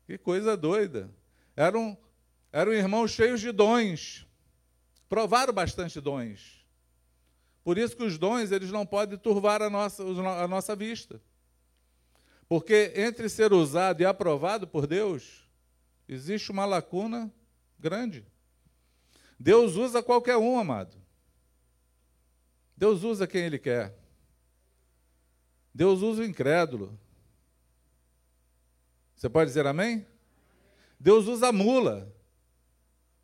que 0.07 0.17
coisa 0.17 0.57
doida. 0.57 1.11
Eram, 1.57 1.99
eram 2.53 2.73
irmãos 2.73 3.11
cheios 3.11 3.41
de 3.41 3.51
dons, 3.51 4.25
provaram 5.09 5.53
bastante 5.53 6.01
dons. 6.01 6.65
Por 7.65 7.77
isso 7.77 7.97
que 7.97 8.05
os 8.05 8.19
dons 8.19 8.53
eles 8.53 8.71
não 8.71 8.87
podem 8.87 9.19
turvar 9.19 9.63
a 9.63 9.69
nossa, 9.69 10.05
a 10.05 10.47
nossa 10.47 10.77
vista. 10.77 11.21
Porque 12.49 12.93
entre 12.95 13.29
ser 13.29 13.53
usado 13.53 14.01
e 14.01 14.07
aprovado 14.07 14.69
por 14.69 14.87
Deus, 14.87 15.46
Existe 16.09 16.51
uma 16.51 16.65
lacuna 16.65 17.33
grande. 17.79 18.25
Deus 19.39 19.77
usa 19.77 20.03
qualquer 20.03 20.37
um, 20.37 20.59
amado. 20.59 20.97
Deus 22.77 23.03
usa 23.03 23.27
quem 23.27 23.45
Ele 23.45 23.59
quer. 23.59 23.95
Deus 25.75 26.01
usa 26.03 26.23
o 26.23 26.25
incrédulo. 26.25 26.99
Você 29.15 29.29
pode 29.29 29.51
dizer 29.51 29.67
amém? 29.67 30.07
Deus 30.99 31.27
usa 31.27 31.49
a 31.49 31.53
mula. 31.53 32.13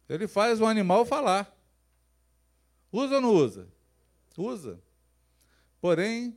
Ele 0.08 0.26
faz 0.26 0.60
o 0.60 0.66
animal 0.66 1.04
falar. 1.04 1.50
Usa 2.90 3.16
ou 3.16 3.20
não 3.20 3.30
usa? 3.30 3.68
Usa. 4.36 4.82
Porém, 5.80 6.36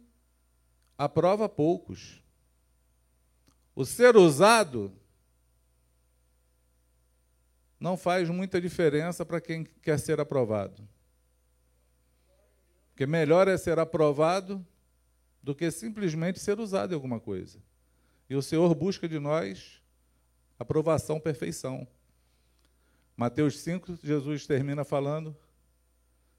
aprova 0.97 1.49
poucos. 1.49 2.21
O 3.75 3.83
ser 3.83 4.15
usado 4.15 4.93
não 7.79 7.97
faz 7.97 8.29
muita 8.29 8.61
diferença 8.61 9.25
para 9.25 9.41
quem 9.41 9.63
quer 9.63 9.99
ser 9.99 10.19
aprovado. 10.19 10.87
Porque 12.89 13.05
melhor 13.05 13.47
é 13.47 13.57
ser 13.57 13.77
aprovado 13.77 14.65
do 15.43 15.53
que 15.53 15.69
simplesmente 15.69 16.39
ser 16.39 16.59
usado 16.59 16.91
em 16.91 16.95
alguma 16.95 17.19
coisa. 17.19 17.59
E 18.29 18.35
o 18.35 18.41
Senhor 18.41 18.73
busca 18.73 19.07
de 19.07 19.19
nós 19.19 19.81
aprovação, 20.57 21.19
perfeição. 21.19 21.87
Mateus 23.15 23.59
5, 23.59 23.99
Jesus 24.01 24.47
termina 24.47 24.83
falando: 24.83 25.35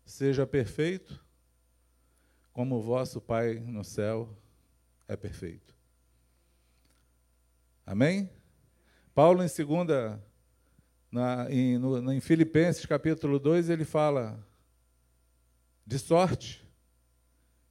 Seja 0.05 0.47
perfeito, 0.47 1.25
como 2.53 2.77
o 2.77 2.83
vosso 2.83 3.21
Pai 3.21 3.59
no 3.61 3.85
céu 3.85 4.37
é 5.07 5.17
perfeito. 5.17 5.75
Amém? 7.85 8.31
Paulo, 9.15 9.43
em 9.43 9.47
2 9.47 10.19
na, 11.17 11.51
em, 11.51 11.79
no, 11.79 12.13
em 12.13 12.21
Filipenses 12.21 12.85
capítulo 12.85 13.39
2, 13.39 13.71
ele 13.71 13.87
fala 13.87 14.39
de 15.87 15.99
sorte 15.99 16.63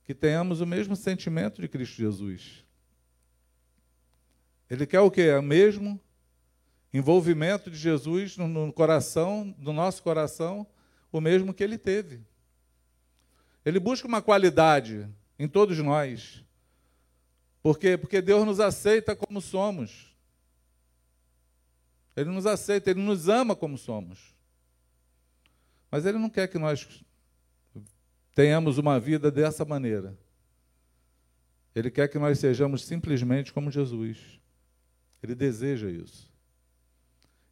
que 0.04 0.16
tenhamos 0.16 0.62
o 0.62 0.66
mesmo 0.66 0.96
sentimento 0.96 1.62
de 1.62 1.68
Cristo 1.68 1.96
Jesus. 1.96 2.66
Ele 4.68 4.88
quer 4.88 5.00
o 5.02 5.12
quê? 5.12 5.32
O 5.34 5.44
mesmo 5.44 6.02
envolvimento 6.92 7.70
de 7.70 7.78
Jesus 7.78 8.36
no, 8.36 8.48
no 8.48 8.74
coração, 8.74 9.54
no 9.60 9.72
nosso 9.72 10.02
coração, 10.02 10.66
o 11.12 11.22
mesmo 11.22 11.54
que 11.54 11.64
ele 11.64 11.78
teve. 11.78 12.22
Ele 13.64 13.80
busca 13.80 14.08
uma 14.08 14.24
qualidade 14.24 15.08
em 15.38 15.48
todos 15.48 15.78
nós. 15.78 16.44
Por 17.62 17.78
quê? 17.78 17.96
Porque 17.96 18.24
Deus 18.24 18.44
nos 18.44 18.60
aceita 18.60 19.16
como 19.16 19.40
somos. 19.40 20.15
Ele 22.16 22.30
nos 22.30 22.46
aceita, 22.46 22.90
ele 22.90 23.02
nos 23.02 23.28
ama 23.28 23.56
como 23.56 23.78
somos. 23.78 24.34
Mas 25.92 26.06
ele 26.06 26.18
não 26.18 26.30
quer 26.30 26.48
que 26.48 26.58
nós 26.58 27.04
tenhamos 28.34 28.78
uma 28.78 29.00
vida 29.00 29.32
dessa 29.32 29.66
maneira. 29.66 30.18
Ele 31.74 31.92
quer 31.92 32.08
que 32.08 32.18
nós 32.18 32.40
sejamos 32.40 32.86
simplesmente 32.86 33.52
como 33.52 33.70
Jesus. 33.70 34.40
Ele 35.22 35.36
deseja 35.36 35.90
isso. 35.90 36.32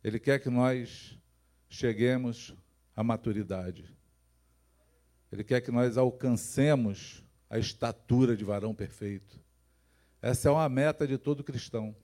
Ele 0.04 0.20
quer 0.20 0.40
que 0.40 0.50
nós 0.50 1.18
cheguemos 1.70 2.56
à 2.96 3.04
maturidade. 3.04 3.94
Ele 5.32 5.44
quer 5.44 5.62
que 5.62 5.72
nós 5.72 5.98
alcancemos 5.98 7.24
a 7.50 7.58
estatura 7.58 8.38
de 8.38 8.44
varão 8.44 8.74
perfeito. 8.74 9.42
Essa 10.22 10.50
é 10.50 10.52
uma 10.52 10.70
meta 10.70 11.08
de 11.08 11.18
todo 11.18 11.44
cristão. 11.44 11.96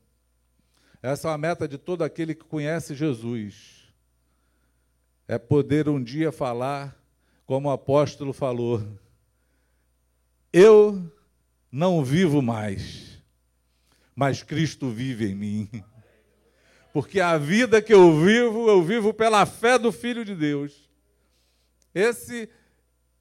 Essa 1.01 1.27
é 1.27 1.31
uma 1.31 1.37
meta 1.37 1.67
de 1.67 1.77
todo 1.77 2.03
aquele 2.03 2.35
que 2.35 2.43
conhece 2.43 2.93
Jesus. 2.93 3.87
É 5.27 5.37
poder 5.37 5.87
um 5.87 6.03
dia 6.03 6.31
falar, 6.31 6.97
como 7.45 7.69
o 7.69 7.71
apóstolo 7.71 8.33
falou: 8.33 8.83
Eu 10.51 11.09
não 11.71 12.03
vivo 12.03 12.41
mais, 12.41 13.21
mas 14.13 14.43
Cristo 14.43 14.89
vive 14.89 15.29
em 15.29 15.35
mim. 15.35 15.69
Porque 16.91 17.21
a 17.21 17.37
vida 17.37 17.81
que 17.81 17.93
eu 17.93 18.19
vivo, 18.19 18.67
eu 18.67 18.83
vivo 18.83 19.13
pela 19.13 19.45
fé 19.45 19.77
do 19.77 19.91
Filho 19.91 20.25
de 20.25 20.35
Deus. 20.35 20.89
Esse 21.93 22.49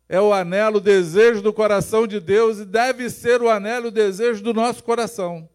é 0.09 0.21
o 0.21 0.33
anelo, 0.33 0.79
o 0.79 0.81
desejo 0.81 1.43
do 1.43 1.53
coração 1.53 2.07
de 2.07 2.19
Deus 2.19 2.59
e 2.59 2.65
deve 2.65 3.11
ser 3.11 3.43
o 3.43 3.49
anelo, 3.49 3.89
o 3.89 3.93
desejo 3.93 4.43
do 4.43 4.55
nosso 4.55 4.83
coração. 4.83 5.49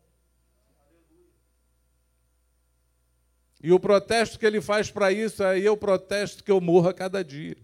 E 3.64 3.72
o 3.72 3.80
protesto 3.80 4.38
que 4.38 4.46
ele 4.46 4.60
faz 4.60 4.92
para 4.92 5.10
isso, 5.14 5.42
é 5.42 5.72
o 5.72 5.78
protesto 5.78 6.44
que 6.44 6.52
eu 6.52 6.60
morro 6.60 6.90
a 6.90 6.94
cada 6.94 7.24
dia. 7.24 7.56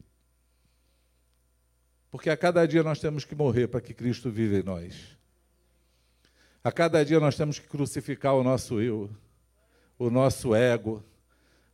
Porque 2.10 2.30
a 2.30 2.38
cada 2.38 2.66
dia 2.66 2.82
nós 2.82 3.02
temos 3.02 3.26
que 3.26 3.36
morrer 3.36 3.68
para 3.68 3.82
que 3.82 3.94
Cristo 3.94 4.32
viva 4.32 4.56
em 4.56 4.64
nós. 4.64 5.18
A 6.64 6.72
cada 6.72 7.04
dia 7.04 7.20
nós 7.20 7.36
temos 7.36 7.60
que 7.60 7.68
crucificar 7.68 8.34
o 8.34 8.44
nosso 8.44 8.80
eu, 8.80 9.10
o 9.98 10.10
nosso 10.10 10.56
ego, 10.56 11.04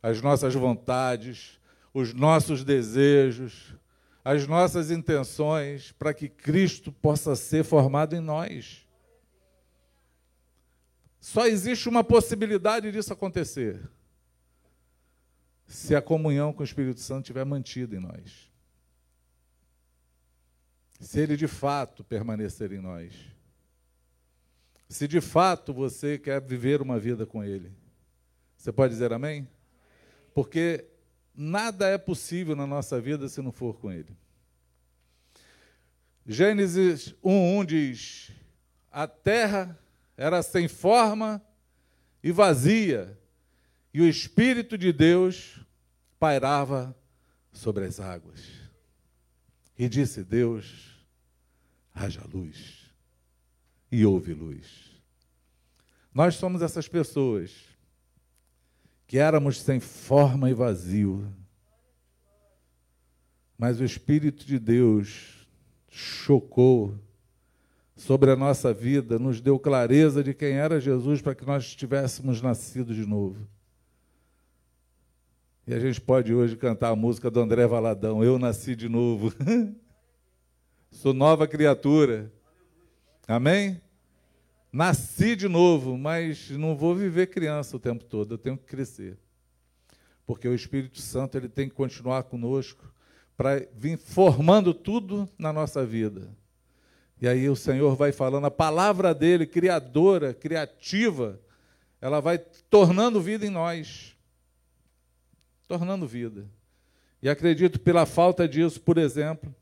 as 0.02 0.20
nossas 0.20 0.52
vontades, 0.54 1.60
os 1.94 2.12
nossos 2.12 2.64
desejos, 2.64 3.76
as 4.24 4.44
nossas 4.44 4.90
intenções, 4.90 5.92
para 5.92 6.12
que 6.12 6.28
Cristo 6.28 6.90
possa 6.90 7.36
ser 7.36 7.62
formado 7.62 8.16
em 8.16 8.20
nós. 8.20 8.84
Só 11.20 11.46
existe 11.46 11.88
uma 11.88 12.02
possibilidade 12.02 12.90
disso 12.90 13.12
acontecer 13.12 13.88
se 15.66 15.94
a 15.94 16.02
comunhão 16.02 16.52
com 16.52 16.62
o 16.62 16.64
Espírito 16.64 17.00
Santo 17.00 17.22
estiver 17.22 17.44
mantida 17.44 17.96
em 17.96 18.00
nós. 18.00 18.50
Se 21.00 21.20
ele 21.20 21.36
de 21.36 21.48
fato 21.48 22.04
permanecer 22.04 22.72
em 22.72 22.80
nós. 22.80 23.12
Se 24.88 25.08
de 25.08 25.20
fato 25.20 25.74
você 25.74 26.18
quer 26.18 26.40
viver 26.40 26.80
uma 26.80 26.98
vida 26.98 27.26
com 27.26 27.42
ele. 27.42 27.72
Você 28.56 28.72
pode 28.72 28.92
dizer 28.92 29.12
amém? 29.12 29.48
Porque 30.32 30.86
nada 31.34 31.88
é 31.88 31.98
possível 31.98 32.56
na 32.56 32.66
nossa 32.66 33.00
vida 33.00 33.28
se 33.28 33.42
não 33.42 33.52
for 33.52 33.78
com 33.78 33.90
ele. 33.90 34.16
Gênesis 36.26 37.14
1:1 37.22 37.66
diz: 37.66 38.32
A 38.90 39.06
terra 39.06 39.78
era 40.16 40.42
sem 40.42 40.66
forma 40.66 41.42
e 42.22 42.32
vazia, 42.32 43.18
e 43.96 44.00
o 44.02 44.06
Espírito 44.06 44.76
de 44.76 44.92
Deus 44.92 45.58
pairava 46.18 46.94
sobre 47.50 47.86
as 47.86 47.98
águas. 47.98 48.42
E 49.78 49.88
disse 49.88 50.22
Deus: 50.22 51.02
haja 51.94 52.20
luz. 52.30 52.92
E 53.90 54.04
houve 54.04 54.34
luz. 54.34 55.00
Nós 56.12 56.34
somos 56.34 56.60
essas 56.60 56.86
pessoas 56.86 57.50
que 59.06 59.16
éramos 59.16 59.62
sem 59.62 59.80
forma 59.80 60.50
e 60.50 60.52
vazio, 60.52 61.34
mas 63.56 63.80
o 63.80 63.84
Espírito 63.84 64.44
de 64.44 64.58
Deus 64.58 65.48
chocou 65.88 67.00
sobre 67.96 68.30
a 68.30 68.36
nossa 68.36 68.74
vida, 68.74 69.18
nos 69.18 69.40
deu 69.40 69.58
clareza 69.58 70.22
de 70.22 70.34
quem 70.34 70.52
era 70.52 70.78
Jesus 70.78 71.22
para 71.22 71.34
que 71.34 71.46
nós 71.46 71.74
tivéssemos 71.74 72.42
nascido 72.42 72.94
de 72.94 73.06
novo. 73.06 73.55
E 75.68 75.74
a 75.74 75.80
gente 75.80 76.00
pode 76.00 76.32
hoje 76.32 76.54
cantar 76.54 76.90
a 76.90 76.96
música 76.96 77.28
do 77.28 77.40
André 77.40 77.66
Valadão, 77.66 78.22
Eu 78.22 78.38
Nasci 78.38 78.76
de 78.76 78.88
Novo. 78.88 79.32
Sou 80.92 81.12
nova 81.12 81.48
criatura. 81.48 82.32
Amém? 83.26 83.80
Nasci 84.72 85.34
de 85.34 85.48
novo, 85.48 85.98
mas 85.98 86.50
não 86.50 86.76
vou 86.76 86.94
viver 86.94 87.26
criança 87.26 87.76
o 87.76 87.80
tempo 87.80 88.04
todo, 88.04 88.34
eu 88.34 88.38
tenho 88.38 88.56
que 88.56 88.62
crescer. 88.62 89.18
Porque 90.24 90.46
o 90.46 90.54
Espírito 90.54 91.00
Santo 91.00 91.36
ele 91.36 91.48
tem 91.48 91.68
que 91.68 91.74
continuar 91.74 92.22
conosco 92.22 92.94
para 93.36 93.66
vir 93.74 93.98
formando 93.98 94.72
tudo 94.72 95.28
na 95.36 95.52
nossa 95.52 95.84
vida. 95.84 96.30
E 97.20 97.26
aí 97.26 97.48
o 97.48 97.56
Senhor 97.56 97.96
vai 97.96 98.12
falando, 98.12 98.46
a 98.46 98.52
palavra 98.52 99.12
dele, 99.12 99.44
criadora, 99.44 100.32
criativa, 100.32 101.40
ela 102.00 102.20
vai 102.20 102.38
tornando 102.38 103.20
vida 103.20 103.44
em 103.44 103.50
nós 103.50 104.15
tornando 105.66 106.06
vida. 106.06 106.46
E 107.22 107.28
acredito 107.28 107.80
pela 107.80 108.06
falta 108.06 108.46
disso, 108.48 108.80
por 108.80 108.98
exemplo, 108.98 109.54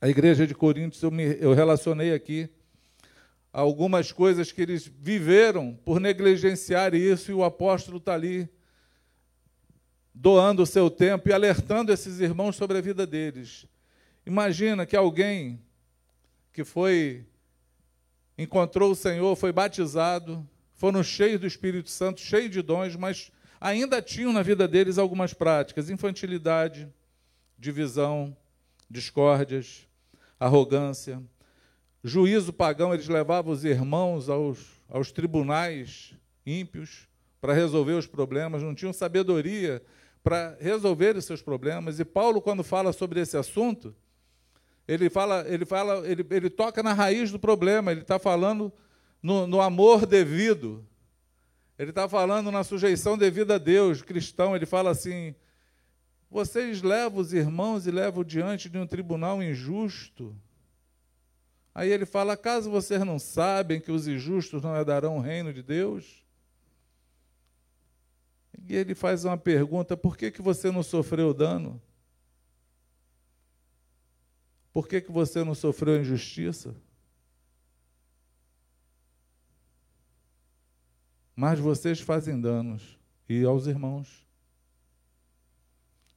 a 0.00 0.08
igreja 0.08 0.46
de 0.46 0.54
Coríntios, 0.54 1.02
eu, 1.02 1.10
me, 1.10 1.36
eu 1.40 1.52
relacionei 1.52 2.14
aqui 2.14 2.48
algumas 3.52 4.10
coisas 4.10 4.50
que 4.50 4.62
eles 4.62 4.90
viveram 4.98 5.78
por 5.84 6.00
negligenciar 6.00 6.94
isso, 6.94 7.30
e 7.30 7.34
o 7.34 7.44
apóstolo 7.44 7.98
está 7.98 8.14
ali 8.14 8.48
doando 10.12 10.62
o 10.62 10.66
seu 10.66 10.90
tempo 10.90 11.28
e 11.28 11.32
alertando 11.32 11.92
esses 11.92 12.20
irmãos 12.20 12.56
sobre 12.56 12.78
a 12.78 12.80
vida 12.80 13.06
deles. 13.06 13.66
Imagina 14.26 14.86
que 14.86 14.96
alguém 14.96 15.60
que 16.52 16.64
foi 16.64 17.26
encontrou 18.36 18.92
o 18.92 18.96
Senhor, 18.96 19.36
foi 19.36 19.52
batizado, 19.52 20.48
foram 20.72 21.02
cheios 21.02 21.40
do 21.40 21.46
Espírito 21.46 21.90
Santo, 21.90 22.20
cheios 22.20 22.50
de 22.50 22.62
dons, 22.62 22.96
mas 22.96 23.30
ainda 23.64 24.02
tinham 24.02 24.30
na 24.30 24.42
vida 24.42 24.68
deles 24.68 24.98
algumas 24.98 25.32
práticas: 25.32 25.88
infantilidade, 25.88 26.86
divisão, 27.58 28.36
discórdias, 28.90 29.88
arrogância. 30.38 31.22
Juízo 32.02 32.52
pagão, 32.52 32.92
eles 32.92 33.08
levavam 33.08 33.50
os 33.50 33.64
irmãos 33.64 34.28
aos, 34.28 34.58
aos 34.90 35.10
tribunais 35.10 36.14
ímpios 36.44 37.08
para 37.40 37.54
resolver 37.54 37.94
os 37.94 38.06
problemas, 38.06 38.62
não 38.62 38.74
tinham 38.74 38.92
sabedoria 38.92 39.82
para 40.22 40.56
resolver 40.60 41.16
os 41.16 41.24
seus 41.24 41.40
problemas. 41.40 41.98
E 41.98 42.04
Paulo, 42.04 42.42
quando 42.42 42.62
fala 42.62 42.92
sobre 42.92 43.20
esse 43.20 43.36
assunto, 43.36 43.94
ele 44.86 45.08
fala, 45.08 45.46
ele 45.48 45.64
fala, 45.64 46.06
ele, 46.06 46.26
ele 46.30 46.50
toca 46.50 46.82
na 46.82 46.92
raiz 46.92 47.30
do 47.30 47.38
problema, 47.38 47.92
ele 47.92 48.02
está 48.02 48.18
falando 48.18 48.70
no, 49.22 49.46
no 49.46 49.62
amor 49.62 50.04
devido, 50.04 50.86
ele 51.78 51.90
está 51.90 52.08
falando 52.08 52.52
na 52.52 52.62
sujeição 52.62 53.18
devida 53.18 53.56
a 53.56 53.58
Deus, 53.58 54.02
cristão. 54.02 54.54
Ele 54.54 54.66
fala 54.66 54.90
assim: 54.90 55.34
vocês 56.30 56.82
levam 56.82 57.20
os 57.20 57.32
irmãos 57.32 57.86
e 57.86 57.90
levam 57.90 58.22
diante 58.22 58.68
de 58.68 58.78
um 58.78 58.86
tribunal 58.86 59.42
injusto. 59.42 60.36
Aí 61.74 61.90
ele 61.90 62.06
fala: 62.06 62.34
acaso 62.34 62.70
vocês 62.70 63.00
não 63.00 63.18
sabem 63.18 63.80
que 63.80 63.90
os 63.90 64.06
injustos 64.06 64.62
não 64.62 64.76
herdarão 64.76 65.16
o 65.16 65.20
reino 65.20 65.52
de 65.52 65.62
Deus? 65.62 66.24
E 68.66 68.76
ele 68.76 68.94
faz 68.94 69.24
uma 69.24 69.36
pergunta: 69.36 69.96
por 69.96 70.16
que, 70.16 70.30
que 70.30 70.40
você 70.40 70.70
não 70.70 70.82
sofreu 70.82 71.34
dano? 71.34 71.82
Por 74.72 74.88
que, 74.88 75.00
que 75.00 75.10
você 75.10 75.42
não 75.42 75.54
sofreu 75.54 76.00
injustiça? 76.00 76.74
Mas 81.34 81.58
vocês 81.58 82.00
fazem 82.00 82.40
danos 82.40 82.98
e 83.28 83.44
aos 83.44 83.66
irmãos. 83.66 84.26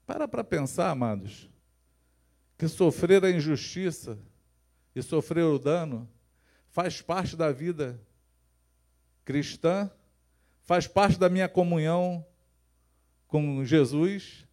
Para 0.06 0.28
para 0.28 0.44
pensar, 0.44 0.90
amados, 0.90 1.50
que 2.58 2.68
sofrer 2.68 3.24
a 3.26 3.32
injustiça 3.32 4.18
e 4.96 5.02
sofrer 5.02 5.44
o 5.44 5.60
dano 5.60 6.10
faz 6.70 7.02
parte 7.02 7.36
da 7.36 7.52
vida 7.52 8.00
cristã, 9.26 9.92
faz 10.64 10.88
parte 10.88 11.20
da 11.20 11.30
minha 11.30 11.50
comunhão 11.50 12.26
com 13.28 13.64
Jesus, 13.66 14.46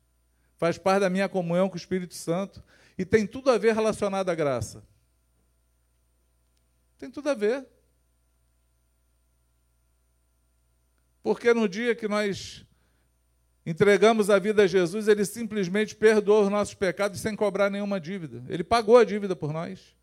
faz 0.57 0.77
parte 0.79 1.01
da 1.01 1.11
minha 1.11 1.29
comunhão 1.29 1.69
com 1.69 1.75
o 1.75 1.79
Espírito 1.79 2.15
Santo 2.15 2.63
e 2.99 3.05
tem 3.05 3.27
tudo 3.27 3.51
a 3.51 3.59
ver 3.59 3.75
relacionado 3.75 4.29
à 4.29 4.35
graça. 4.35 4.83
Tem 6.99 7.11
tudo 7.11 7.29
a 7.31 7.35
ver. 7.35 7.67
Porque 11.25 11.55
no 11.55 11.67
dia 11.67 11.95
que 11.95 12.07
nós 12.07 12.67
entregamos 13.65 14.29
a 14.29 14.39
vida 14.39 14.65
a 14.65 14.67
Jesus, 14.67 15.09
ele 15.09 15.25
simplesmente 15.25 15.97
perdoou 15.97 16.43
os 16.43 16.51
nossos 16.51 16.75
pecados 16.75 17.19
sem 17.19 17.35
cobrar 17.35 17.71
nenhuma 17.71 17.99
dívida. 17.99 18.45
Ele 18.47 18.63
pagou 18.63 18.99
a 18.99 19.05
dívida 19.05 19.35
por 19.35 19.51
nós. 19.51 19.97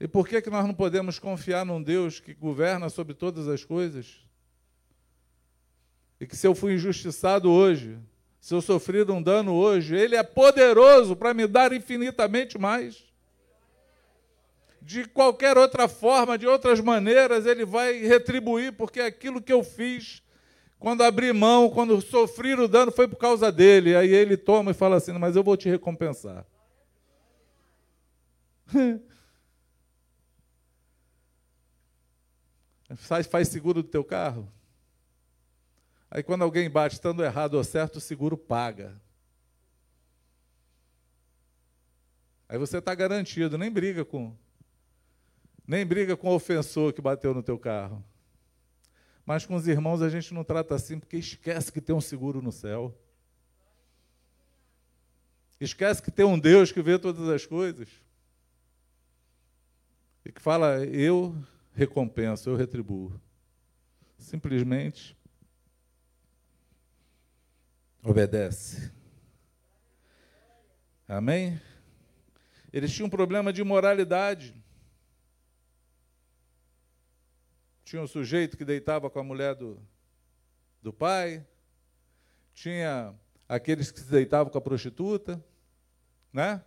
E 0.00 0.08
por 0.08 0.26
que, 0.26 0.42
que 0.42 0.50
nós 0.50 0.66
não 0.66 0.74
podemos 0.74 1.20
confiar 1.20 1.64
num 1.64 1.80
Deus 1.80 2.18
que 2.18 2.34
governa 2.34 2.90
sobre 2.90 3.14
todas 3.14 3.46
as 3.46 3.62
coisas? 3.62 4.18
E 6.18 6.26
que 6.26 6.36
se 6.36 6.44
eu 6.44 6.56
fui 6.56 6.74
injustiçado 6.74 7.48
hoje, 7.48 7.96
se 8.40 8.52
eu 8.52 8.60
sofri 8.60 9.02
um 9.02 9.22
dano 9.22 9.54
hoje, 9.54 9.94
Ele 9.94 10.16
é 10.16 10.24
poderoso 10.24 11.14
para 11.14 11.32
me 11.32 11.46
dar 11.46 11.72
infinitamente 11.72 12.58
mais 12.58 13.06
de 14.86 15.04
qualquer 15.04 15.58
outra 15.58 15.88
forma, 15.88 16.38
de 16.38 16.46
outras 16.46 16.80
maneiras, 16.80 17.44
ele 17.44 17.64
vai 17.64 17.98
retribuir, 17.98 18.72
porque 18.72 19.00
aquilo 19.00 19.42
que 19.42 19.52
eu 19.52 19.64
fiz, 19.64 20.22
quando 20.78 21.02
abri 21.02 21.32
mão, 21.32 21.68
quando 21.68 22.00
sofri 22.00 22.54
o 22.54 22.68
dano, 22.68 22.92
foi 22.92 23.08
por 23.08 23.16
causa 23.16 23.50
dele. 23.50 23.96
Aí 23.96 24.14
ele 24.14 24.36
toma 24.36 24.70
e 24.70 24.74
fala 24.74 24.94
assim: 24.94 25.10
Mas 25.18 25.34
eu 25.34 25.42
vou 25.42 25.56
te 25.56 25.68
recompensar. 25.68 26.46
faz, 32.94 33.48
seguro 33.48 33.82
do 33.82 33.88
teu 33.88 34.04
carro. 34.04 34.48
Aí 36.08 36.22
quando 36.22 36.42
alguém 36.42 36.70
bate 36.70 36.94
estando 36.94 37.24
errado 37.24 37.54
ou 37.54 37.64
certo, 37.64 37.96
o 37.96 38.00
seguro 38.00 38.36
paga. 38.36 38.94
Aí 42.48 42.56
você 42.56 42.78
está 42.78 42.94
garantido, 42.94 43.58
nem 43.58 43.68
briga 43.68 44.04
com, 44.04 44.32
nem 45.66 45.84
briga 45.84 46.16
com 46.16 46.28
o 46.28 46.34
ofensor 46.34 46.92
que 46.92 47.00
bateu 47.00 47.34
no 47.34 47.42
teu 47.42 47.58
carro. 47.58 48.04
Mas 49.24 49.44
com 49.44 49.56
os 49.56 49.66
irmãos 49.66 50.02
a 50.02 50.08
gente 50.08 50.32
não 50.32 50.44
trata 50.44 50.74
assim 50.74 51.00
porque 51.00 51.16
esquece 51.16 51.72
que 51.72 51.80
tem 51.80 51.94
um 51.94 52.00
seguro 52.00 52.40
no 52.40 52.52
céu. 52.52 52.96
Esquece 55.60 56.02
que 56.02 56.10
tem 56.10 56.24
um 56.24 56.38
Deus 56.38 56.70
que 56.70 56.82
vê 56.82 56.98
todas 56.98 57.28
as 57.28 57.44
coisas. 57.44 57.88
E 60.24 60.30
que 60.30 60.40
fala: 60.40 60.84
eu 60.84 61.34
recompenso, 61.74 62.50
eu 62.50 62.56
retribuo. 62.56 63.20
Simplesmente 64.18 65.16
obedece. 68.02 68.92
Amém? 71.08 71.60
Eles 72.72 72.92
tinham 72.92 73.06
um 73.06 73.10
problema 73.10 73.52
de 73.52 73.64
moralidade. 73.64 74.54
Tinha 77.86 78.02
um 78.02 78.06
sujeito 78.08 78.56
que 78.56 78.64
deitava 78.64 79.08
com 79.08 79.20
a 79.20 79.22
mulher 79.22 79.54
do, 79.54 79.80
do 80.82 80.92
pai, 80.92 81.46
tinha 82.52 83.14
aqueles 83.48 83.92
que 83.92 84.00
se 84.00 84.10
deitavam 84.10 84.50
com 84.50 84.58
a 84.58 84.60
prostituta, 84.60 85.40
né? 86.32 86.64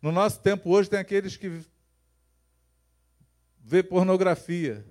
No 0.00 0.10
nosso 0.10 0.40
tempo 0.40 0.70
hoje 0.70 0.88
tem 0.88 0.98
aqueles 0.98 1.36
que 1.36 1.62
vê 3.60 3.82
pornografia, 3.82 4.82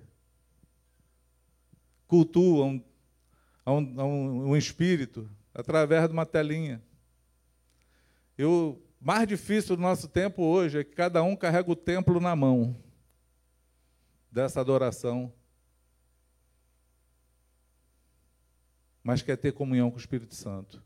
cultuam 2.06 2.80
a 3.64 3.72
um, 3.72 4.00
a 4.00 4.04
um, 4.04 4.50
um 4.50 4.56
espírito 4.56 5.28
através 5.52 6.06
de 6.06 6.12
uma 6.12 6.24
telinha. 6.24 6.80
o 8.38 8.78
mais 9.00 9.26
difícil 9.26 9.74
do 9.74 9.82
nosso 9.82 10.06
tempo 10.06 10.44
hoje 10.44 10.78
é 10.78 10.84
que 10.84 10.94
cada 10.94 11.24
um 11.24 11.34
carrega 11.34 11.68
o 11.68 11.74
templo 11.74 12.20
na 12.20 12.36
mão 12.36 12.80
dessa 14.30 14.60
adoração 14.60 15.32
mas 19.02 19.22
quer 19.22 19.36
ter 19.36 19.52
comunhão 19.52 19.90
com 19.90 19.96
o 19.96 20.00
Espírito 20.00 20.34
Santo. 20.34 20.82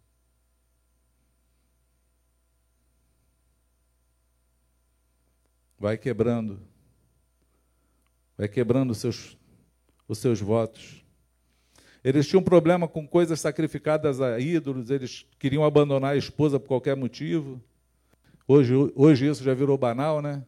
Vai 5.78 5.98
quebrando, 5.98 6.58
vai 8.36 8.48
quebrando 8.48 8.92
os 8.92 8.98
seus, 8.98 9.36
os 10.08 10.18
seus 10.18 10.40
votos. 10.40 11.04
Eles 12.02 12.26
tinham 12.26 12.42
problema 12.42 12.88
com 12.88 13.06
coisas 13.06 13.40
sacrificadas 13.40 14.20
a 14.20 14.38
ídolos, 14.38 14.90
eles 14.90 15.26
queriam 15.38 15.64
abandonar 15.64 16.14
a 16.14 16.16
esposa 16.16 16.58
por 16.58 16.68
qualquer 16.68 16.96
motivo. 16.96 17.60
Hoje, 18.48 18.72
hoje 18.94 19.26
isso 19.26 19.42
já 19.42 19.52
virou 19.52 19.76
banal, 19.76 20.22
né? 20.22 20.46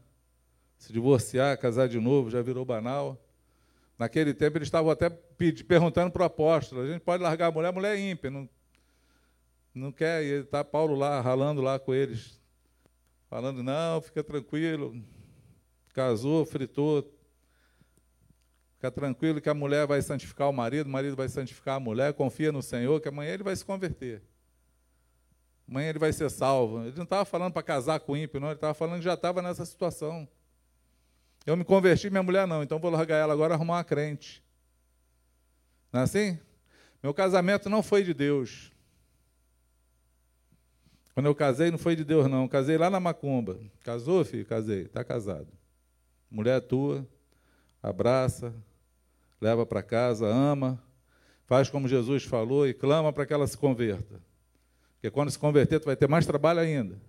Se 0.78 0.92
divorciar, 0.92 1.58
casar 1.58 1.88
de 1.88 1.98
novo, 1.98 2.30
já 2.30 2.40
virou 2.40 2.64
banal. 2.64 3.20
Naquele 3.98 4.32
tempo 4.32 4.56
eles 4.56 4.68
estavam 4.68 4.90
até 4.90 5.10
perguntando 5.10 6.10
para 6.12 6.22
o 6.22 6.26
apóstolo: 6.26 6.82
a 6.82 6.86
gente 6.86 7.00
pode 7.00 7.22
largar 7.22 7.48
a 7.48 7.50
mulher? 7.50 7.68
A 7.68 7.72
mulher 7.72 7.96
é 7.96 8.00
ímpia, 8.00 8.30
não, 8.30 8.48
não 9.74 9.90
quer. 9.90 10.22
E 10.22 10.40
está 10.40 10.62
Paulo 10.62 10.94
lá, 10.94 11.20
ralando 11.20 11.60
lá 11.60 11.78
com 11.78 11.92
eles, 11.92 12.40
falando: 13.28 13.62
não, 13.62 14.00
fica 14.00 14.22
tranquilo, 14.22 14.94
casou, 15.92 16.46
fritou. 16.46 17.12
Fica 18.76 18.92
tranquilo 18.92 19.40
que 19.40 19.48
a 19.48 19.54
mulher 19.54 19.88
vai 19.88 20.00
santificar 20.00 20.48
o 20.48 20.52
marido, 20.52 20.86
o 20.86 20.90
marido 20.90 21.16
vai 21.16 21.28
santificar 21.28 21.74
a 21.74 21.80
mulher, 21.80 22.14
confia 22.14 22.52
no 22.52 22.62
Senhor, 22.62 23.00
que 23.00 23.08
amanhã 23.08 23.34
ele 23.34 23.42
vai 23.42 23.56
se 23.56 23.64
converter. 23.64 24.22
Amanhã 25.68 25.88
ele 25.88 25.98
vai 25.98 26.12
ser 26.12 26.30
salvo. 26.30 26.84
Ele 26.84 26.96
não 26.96 27.02
estava 27.02 27.24
falando 27.24 27.52
para 27.52 27.62
casar 27.64 27.98
com 27.98 28.16
ímpio, 28.16 28.38
não, 28.38 28.46
ele 28.46 28.54
estava 28.54 28.74
falando 28.74 28.98
que 28.98 29.04
já 29.04 29.14
estava 29.14 29.42
nessa 29.42 29.66
situação. 29.66 30.28
Eu 31.46 31.56
me 31.56 31.64
converti, 31.64 32.10
minha 32.10 32.22
mulher 32.22 32.46
não, 32.46 32.62
então 32.62 32.78
vou 32.78 32.90
largar 32.90 33.16
ela 33.16 33.32
agora 33.32 33.54
arrumar 33.54 33.76
uma 33.76 33.84
crente. 33.84 34.42
Não 35.92 36.00
é 36.00 36.02
assim? 36.04 36.38
Meu 37.02 37.14
casamento 37.14 37.70
não 37.70 37.82
foi 37.82 38.02
de 38.04 38.12
Deus. 38.12 38.70
Quando 41.14 41.26
eu 41.26 41.34
casei, 41.34 41.70
não 41.70 41.78
foi 41.78 41.96
de 41.96 42.04
Deus, 42.04 42.28
não. 42.28 42.46
Casei 42.46 42.78
lá 42.78 42.88
na 42.88 43.00
Macumba. 43.00 43.58
Casou, 43.82 44.24
filho? 44.24 44.46
Casei. 44.46 44.82
Está 44.82 45.02
casado. 45.02 45.48
Mulher 46.30 46.60
tua, 46.60 47.06
abraça, 47.82 48.54
leva 49.40 49.64
para 49.64 49.82
casa, 49.82 50.26
ama, 50.26 50.82
faz 51.46 51.70
como 51.70 51.88
Jesus 51.88 52.24
falou 52.24 52.68
e 52.68 52.74
clama 52.74 53.12
para 53.12 53.24
que 53.24 53.32
ela 53.32 53.46
se 53.46 53.56
converta. 53.56 54.20
Porque 54.94 55.10
quando 55.10 55.30
se 55.30 55.38
converter, 55.38 55.80
tu 55.80 55.86
vai 55.86 55.96
ter 55.96 56.08
mais 56.08 56.26
trabalho 56.26 56.60
ainda. 56.60 57.00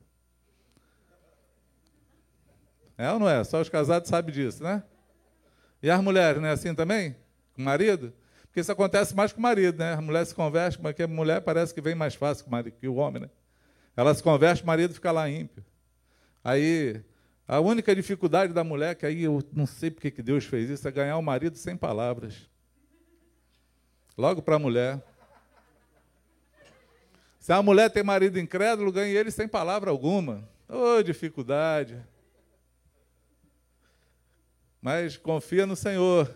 É 2.99 3.09
ou 3.13 3.17
não 3.17 3.30
é? 3.30 3.41
Só 3.45 3.61
os 3.61 3.69
casados 3.69 4.09
sabem 4.09 4.35
disso, 4.35 4.61
né? 4.61 4.84
E 5.81 5.89
as 5.89 6.03
mulheres, 6.03 6.41
não 6.41 6.49
é 6.49 6.51
assim 6.51 6.76
também? 6.76 7.15
Com 7.53 7.61
o 7.61 7.65
marido? 7.65 8.13
Porque 8.43 8.59
isso 8.59 8.73
acontece 8.73 9.15
mais 9.15 9.31
com 9.31 9.39
o 9.39 9.41
marido, 9.41 9.80
né? 9.80 9.93
A 9.93 10.01
mulher 10.01 10.26
se 10.26 10.35
converte, 10.35 10.77
que 10.93 11.03
a 11.03 11.07
mulher 11.07 11.39
parece 11.39 11.73
que 11.73 11.80
vem 11.80 11.95
mais 11.95 12.15
fácil 12.15 12.43
que 12.43 12.49
o, 12.49 12.51
marido, 12.51 12.73
que 12.73 12.88
o 12.89 12.95
homem, 12.95 13.21
né? 13.21 13.30
Ela 13.95 14.13
se 14.13 14.21
converte, 14.21 14.63
o 14.63 14.67
marido 14.67 14.93
fica 14.93 15.13
lá 15.13 15.30
ímpio. 15.30 15.63
Aí, 16.43 17.01
a 17.47 17.61
única 17.61 17.95
dificuldade 17.95 18.51
da 18.51 18.65
mulher, 18.65 18.95
que 18.95 19.05
aí 19.05 19.23
eu 19.23 19.41
não 19.53 19.65
sei 19.65 19.89
porque 19.89 20.11
que 20.11 20.21
Deus 20.21 20.43
fez 20.43 20.69
isso, 20.69 20.85
é 20.85 20.91
ganhar 20.91 21.15
o 21.15 21.23
marido 21.23 21.57
sem 21.57 21.77
palavras. 21.77 22.49
Logo 24.17 24.41
para 24.41 24.57
a 24.57 24.59
mulher. 24.59 25.01
Se 27.39 27.53
a 27.53 27.63
mulher 27.63 27.89
tem 27.89 28.03
marido 28.03 28.38
incrédulo, 28.38 28.91
ganha 28.91 29.17
ele 29.17 29.31
sem 29.31 29.47
palavra 29.47 29.89
alguma. 29.89 30.43
Ô, 30.67 30.97
oh, 30.97 31.01
dificuldade. 31.01 31.97
Mas 34.81 35.18
confia 35.18 35.65
no 35.65 35.76
Senhor. 35.76 36.34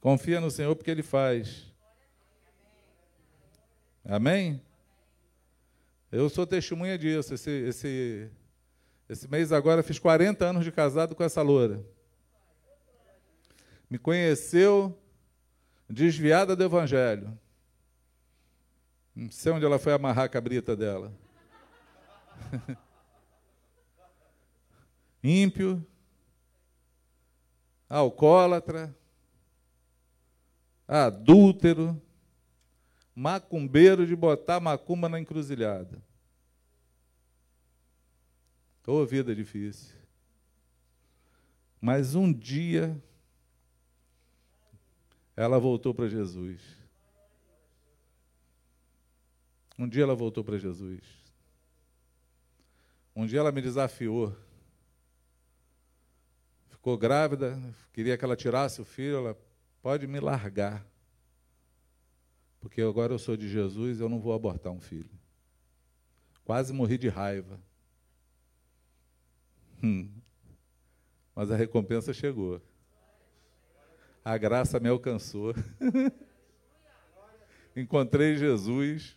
Confia 0.00 0.40
no 0.40 0.50
Senhor 0.50 0.74
porque 0.76 0.90
Ele 0.90 1.02
faz. 1.02 1.72
Amém? 4.04 4.62
Eu 6.10 6.30
sou 6.30 6.46
testemunha 6.46 6.96
disso. 6.96 7.34
Esse, 7.34 7.50
esse, 7.50 8.30
esse 9.08 9.28
mês 9.28 9.52
agora 9.52 9.82
fiz 9.82 9.98
40 9.98 10.44
anos 10.44 10.64
de 10.64 10.72
casado 10.72 11.14
com 11.14 11.22
essa 11.22 11.42
loura. 11.42 11.84
Me 13.90 13.98
conheceu 13.98 14.98
desviada 15.88 16.54
do 16.54 16.64
Evangelho. 16.64 17.38
Não 19.14 19.30
sei 19.30 19.52
onde 19.52 19.64
ela 19.64 19.78
foi 19.78 19.92
amarrar 19.92 20.26
a 20.26 20.28
cabrita 20.28 20.76
dela. 20.76 21.12
Ímpio, 25.22 25.84
alcoólatra, 27.88 28.94
adúltero, 30.86 32.00
macumbeiro 33.14 34.06
de 34.06 34.14
botar 34.14 34.60
macumba 34.60 35.08
na 35.08 35.20
encruzilhada. 35.20 36.02
Ô, 38.86 39.02
oh, 39.02 39.06
vida 39.06 39.34
difícil. 39.34 39.94
Mas 41.78 42.14
um 42.14 42.32
dia 42.32 43.00
ela 45.36 45.58
voltou 45.58 45.92
para 45.94 46.08
Jesus. 46.08 46.60
Um 49.78 49.86
dia 49.86 50.02
ela 50.02 50.14
voltou 50.14 50.42
para 50.42 50.58
Jesus. 50.58 51.02
Um 53.14 53.26
dia 53.26 53.40
ela 53.40 53.52
me 53.52 53.60
desafiou. 53.60 54.34
Ficou 56.88 56.96
grávida, 56.96 57.60
queria 57.92 58.16
que 58.16 58.24
ela 58.24 58.34
tirasse 58.34 58.80
o 58.80 58.84
filho, 58.84 59.18
ela 59.18 59.38
pode 59.82 60.06
me 60.06 60.18
largar. 60.20 60.86
Porque 62.60 62.80
agora 62.80 63.12
eu 63.12 63.18
sou 63.18 63.36
de 63.36 63.46
Jesus, 63.46 64.00
eu 64.00 64.08
não 64.08 64.18
vou 64.18 64.32
abortar 64.32 64.72
um 64.72 64.80
filho. 64.80 65.10
Quase 66.46 66.72
morri 66.72 66.96
de 66.96 67.10
raiva. 67.10 67.60
Hum. 69.82 70.10
Mas 71.34 71.50
a 71.50 71.56
recompensa 71.56 72.14
chegou. 72.14 72.58
A 74.24 74.38
graça 74.38 74.80
me 74.80 74.88
alcançou. 74.88 75.54
Encontrei 77.76 78.34
Jesus. 78.38 79.14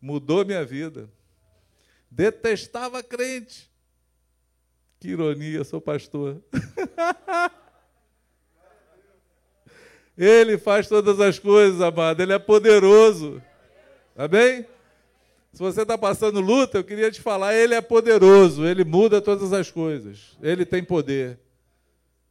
Mudou 0.00 0.46
minha 0.46 0.64
vida. 0.64 1.10
Detestava 2.08 3.02
crente. 3.02 3.68
Que 4.98 5.08
ironia, 5.08 5.62
sou 5.64 5.80
pastor. 5.80 6.42
Ele 10.16 10.56
faz 10.56 10.88
todas 10.88 11.20
as 11.20 11.38
coisas, 11.38 11.80
amado. 11.80 12.22
Ele 12.22 12.32
é 12.32 12.38
poderoso. 12.38 13.42
Amém? 14.16 14.64
Se 15.52 15.58
você 15.58 15.82
está 15.82 15.98
passando 15.98 16.40
luta, 16.40 16.78
eu 16.78 16.84
queria 16.84 17.10
te 17.10 17.20
falar: 17.20 17.54
Ele 17.54 17.74
é 17.74 17.82
poderoso. 17.82 18.66
Ele 18.66 18.82
muda 18.84 19.20
todas 19.20 19.52
as 19.52 19.70
coisas. 19.70 20.36
Ele 20.40 20.64
tem 20.64 20.82
poder. 20.82 21.38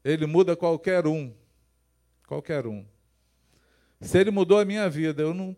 Ele 0.03 0.25
muda 0.25 0.55
qualquer 0.55 1.05
um. 1.05 1.31
Qualquer 2.27 2.65
um. 2.65 2.83
Se 4.01 4.17
Ele 4.17 4.31
mudou 4.31 4.59
a 4.59 4.65
minha 4.65 4.89
vida, 4.89 5.21
eu 5.21 5.33
não, 5.33 5.55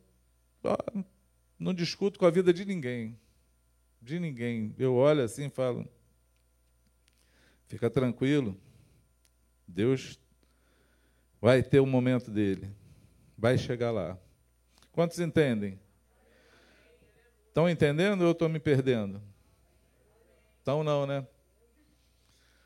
não 1.58 1.74
discuto 1.74 2.20
com 2.20 2.26
a 2.26 2.30
vida 2.30 2.54
de 2.54 2.66
ninguém 2.66 3.18
de 4.08 4.20
ninguém. 4.20 4.74
Eu 4.80 4.96
olho 4.96 5.24
assim 5.24 5.48
e 5.48 5.50
falo: 5.50 5.88
fica 7.68 7.90
tranquilo, 7.90 8.58
Deus 9.68 10.20
vai 11.42 11.62
ter 11.62 11.80
o 11.80 11.86
momento 11.86 12.32
dele, 12.32 12.72
vai 13.38 13.58
chegar 13.58 13.92
lá. 13.92 14.18
Quantos 14.92 15.20
entendem? 15.20 15.80
Estão 17.50 17.70
entendendo 17.70 18.22
ou 18.22 18.28
eu 18.28 18.32
estou 18.32 18.50
me 18.50 18.60
perdendo? 18.60 19.22
Então 20.62 20.84
não, 20.84 21.06
né? 21.06 21.26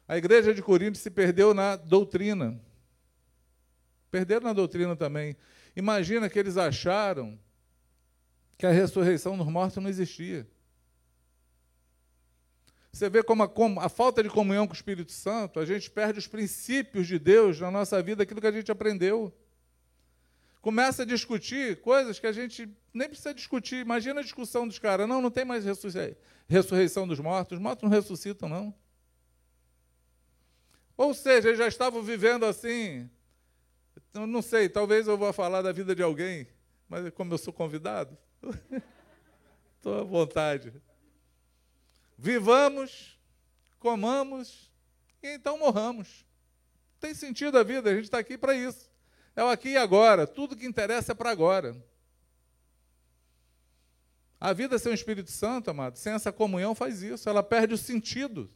A 0.07 0.17
igreja 0.17 0.53
de 0.53 0.61
Corinto 0.61 0.97
se 0.97 1.09
perdeu 1.09 1.53
na 1.53 1.75
doutrina. 1.75 2.59
Perderam 4.09 4.47
na 4.47 4.53
doutrina 4.53 4.95
também. 4.95 5.37
Imagina 5.75 6.29
que 6.29 6.37
eles 6.37 6.57
acharam 6.57 7.39
que 8.57 8.65
a 8.65 8.71
ressurreição 8.71 9.37
dos 9.37 9.47
mortos 9.47 9.81
não 9.81 9.89
existia. 9.89 10.45
Você 12.91 13.09
vê 13.09 13.23
como 13.23 13.43
a, 13.43 13.47
como 13.47 13.79
a, 13.79 13.87
falta 13.87 14.21
de 14.21 14.29
comunhão 14.29 14.67
com 14.67 14.73
o 14.73 14.75
Espírito 14.75 15.11
Santo, 15.11 15.59
a 15.59 15.65
gente 15.65 15.89
perde 15.89 16.19
os 16.19 16.27
princípios 16.27 17.07
de 17.07 17.17
Deus 17.17 17.59
na 17.59 17.71
nossa 17.71 18.01
vida, 18.03 18.23
aquilo 18.23 18.41
que 18.41 18.47
a 18.47 18.51
gente 18.51 18.71
aprendeu. 18.71 19.33
Começa 20.61 21.03
a 21.03 21.05
discutir 21.05 21.79
coisas 21.81 22.19
que 22.19 22.27
a 22.27 22.31
gente 22.31 22.69
nem 22.93 23.07
precisa 23.07 23.33
discutir. 23.33 23.77
Imagina 23.77 24.19
a 24.19 24.23
discussão 24.23 24.67
dos 24.67 24.77
caras. 24.77 25.07
Não, 25.07 25.21
não 25.21 25.31
tem 25.31 25.45
mais 25.45 25.65
ressurreição 26.47 27.07
dos 27.07 27.19
mortos. 27.19 27.57
Os 27.57 27.63
mortos 27.63 27.83
não 27.83 27.89
ressuscitam, 27.89 28.47
não. 28.47 28.73
Ou 30.95 31.15
seja, 31.15 31.47
eles 31.47 31.57
já 31.57 31.67
estavam 31.67 32.03
vivendo 32.03 32.45
assim. 32.45 33.09
Não 34.13 34.41
sei, 34.41 34.69
talvez 34.69 35.07
eu 35.07 35.17
vá 35.17 35.31
falar 35.33 35.61
da 35.61 35.71
vida 35.71 35.95
de 35.95 36.03
alguém, 36.03 36.47
mas 36.87 37.09
como 37.11 37.33
eu 37.33 37.37
sou 37.37 37.53
convidado, 37.53 38.17
estou 39.77 39.99
à 39.99 40.03
vontade. 40.03 40.73
Vivamos, 42.23 43.19
comamos 43.79 44.71
e 45.23 45.29
então 45.33 45.57
morramos. 45.57 46.23
Tem 46.99 47.15
sentido 47.15 47.57
a 47.57 47.63
vida, 47.63 47.89
a 47.89 47.95
gente 47.95 48.03
está 48.03 48.19
aqui 48.19 48.37
para 48.37 48.53
isso. 48.53 48.91
É 49.35 49.43
o 49.43 49.47
aqui 49.47 49.69
e 49.69 49.77
agora, 49.77 50.27
tudo 50.27 50.55
que 50.55 50.67
interessa 50.67 51.13
é 51.13 51.15
para 51.15 51.31
agora. 51.31 51.75
A 54.39 54.53
vida 54.53 54.77
sem 54.77 54.91
o 54.91 54.93
Espírito 54.93 55.31
Santo, 55.31 55.71
amado, 55.71 55.97
sem 55.97 56.13
essa 56.13 56.31
comunhão 56.31 56.75
faz 56.75 57.01
isso, 57.01 57.27
ela 57.27 57.41
perde 57.41 57.73
o 57.73 57.77
sentido. 57.77 58.51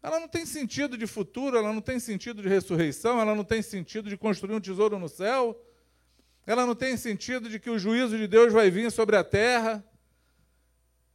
Ela 0.00 0.20
não 0.20 0.28
tem 0.28 0.46
sentido 0.46 0.96
de 0.96 1.08
futuro, 1.08 1.56
ela 1.58 1.72
não 1.72 1.80
tem 1.80 1.98
sentido 1.98 2.42
de 2.42 2.48
ressurreição, 2.48 3.20
ela 3.20 3.34
não 3.34 3.42
tem 3.42 3.60
sentido 3.60 4.08
de 4.08 4.16
construir 4.16 4.54
um 4.54 4.60
tesouro 4.60 5.00
no 5.00 5.08
céu, 5.08 5.60
ela 6.46 6.64
não 6.64 6.76
tem 6.76 6.96
sentido 6.96 7.48
de 7.48 7.58
que 7.58 7.70
o 7.70 7.78
juízo 7.78 8.16
de 8.16 8.28
Deus 8.28 8.52
vai 8.52 8.70
vir 8.70 8.88
sobre 8.92 9.16
a 9.16 9.24
terra, 9.24 9.84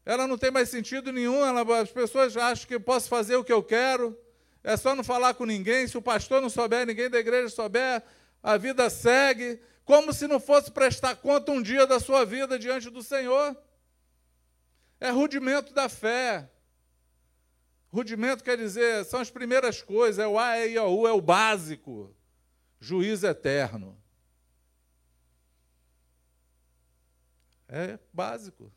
ela 0.06 0.28
não 0.28 0.38
tem 0.38 0.52
mais 0.52 0.70
sentido 0.70 1.12
nenhum. 1.12 1.44
Ela, 1.44 1.82
as 1.82 1.92
pessoas 1.92 2.38
acham 2.38 2.68
que 2.68 2.80
posso 2.80 3.10
fazer 3.10 3.36
o 3.36 3.44
que 3.44 3.52
eu 3.52 3.64
quero. 3.64 4.18
É 4.64 4.78
só 4.78 4.96
não 4.96 5.04
falar 5.04 5.34
com 5.34 5.46
ninguém. 5.46 5.88
Se 5.88 5.98
o 5.98 6.02
pastor 6.02 6.42
não 6.42 6.50
souber, 6.50 6.86
ninguém 6.86 7.10
da 7.10 7.18
igreja 7.18 7.50
souber, 7.50 8.04
a 8.44 8.56
vida 8.56 8.90
segue. 8.90 9.60
Como 9.84 10.14
se 10.14 10.28
não 10.28 10.40
fosse 10.40 10.72
prestar 10.72 11.16
conta 11.16 11.52
um 11.52 11.62
dia 11.62 11.88
da 11.88 12.00
sua 12.00 12.24
vida 12.24 12.60
diante 12.60 12.90
do 12.90 13.02
Senhor. 13.02 13.58
É 15.00 15.10
rudimento 15.10 15.74
da 15.74 15.90
fé. 15.90 16.50
Rudimento 17.92 18.44
quer 18.44 18.58
dizer, 18.58 19.06
são 19.06 19.22
as 19.22 19.30
primeiras 19.30 19.82
coisas, 19.82 20.20
é 20.20 20.28
o 20.28 20.38
A, 20.38 20.60
E, 20.60 20.74
I, 20.74 20.80
O, 20.80 21.02
U, 21.02 21.08
é 21.08 21.14
o 21.14 21.22
básico. 21.22 22.14
Juízo 22.80 23.26
eterno. 23.26 23.98
É 27.68 27.98
básico. 28.12 28.72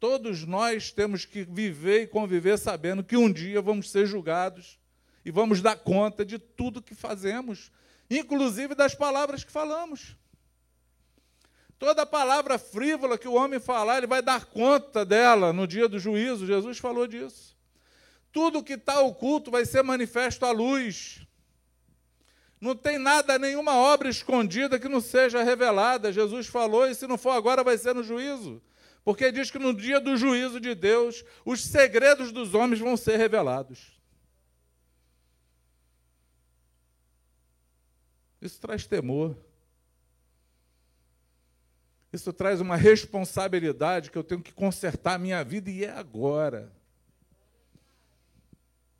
Todos 0.00 0.44
nós 0.44 0.92
temos 0.92 1.24
que 1.24 1.42
viver 1.42 2.02
e 2.02 2.06
conviver 2.06 2.56
sabendo 2.58 3.02
que 3.02 3.16
um 3.16 3.30
dia 3.32 3.60
vamos 3.60 3.90
ser 3.90 4.06
julgados 4.06 4.78
e 5.24 5.30
vamos 5.30 5.60
dar 5.60 5.76
conta 5.76 6.24
de 6.24 6.38
tudo 6.38 6.80
que 6.80 6.94
fazemos, 6.94 7.72
inclusive 8.08 8.74
das 8.74 8.94
palavras 8.94 9.42
que 9.42 9.50
falamos. 9.50 10.16
Toda 11.78 12.06
palavra 12.06 12.58
frívola 12.58 13.18
que 13.18 13.28
o 13.28 13.34
homem 13.34 13.60
falar, 13.60 13.98
ele 13.98 14.06
vai 14.06 14.22
dar 14.22 14.46
conta 14.46 15.04
dela 15.04 15.52
no 15.52 15.66
dia 15.66 15.88
do 15.88 15.98
juízo. 15.98 16.46
Jesus 16.46 16.78
falou 16.78 17.06
disso. 17.06 17.56
Tudo 18.32 18.64
que 18.64 18.74
está 18.74 19.00
oculto 19.00 19.50
vai 19.50 19.64
ser 19.64 19.82
manifesto 19.82 20.44
à 20.44 20.50
luz. 20.50 21.20
Não 22.60 22.74
tem 22.74 22.98
nada, 22.98 23.38
nenhuma 23.38 23.74
obra 23.76 24.08
escondida 24.08 24.78
que 24.78 24.88
não 24.88 25.00
seja 25.00 25.42
revelada. 25.44 26.12
Jesus 26.12 26.48
falou, 26.48 26.86
e 26.86 26.94
se 26.94 27.06
não 27.06 27.16
for 27.16 27.30
agora, 27.30 27.62
vai 27.62 27.78
ser 27.78 27.94
no 27.94 28.02
juízo. 28.02 28.60
Porque 29.04 29.32
diz 29.32 29.50
que 29.50 29.58
no 29.58 29.74
dia 29.74 30.00
do 30.00 30.16
juízo 30.16 30.60
de 30.60 30.74
Deus, 30.74 31.24
os 31.44 31.64
segredos 31.64 32.30
dos 32.32 32.54
homens 32.54 32.80
vão 32.80 32.96
ser 32.96 33.16
revelados. 33.16 33.98
Isso 38.40 38.60
traz 38.60 38.86
temor. 38.86 39.36
Isso 42.12 42.32
traz 42.32 42.60
uma 42.60 42.76
responsabilidade 42.76 44.10
que 44.10 44.16
eu 44.16 44.24
tenho 44.24 44.42
que 44.42 44.52
consertar 44.52 45.14
a 45.14 45.18
minha 45.18 45.42
vida 45.44 45.70
e 45.70 45.84
é 45.84 45.90
agora. 45.90 46.72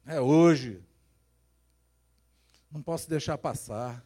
É 0.06 0.20
hoje. 0.20 0.82
Não 2.70 2.82
posso 2.82 3.08
deixar 3.08 3.38
passar. 3.38 4.04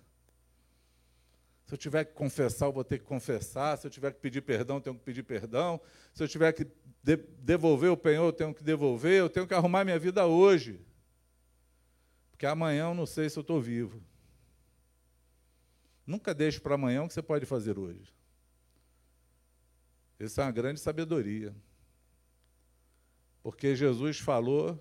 Se 1.73 1.75
eu 1.75 1.79
tiver 1.79 2.05
que 2.05 2.13
confessar, 2.13 2.67
eu 2.67 2.73
vou 2.73 2.85
ter 2.85 2.99
que 2.99 3.07
confessar. 3.07 3.79
Se 3.79 3.87
eu 3.87 3.91
tiver 3.91 4.13
que 4.13 4.21
pedir 4.21 4.43
perdão, 4.43 4.77
eu 4.77 4.81
tenho 4.83 4.95
que 4.95 5.03
pedir 5.03 5.23
perdão. 5.23 5.81
Se 6.13 6.23
eu 6.23 6.29
tiver 6.29 6.53
que 6.53 6.67
de 7.03 7.17
devolver 7.17 7.91
o 7.91 7.97
penhor, 7.97 8.27
eu 8.27 8.33
tenho 8.35 8.53
que 8.53 8.63
devolver. 8.63 9.21
Eu 9.21 9.31
tenho 9.31 9.47
que 9.47 9.55
arrumar 9.55 9.83
minha 9.83 9.99
vida 9.99 10.27
hoje. 10.27 10.85
Porque 12.31 12.45
amanhã 12.45 12.91
eu 12.91 12.95
não 12.95 13.07
sei 13.07 13.31
se 13.31 13.39
eu 13.39 13.41
estou 13.41 13.59
vivo. 13.59 14.03
Nunca 16.07 16.35
deixe 16.35 16.61
para 16.61 16.75
amanhã 16.75 17.05
o 17.05 17.09
que 17.09 17.15
você 17.15 17.23
pode 17.23 17.47
fazer 17.47 17.79
hoje. 17.79 18.13
Isso 20.21 20.43
é 20.43 20.45
uma 20.45 20.53
grande 20.53 20.79
sabedoria. 20.79 21.57
Porque 23.43 23.75
Jesus 23.75 24.19
falou 24.19 24.79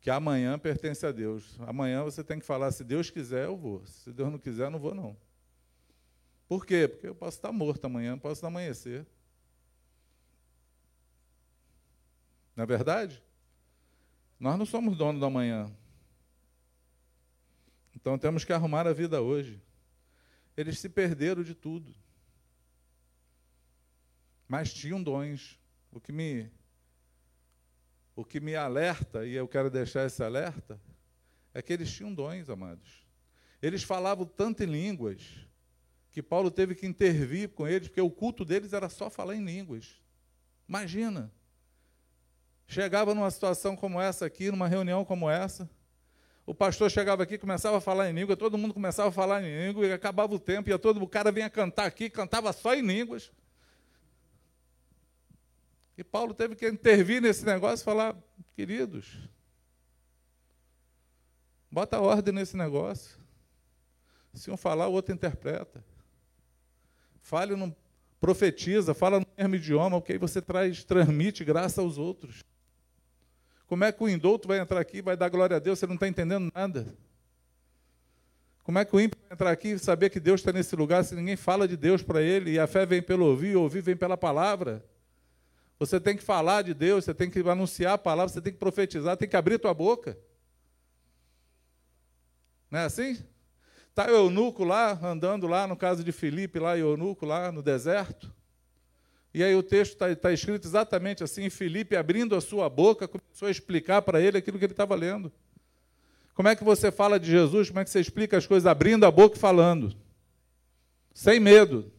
que 0.00 0.10
amanhã 0.10 0.58
pertence 0.58 1.06
a 1.06 1.12
Deus. 1.12 1.56
Amanhã 1.60 2.02
você 2.02 2.24
tem 2.24 2.40
que 2.40 2.44
falar: 2.44 2.72
se 2.72 2.82
Deus 2.82 3.08
quiser, 3.08 3.44
eu 3.44 3.56
vou. 3.56 3.86
Se 3.86 4.12
Deus 4.12 4.32
não 4.32 4.38
quiser, 4.40 4.68
não 4.68 4.80
vou, 4.80 4.96
não. 4.96 5.29
Por 6.50 6.66
quê? 6.66 6.88
Porque 6.88 7.06
eu 7.06 7.14
posso 7.14 7.36
estar 7.36 7.52
morto 7.52 7.84
amanhã, 7.84 8.18
posso 8.18 8.44
amanhecer. 8.44 9.06
Não 12.56 12.64
é 12.64 12.66
verdade? 12.66 13.22
Nós 14.36 14.58
não 14.58 14.66
somos 14.66 14.98
donos 14.98 15.20
da 15.20 15.30
manhã. 15.30 15.72
Então 17.94 18.18
temos 18.18 18.44
que 18.44 18.52
arrumar 18.52 18.84
a 18.84 18.92
vida 18.92 19.22
hoje. 19.22 19.62
Eles 20.56 20.80
se 20.80 20.88
perderam 20.88 21.44
de 21.44 21.54
tudo. 21.54 21.94
Mas 24.48 24.74
tinham 24.74 25.00
dons. 25.00 25.56
O 25.92 26.00
que 26.00 26.10
me 26.10 26.50
o 28.16 28.24
que 28.24 28.40
me 28.40 28.56
alerta, 28.56 29.24
e 29.24 29.34
eu 29.34 29.46
quero 29.46 29.70
deixar 29.70 30.04
esse 30.04 30.20
alerta, 30.20 30.80
é 31.54 31.62
que 31.62 31.72
eles 31.72 31.92
tinham 31.92 32.12
dons, 32.12 32.50
amados. 32.50 33.06
Eles 33.62 33.84
falavam 33.84 34.26
tanto 34.26 34.64
em 34.64 34.66
línguas 34.66 35.48
que 36.12 36.22
Paulo 36.22 36.50
teve 36.50 36.74
que 36.74 36.86
intervir 36.86 37.50
com 37.50 37.66
eles, 37.66 37.88
porque 37.88 38.00
o 38.00 38.10
culto 38.10 38.44
deles 38.44 38.72
era 38.72 38.88
só 38.88 39.08
falar 39.08 39.36
em 39.36 39.44
línguas. 39.44 40.00
Imagina. 40.68 41.32
Chegava 42.66 43.14
numa 43.14 43.30
situação 43.30 43.76
como 43.76 44.00
essa 44.00 44.26
aqui, 44.26 44.50
numa 44.50 44.68
reunião 44.68 45.04
como 45.04 45.28
essa, 45.28 45.68
o 46.50 46.54
pastor 46.54 46.90
chegava 46.90 47.22
aqui, 47.22 47.38
começava 47.38 47.78
a 47.78 47.80
falar 47.80 48.10
em 48.10 48.12
língua, 48.12 48.36
todo 48.36 48.58
mundo 48.58 48.74
começava 48.74 49.08
a 49.08 49.12
falar 49.12 49.40
em 49.40 49.68
língua, 49.68 49.86
e 49.86 49.92
acabava 49.92 50.34
o 50.34 50.38
tempo, 50.38 50.68
e 50.68 50.76
todo 50.78 51.00
o 51.00 51.06
cara 51.06 51.30
vinha 51.30 51.48
cantar 51.48 51.86
aqui, 51.86 52.10
cantava 52.10 52.52
só 52.52 52.74
em 52.74 52.82
línguas. 52.82 53.30
E 55.96 56.02
Paulo 56.02 56.34
teve 56.34 56.56
que 56.56 56.68
intervir 56.68 57.22
nesse 57.22 57.44
negócio 57.44 57.82
e 57.82 57.84
falar, 57.84 58.16
queridos, 58.56 59.28
bota 61.70 62.00
ordem 62.00 62.34
nesse 62.34 62.56
negócio. 62.56 63.16
Se 64.34 64.50
um 64.50 64.56
falar, 64.56 64.88
o 64.88 64.92
outro 64.92 65.14
interpreta. 65.14 65.84
Fale, 67.30 67.54
no, 67.54 67.72
profetiza, 68.20 68.92
fala 68.92 69.20
no 69.20 69.26
mesmo 69.38 69.54
idioma, 69.54 70.00
porque 70.00 70.14
aí 70.14 70.18
você 70.18 70.42
traz, 70.42 70.82
transmite 70.82 71.44
graça 71.44 71.80
aos 71.80 71.96
outros. 71.96 72.42
Como 73.68 73.84
é 73.84 73.92
que 73.92 74.02
o 74.02 74.08
indulto 74.08 74.48
vai 74.48 74.58
entrar 74.58 74.80
aqui 74.80 75.00
vai 75.00 75.16
dar 75.16 75.28
glória 75.28 75.54
a 75.54 75.60
Deus, 75.60 75.78
você 75.78 75.86
não 75.86 75.94
está 75.94 76.08
entendendo 76.08 76.50
nada? 76.52 76.92
Como 78.64 78.80
é 78.80 78.84
que 78.84 78.96
o 78.96 79.00
ímpio 79.00 79.16
vai 79.22 79.32
entrar 79.32 79.52
aqui 79.52 79.68
e 79.68 79.78
saber 79.78 80.10
que 80.10 80.18
Deus 80.18 80.40
está 80.40 80.52
nesse 80.52 80.74
lugar 80.74 81.04
se 81.04 81.14
ninguém 81.14 81.36
fala 81.36 81.68
de 81.68 81.76
Deus 81.76 82.02
para 82.02 82.20
ele 82.20 82.50
e 82.50 82.58
a 82.58 82.66
fé 82.66 82.84
vem 82.84 83.00
pelo 83.00 83.26
ouvir, 83.26 83.54
ouvir 83.54 83.80
vem 83.80 83.96
pela 83.96 84.16
palavra? 84.16 84.84
Você 85.78 86.00
tem 86.00 86.16
que 86.16 86.24
falar 86.24 86.62
de 86.62 86.74
Deus, 86.74 87.04
você 87.04 87.14
tem 87.14 87.30
que 87.30 87.38
anunciar 87.48 87.92
a 87.92 87.98
palavra, 87.98 88.32
você 88.32 88.40
tem 88.40 88.52
que 88.52 88.58
profetizar, 88.58 89.16
tem 89.16 89.28
que 89.28 89.36
abrir 89.36 89.60
tua 89.60 89.72
boca. 89.72 90.18
Não 92.68 92.80
é 92.80 92.86
assim? 92.86 93.22
Está 93.90 94.06
o 94.06 94.14
eunuco 94.14 94.64
lá, 94.64 94.98
andando 95.02 95.46
lá, 95.46 95.66
no 95.66 95.76
caso 95.76 96.02
de 96.02 96.12
Filipe, 96.12 96.58
lá, 96.58 96.78
eunuco 96.78 97.26
lá 97.26 97.52
no 97.52 97.62
deserto. 97.62 98.32
E 99.32 99.44
aí 99.44 99.54
o 99.54 99.62
texto 99.62 99.92
está 99.92 100.14
tá 100.16 100.32
escrito 100.32 100.66
exatamente 100.66 101.22
assim, 101.22 101.48
Filipe 101.50 101.94
abrindo 101.94 102.34
a 102.34 102.40
sua 102.40 102.68
boca, 102.68 103.06
começou 103.06 103.46
a 103.46 103.50
explicar 103.50 104.02
para 104.02 104.20
ele 104.20 104.38
aquilo 104.38 104.58
que 104.58 104.64
ele 104.64 104.72
estava 104.72 104.94
lendo. 104.94 105.30
Como 106.34 106.48
é 106.48 106.56
que 106.56 106.64
você 106.64 106.90
fala 106.90 107.18
de 107.18 107.30
Jesus? 107.30 107.68
Como 107.68 107.80
é 107.80 107.84
que 107.84 107.90
você 107.90 108.00
explica 108.00 108.36
as 108.36 108.46
coisas 108.46 108.66
abrindo 108.66 109.04
a 109.04 109.10
boca 109.10 109.36
e 109.36 109.38
falando? 109.38 109.94
Sem 111.12 111.38
medo. 111.38 111.92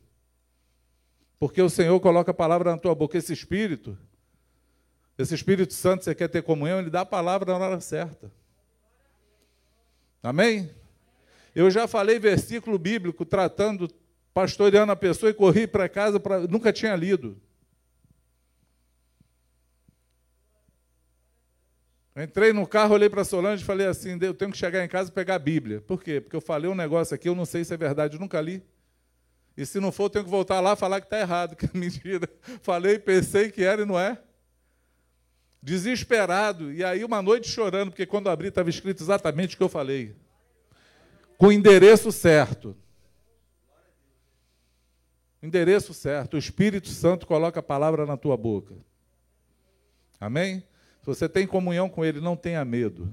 Porque 1.39 1.61
o 1.61 1.69
Senhor 1.69 1.99
coloca 1.99 2.31
a 2.31 2.33
palavra 2.33 2.71
na 2.71 2.77
tua 2.77 2.95
boca. 2.95 3.17
Esse 3.17 3.33
Espírito, 3.33 3.97
esse 5.17 5.35
Espírito 5.35 5.73
Santo, 5.73 6.03
você 6.03 6.15
quer 6.15 6.27
ter 6.27 6.41
comunhão, 6.41 6.79
ele 6.79 6.89
dá 6.89 7.01
a 7.01 7.05
palavra 7.05 7.57
na 7.57 7.65
hora 7.65 7.79
certa. 7.79 8.31
Amém? 10.23 10.69
Eu 11.53 11.69
já 11.69 11.87
falei 11.87 12.19
versículo 12.19 12.79
bíblico 12.79 13.25
tratando, 13.25 13.89
pastoreando 14.33 14.91
a 14.91 14.95
pessoa 14.95 15.29
e 15.29 15.33
corri 15.33 15.67
para 15.67 15.89
casa, 15.89 16.19
pra, 16.19 16.39
nunca 16.39 16.71
tinha 16.71 16.95
lido. 16.95 17.37
Entrei 22.15 22.51
no 22.51 22.67
carro, 22.67 22.93
olhei 22.93 23.09
para 23.09 23.23
Solange 23.23 23.63
e 23.63 23.65
falei 23.65 23.87
assim: 23.87 24.17
eu 24.21 24.33
tenho 24.33 24.51
que 24.51 24.57
chegar 24.57 24.83
em 24.83 24.87
casa 24.87 25.09
e 25.09 25.13
pegar 25.13 25.35
a 25.35 25.39
Bíblia. 25.39 25.81
Por 25.81 26.03
quê? 26.03 26.19
Porque 26.19 26.35
eu 26.35 26.41
falei 26.41 26.69
um 26.69 26.75
negócio 26.75 27.15
aqui, 27.15 27.29
eu 27.29 27.35
não 27.35 27.45
sei 27.45 27.63
se 27.63 27.73
é 27.73 27.77
verdade, 27.77 28.15
eu 28.15 28.19
nunca 28.19 28.39
li. 28.41 28.63
E 29.55 29.65
se 29.65 29.79
não 29.79 29.91
for, 29.91 30.05
eu 30.05 30.09
tenho 30.09 30.25
que 30.25 30.31
voltar 30.31 30.59
lá 30.59 30.73
e 30.73 30.75
falar 30.75 30.99
que 30.99 31.07
está 31.07 31.19
errado, 31.19 31.55
que 31.57 31.65
é 31.65 31.69
mentira. 31.73 32.29
Falei, 32.61 32.99
pensei 32.99 33.51
que 33.51 33.63
era 33.63 33.81
e 33.81 33.85
não 33.85 33.99
é. 33.99 34.17
Desesperado. 35.61 36.71
E 36.71 36.83
aí, 36.83 37.03
uma 37.03 37.21
noite 37.21 37.47
chorando, 37.49 37.91
porque 37.91 38.05
quando 38.05 38.29
abri 38.29 38.47
estava 38.47 38.69
escrito 38.69 39.03
exatamente 39.03 39.55
o 39.55 39.57
que 39.57 39.63
eu 39.63 39.69
falei. 39.69 40.15
Com 41.41 41.47
o 41.47 41.51
endereço 41.51 42.11
certo. 42.11 42.77
Endereço 45.41 45.91
certo. 45.91 46.35
O 46.35 46.37
Espírito 46.37 46.89
Santo 46.89 47.25
coloca 47.25 47.59
a 47.59 47.63
palavra 47.63 48.05
na 48.05 48.15
tua 48.15 48.37
boca. 48.37 48.75
Amém? 50.19 50.59
Se 50.99 51.07
você 51.07 51.27
tem 51.27 51.47
comunhão 51.47 51.89
com 51.89 52.05
Ele, 52.05 52.21
não 52.21 52.37
tenha 52.37 52.63
medo. 52.63 53.11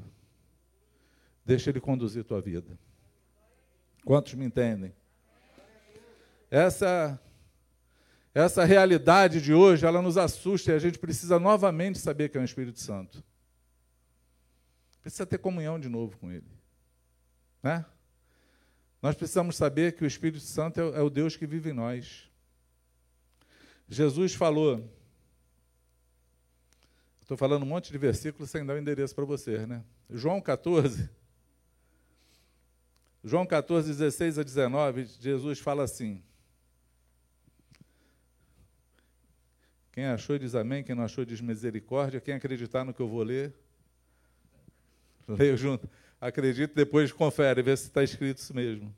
Deixa 1.42 1.70
Ele 1.70 1.80
conduzir 1.80 2.22
tua 2.22 2.38
vida. 2.38 2.78
Quantos 4.04 4.34
me 4.34 4.44
entendem? 4.44 4.92
essa 6.50 7.18
essa 8.34 8.62
realidade 8.62 9.40
de 9.40 9.54
hoje, 9.54 9.86
ela 9.86 10.02
nos 10.02 10.18
assusta 10.18 10.70
e 10.70 10.74
a 10.74 10.78
gente 10.78 10.98
precisa 10.98 11.38
novamente 11.38 11.98
saber 11.98 12.28
que 12.28 12.36
é 12.36 12.40
o 12.42 12.44
Espírito 12.44 12.78
Santo. 12.78 13.24
Precisa 15.00 15.24
ter 15.24 15.38
comunhão 15.38 15.80
de 15.80 15.88
novo 15.88 16.18
com 16.18 16.30
ele. 16.30 16.46
Né? 17.62 17.86
Nós 19.00 19.14
precisamos 19.14 19.56
saber 19.56 19.92
que 19.92 20.04
o 20.04 20.06
Espírito 20.06 20.40
Santo 20.40 20.80
é, 20.80 20.98
é 20.98 21.02
o 21.02 21.10
Deus 21.10 21.36
que 21.36 21.46
vive 21.46 21.70
em 21.70 21.72
nós. 21.72 22.28
Jesus 23.88 24.34
falou, 24.34 24.88
estou 27.22 27.36
falando 27.36 27.62
um 27.62 27.66
monte 27.66 27.90
de 27.92 27.98
versículos 27.98 28.50
sem 28.50 28.64
dar 28.66 28.74
o 28.74 28.78
endereço 28.78 29.14
para 29.14 29.24
vocês, 29.24 29.66
né? 29.66 29.82
João 30.10 30.40
14, 30.40 31.08
João 33.24 33.44
14, 33.44 33.88
16 33.88 34.38
a 34.38 34.42
19, 34.42 35.04
Jesus 35.20 35.58
fala 35.58 35.84
assim: 35.84 36.22
Quem 39.92 40.06
achou 40.06 40.38
diz 40.38 40.54
amém, 40.54 40.84
quem 40.84 40.94
não 40.94 41.02
achou 41.02 41.24
diz 41.24 41.40
misericórdia. 41.40 42.20
Quem 42.20 42.34
acreditar 42.34 42.84
no 42.84 42.94
que 42.94 43.00
eu 43.00 43.08
vou 43.08 43.22
ler, 43.22 43.52
leio 45.26 45.56
junto. 45.56 45.90
Acredite, 46.20 46.74
depois 46.74 47.12
confere, 47.12 47.62
vê 47.62 47.76
se 47.76 47.84
está 47.84 48.02
escrito 48.02 48.38
isso 48.38 48.54
mesmo. 48.54 48.94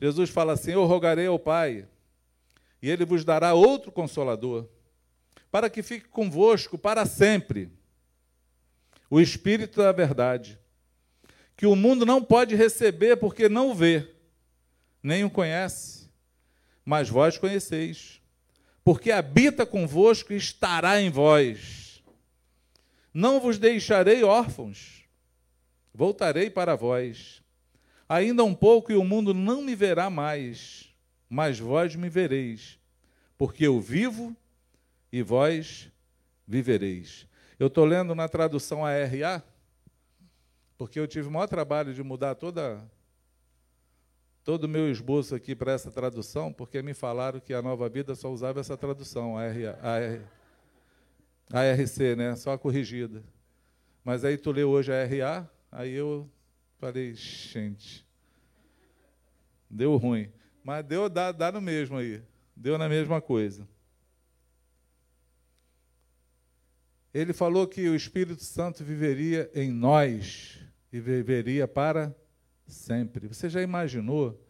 Jesus 0.00 0.30
fala 0.30 0.54
assim: 0.54 0.72
Eu 0.72 0.84
rogarei 0.86 1.26
ao 1.26 1.38
Pai, 1.38 1.86
e 2.82 2.90
Ele 2.90 3.04
vos 3.04 3.24
dará 3.24 3.54
outro 3.54 3.92
consolador, 3.92 4.66
para 5.50 5.70
que 5.70 5.82
fique 5.82 6.08
convosco 6.08 6.76
para 6.76 7.06
sempre. 7.06 7.70
O 9.08 9.20
Espírito 9.20 9.78
da 9.78 9.92
Verdade, 9.92 10.58
que 11.56 11.66
o 11.66 11.76
mundo 11.76 12.06
não 12.06 12.22
pode 12.22 12.54
receber 12.54 13.16
porque 13.16 13.48
não 13.48 13.70
o 13.70 13.74
vê, 13.74 14.08
nem 15.02 15.24
o 15.24 15.30
conhece, 15.30 16.08
mas 16.84 17.08
vós 17.08 17.36
conheceis 17.36 18.20
porque 18.84 19.10
habita 19.10 19.66
convosco 19.66 20.32
e 20.32 20.36
estará 20.36 21.00
em 21.00 21.10
vós. 21.10 22.02
Não 23.12 23.40
vos 23.40 23.58
deixarei 23.58 24.22
órfãos, 24.24 24.99
voltarei 25.94 26.50
para 26.50 26.76
vós. 26.76 27.42
Ainda 28.08 28.42
um 28.44 28.54
pouco 28.54 28.90
e 28.90 28.96
o 28.96 29.04
mundo 29.04 29.32
não 29.32 29.62
me 29.62 29.74
verá 29.74 30.10
mais, 30.10 30.92
mas 31.28 31.58
vós 31.58 31.94
me 31.94 32.08
vereis, 32.08 32.78
porque 33.38 33.66
eu 33.66 33.80
vivo 33.80 34.36
e 35.12 35.22
vós 35.22 35.90
vivereis. 36.46 37.26
Eu 37.58 37.68
estou 37.68 37.84
lendo 37.84 38.14
na 38.14 38.28
tradução 38.28 38.84
ARA, 38.84 39.44
porque 40.76 40.98
eu 40.98 41.06
tive 41.06 41.28
o 41.28 41.30
maior 41.30 41.46
trabalho 41.46 41.94
de 41.94 42.02
mudar 42.02 42.34
toda 42.34 42.82
todo 44.42 44.64
o 44.64 44.68
meu 44.68 44.90
esboço 44.90 45.34
aqui 45.34 45.54
para 45.54 45.72
essa 45.72 45.90
tradução, 45.90 46.52
porque 46.52 46.82
me 46.82 46.94
falaram 46.94 47.38
que 47.38 47.52
a 47.52 47.62
Nova 47.62 47.88
Vida 47.88 48.14
só 48.14 48.32
usava 48.32 48.58
essa 48.58 48.76
tradução, 48.76 49.36
a, 49.36 49.42
a, 49.42 49.98
R, 50.00 50.20
a 51.52 51.72
RC, 51.72 52.16
né? 52.16 52.34
só 52.34 52.52
a 52.52 52.58
corrigida. 52.58 53.22
Mas 54.02 54.24
aí 54.24 54.36
tu 54.38 54.50
leu 54.50 54.70
hoje 54.70 54.90
a 54.92 55.04
RA, 55.04 55.48
aí 55.70 55.92
eu 55.92 56.30
falei, 56.78 57.14
gente, 57.14 58.06
deu 59.68 59.96
ruim. 59.96 60.30
Mas 60.62 60.84
deu, 60.84 61.08
dá, 61.08 61.32
dá 61.32 61.52
no 61.52 61.60
mesmo 61.60 61.96
aí, 61.96 62.22
deu 62.54 62.76
na 62.76 62.88
mesma 62.88 63.20
coisa. 63.20 63.66
Ele 67.12 67.32
falou 67.32 67.66
que 67.66 67.88
o 67.88 67.94
Espírito 67.94 68.44
Santo 68.44 68.84
viveria 68.84 69.50
em 69.54 69.72
nós 69.72 70.60
e 70.92 71.00
viveria 71.00 71.66
para 71.66 72.14
sempre. 72.66 73.26
Você 73.26 73.48
já 73.48 73.60
imaginou 73.60 74.40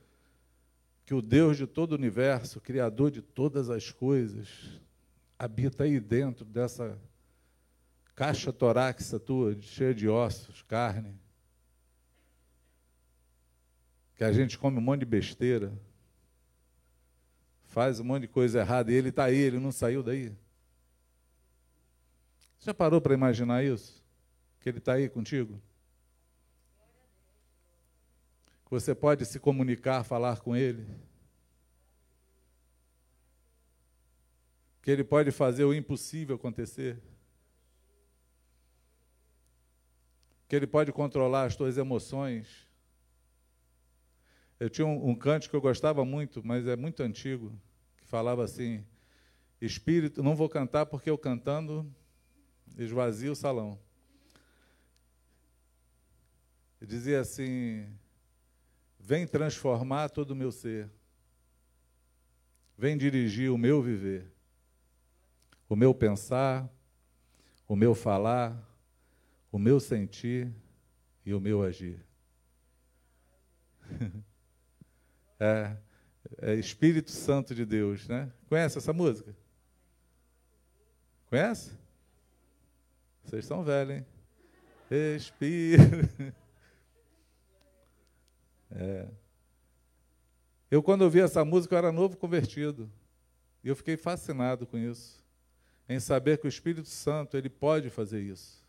que 1.06 1.14
o 1.14 1.22
Deus 1.22 1.56
de 1.56 1.66
todo 1.66 1.92
o 1.92 1.94
universo, 1.96 2.60
Criador 2.60 3.10
de 3.10 3.22
todas 3.22 3.70
as 3.70 3.90
coisas, 3.90 4.80
habita 5.38 5.84
aí 5.84 5.98
dentro 5.98 6.44
dessa 6.44 7.00
caixa 8.20 8.52
torácica 8.52 9.18
tua 9.18 9.58
cheia 9.62 9.94
de 9.94 10.06
ossos, 10.06 10.60
carne. 10.60 11.18
Que 14.14 14.22
a 14.22 14.30
gente 14.30 14.58
come 14.58 14.76
um 14.76 14.82
monte 14.82 15.00
de 15.00 15.06
besteira, 15.06 15.72
faz 17.64 17.98
um 17.98 18.04
monte 18.04 18.22
de 18.22 18.28
coisa 18.28 18.58
errada 18.60 18.92
e 18.92 18.94
ele 18.94 19.08
está 19.08 19.24
aí, 19.24 19.38
ele 19.38 19.58
não 19.58 19.72
saiu 19.72 20.02
daí. 20.02 20.36
Você 22.58 22.66
já 22.66 22.74
parou 22.74 23.00
para 23.00 23.14
imaginar 23.14 23.64
isso? 23.64 24.04
Que 24.60 24.68
ele 24.68 24.76
está 24.76 24.92
aí 24.92 25.08
contigo? 25.08 25.58
Que 28.66 28.70
você 28.70 28.94
pode 28.94 29.24
se 29.24 29.40
comunicar, 29.40 30.04
falar 30.04 30.40
com 30.40 30.54
ele? 30.54 30.86
Que 34.82 34.90
ele 34.90 35.04
pode 35.04 35.30
fazer 35.30 35.64
o 35.64 35.72
impossível 35.72 36.36
acontecer? 36.36 37.02
Que 40.50 40.56
Ele 40.56 40.66
pode 40.66 40.90
controlar 40.90 41.44
as 41.44 41.54
tuas 41.54 41.78
emoções. 41.78 42.66
Eu 44.58 44.68
tinha 44.68 44.84
um, 44.84 45.10
um 45.10 45.14
canto 45.14 45.48
que 45.48 45.54
eu 45.54 45.60
gostava 45.60 46.04
muito, 46.04 46.44
mas 46.44 46.66
é 46.66 46.74
muito 46.74 47.04
antigo, 47.04 47.56
que 47.96 48.04
falava 48.04 48.42
assim: 48.42 48.84
Espírito, 49.60 50.24
não 50.24 50.34
vou 50.34 50.48
cantar 50.48 50.86
porque 50.86 51.08
eu 51.08 51.16
cantando 51.16 51.88
esvazio 52.76 53.30
o 53.30 53.36
salão. 53.36 53.78
Ele 56.80 56.90
dizia 56.90 57.20
assim: 57.20 57.86
Vem 58.98 59.28
transformar 59.28 60.08
todo 60.08 60.32
o 60.32 60.36
meu 60.36 60.50
ser. 60.50 60.90
Vem 62.76 62.98
dirigir 62.98 63.52
o 63.52 63.56
meu 63.56 63.80
viver, 63.80 64.26
o 65.68 65.76
meu 65.76 65.94
pensar, 65.94 66.68
o 67.68 67.76
meu 67.76 67.94
falar, 67.94 68.69
o 69.50 69.58
meu 69.58 69.80
sentir 69.80 70.52
e 71.24 71.34
o 71.34 71.40
meu 71.40 71.62
agir. 71.62 72.04
é, 75.38 75.76
é 76.38 76.54
Espírito 76.54 77.10
Santo 77.10 77.54
de 77.54 77.64
Deus, 77.64 78.06
né? 78.08 78.32
Conhece 78.48 78.78
essa 78.78 78.92
música? 78.92 79.34
Conhece? 81.28 81.72
Vocês 83.24 83.44
são 83.44 83.62
velhos, 83.62 83.96
hein? 83.96 84.06
Espírito. 85.16 85.82
É. 88.72 89.08
Eu, 90.70 90.80
quando 90.80 91.02
ouvi 91.02 91.18
essa 91.18 91.44
música, 91.44 91.74
eu 91.74 91.78
era 91.78 91.90
novo 91.90 92.16
convertido. 92.16 92.88
E 93.64 93.68
eu 93.68 93.74
fiquei 93.74 93.96
fascinado 93.96 94.64
com 94.64 94.78
isso. 94.78 95.20
Em 95.88 95.98
saber 95.98 96.38
que 96.38 96.46
o 96.46 96.48
Espírito 96.48 96.88
Santo, 96.88 97.36
ele 97.36 97.48
pode 97.48 97.90
fazer 97.90 98.20
isso. 98.20 98.59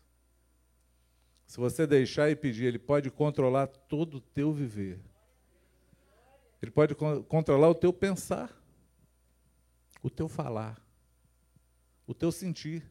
Se 1.52 1.60
você 1.60 1.86
deixar 1.86 2.30
e 2.30 2.34
pedir, 2.34 2.64
ele 2.64 2.78
pode 2.78 3.10
controlar 3.10 3.66
todo 3.66 4.14
o 4.14 4.20
teu 4.22 4.54
viver. 4.54 4.98
Ele 6.62 6.70
pode 6.70 6.94
controlar 6.94 7.68
o 7.68 7.74
teu 7.74 7.92
pensar, 7.92 8.58
o 10.02 10.08
teu 10.08 10.30
falar, 10.30 10.82
o 12.06 12.14
teu 12.14 12.32
sentir 12.32 12.90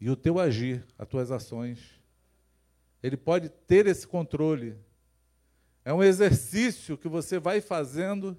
e 0.00 0.08
o 0.08 0.16
teu 0.16 0.38
agir, 0.38 0.82
as 0.96 1.06
tuas 1.06 1.30
ações. 1.30 2.00
Ele 3.02 3.18
pode 3.18 3.50
ter 3.50 3.86
esse 3.86 4.06
controle 4.06 4.74
é 5.84 5.92
um 5.92 6.02
exercício 6.02 6.96
que 6.96 7.06
você 7.06 7.38
vai 7.38 7.60
fazendo 7.60 8.34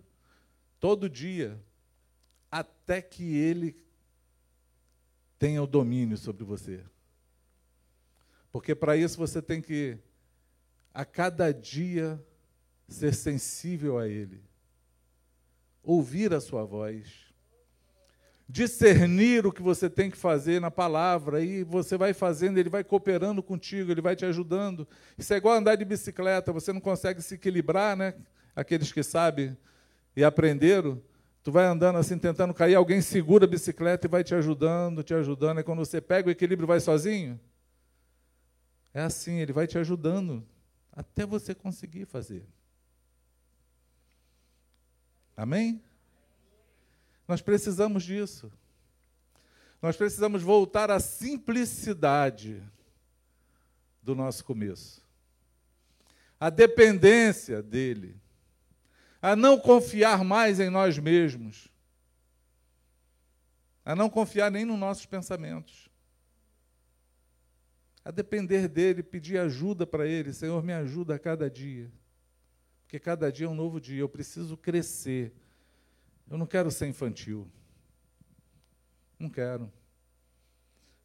todo 0.79 1.07
dia, 1.07 1.63
até 2.49 2.99
que 2.99 3.35
ele 3.37 3.77
tenha 5.37 5.61
o 5.61 5.67
domínio 5.67 6.17
sobre 6.17 6.43
você. 6.43 6.83
Porque 8.53 8.75
para 8.75 8.95
isso 8.95 9.17
você 9.17 9.41
tem 9.41 9.59
que, 9.59 9.97
a 10.93 11.03
cada 11.03 11.51
dia, 11.51 12.23
ser 12.87 13.11
sensível 13.15 13.97
a 13.97 14.07
Ele, 14.07 14.43
ouvir 15.81 16.31
a 16.31 16.39
Sua 16.39 16.63
voz, 16.63 17.33
discernir 18.47 19.47
o 19.47 19.51
que 19.51 19.63
você 19.63 19.89
tem 19.89 20.11
que 20.11 20.15
fazer 20.15 20.61
na 20.61 20.69
palavra, 20.69 21.41
e 21.41 21.63
você 21.63 21.97
vai 21.97 22.13
fazendo, 22.13 22.59
ele 22.59 22.69
vai 22.69 22.83
cooperando 22.83 23.41
contigo, 23.41 23.91
ele 23.91 24.01
vai 24.01 24.15
te 24.15 24.23
ajudando. 24.23 24.87
Isso 25.17 25.33
é 25.33 25.37
igual 25.37 25.55
andar 25.55 25.75
de 25.75 25.83
bicicleta, 25.83 26.53
você 26.53 26.71
não 26.71 26.79
consegue 26.79 27.23
se 27.23 27.33
equilibrar, 27.33 27.97
né? 27.97 28.13
Aqueles 28.55 28.91
que 28.91 29.01
sabem 29.01 29.57
e 30.15 30.23
aprenderam, 30.23 31.01
tu 31.41 31.51
vai 31.51 31.65
andando 31.65 31.97
assim, 31.97 32.19
tentando 32.19 32.53
cair, 32.53 32.75
alguém 32.75 33.01
segura 33.01 33.45
a 33.45 33.47
bicicleta 33.47 34.05
e 34.05 34.09
vai 34.09 34.23
te 34.23 34.35
ajudando, 34.35 35.01
te 35.01 35.15
ajudando. 35.15 35.57
É 35.57 35.63
quando 35.63 35.79
você 35.79 35.99
pega 35.99 36.27
o 36.27 36.31
equilíbrio 36.31 36.67
vai 36.67 36.79
sozinho. 36.79 37.39
É 38.93 39.01
assim, 39.01 39.39
ele 39.39 39.51
vai 39.51 39.65
te 39.65 39.77
ajudando 39.77 40.45
até 40.91 41.25
você 41.25 41.55
conseguir 41.55 42.05
fazer. 42.05 42.45
Amém? 45.35 45.81
Nós 47.27 47.41
precisamos 47.41 48.03
disso. 48.03 48.51
Nós 49.81 49.97
precisamos 49.97 50.43
voltar 50.43 50.91
à 50.91 50.99
simplicidade 50.99 52.61
do 54.01 54.13
nosso 54.13 54.45
começo. 54.45 55.01
A 56.39 56.49
dependência 56.49 57.63
dele. 57.63 58.15
A 59.21 59.35
não 59.35 59.59
confiar 59.59 60.23
mais 60.23 60.59
em 60.59 60.69
nós 60.69 60.99
mesmos. 60.99 61.67
A 63.83 63.95
não 63.95 64.09
confiar 64.09 64.51
nem 64.51 64.65
nos 64.65 64.77
nossos 64.77 65.05
pensamentos. 65.05 65.82
A 68.03 68.11
depender 68.11 68.67
dele, 68.67 69.01
pedir 69.01 69.37
ajuda 69.37 69.87
para 69.87 70.07
ele. 70.07 70.33
Senhor, 70.33 70.61
me 70.63 70.73
ajuda 70.73 71.15
a 71.15 71.19
cada 71.19 71.49
dia. 71.49 71.91
Porque 72.81 72.99
cada 72.99 73.31
dia 73.31 73.45
é 73.45 73.49
um 73.49 73.55
novo 73.55 73.79
dia. 73.79 74.01
Eu 74.01 74.09
preciso 74.09 74.57
crescer 74.57 75.33
eu 76.29 76.37
não 76.37 76.45
quero 76.45 76.71
ser 76.71 76.87
infantil. 76.87 77.47
Não 79.19 79.29
quero. 79.29 79.71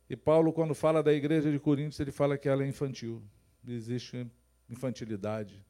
E 0.08 0.16
Paulo, 0.16 0.52
quando 0.52 0.74
fala 0.74 1.02
da 1.02 1.12
igreja 1.12 1.50
de 1.50 1.58
Coríntios, 1.58 2.00
ele 2.00 2.10
fala 2.10 2.38
que 2.38 2.48
ela 2.48 2.64
é 2.64 2.66
infantil. 2.66 3.22
Existe 3.66 4.26
infantilidade. 4.68 5.62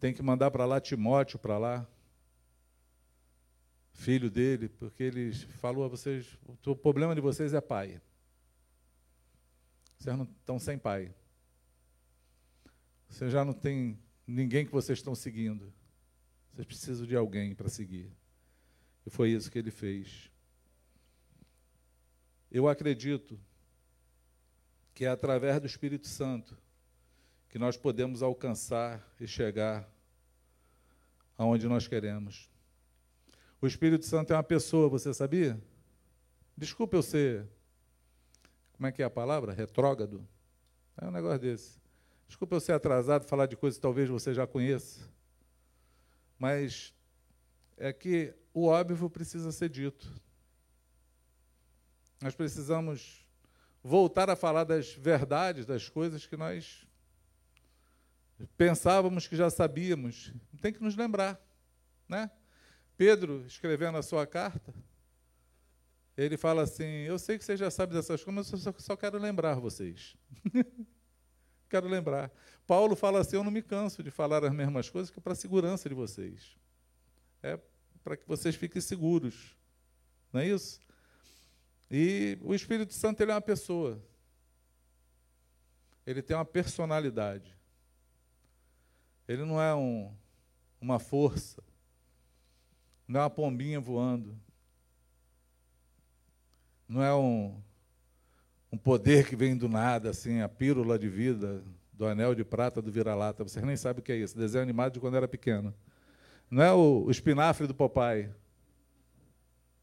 Tem 0.00 0.14
que 0.14 0.22
mandar 0.22 0.50
para 0.50 0.64
lá 0.64 0.80
Timóteo 0.80 1.38
para 1.38 1.58
lá, 1.58 1.86
filho 3.92 4.30
dele, 4.30 4.68
porque 4.68 5.02
ele 5.02 5.32
falou 5.32 5.84
a 5.84 5.88
vocês: 5.88 6.38
o 6.64 6.76
problema 6.76 7.14
de 7.14 7.20
vocês 7.20 7.52
é 7.52 7.60
pai. 7.60 8.00
Vocês 9.98 10.16
não 10.16 10.24
estão 10.24 10.58
sem 10.58 10.78
pai. 10.78 11.12
Vocês 13.08 13.32
já 13.32 13.44
não 13.44 13.52
tem 13.52 13.98
ninguém 14.26 14.64
que 14.64 14.72
vocês 14.72 14.98
estão 14.98 15.14
seguindo. 15.14 15.72
Vocês 16.52 16.66
precisam 16.66 17.06
de 17.06 17.16
alguém 17.16 17.54
para 17.54 17.68
seguir. 17.68 18.10
E 19.04 19.10
foi 19.10 19.30
isso 19.30 19.50
que 19.50 19.58
ele 19.58 19.70
fez. 19.70 20.30
Eu 22.50 22.68
acredito 22.68 23.38
que 24.94 25.04
é 25.04 25.08
através 25.08 25.60
do 25.60 25.66
Espírito 25.66 26.06
Santo 26.06 26.56
que 27.48 27.58
nós 27.58 27.76
podemos 27.76 28.22
alcançar 28.22 29.06
e 29.18 29.26
chegar 29.26 29.88
aonde 31.36 31.66
nós 31.66 31.88
queremos. 31.88 32.50
O 33.60 33.66
Espírito 33.66 34.04
Santo 34.04 34.32
é 34.32 34.36
uma 34.36 34.42
pessoa, 34.42 34.88
você 34.88 35.12
sabia? 35.12 35.60
Desculpe 36.56 36.96
eu 36.96 37.02
ser. 37.02 37.48
Como 38.78 38.86
é 38.86 38.92
que 38.92 39.02
é 39.02 39.04
a 39.04 39.10
palavra? 39.10 39.52
Retrógrado? 39.52 40.24
É 40.96 41.04
um 41.04 41.10
negócio 41.10 41.40
desse. 41.40 41.80
Desculpe 42.28 42.54
eu 42.54 42.60
ser 42.60 42.72
atrasado, 42.72 43.26
falar 43.26 43.46
de 43.46 43.56
coisas 43.56 43.76
que 43.76 43.82
talvez 43.82 44.08
você 44.08 44.32
já 44.32 44.46
conheça. 44.46 45.00
Mas 46.38 46.94
é 47.76 47.92
que 47.92 48.32
o 48.54 48.66
óbvio 48.66 49.10
precisa 49.10 49.50
ser 49.50 49.68
dito. 49.68 50.08
Nós 52.20 52.36
precisamos 52.36 53.26
voltar 53.82 54.30
a 54.30 54.36
falar 54.36 54.62
das 54.62 54.92
verdades, 54.92 55.66
das 55.66 55.88
coisas 55.88 56.24
que 56.24 56.36
nós 56.36 56.86
pensávamos 58.56 59.26
que 59.26 59.34
já 59.34 59.50
sabíamos. 59.50 60.32
Tem 60.62 60.72
que 60.72 60.82
nos 60.82 60.94
lembrar, 60.94 61.40
né? 62.08 62.30
Pedro, 62.96 63.44
escrevendo 63.44 63.98
a 63.98 64.02
sua 64.02 64.24
carta, 64.24 64.72
ele 66.18 66.36
fala 66.36 66.62
assim: 66.62 66.82
Eu 66.82 67.16
sei 67.16 67.38
que 67.38 67.44
vocês 67.44 67.60
já 67.60 67.70
sabem 67.70 67.94
dessas 67.96 68.24
coisas, 68.24 68.50
mas 68.50 68.52
eu 68.52 68.72
só, 68.72 68.74
só 68.78 68.96
quero 68.96 69.18
lembrar 69.18 69.54
vocês. 69.54 70.16
quero 71.70 71.86
lembrar. 71.86 72.32
Paulo 72.66 72.96
fala 72.96 73.20
assim: 73.20 73.36
Eu 73.36 73.44
não 73.44 73.52
me 73.52 73.62
canso 73.62 74.02
de 74.02 74.10
falar 74.10 74.44
as 74.44 74.52
mesmas 74.52 74.90
coisas 74.90 75.10
que 75.10 75.18
é 75.20 75.22
para 75.22 75.32
a 75.32 75.36
segurança 75.36 75.88
de 75.88 75.94
vocês. 75.94 76.56
É 77.40 77.56
para 78.02 78.16
que 78.16 78.26
vocês 78.26 78.56
fiquem 78.56 78.82
seguros. 78.82 79.56
Não 80.32 80.40
é 80.40 80.48
isso? 80.48 80.80
E 81.88 82.36
o 82.42 82.52
Espírito 82.52 82.92
Santo 82.92 83.22
ele 83.22 83.30
é 83.30 83.34
uma 83.34 83.40
pessoa. 83.40 84.02
Ele 86.04 86.20
tem 86.20 86.36
uma 86.36 86.44
personalidade. 86.44 87.56
Ele 89.28 89.44
não 89.44 89.62
é 89.62 89.72
um, 89.72 90.12
uma 90.80 90.98
força. 90.98 91.62
Não 93.06 93.20
é 93.20 93.22
uma 93.22 93.30
pombinha 93.30 93.78
voando. 93.78 94.36
Não 96.88 97.02
é 97.02 97.14
um, 97.14 97.54
um 98.72 98.78
poder 98.78 99.28
que 99.28 99.36
vem 99.36 99.56
do 99.56 99.68
nada, 99.68 100.10
assim, 100.10 100.40
a 100.40 100.48
pílula 100.48 100.98
de 100.98 101.08
vida 101.08 101.62
do 101.92 102.06
anel 102.06 102.34
de 102.34 102.44
prata 102.44 102.80
do 102.80 102.90
vira-lata. 102.92 103.42
Vocês 103.42 103.64
nem 103.64 103.76
sabem 103.76 104.00
o 104.00 104.02
que 104.02 104.12
é 104.12 104.16
isso. 104.16 104.38
Desenho 104.38 104.62
animado 104.62 104.94
de 104.94 105.00
quando 105.00 105.16
era 105.16 105.26
pequeno. 105.26 105.74
Não 106.50 106.62
é 106.62 106.72
o, 106.72 107.04
o 107.06 107.10
espinafre 107.10 107.66
do 107.66 107.74
papai. 107.74 108.30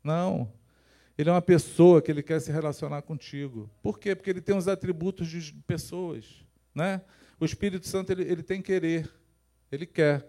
Não. 0.03 0.52
Ele 1.18 1.30
é 1.30 1.32
uma 1.32 1.41
pessoa 1.41 2.02
que 2.02 2.10
ele 2.10 2.23
quer 2.23 2.40
se 2.40 2.52
relacionar 2.52 3.02
contigo. 3.02 3.69
Por 3.84 3.99
quê? 3.99 4.15
Porque 4.15 4.30
ele 4.30 4.41
tem 4.41 4.56
os 4.56 4.68
atributos 4.68 5.27
de 5.27 5.53
pessoas. 5.68 6.45
Né? 6.73 7.02
O 7.40 7.45
Espírito 7.45 7.88
Santo 7.88 8.11
ele, 8.11 8.23
ele 8.23 8.44
tem 8.44 8.61
querer. 8.61 9.10
Ele 9.72 9.86
quer. 9.86 10.27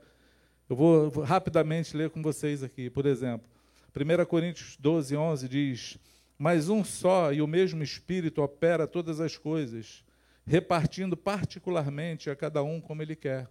Eu 0.68 0.74
vou, 0.74 1.08
vou 1.08 1.24
rapidamente 1.24 1.96
ler 1.96 2.10
com 2.10 2.20
vocês 2.20 2.62
aqui. 2.62 2.90
Por 2.90 3.06
exemplo, 3.06 3.48
1 3.94 4.26
Coríntios 4.26 4.76
12, 4.78 5.16
11 5.16 5.48
diz: 5.48 5.98
Mas 6.38 6.68
um 6.68 6.84
só 6.84 7.32
e 7.32 7.40
o 7.40 7.46
mesmo 7.46 7.82
Espírito 7.82 8.42
opera 8.42 8.86
todas 8.86 9.20
as 9.20 9.36
coisas, 9.36 10.04
repartindo 10.46 11.16
particularmente 11.16 12.28
a 12.28 12.36
cada 12.36 12.62
um 12.62 12.80
como 12.80 13.02
ele 13.02 13.16
quer, 13.16 13.48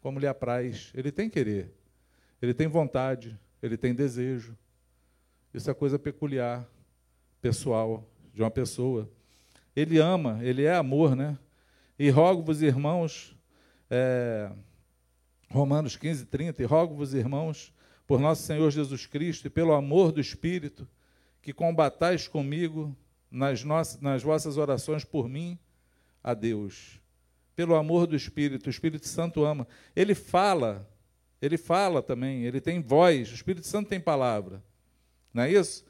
como 0.00 0.18
lhe 0.18 0.26
apraz. 0.26 0.90
Ele 0.94 1.10
tem 1.10 1.30
querer, 1.30 1.72
ele 2.40 2.52
tem 2.52 2.66
vontade, 2.66 3.38
ele 3.62 3.76
tem 3.76 3.94
desejo. 3.94 4.56
Isso 5.52 5.70
é 5.70 5.74
coisa 5.74 5.98
peculiar, 5.98 6.68
pessoal, 7.40 8.08
de 8.32 8.42
uma 8.42 8.50
pessoa. 8.50 9.10
Ele 9.74 9.98
ama, 9.98 10.38
ele 10.42 10.64
é 10.64 10.74
amor, 10.74 11.16
né? 11.16 11.38
E 11.98 12.08
rogo-vos, 12.10 12.62
irmãos, 12.62 13.36
é, 13.90 14.50
Romanos 15.50 15.96
15, 15.96 16.26
30, 16.26 16.62
e 16.62 16.66
rogo-vos, 16.66 17.12
irmãos, 17.12 17.72
por 18.06 18.20
nosso 18.20 18.42
Senhor 18.42 18.70
Jesus 18.70 19.06
Cristo 19.06 19.46
e 19.46 19.50
pelo 19.50 19.72
amor 19.72 20.12
do 20.12 20.20
Espírito, 20.20 20.88
que 21.42 21.52
combatais 21.52 22.28
comigo 22.28 22.96
nas, 23.30 23.64
nossas, 23.64 24.00
nas 24.00 24.22
vossas 24.22 24.56
orações 24.56 25.04
por 25.04 25.28
mim 25.28 25.58
a 26.22 26.34
Deus. 26.34 27.00
Pelo 27.54 27.74
amor 27.74 28.06
do 28.06 28.16
Espírito, 28.16 28.66
o 28.66 28.70
Espírito 28.70 29.06
Santo 29.06 29.44
ama. 29.44 29.66
Ele 29.94 30.14
fala, 30.14 30.88
ele 31.40 31.56
fala 31.56 32.02
também, 32.02 32.44
ele 32.44 32.60
tem 32.60 32.80
voz, 32.80 33.30
o 33.30 33.34
Espírito 33.34 33.66
Santo 33.66 33.88
tem 33.88 34.00
palavra. 34.00 34.62
Não 35.32 35.42
é 35.42 35.52
isso? 35.52 35.84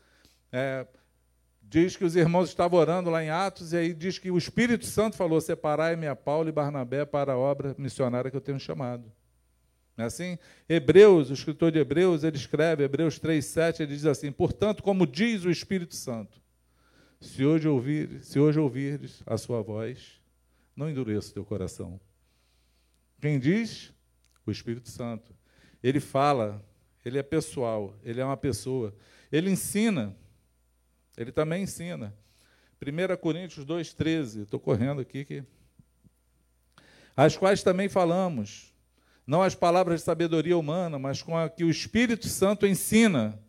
É, 0.53 0.87
diz 1.63 1.97
que 1.97 2.05
os 2.05 2.17
irmãos 2.17 2.49
estavam 2.49 2.79
orando 2.79 3.11
lá 3.11 3.23
em 3.23 3.31
Atos, 3.31 3.73
e 3.73 3.77
aí 3.77 3.95
diz 3.95 4.19
que 4.19 4.31
o 4.31 4.39
Espírito 4.39 4.85
Santo 4.85 5.17
falou: 5.17 5.41
Separai-me 5.41 6.07
a 6.07 6.17
Paulo 6.17 6.49
e 6.49 6.53
Barnabé 6.53 7.05
para 7.05 7.33
a 7.33 7.39
obra 7.39 7.75
missionária 7.79 8.31
que 8.31 8.37
eu 8.37 8.41
tenho 8.41 8.59
chamado. 8.59 9.11
É 10.01 10.05
assim? 10.05 10.39
Hebreus, 10.69 11.31
o 11.31 11.33
escritor 11.33 11.71
de 11.71 11.79
Hebreus, 11.79 12.25
ele 12.25 12.37
escreve, 12.37 12.85
Hebreus 12.85 13.19
3,7, 13.19 13.81
ele 13.81 13.95
diz 13.95 14.07
assim: 14.07 14.33
Portanto, 14.33 14.83
como 14.83 15.07
diz 15.07 15.45
o 15.45 15.51
Espírito 15.51 15.95
Santo, 15.95 16.41
se 17.21 17.45
hoje 17.45 17.69
ouvir, 17.69 18.23
se 18.23 18.39
hoje 18.39 18.59
ouvires 18.59 19.23
a 19.27 19.37
sua 19.37 19.61
voz, 19.61 20.21
não 20.75 20.89
endureça 20.89 21.31
o 21.31 21.35
teu 21.35 21.45
coração. 21.45 22.01
Quem 23.21 23.39
diz? 23.39 23.93
O 24.47 24.51
Espírito 24.51 24.89
Santo. 24.89 25.35
Ele 25.83 26.01
fala, 26.01 26.65
ele 27.05 27.19
é 27.19 27.23
pessoal, 27.23 27.99
ele 28.03 28.21
é 28.21 28.25
uma 28.25 28.37
pessoa. 28.37 28.95
Ele 29.31 29.51
ensina, 29.51 30.17
ele 31.17 31.31
também 31.31 31.63
ensina. 31.65 32.15
1 32.81 33.17
Coríntios 33.19 33.67
2,13, 33.67 34.45
estou 34.45 34.59
correndo 34.59 35.01
aqui 35.03 35.25
que. 35.25 35.45
As 37.15 37.37
quais 37.37 37.63
também 37.63 37.89
falamos, 37.89 38.70
não 39.31 39.45
as 39.45 39.55
palavras 39.55 40.01
de 40.01 40.07
sabedoria 40.07 40.59
humana, 40.59 40.99
mas 40.99 41.23
com 41.23 41.39
a 41.39 41.49
que 41.49 41.63
o 41.63 41.71
Espírito 41.71 42.27
Santo 42.27 42.67
ensina, 42.67 43.41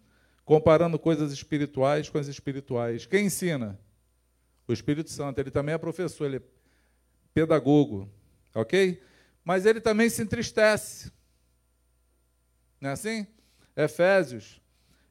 comparando 0.45 0.99
coisas 0.99 1.33
espirituais 1.33 2.07
com 2.07 2.19
as 2.19 2.27
espirituais. 2.27 3.07
Quem 3.07 3.25
ensina? 3.25 3.79
O 4.67 4.73
Espírito 4.73 5.09
Santo. 5.09 5.39
Ele 5.39 5.49
também 5.49 5.73
é 5.73 5.79
professor, 5.79 6.25
ele 6.25 6.37
é 6.37 6.41
pedagogo, 7.33 8.07
ok? 8.53 9.01
Mas 9.43 9.65
ele 9.65 9.81
também 9.81 10.07
se 10.07 10.21
entristece. 10.21 11.11
Não 12.79 12.91
é 12.91 12.93
assim? 12.93 13.25
Efésios. 13.75 14.61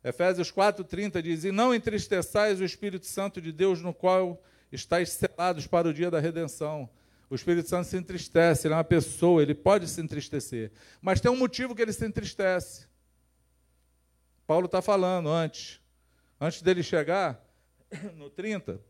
Efésios 0.04 0.52
4,30 0.52 1.20
diz: 1.20 1.42
E 1.42 1.50
não 1.50 1.74
entristeçais 1.74 2.60
o 2.60 2.64
Espírito 2.64 3.06
Santo 3.06 3.40
de 3.40 3.50
Deus, 3.50 3.82
no 3.82 3.92
qual 3.92 4.40
estáis 4.70 5.10
selados 5.10 5.66
para 5.66 5.88
o 5.88 5.92
dia 5.92 6.12
da 6.12 6.20
redenção. 6.20 6.88
O 7.30 7.34
Espírito 7.36 7.68
Santo 7.68 7.86
se 7.86 7.96
entristece, 7.96 8.66
ele 8.66 8.74
é 8.74 8.76
uma 8.76 8.82
pessoa, 8.82 9.40
ele 9.40 9.54
pode 9.54 9.86
se 9.86 10.00
entristecer. 10.00 10.72
Mas 11.00 11.20
tem 11.20 11.30
um 11.30 11.36
motivo 11.36 11.76
que 11.76 11.80
ele 11.80 11.92
se 11.92 12.04
entristece. 12.04 12.88
Paulo 14.48 14.66
está 14.66 14.82
falando 14.82 15.28
antes. 15.28 15.80
Antes 16.40 16.60
dele 16.60 16.82
chegar, 16.82 17.40
no 18.16 18.28
30, 18.28 18.80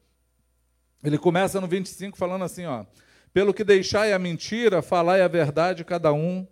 ele 1.04 1.18
começa 1.18 1.60
no 1.60 1.68
25 1.68 2.16
falando 2.16 2.42
assim: 2.42 2.64
ó, 2.64 2.86
pelo 3.30 3.52
que 3.52 3.62
deixai 3.62 4.14
a 4.14 4.18
mentira, 4.18 4.80
falai 4.80 5.20
a 5.20 5.28
verdade 5.28 5.84
cada 5.84 6.10
um 6.10 6.48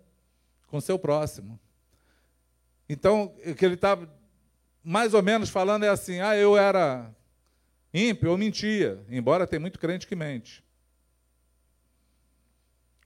com 0.67 0.79
seu 0.79 0.99
próximo. 0.99 1.59
Então, 2.87 3.35
o 3.43 3.55
que 3.55 3.65
ele 3.65 3.73
está 3.73 3.97
mais 4.83 5.15
ou 5.15 5.23
menos 5.23 5.49
falando 5.49 5.85
é 5.85 5.89
assim: 5.89 6.19
ah, 6.19 6.37
eu 6.37 6.55
era 6.55 7.09
ímpio, 7.91 8.29
eu 8.29 8.37
mentia, 8.37 9.03
embora 9.09 9.47
tem 9.47 9.57
muito 9.57 9.79
crente 9.79 10.05
que 10.05 10.15
mente. 10.15 10.63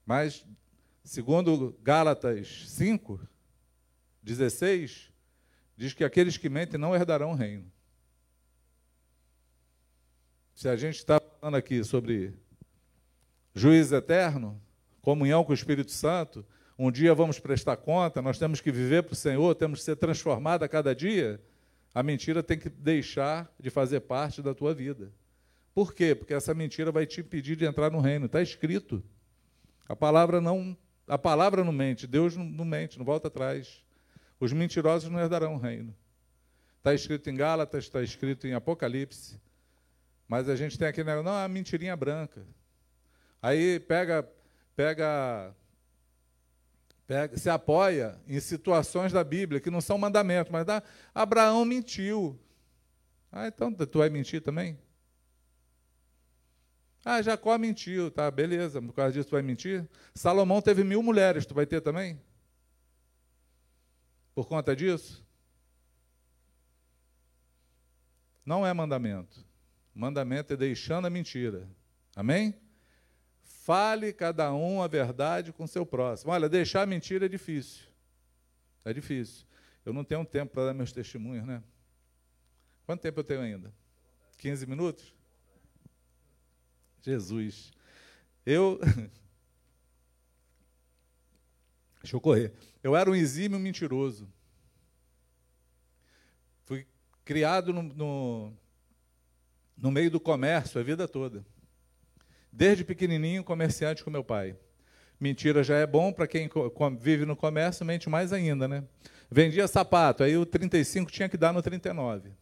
Mas, 0.04 0.46
segundo 1.02 1.78
Gálatas 1.82 2.64
5, 2.68 3.20
16, 4.22 5.10
diz 5.76 5.92
que 5.92 6.04
aqueles 6.04 6.36
que 6.36 6.48
mentem 6.48 6.78
não 6.78 6.94
herdarão 6.94 7.32
o 7.32 7.34
reino. 7.34 7.70
Se 10.54 10.68
a 10.68 10.76
gente 10.76 10.96
está 10.96 11.20
falando 11.20 11.56
aqui 11.56 11.82
sobre 11.82 12.34
juiz 13.54 13.92
eterno, 13.92 14.60
comunhão 15.02 15.44
com 15.44 15.52
o 15.52 15.54
Espírito 15.54 15.90
Santo, 15.90 16.46
um 16.78 16.90
dia 16.90 17.14
vamos 17.14 17.38
prestar 17.38 17.76
conta, 17.76 18.22
nós 18.22 18.38
temos 18.38 18.60
que 18.60 18.70
viver 18.70 19.02
para 19.02 19.12
o 19.12 19.16
Senhor, 19.16 19.54
temos 19.54 19.80
que 19.80 19.84
ser 19.84 19.96
transformados 19.96 20.64
a 20.64 20.68
cada 20.68 20.94
dia, 20.94 21.40
a 21.94 22.02
mentira 22.02 22.42
tem 22.42 22.58
que 22.58 22.68
deixar 22.68 23.52
de 23.58 23.70
fazer 23.70 24.00
parte 24.00 24.42
da 24.42 24.54
tua 24.54 24.74
vida. 24.74 25.12
Por 25.72 25.92
quê? 25.94 26.14
Porque 26.14 26.34
essa 26.34 26.54
mentira 26.54 26.92
vai 26.92 27.06
te 27.06 27.20
impedir 27.20 27.56
de 27.56 27.64
entrar 27.64 27.90
no 27.90 28.00
reino. 28.00 28.26
Está 28.26 28.40
escrito. 28.40 29.02
A 29.88 29.94
palavra 29.94 30.40
não, 30.40 30.76
a 31.06 31.18
palavra 31.18 31.62
não 31.62 31.72
mente, 31.72 32.06
Deus 32.06 32.36
não, 32.36 32.44
não 32.44 32.64
mente, 32.64 32.98
não 32.98 33.04
volta 33.04 33.28
atrás. 33.28 33.82
Os 34.40 34.52
mentirosos 34.52 35.10
não 35.10 35.20
herdarão 35.20 35.54
o 35.54 35.58
reino. 35.58 35.94
Está 36.78 36.92
escrito 36.94 37.30
em 37.30 37.34
Gálatas, 37.34 37.84
está 37.84 38.02
escrito 38.02 38.46
em 38.46 38.54
Apocalipse. 38.54 39.40
Mas 40.28 40.48
a 40.48 40.56
gente 40.56 40.78
tem 40.78 40.88
aqui, 40.88 41.02
não, 41.04 41.28
a 41.28 41.48
mentirinha 41.48 41.96
branca. 41.96 42.46
Aí 43.40 43.78
pega, 43.78 44.28
pega, 44.74 45.54
pega, 47.06 47.36
se 47.36 47.50
apoia 47.50 48.18
em 48.26 48.40
situações 48.40 49.12
da 49.12 49.22
Bíblia 49.22 49.60
que 49.60 49.70
não 49.70 49.80
são 49.80 49.98
mandamentos, 49.98 50.50
mas 50.50 50.64
dá, 50.64 50.82
Abraão 51.14 51.64
mentiu. 51.64 52.38
Ah, 53.30 53.48
então 53.48 53.72
tu 53.72 53.98
vai 53.98 54.08
mentir 54.08 54.40
também? 54.40 54.78
Ah, 57.04 57.20
Jacó 57.20 57.58
mentiu, 57.58 58.10
tá, 58.10 58.30
beleza, 58.30 58.80
por 58.80 58.94
causa 58.94 59.12
disso 59.12 59.28
tu 59.28 59.32
vai 59.32 59.42
mentir? 59.42 59.86
Salomão 60.14 60.62
teve 60.62 60.82
mil 60.82 61.02
mulheres, 61.02 61.44
tu 61.44 61.54
vai 61.54 61.66
ter 61.66 61.80
também? 61.82 62.18
Por 64.34 64.48
conta 64.48 64.74
disso? 64.74 65.24
Não 68.44 68.66
é 68.66 68.72
mandamento. 68.72 69.44
Mandamento 69.94 70.52
é 70.52 70.56
deixando 70.56 71.06
a 71.06 71.10
mentira. 71.10 71.68
Amém? 72.16 72.54
Fale 73.42 74.12
cada 74.12 74.52
um 74.52 74.82
a 74.82 74.86
verdade 74.88 75.52
com 75.52 75.66
seu 75.66 75.86
próximo. 75.86 76.32
Olha, 76.32 76.48
deixar 76.48 76.82
a 76.82 76.86
mentira 76.86 77.26
é 77.26 77.28
difícil. 77.28 77.84
É 78.84 78.92
difícil. 78.92 79.46
Eu 79.84 79.92
não 79.92 80.04
tenho 80.04 80.24
tempo 80.24 80.52
para 80.52 80.66
dar 80.66 80.74
meus 80.74 80.92
testemunhos, 80.92 81.46
né? 81.46 81.62
Quanto 82.84 83.00
tempo 83.00 83.20
eu 83.20 83.24
tenho 83.24 83.40
ainda? 83.40 83.72
15 84.38 84.66
minutos? 84.66 85.13
Jesus. 87.04 87.70
Eu. 88.46 88.80
Deixa 92.02 92.16
eu 92.16 92.20
correr. 92.20 92.52
Eu 92.82 92.96
era 92.96 93.10
um 93.10 93.14
exímio 93.14 93.58
mentiroso. 93.58 94.26
Fui 96.64 96.86
criado 97.24 97.72
no, 97.72 97.82
no, 97.82 98.52
no 99.76 99.90
meio 99.90 100.10
do 100.10 100.20
comércio 100.20 100.80
a 100.80 100.84
vida 100.84 101.06
toda. 101.06 101.44
Desde 102.50 102.84
pequenininho, 102.84 103.44
comerciante 103.44 104.02
com 104.02 104.10
meu 104.10 104.24
pai. 104.24 104.56
Mentira 105.18 105.62
já 105.62 105.76
é 105.76 105.86
bom 105.86 106.12
para 106.12 106.26
quem 106.26 106.50
vive 106.98 107.24
no 107.24 107.36
comércio, 107.36 107.86
mente 107.86 108.08
mais 108.08 108.32
ainda, 108.32 108.66
né? 108.68 108.84
Vendia 109.30 109.66
sapato, 109.66 110.22
aí 110.22 110.36
o 110.36 110.44
35 110.44 111.10
tinha 111.10 111.28
que 111.28 111.36
dar 111.36 111.52
no 111.52 111.62
39. 111.62 112.32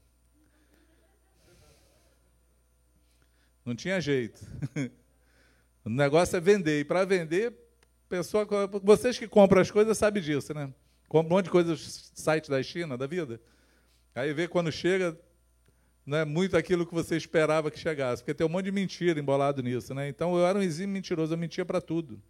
Não 3.65 3.75
tinha 3.75 4.01
jeito. 4.01 4.45
O 5.85 5.91
negócio 5.91 6.37
é 6.37 6.41
vender. 6.41 6.81
E 6.81 6.85
para 6.85 7.05
vender, 7.05 7.53
pessoa, 8.09 8.47
vocês 8.83 9.19
que 9.19 9.27
compram 9.27 9.61
as 9.61 9.71
coisas 9.71 9.99
sabem 9.99 10.23
disso, 10.23 10.55
né? 10.55 10.73
Compram 11.09 11.33
um 11.33 11.37
monte 11.37 11.47
de 11.47 11.51
coisas 11.51 12.13
site 12.15 12.49
da 12.49 12.63
China, 12.63 12.97
da 12.97 13.07
vida. 13.07 13.41
Aí 14.15 14.33
vê 14.33 14.47
quando 14.47 14.71
chega, 14.71 15.19
não 16.07 16.19
é 16.19 16.25
muito 16.25 16.57
aquilo 16.57 16.87
que 16.87 16.95
você 16.95 17.17
esperava 17.17 17.71
que 17.71 17.79
chegasse, 17.79 18.23
porque 18.23 18.35
tem 18.35 18.47
um 18.47 18.51
monte 18.51 18.67
de 18.67 18.73
mentira 18.73 19.19
embolado 19.19 19.63
nisso, 19.63 19.95
né? 19.95 20.09
Então 20.09 20.37
eu 20.37 20.47
era 20.47 20.59
um 20.59 20.63
exímio 20.63 20.93
mentiroso, 20.93 21.35
eu 21.35 21.39
mentia 21.39 21.65
para 21.65 21.81
tudo. 21.81 22.23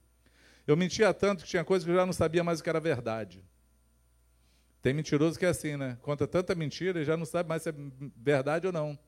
Eu 0.66 0.76
mentia 0.76 1.12
tanto 1.12 1.44
que 1.44 1.50
tinha 1.50 1.64
coisas 1.64 1.84
que 1.84 1.90
eu 1.90 1.96
já 1.96 2.06
não 2.06 2.12
sabia 2.12 2.42
mais 2.42 2.60
o 2.60 2.62
que 2.62 2.70
era 2.70 2.80
verdade. 2.80 3.44
Tem 4.80 4.94
mentiroso 4.94 5.38
que 5.38 5.44
é 5.44 5.48
assim, 5.48 5.76
né? 5.76 5.98
Conta 6.02 6.26
tanta 6.26 6.54
mentira 6.54 7.00
e 7.00 7.04
já 7.04 7.16
não 7.16 7.24
sabe 7.24 7.48
mais 7.48 7.62
se 7.62 7.68
é 7.68 7.74
verdade 8.16 8.66
ou 8.66 8.72
não. 8.72 8.98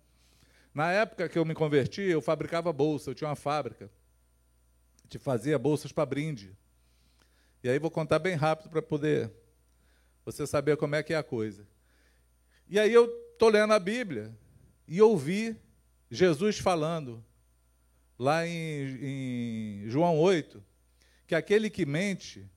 Na 0.74 0.90
época 0.90 1.28
que 1.28 1.38
eu 1.38 1.44
me 1.44 1.54
converti, 1.54 2.02
eu 2.02 2.20
fabricava 2.20 2.72
bolsa, 2.72 3.10
eu 3.10 3.14
tinha 3.14 3.28
uma 3.28 3.36
fábrica. 3.36 3.88
Te 5.08 5.18
fazia 5.18 5.56
bolsas 5.56 5.92
para 5.92 6.04
brinde. 6.04 6.56
E 7.62 7.68
aí 7.68 7.78
vou 7.78 7.90
contar 7.90 8.18
bem 8.18 8.34
rápido 8.34 8.68
para 8.70 8.82
poder 8.82 9.30
você 10.24 10.46
saber 10.46 10.76
como 10.76 10.96
é 10.96 11.02
que 11.02 11.14
é 11.14 11.16
a 11.16 11.22
coisa. 11.22 11.64
E 12.68 12.78
aí 12.78 12.92
eu 12.92 13.06
estou 13.32 13.50
lendo 13.50 13.72
a 13.72 13.78
Bíblia 13.78 14.36
e 14.88 15.00
ouvi 15.00 15.56
Jesus 16.10 16.58
falando, 16.58 17.24
lá 18.18 18.46
em, 18.46 19.84
em 19.84 19.88
João 19.88 20.18
8, 20.18 20.62
que 21.26 21.34
aquele 21.34 21.70
que 21.70 21.86
mente 21.86 22.48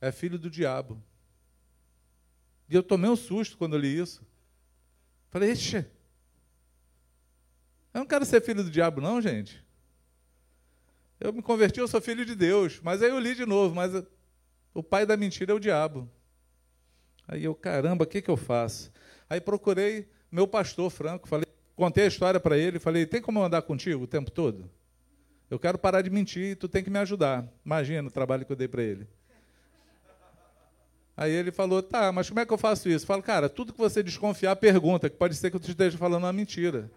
é 0.00 0.10
filho 0.10 0.38
do 0.38 0.50
diabo. 0.50 1.02
E 2.68 2.74
eu 2.74 2.82
tomei 2.82 3.10
um 3.10 3.16
susto 3.16 3.56
quando 3.56 3.78
li 3.78 3.98
isso. 3.98 4.26
Falei, 5.30 5.52
ixi, 5.52 5.84
eu 7.96 8.00
não 8.00 8.06
quero 8.06 8.26
ser 8.26 8.42
filho 8.42 8.62
do 8.62 8.70
diabo, 8.70 9.00
não, 9.00 9.22
gente. 9.22 9.64
Eu 11.18 11.32
me 11.32 11.40
converti, 11.40 11.80
eu 11.80 11.88
sou 11.88 11.98
filho 11.98 12.26
de 12.26 12.34
Deus. 12.34 12.78
Mas 12.82 13.02
aí 13.02 13.08
eu 13.08 13.18
li 13.18 13.34
de 13.34 13.46
novo, 13.46 13.74
mas 13.74 13.90
o 14.74 14.82
pai 14.82 15.06
da 15.06 15.16
mentira 15.16 15.52
é 15.52 15.54
o 15.54 15.58
diabo. 15.58 16.06
Aí 17.26 17.42
eu, 17.42 17.54
caramba, 17.54 18.04
o 18.04 18.06
que, 18.06 18.20
que 18.20 18.30
eu 18.30 18.36
faço? 18.36 18.92
Aí 19.30 19.40
procurei 19.40 20.10
meu 20.30 20.46
pastor 20.46 20.90
Franco, 20.90 21.26
falei, 21.26 21.46
contei 21.74 22.04
a 22.04 22.08
história 22.08 22.38
para 22.38 22.58
ele, 22.58 22.78
falei, 22.78 23.06
tem 23.06 23.22
como 23.22 23.38
eu 23.38 23.44
andar 23.44 23.62
contigo 23.62 24.04
o 24.04 24.06
tempo 24.06 24.30
todo? 24.30 24.70
Eu 25.48 25.58
quero 25.58 25.78
parar 25.78 26.02
de 26.02 26.10
mentir, 26.10 26.54
tu 26.58 26.68
tem 26.68 26.84
que 26.84 26.90
me 26.90 26.98
ajudar. 26.98 27.50
Imagina 27.64 28.06
o 28.06 28.12
trabalho 28.12 28.44
que 28.44 28.52
eu 28.52 28.56
dei 28.56 28.68
para 28.68 28.82
ele. 28.82 29.08
Aí 31.16 31.32
ele 31.32 31.50
falou, 31.50 31.82
tá, 31.82 32.12
mas 32.12 32.28
como 32.28 32.40
é 32.40 32.44
que 32.44 32.52
eu 32.52 32.58
faço 32.58 32.90
isso? 32.90 33.06
Falo, 33.06 33.22
cara, 33.22 33.48
tudo 33.48 33.72
que 33.72 33.78
você 33.78 34.02
desconfiar, 34.02 34.54
pergunta, 34.56 35.08
que 35.08 35.16
pode 35.16 35.34
ser 35.34 35.50
que 35.50 35.56
eu 35.56 35.60
esteja 35.60 35.96
falando 35.96 36.24
uma 36.24 36.32
mentira. 36.34 36.90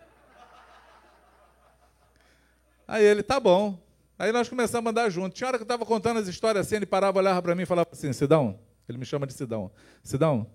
Aí 2.89 3.05
ele, 3.05 3.21
tá 3.21 3.39
bom. 3.39 3.79
Aí 4.17 4.31
nós 4.31 4.49
começamos 4.49 4.87
a 4.87 4.89
andar 4.89 5.11
juntos. 5.11 5.37
Tinha 5.37 5.47
hora 5.47 5.59
que 5.59 5.61
eu 5.61 5.65
estava 5.65 5.85
contando 5.85 6.17
as 6.17 6.27
histórias 6.27 6.65
assim, 6.65 6.77
ele 6.77 6.87
parava, 6.87 7.19
olhava 7.19 7.39
para 7.39 7.53
mim 7.53 7.61
e 7.61 7.65
falava 7.67 7.87
assim, 7.91 8.11
Sidão, 8.11 8.59
ele 8.87 8.97
me 8.97 9.05
chama 9.05 9.27
de 9.27 9.33
Sidão. 9.33 9.71
Sidão, 10.03 10.49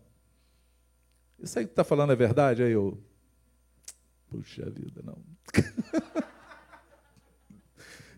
isso 1.38 1.56
aí 1.56 1.64
que 1.64 1.68
tu 1.68 1.74
está 1.74 1.84
falando 1.84 2.12
é 2.12 2.16
verdade? 2.16 2.64
Aí 2.64 2.72
eu, 2.72 3.00
puxa 4.28 4.68
vida, 4.68 5.00
não. 5.04 5.16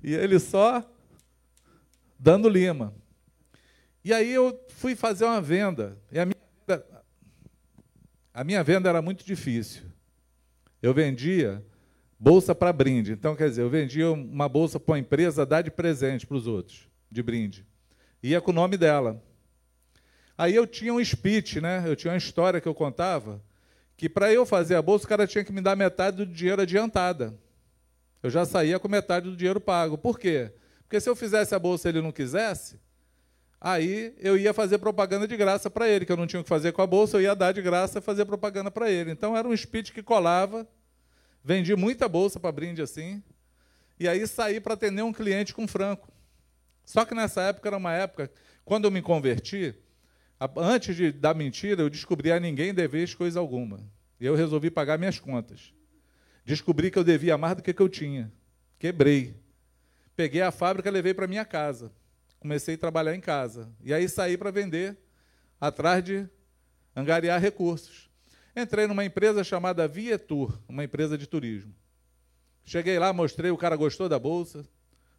e 0.03 0.15
ele 0.15 0.39
só 0.39 0.83
dando 2.19 2.49
lima. 2.49 2.95
E 4.03 4.15
aí 4.15 4.33
eu 4.33 4.65
fui 4.69 4.97
fazer 4.97 5.27
uma 5.27 5.43
venda. 5.43 5.99
E 6.11 6.19
a 6.19 6.25
minha, 6.25 6.85
a 8.33 8.43
minha 8.43 8.65
venda 8.65 8.89
era 8.89 9.03
muito 9.03 9.27
difícil. 9.27 9.83
Eu 10.81 10.95
vendia 10.95 11.63
bolsa 12.19 12.55
para 12.55 12.73
brinde. 12.73 13.13
Então, 13.13 13.37
quer 13.37 13.49
dizer, 13.49 13.63
eu 13.63 13.71
vendia 13.71 14.11
uma 14.11 14.49
bolsa 14.49 14.81
para 14.81 14.93
uma 14.93 14.99
empresa 14.99 15.47
dar 15.47 15.63
de 15.63 15.71
presente 15.71 16.27
para 16.27 16.37
os 16.37 16.47
outros, 16.47 16.89
de 17.11 17.23
brinde. 17.23 17.67
Ia 18.23 18.41
com 18.41 18.51
o 18.51 18.55
nome 18.55 18.77
dela. 18.77 19.23
Aí 20.37 20.55
eu 20.55 20.67
tinha 20.67 20.93
um 20.93 21.05
speech, 21.05 21.61
né? 21.61 21.83
Eu 21.87 21.97
tinha 21.97 22.13
uma 22.13 22.19
história 22.19 22.61
que 22.61 22.69
eu 22.69 22.75
contava, 22.75 23.43
que 23.97 24.09
para 24.09 24.33
eu 24.33 24.45
fazer 24.45 24.75
a 24.75 24.83
bolsa, 24.83 25.05
o 25.05 25.09
cara 25.09 25.27
tinha 25.27 25.45
que 25.45 25.53
me 25.53 25.61
dar 25.61 25.77
metade 25.77 26.19
do 26.19 26.27
dinheiro 26.27 26.63
adiantada. 26.63 27.35
Eu 28.23 28.31
já 28.31 28.45
saía 28.45 28.79
com 28.79 28.89
metade 28.89 29.31
do 29.31 29.37
dinheiro 29.37 29.61
pago. 29.61 29.97
Por 29.97 30.19
quê? 30.19 30.53
Porque 30.83 31.01
se 31.01 31.09
eu 31.09 31.17
fizesse 31.17 31.55
a 31.55 31.59
bolsa 31.59 31.89
e 31.89 31.91
ele 31.91 32.03
não 32.03 32.13
quisesse, 32.13 32.79
Aí 33.61 34.15
eu 34.19 34.37
ia 34.37 34.53
fazer 34.53 34.79
propaganda 34.79 35.27
de 35.27 35.37
graça 35.37 35.71
para 35.71 35.89
ele, 35.89 36.05
que 36.05 36.13
eu 36.13 36.17
não 36.17 36.27
tinha 36.27 36.41
o 36.41 36.43
que 36.43 36.49
fazer 36.49 36.73
com 36.73 36.83
a 36.83 36.87
bolsa, 36.87 37.17
eu 37.17 37.23
ia 37.23 37.35
dar 37.35 37.53
de 37.53 37.63
graça 37.63 37.99
e 37.99 38.03
fazer 38.03 38.25
propaganda 38.25 38.71
para 38.71 38.91
ele. 38.91 39.11
Então 39.11 39.37
era 39.37 39.49
um 39.49 39.57
speech 39.57 39.93
que 39.93 40.03
colava, 40.03 40.67
vendi 41.47 41.77
muita 41.77 42.09
bolsa 42.09 42.41
para 42.41 42.51
brinde 42.51 42.83
assim, 42.83 43.23
e 43.99 44.09
aí 44.09 44.27
saí 44.27 44.61
para 44.61 44.75
atender 44.75 45.03
um 45.03 45.13
cliente 45.13 45.55
com 45.55 45.67
franco. 45.69 46.13
Só 46.85 47.05
que 47.05 47.15
nessa 47.15 47.41
época 47.43 47.69
era 47.69 47.77
uma 47.77 47.93
época, 47.93 48.31
quando 48.65 48.87
eu 48.87 48.91
me 48.91 49.01
converti, 49.01 49.75
antes 50.57 50.97
de 50.97 51.13
dar 51.13 51.35
mentira, 51.35 51.83
eu 51.83 51.89
descobri 51.89 52.33
a 52.33 52.41
ninguém 52.41 52.75
dever 52.75 53.15
coisa 53.15 53.39
alguma. 53.39 53.81
E 54.19 54.27
eu 54.27 54.35
resolvi 54.35 54.71
pagar 54.71 54.99
minhas 54.99 55.21
contas. 55.21 55.73
Descobri 56.45 56.91
que 56.91 56.99
eu 56.99 57.05
devia 57.05 57.39
mais 57.39 57.57
do 57.57 57.63
que, 57.63 57.73
que 57.73 57.83
eu 57.83 57.89
tinha. 57.89 58.33
Quebrei. 58.79 59.37
Peguei 60.17 60.43
a 60.43 60.51
fábrica 60.51 60.91
levei 60.91 61.15
para 61.15 61.27
minha 61.27 61.45
casa 61.45 61.93
comecei 62.47 62.77
a 62.77 62.79
trabalhar 62.79 63.15
em 63.15 63.21
casa. 63.21 63.69
E 63.83 63.93
aí 63.93 64.09
saí 64.09 64.37
para 64.37 64.53
vender, 64.53 64.97
atrás 65.61 66.03
de 66.05 66.29
angariar 66.95 67.41
recursos. 67.41 68.09
Entrei 68.57 68.87
numa 68.87 69.05
empresa 69.05 69.45
chamada 69.45 69.87
Vietur, 69.87 70.59
uma 70.67 70.83
empresa 70.83 71.19
de 71.19 71.27
turismo. 71.27 71.75
Cheguei 72.65 72.99
lá, 72.99 73.13
mostrei, 73.13 73.51
o 73.51 73.57
cara 73.59 73.77
gostou 73.77 74.09
da 74.09 74.19
bolsa, 74.19 74.67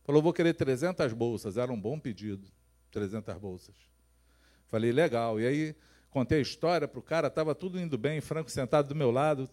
falou, 0.04 0.24
vou 0.24 0.34
querer 0.34 0.56
300 0.56 1.14
bolsas. 1.14 1.56
Era 1.56 1.72
um 1.72 1.80
bom 1.80 2.00
pedido, 2.00 2.48
300 2.90 3.38
bolsas. 3.38 3.76
Falei, 4.68 4.92
legal. 4.92 5.40
E 5.40 5.46
aí 5.46 5.76
contei 6.10 6.40
a 6.40 6.42
história 6.42 6.88
para 6.88 7.00
o 7.00 7.04
cara, 7.04 7.28
estava 7.28 7.54
tudo 7.54 7.80
indo 7.80 7.96
bem, 7.96 8.20
Franco 8.20 8.50
sentado 8.50 8.88
do 8.88 8.96
meu 8.96 9.12
lado, 9.12 9.48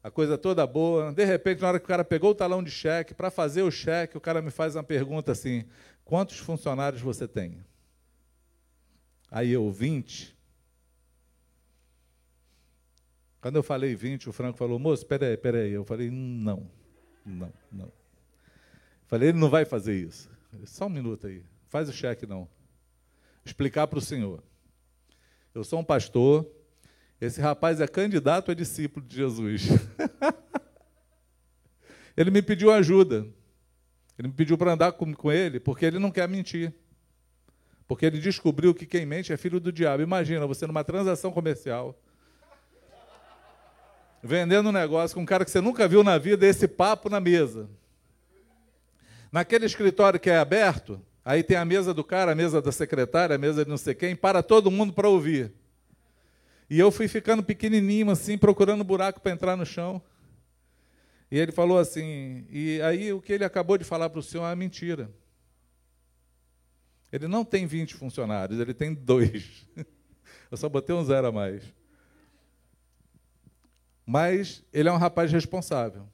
a 0.00 0.08
coisa 0.08 0.38
toda 0.38 0.64
boa. 0.64 1.12
De 1.12 1.24
repente, 1.24 1.62
na 1.62 1.68
hora 1.68 1.78
que 1.80 1.84
o 1.84 1.88
cara 1.88 2.04
pegou 2.04 2.30
o 2.30 2.34
talão 2.34 2.62
de 2.62 2.70
cheque, 2.70 3.12
para 3.12 3.30
fazer 3.30 3.62
o 3.62 3.70
cheque, 3.72 4.16
o 4.16 4.20
cara 4.20 4.40
me 4.40 4.52
faz 4.52 4.76
uma 4.76 4.84
pergunta 4.84 5.32
assim: 5.32 5.64
Quantos 6.04 6.38
funcionários 6.38 7.02
você 7.02 7.26
tem? 7.26 7.64
Aí 9.30 9.50
eu, 9.50 9.70
20. 9.70 10.36
Quando 13.42 13.56
eu 13.56 13.62
falei 13.64 13.96
20, 13.96 14.28
o 14.28 14.32
Franco 14.32 14.56
falou, 14.56 14.78
moço, 14.78 15.04
peraí, 15.04 15.36
peraí. 15.36 15.72
Eu 15.72 15.84
falei, 15.84 16.08
não, 16.12 16.70
não, 17.26 17.52
não. 17.72 17.92
Falei, 19.08 19.30
ele 19.30 19.38
não 19.38 19.50
vai 19.50 19.64
fazer 19.64 19.96
isso. 19.96 20.30
Só 20.64 20.86
um 20.86 20.88
minuto 20.88 21.26
aí, 21.26 21.42
faz 21.68 21.88
o 21.88 21.92
cheque 21.92 22.24
não. 22.24 22.48
Explicar 23.44 23.88
para 23.88 23.98
o 23.98 24.00
senhor. 24.00 24.44
Eu 25.52 25.64
sou 25.64 25.80
um 25.80 25.84
pastor, 25.84 26.48
esse 27.20 27.40
rapaz 27.40 27.80
é 27.80 27.88
candidato 27.88 28.52
a 28.52 28.54
discípulo 28.54 29.04
de 29.04 29.16
Jesus. 29.16 29.66
ele 32.16 32.30
me 32.30 32.42
pediu 32.42 32.70
ajuda. 32.70 33.26
Ele 34.16 34.28
me 34.28 34.34
pediu 34.34 34.56
para 34.56 34.74
andar 34.74 34.92
com, 34.92 35.12
com 35.12 35.32
ele 35.32 35.58
porque 35.58 35.84
ele 35.84 35.98
não 35.98 36.12
quer 36.12 36.28
mentir. 36.28 36.72
Porque 37.88 38.06
ele 38.06 38.20
descobriu 38.20 38.72
que 38.72 38.86
quem 38.86 39.04
mente 39.04 39.32
é 39.32 39.36
filho 39.36 39.58
do 39.58 39.72
diabo. 39.72 40.00
Imagina, 40.00 40.46
você 40.46 40.64
numa 40.64 40.84
transação 40.84 41.32
comercial, 41.32 42.00
vendendo 44.22 44.68
um 44.68 44.72
negócio 44.72 45.16
com 45.16 45.22
um 45.22 45.26
cara 45.26 45.44
que 45.44 45.50
você 45.50 45.60
nunca 45.60 45.88
viu 45.88 46.04
na 46.04 46.16
vida, 46.16 46.46
esse 46.46 46.68
papo 46.68 47.08
na 47.10 47.20
mesa. 47.20 47.68
Naquele 49.32 49.66
escritório 49.66 50.20
que 50.20 50.30
é 50.30 50.38
aberto, 50.38 51.00
aí 51.24 51.42
tem 51.42 51.56
a 51.56 51.64
mesa 51.64 51.92
do 51.92 52.04
cara, 52.04 52.32
a 52.32 52.34
mesa 52.34 52.62
da 52.62 52.70
secretária, 52.70 53.34
a 53.34 53.38
mesa 53.38 53.64
de 53.64 53.70
não 53.70 53.76
sei 53.76 53.94
quem, 53.94 54.14
para 54.14 54.42
todo 54.42 54.70
mundo 54.70 54.92
para 54.92 55.08
ouvir. 55.08 55.52
E 56.70 56.78
eu 56.78 56.90
fui 56.92 57.08
ficando 57.08 57.42
pequenininho 57.42 58.10
assim, 58.10 58.38
procurando 58.38 58.84
buraco 58.84 59.20
para 59.20 59.32
entrar 59.32 59.56
no 59.56 59.66
chão. 59.66 60.00
E 61.30 61.38
ele 61.38 61.50
falou 61.50 61.78
assim, 61.78 62.46
e 62.50 62.80
aí 62.82 63.12
o 63.12 63.20
que 63.20 63.32
ele 63.32 63.44
acabou 63.44 63.76
de 63.76 63.84
falar 63.84 64.08
para 64.08 64.20
o 64.20 64.22
senhor 64.22 64.46
é 64.46 64.54
mentira. 64.54 65.10
Ele 67.10 67.26
não 67.26 67.44
tem 67.44 67.66
20 67.66 67.94
funcionários, 67.94 68.60
ele 68.60 68.72
tem 68.72 68.94
dois. 68.94 69.66
Eu 70.50 70.56
só 70.56 70.68
botei 70.68 70.94
um 70.94 71.04
zero 71.04 71.26
a 71.26 71.32
mais. 71.32 71.62
Mas 74.04 74.64
ele 74.72 74.88
é 74.88 74.92
um 74.92 74.96
rapaz 74.96 75.30
responsável. 75.30 76.08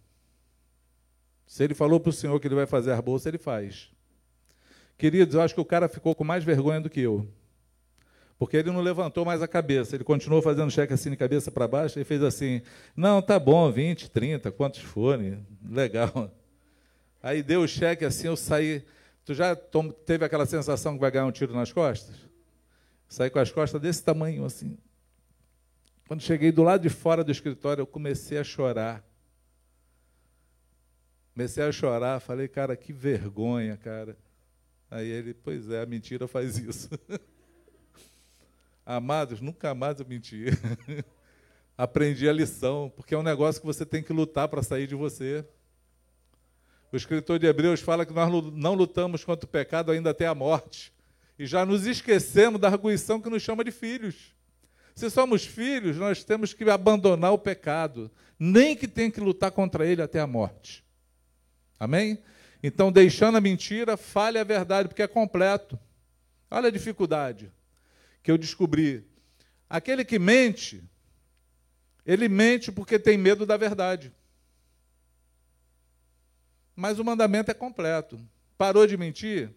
Se 1.47 1.65
ele 1.65 1.74
falou 1.74 1.98
para 1.98 2.10
o 2.10 2.12
senhor 2.12 2.39
que 2.39 2.47
ele 2.47 2.55
vai 2.55 2.66
fazer 2.66 2.93
a 2.93 3.01
bolsa, 3.01 3.28
ele 3.28 3.39
faz. 3.39 3.90
Queridos, 4.98 5.35
eu 5.35 5.40
acho 5.40 5.55
que 5.55 5.60
o 5.60 5.65
cara 5.65 5.89
ficou 5.89 6.15
com 6.15 6.24
mais 6.24 6.44
vergonha 6.44 6.81
do 6.81 6.90
que 6.90 7.01
eu. 7.01 7.27
Porque 8.39 8.56
ele 8.56 8.70
não 8.70 8.81
levantou 8.81 9.24
mais 9.24 9.43
a 9.43 9.48
cabeça, 9.48 9.97
ele 9.97 10.05
continuou 10.05 10.40
fazendo 10.40 10.70
cheque 10.70 10.93
assim 10.93 11.10
de 11.10 11.16
cabeça 11.16 11.51
para 11.51 11.66
baixo 11.66 11.98
e 11.98 12.05
fez 12.05 12.23
assim: 12.23 12.62
não, 12.94 13.20
tá 13.20 13.39
bom, 13.39 13.70
20, 13.70 14.10
30, 14.10 14.52
quantos 14.52 14.81
forem, 14.81 15.44
legal. 15.69 16.31
Aí 17.20 17.43
deu 17.43 17.62
o 17.62 17.69
cheque 17.69 18.05
assim, 18.05 18.28
eu 18.28 18.36
saí. 18.36 18.85
Tu 19.24 19.35
já 19.35 19.56
teve 19.56 20.24
aquela 20.24 20.47
sensação 20.47 20.94
que 20.94 21.01
vai 21.01 21.10
ganhar 21.10 21.27
um 21.27 21.32
tiro 21.32 21.52
nas 21.52 21.73
costas? 21.73 22.15
Saí 23.09 23.28
com 23.28 23.39
as 23.39 23.51
costas 23.51 23.81
desse 23.81 24.02
tamanho 24.02 24.44
assim. 24.44 24.78
Quando 26.09 26.23
cheguei 26.23 26.51
do 26.51 26.63
lado 26.63 26.81
de 26.81 26.89
fora 26.89 27.23
do 27.23 27.31
escritório, 27.31 27.83
eu 27.83 27.87
comecei 27.87 28.39
a 28.39 28.43
chorar. 28.43 29.05
Comecei 31.35 31.63
a 31.63 31.71
chorar, 31.71 32.19
falei, 32.19 32.49
cara, 32.49 32.75
que 32.75 32.95
vergonha, 32.95 33.77
cara. 33.77 34.17
Aí 34.91 35.07
ele, 35.07 35.35
pois 35.35 35.69
é, 35.69 35.83
a 35.83 35.87
mentira 35.87 36.27
faz 36.27 36.57
isso. 36.57 36.89
Amados, 38.87 39.43
nunca 39.43 39.75
mais 39.75 40.01
eu 40.01 40.07
menti. 40.07 40.47
Aprendi 41.77 42.27
a 42.27 42.33
lição, 42.33 42.91
porque 42.97 43.15
é 43.15 43.19
um 43.19 43.23
negócio 43.23 43.61
que 43.61 43.67
você 43.67 43.85
tem 43.85 44.03
que 44.03 44.11
lutar 44.11 44.49
para 44.49 44.63
sair 44.63 44.87
de 44.87 44.95
você. 44.95 45.45
O 46.91 46.97
escritor 46.97 47.39
de 47.39 47.47
Hebreus 47.47 47.83
fala 47.83 48.07
que 48.07 48.15
nós 48.15 48.33
não 48.55 48.73
lutamos 48.73 49.27
contra 49.27 49.45
o 49.45 49.49
pecado 49.49 49.93
ainda 49.93 50.09
até 50.09 50.27
a 50.27 50.35
morte. 50.35 50.91
E 51.39 51.45
já 51.45 51.67
nos 51.67 51.87
esquecemos 51.87 52.59
da 52.59 52.69
arguição 52.69 53.21
que 53.21 53.29
nos 53.29 53.43
chama 53.43 53.63
de 53.63 53.71
filhos. 53.71 54.38
Se 54.99 55.09
somos 55.11 55.47
filhos, 55.47 55.97
nós 55.97 56.25
temos 56.25 56.53
que 56.53 56.69
abandonar 56.69 57.33
o 57.33 57.39
pecado, 57.39 58.11
nem 58.37 58.75
que 58.75 58.89
tenha 58.89 59.09
que 59.09 59.20
lutar 59.20 59.53
contra 59.53 59.87
ele 59.87 60.03
até 60.03 60.19
a 60.19 60.27
morte. 60.27 60.85
Amém? 61.79 62.20
Então, 62.61 62.91
deixando 62.91 63.39
a 63.39 63.41
mentira, 63.41 63.97
fale 63.97 64.41
a 64.41 64.43
verdade, 64.43 64.89
porque 64.89 65.01
é 65.01 65.07
completo. 65.07 65.79
Olha 66.51 66.66
a 66.66 66.73
dificuldade 66.73 67.53
que 68.25 68.29
eu 68.29 68.37
descobri. 68.37 69.07
Aquele 69.70 70.05
que 70.05 70.19
mente 70.19 70.83
Ele 72.05 72.29
mente 72.29 72.73
porque 72.73 72.99
tem 72.99 73.16
medo 73.16 73.47
da 73.47 73.57
verdade. 73.57 74.12
Mas 76.75 76.99
o 76.99 77.05
mandamento 77.05 77.53
é 77.53 77.55
completo. 77.55 78.19
Parou 78.57 78.85
de 78.85 78.97
mentir? 78.97 79.55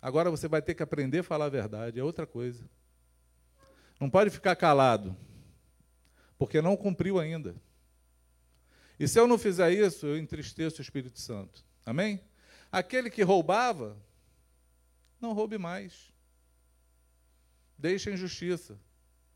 Agora 0.00 0.30
você 0.30 0.48
vai 0.48 0.62
ter 0.62 0.72
que 0.72 0.82
aprender 0.82 1.18
a 1.18 1.22
falar 1.22 1.44
a 1.44 1.50
verdade, 1.50 2.00
é 2.00 2.02
outra 2.02 2.26
coisa. 2.26 2.64
Não 3.98 4.10
pode 4.10 4.30
ficar 4.30 4.54
calado, 4.56 5.16
porque 6.38 6.60
não 6.60 6.76
cumpriu 6.76 7.18
ainda. 7.18 7.54
E 8.98 9.06
se 9.06 9.18
eu 9.18 9.26
não 9.26 9.38
fizer 9.38 9.70
isso, 9.72 10.06
eu 10.06 10.18
entristeço 10.18 10.78
o 10.78 10.82
Espírito 10.82 11.18
Santo. 11.18 11.64
Amém? 11.84 12.20
Aquele 12.70 13.10
que 13.10 13.22
roubava, 13.22 13.96
não 15.20 15.32
roube 15.32 15.58
mais. 15.58 16.12
Deixa 17.78 18.10
a 18.10 18.12
injustiça. 18.12 18.78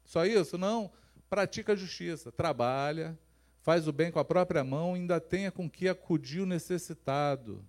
Só 0.05 0.24
isso? 0.24 0.57
Não. 0.57 0.91
Pratica 1.28 1.73
a 1.73 1.77
justiça. 1.77 2.32
Trabalha, 2.32 3.19
faz 3.62 3.87
o 3.87 3.93
bem 3.93 4.11
com 4.11 4.19
a 4.19 4.24
própria 4.24 4.65
mão, 4.65 4.95
ainda 4.95 5.20
tenha 5.20 5.51
com 5.51 5.69
que 5.70 5.89
acudir 5.89 6.41
o 6.41 6.47
necessitado. 6.47 7.65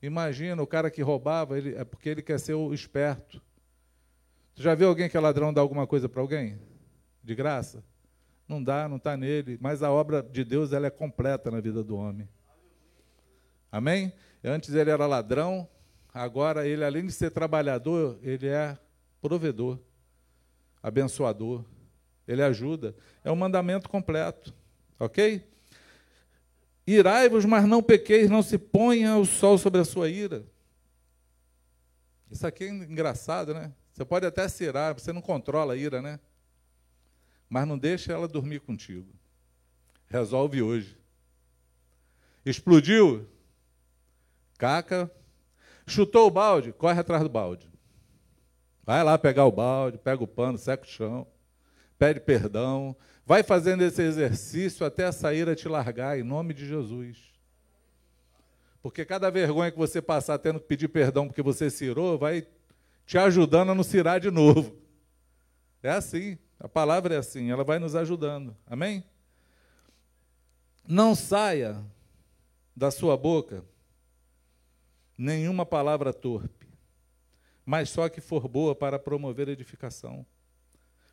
Imagina 0.00 0.62
o 0.62 0.66
cara 0.66 0.90
que 0.90 1.02
roubava, 1.02 1.58
ele, 1.58 1.74
é 1.74 1.84
porque 1.84 2.08
ele 2.08 2.22
quer 2.22 2.38
ser 2.38 2.54
o 2.54 2.72
esperto. 2.72 3.42
Tu 4.56 4.62
já 4.62 4.74
viu 4.74 4.88
alguém 4.88 5.06
que 5.06 5.16
é 5.16 5.20
ladrão 5.20 5.52
dar 5.52 5.60
alguma 5.60 5.86
coisa 5.86 6.08
para 6.08 6.22
alguém? 6.22 6.58
De 7.22 7.34
graça? 7.34 7.84
Não 8.48 8.62
dá, 8.62 8.88
não 8.88 8.96
está 8.96 9.14
nele. 9.14 9.58
Mas 9.60 9.82
a 9.82 9.90
obra 9.92 10.22
de 10.22 10.42
Deus 10.44 10.72
ela 10.72 10.86
é 10.86 10.90
completa 10.90 11.50
na 11.50 11.60
vida 11.60 11.84
do 11.84 11.94
homem. 11.94 12.26
Amém? 13.70 14.14
Antes 14.42 14.72
ele 14.72 14.88
era 14.88 15.06
ladrão, 15.06 15.68
agora 16.14 16.66
ele, 16.66 16.82
além 16.82 17.04
de 17.04 17.12
ser 17.12 17.30
trabalhador, 17.30 18.18
ele 18.22 18.46
é 18.46 18.78
provedor, 19.20 19.78
abençoador. 20.82 21.62
Ele 22.26 22.42
ajuda. 22.42 22.96
É 23.22 23.30
um 23.30 23.36
mandamento 23.36 23.90
completo. 23.90 24.54
Ok? 24.98 25.46
Irai-vos, 26.86 27.44
mas 27.44 27.66
não 27.66 27.82
pequeis, 27.82 28.30
não 28.30 28.42
se 28.42 28.56
ponha 28.56 29.18
o 29.18 29.26
sol 29.26 29.58
sobre 29.58 29.82
a 29.82 29.84
sua 29.84 30.08
ira. 30.08 30.46
Isso 32.30 32.46
aqui 32.46 32.64
é 32.64 32.68
engraçado, 32.68 33.52
né? 33.52 33.70
Você 33.96 34.04
pode 34.04 34.26
até 34.26 34.46
se 34.46 34.62
irar, 34.62 34.92
você 34.92 35.10
não 35.10 35.22
controla 35.22 35.72
a 35.72 35.76
ira, 35.76 36.02
né? 36.02 36.20
Mas 37.48 37.66
não 37.66 37.78
deixe 37.78 38.12
ela 38.12 38.28
dormir 38.28 38.60
contigo. 38.60 39.08
Resolve 40.06 40.60
hoje. 40.60 40.98
Explodiu? 42.44 43.26
Caca. 44.58 45.10
Chutou 45.86 46.26
o 46.26 46.30
balde? 46.30 46.74
Corre 46.74 47.00
atrás 47.00 47.22
do 47.22 47.30
balde. 47.30 47.70
Vai 48.84 49.02
lá 49.02 49.16
pegar 49.16 49.46
o 49.46 49.50
balde, 49.50 49.96
pega 49.96 50.22
o 50.22 50.28
pano, 50.28 50.58
seca 50.58 50.84
o 50.84 50.86
chão, 50.86 51.26
pede 51.98 52.20
perdão, 52.20 52.94
Vai 53.26 53.42
fazendo 53.42 53.82
esse 53.82 54.00
exercício 54.00 54.86
até 54.86 55.04
a 55.04 55.10
saíra 55.10 55.56
te 55.56 55.66
largar, 55.66 56.16
em 56.16 56.22
nome 56.22 56.54
de 56.54 56.64
Jesus. 56.64 57.32
Porque 58.80 59.04
cada 59.04 59.28
vergonha 59.30 59.72
que 59.72 59.76
você 59.76 60.00
passar 60.00 60.38
tendo 60.38 60.60
que 60.60 60.66
pedir 60.66 60.86
perdão 60.86 61.26
porque 61.26 61.42
você 61.42 61.68
cirou, 61.68 62.16
vai 62.16 62.46
te 63.06 63.16
ajudando 63.16 63.70
a 63.70 63.74
não 63.74 63.84
cirar 63.84 64.18
de 64.20 64.30
novo. 64.30 64.76
É 65.82 65.90
assim, 65.90 66.36
a 66.58 66.68
palavra 66.68 67.14
é 67.14 67.18
assim, 67.18 67.50
ela 67.50 67.62
vai 67.62 67.78
nos 67.78 67.94
ajudando. 67.94 68.56
Amém? 68.66 69.04
Não 70.86 71.14
saia 71.14 71.82
da 72.74 72.90
sua 72.90 73.16
boca 73.16 73.64
nenhuma 75.16 75.64
palavra 75.64 76.12
torpe, 76.12 76.66
mas 77.64 77.88
só 77.88 78.08
que 78.08 78.20
for 78.20 78.48
boa 78.48 78.74
para 78.74 78.98
promover 78.98 79.48
edificação, 79.48 80.26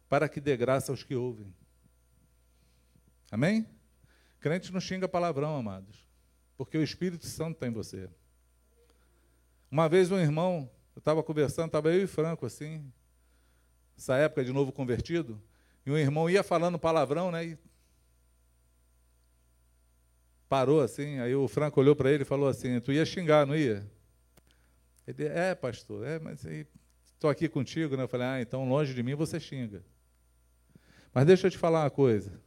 para 0.09 0.27
que 0.27 0.41
dê 0.41 0.57
graça 0.57 0.91
aos 0.91 1.03
que 1.03 1.15
ouvem. 1.15 1.53
Amém? 3.31 3.67
Crente 4.39 4.73
não 4.73 4.79
xinga 4.79 5.07
palavrão, 5.07 5.55
amados, 5.55 6.07
porque 6.57 6.77
o 6.77 6.83
Espírito 6.83 7.25
Santo 7.25 7.53
está 7.53 7.67
em 7.67 7.71
você. 7.71 8.09
Uma 9.71 9.87
vez 9.87 10.11
um 10.11 10.19
irmão, 10.19 10.69
eu 10.95 10.99
estava 10.99 11.23
conversando, 11.23 11.67
estava 11.67 11.91
eu 11.91 12.03
e 12.03 12.07
Franco 12.07 12.45
assim, 12.45 12.91
essa 13.97 14.15
época 14.17 14.43
de 14.43 14.51
novo 14.51 14.71
convertido, 14.71 15.41
e 15.85 15.91
um 15.91 15.97
irmão 15.97 16.29
ia 16.29 16.43
falando 16.43 16.79
palavrão, 16.79 17.31
né? 17.31 17.45
E 17.45 17.57
parou 20.47 20.81
assim, 20.81 21.19
aí 21.19 21.35
o 21.35 21.47
Franco 21.47 21.79
olhou 21.79 21.95
para 21.95 22.11
ele 22.11 22.23
e 22.23 22.25
falou 22.25 22.47
assim: 22.47 22.79
Tu 22.79 22.93
ia 22.93 23.05
xingar, 23.05 23.45
não 23.45 23.55
ia? 23.55 23.85
Ele, 25.05 25.25
é, 25.25 25.53
pastor, 25.53 26.05
é, 26.05 26.19
mas 26.19 26.45
estou 26.45 27.29
aqui 27.29 27.49
contigo, 27.49 27.97
né? 27.97 28.03
Eu 28.03 28.07
falei: 28.07 28.27
Ah, 28.27 28.41
então 28.41 28.67
longe 28.67 28.93
de 28.93 29.03
mim 29.03 29.15
você 29.15 29.39
xinga. 29.39 29.83
Mas 31.13 31.25
deixa 31.25 31.47
eu 31.47 31.51
te 31.51 31.57
falar 31.57 31.83
uma 31.83 31.89
coisa. 31.89 32.39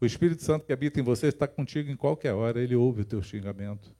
O 0.00 0.06
Espírito 0.06 0.42
Santo 0.42 0.64
que 0.64 0.72
habita 0.72 1.00
em 1.00 1.02
você 1.02 1.26
está 1.26 1.48
contigo 1.48 1.90
em 1.90 1.96
qualquer 1.96 2.32
hora, 2.32 2.62
ele 2.62 2.76
ouve 2.76 3.02
o 3.02 3.04
teu 3.04 3.20
xingamento. 3.20 3.94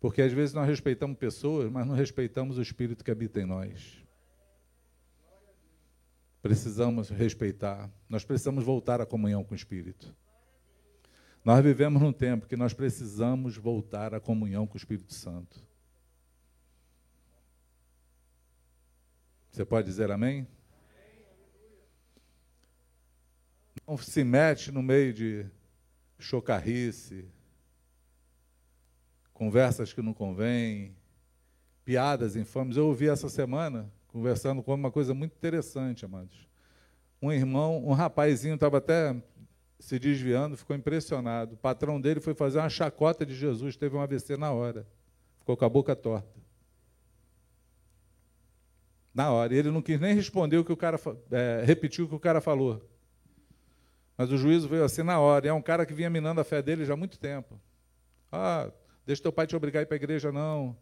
Porque 0.00 0.22
às 0.22 0.32
vezes 0.32 0.54
nós 0.54 0.66
respeitamos 0.66 1.18
pessoas, 1.18 1.70
mas 1.70 1.86
não 1.86 1.94
respeitamos 1.94 2.58
o 2.58 2.62
Espírito 2.62 3.04
que 3.04 3.10
habita 3.10 3.40
em 3.40 3.46
nós. 3.46 4.02
Precisamos 6.42 7.10
respeitar, 7.10 7.90
nós 8.08 8.24
precisamos 8.24 8.64
voltar 8.64 9.00
à 9.00 9.06
comunhão 9.06 9.44
com 9.44 9.52
o 9.52 9.56
Espírito. 9.56 10.16
Nós 11.44 11.62
vivemos 11.62 12.00
num 12.00 12.12
tempo 12.12 12.46
que 12.46 12.56
nós 12.56 12.72
precisamos 12.72 13.56
voltar 13.56 14.14
à 14.14 14.20
comunhão 14.20 14.66
com 14.66 14.74
o 14.74 14.76
Espírito 14.76 15.12
Santo. 15.12 15.62
Você 19.50 19.64
pode 19.64 19.86
dizer 19.86 20.10
amém? 20.10 20.46
não 23.90 23.98
se 23.98 24.22
mete 24.22 24.70
no 24.70 24.82
meio 24.82 25.12
de 25.12 25.46
chocarrice, 26.16 27.28
conversas 29.40 29.90
que 29.90 30.02
não 30.02 30.12
convêm, 30.12 30.94
piadas 31.82 32.36
infames. 32.36 32.76
Eu 32.76 32.88
ouvi 32.88 33.08
essa 33.08 33.26
semana, 33.30 33.90
conversando 34.08 34.62
com 34.62 34.74
uma 34.74 34.90
coisa 34.90 35.14
muito 35.14 35.32
interessante, 35.32 36.04
amados. 36.04 36.46
Um 37.22 37.32
irmão, 37.32 37.82
um 37.82 37.94
rapazinho 37.94 38.56
estava 38.56 38.76
até 38.76 39.16
se 39.78 39.98
desviando, 39.98 40.58
ficou 40.58 40.76
impressionado. 40.76 41.54
O 41.54 41.56
patrão 41.56 41.98
dele 41.98 42.20
foi 42.20 42.34
fazer 42.34 42.58
uma 42.58 42.68
chacota 42.68 43.24
de 43.24 43.34
Jesus, 43.34 43.78
teve 43.78 43.96
um 43.96 44.02
AVC 44.02 44.36
na 44.36 44.52
hora. 44.52 44.86
Ficou 45.38 45.56
com 45.56 45.64
a 45.64 45.70
boca 45.70 45.96
torta. 45.96 46.38
Na 49.14 49.32
hora. 49.32 49.54
E 49.54 49.56
ele 49.56 49.70
não 49.70 49.80
quis 49.80 49.98
nem 49.98 50.14
responder 50.14 50.58
o 50.58 50.64
que 50.66 50.72
o 50.72 50.76
cara 50.76 51.00
é, 51.30 51.62
repetiu 51.64 52.04
o 52.04 52.08
que 52.10 52.14
o 52.14 52.20
cara 52.20 52.42
falou. 52.42 52.86
Mas 54.18 54.30
o 54.30 54.36
juízo 54.36 54.68
veio 54.68 54.84
assim 54.84 55.02
na 55.02 55.18
hora. 55.18 55.46
E 55.46 55.48
é 55.48 55.52
um 55.54 55.62
cara 55.62 55.86
que 55.86 55.94
vinha 55.94 56.10
minando 56.10 56.42
a 56.42 56.44
fé 56.44 56.60
dele 56.60 56.84
já 56.84 56.92
há 56.92 56.96
muito 56.96 57.18
tempo. 57.18 57.58
Ah, 58.30 58.70
deixa 59.06 59.22
teu 59.22 59.32
pai 59.32 59.46
te 59.46 59.56
obrigar 59.56 59.80
a 59.80 59.82
ir 59.82 59.86
para 59.86 59.94
a 59.94 59.96
igreja, 59.96 60.30
não. 60.30 60.76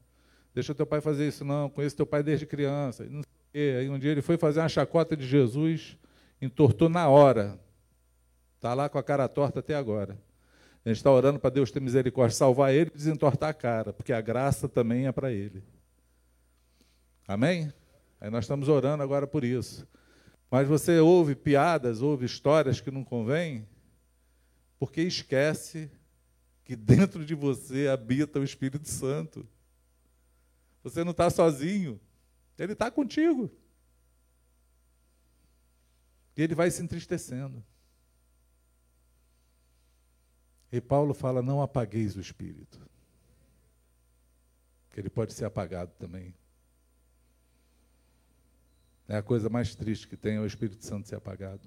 Deixa 0.54 0.74
teu 0.74 0.86
pai 0.86 1.00
fazer 1.00 1.28
isso, 1.28 1.44
não. 1.44 1.68
Conheço 1.70 1.96
teu 1.96 2.06
pai 2.06 2.22
desde 2.22 2.46
criança. 2.46 3.04
Não 3.04 3.22
sei 3.22 3.76
o. 3.76 3.78
Aí 3.78 3.88
um 3.88 3.98
dia 3.98 4.10
ele 4.10 4.22
foi 4.22 4.36
fazer 4.36 4.60
uma 4.60 4.68
chacota 4.68 5.16
de 5.16 5.26
Jesus, 5.26 5.96
entortou 6.40 6.88
na 6.88 7.08
hora. 7.08 7.58
Está 8.56 8.74
lá 8.74 8.88
com 8.88 8.98
a 8.98 9.02
cara 9.02 9.28
torta 9.28 9.60
até 9.60 9.74
agora. 9.74 10.18
A 10.84 10.88
gente 10.88 10.98
está 10.98 11.10
orando 11.10 11.38
para 11.38 11.50
Deus 11.50 11.70
ter 11.70 11.80
misericórdia, 11.80 12.36
salvar 12.36 12.72
ele 12.72 12.90
e 12.92 12.96
desentortar 12.96 13.50
a 13.50 13.54
cara, 13.54 13.92
porque 13.92 14.12
a 14.12 14.20
graça 14.20 14.68
também 14.68 15.06
é 15.06 15.12
para 15.12 15.30
ele. 15.32 15.62
Amém? 17.26 17.72
Aí 18.20 18.30
nós 18.30 18.44
estamos 18.44 18.68
orando 18.68 19.02
agora 19.02 19.26
por 19.26 19.44
isso. 19.44 19.86
Mas 20.50 20.66
você 20.66 20.98
ouve 20.98 21.34
piadas, 21.34 22.00
ouve 22.00 22.24
histórias 22.24 22.80
que 22.80 22.90
não 22.90 23.04
convêm, 23.04 23.68
porque 24.78 25.02
esquece 25.02 25.90
que 26.68 26.76
dentro 26.76 27.24
de 27.24 27.34
você 27.34 27.88
habita 27.88 28.38
o 28.38 28.44
Espírito 28.44 28.86
Santo. 28.86 29.48
Você 30.82 31.02
não 31.02 31.12
está 31.12 31.30
sozinho, 31.30 31.98
ele 32.58 32.74
está 32.74 32.90
contigo. 32.90 33.50
E 36.36 36.42
ele 36.42 36.54
vai 36.54 36.70
se 36.70 36.82
entristecendo. 36.82 37.64
E 40.70 40.78
Paulo 40.78 41.14
fala: 41.14 41.40
não 41.40 41.62
apagueis 41.62 42.14
o 42.16 42.20
espírito. 42.20 42.78
Que 44.90 45.00
ele 45.00 45.08
pode 45.08 45.32
ser 45.32 45.46
apagado 45.46 45.92
também. 45.98 46.34
É 49.08 49.16
a 49.16 49.22
coisa 49.22 49.48
mais 49.48 49.74
triste 49.74 50.06
que 50.06 50.18
tem 50.18 50.36
é 50.36 50.40
o 50.40 50.46
Espírito 50.46 50.84
Santo 50.84 51.08
ser 51.08 51.16
apagado. 51.16 51.66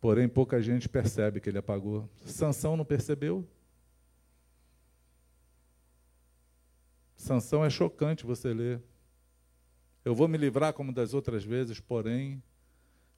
Porém, 0.00 0.28
pouca 0.28 0.62
gente 0.62 0.88
percebe 0.88 1.40
que 1.40 1.48
ele 1.48 1.58
apagou. 1.58 2.08
Sansão 2.24 2.76
não 2.76 2.84
percebeu? 2.84 3.46
Sansão 7.16 7.64
é 7.64 7.70
chocante 7.70 8.24
você 8.24 8.54
ler. 8.54 8.80
Eu 10.04 10.14
vou 10.14 10.28
me 10.28 10.38
livrar 10.38 10.72
como 10.72 10.92
das 10.92 11.14
outras 11.14 11.44
vezes, 11.44 11.80
porém, 11.80 12.42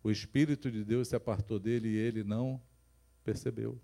o 0.03 0.11
Espírito 0.11 0.71
de 0.71 0.83
Deus 0.83 1.09
se 1.09 1.15
apartou 1.15 1.59
dele 1.59 1.89
e 1.89 1.97
ele 1.97 2.25
não 2.25 2.61
percebeu. 3.23 3.79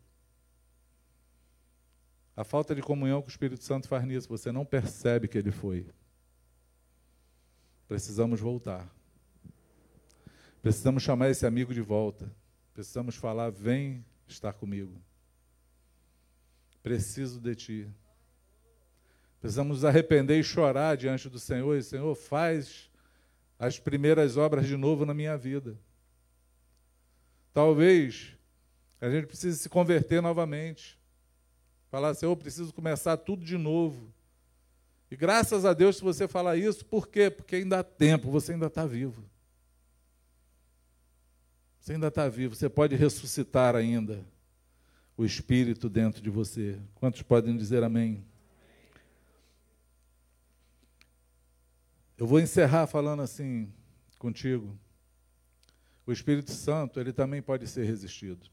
A 2.34 2.44
falta 2.44 2.74
de 2.74 2.82
comunhão 2.82 3.20
com 3.20 3.28
o 3.28 3.30
Espírito 3.30 3.62
Santo 3.62 3.88
faz 3.88 4.04
nisso, 4.04 4.28
você 4.28 4.50
não 4.50 4.64
percebe 4.64 5.28
que 5.28 5.36
ele 5.36 5.50
foi. 5.50 5.86
Precisamos 7.86 8.40
voltar. 8.40 8.90
Precisamos 10.62 11.02
chamar 11.02 11.30
esse 11.30 11.46
amigo 11.46 11.72
de 11.72 11.80
volta. 11.80 12.30
Precisamos 12.76 13.16
falar: 13.16 13.50
vem 13.50 14.04
estar 14.28 14.52
comigo. 14.52 15.00
Preciso 16.82 17.40
de 17.40 17.54
ti. 17.54 17.88
Precisamos 19.40 19.82
arrepender 19.82 20.38
e 20.38 20.44
chorar 20.44 20.94
diante 20.94 21.26
do 21.30 21.38
Senhor. 21.38 21.74
E, 21.74 21.82
Senhor, 21.82 22.14
faz 22.14 22.90
as 23.58 23.78
primeiras 23.78 24.36
obras 24.36 24.66
de 24.66 24.76
novo 24.76 25.06
na 25.06 25.14
minha 25.14 25.38
vida. 25.38 25.78
Talvez 27.54 28.36
a 29.00 29.08
gente 29.08 29.26
precise 29.26 29.56
se 29.56 29.70
converter 29.70 30.20
novamente. 30.20 30.98
Falar, 31.90 32.12
Senhor, 32.12 32.36
preciso 32.36 32.74
começar 32.74 33.16
tudo 33.16 33.42
de 33.42 33.56
novo. 33.56 34.12
E 35.10 35.16
graças 35.16 35.64
a 35.64 35.72
Deus 35.72 35.96
se 35.96 36.02
você 36.02 36.28
falar 36.28 36.58
isso, 36.58 36.84
por 36.84 37.08
quê? 37.08 37.30
Porque 37.30 37.56
ainda 37.56 37.78
há 37.78 37.82
tempo, 37.82 38.30
você 38.30 38.52
ainda 38.52 38.66
está 38.66 38.84
vivo. 38.84 39.24
Você 41.86 41.92
ainda 41.92 42.08
está 42.08 42.28
vivo, 42.28 42.52
você 42.52 42.68
pode 42.68 42.96
ressuscitar 42.96 43.76
ainda 43.76 44.26
o 45.16 45.24
Espírito 45.24 45.88
dentro 45.88 46.20
de 46.20 46.28
você. 46.28 46.80
Quantos 46.96 47.22
podem 47.22 47.56
dizer 47.56 47.84
amém? 47.84 48.26
Eu 52.18 52.26
vou 52.26 52.40
encerrar 52.40 52.88
falando 52.88 53.22
assim 53.22 53.72
contigo. 54.18 54.76
O 56.04 56.10
Espírito 56.10 56.50
Santo, 56.50 56.98
ele 56.98 57.12
também 57.12 57.40
pode 57.40 57.68
ser 57.68 57.84
resistido. 57.84 58.50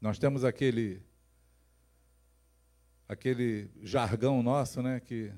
Nós 0.00 0.18
temos 0.18 0.42
aquele 0.42 1.00
aquele 3.08 3.70
jargão 3.80 4.42
nosso, 4.42 4.82
né, 4.82 4.98
que 4.98 5.32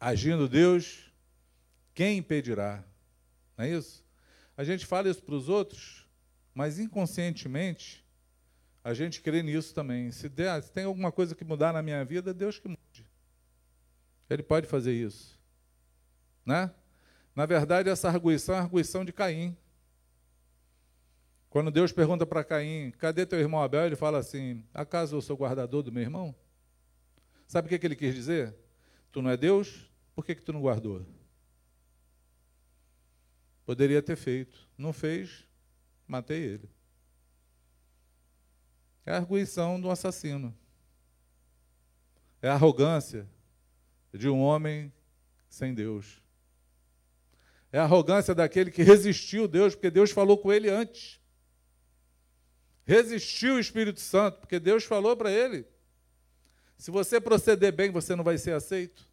agindo 0.00 0.48
Deus, 0.48 1.12
quem 1.92 2.16
impedirá? 2.16 2.82
Não 3.54 3.66
é 3.66 3.70
isso? 3.70 4.02
A 4.56 4.64
gente 4.64 4.84
fala 4.86 5.08
isso 5.08 5.22
para 5.22 5.34
os 5.34 5.48
outros, 5.48 6.06
mas 6.54 6.78
inconscientemente 6.78 8.02
a 8.84 8.92
gente 8.92 9.20
crê 9.20 9.42
nisso 9.42 9.74
também. 9.74 10.10
Se, 10.10 10.28
der, 10.28 10.62
se 10.62 10.72
tem 10.72 10.84
alguma 10.84 11.12
coisa 11.12 11.34
que 11.34 11.44
mudar 11.44 11.72
na 11.72 11.82
minha 11.82 12.04
vida, 12.04 12.34
Deus 12.34 12.58
que 12.58 12.68
mude. 12.68 13.06
Ele 14.28 14.42
pode 14.42 14.66
fazer 14.66 14.92
isso. 14.92 15.38
Né? 16.44 16.70
Na 17.34 17.46
verdade, 17.46 17.88
essa 17.88 18.08
arguição 18.08 18.54
é 18.54 18.58
a 18.58 18.62
arguição 18.62 19.04
de 19.04 19.12
Caim. 19.12 19.56
Quando 21.48 21.70
Deus 21.70 21.92
pergunta 21.92 22.26
para 22.26 22.42
Caim, 22.42 22.90
cadê 22.92 23.24
teu 23.24 23.38
irmão 23.38 23.62
Abel? 23.62 23.86
Ele 23.86 23.96
fala 23.96 24.18
assim, 24.18 24.64
acaso 24.72 25.16
eu 25.16 25.20
sou 25.20 25.36
guardador 25.36 25.82
do 25.82 25.92
meu 25.92 26.02
irmão? 26.02 26.34
Sabe 27.46 27.66
o 27.66 27.68
que, 27.68 27.78
que 27.78 27.86
ele 27.86 27.96
quis 27.96 28.14
dizer? 28.14 28.54
Tu 29.12 29.20
não 29.22 29.30
é 29.30 29.36
Deus? 29.36 29.90
Por 30.14 30.24
que, 30.24 30.34
que 30.34 30.42
tu 30.42 30.52
não 30.52 30.60
guardou? 30.60 31.06
Poderia 33.64 34.02
ter 34.02 34.16
feito. 34.16 34.68
Não 34.76 34.92
fez, 34.92 35.44
matei 36.06 36.42
ele. 36.42 36.70
É 39.04 39.12
a 39.12 39.16
arguição 39.16 39.80
do 39.80 39.90
assassino. 39.90 40.56
É 42.40 42.48
a 42.48 42.54
arrogância 42.54 43.28
de 44.12 44.28
um 44.28 44.40
homem 44.40 44.92
sem 45.48 45.74
Deus. 45.74 46.20
É 47.70 47.78
a 47.78 47.84
arrogância 47.84 48.34
daquele 48.34 48.70
que 48.70 48.82
resistiu 48.82 49.48
Deus, 49.48 49.74
porque 49.74 49.90
Deus 49.90 50.10
falou 50.10 50.36
com 50.36 50.52
ele 50.52 50.68
antes. 50.68 51.20
Resistiu 52.84 53.54
o 53.54 53.60
Espírito 53.60 54.00
Santo, 54.00 54.40
porque 54.40 54.58
Deus 54.58 54.84
falou 54.84 55.16
para 55.16 55.30
ele. 55.30 55.66
Se 56.76 56.90
você 56.90 57.20
proceder 57.20 57.72
bem, 57.72 57.90
você 57.90 58.16
não 58.16 58.24
vai 58.24 58.36
ser 58.36 58.52
aceito. 58.52 59.08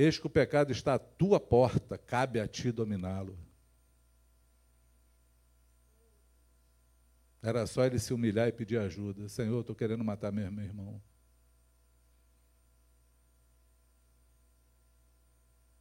Eis 0.00 0.18
que 0.18 0.26
o 0.26 0.30
pecado 0.30 0.72
está 0.72 0.94
à 0.94 0.98
tua 0.98 1.38
porta, 1.38 1.98
cabe 1.98 2.40
a 2.40 2.48
ti 2.48 2.72
dominá-lo. 2.72 3.38
Era 7.42 7.66
só 7.66 7.84
ele 7.84 7.98
se 7.98 8.14
humilhar 8.14 8.48
e 8.48 8.52
pedir 8.52 8.78
ajuda. 8.78 9.28
Senhor, 9.28 9.60
estou 9.60 9.76
querendo 9.76 10.02
matar 10.02 10.32
meu, 10.32 10.46
irmão. 10.46 11.02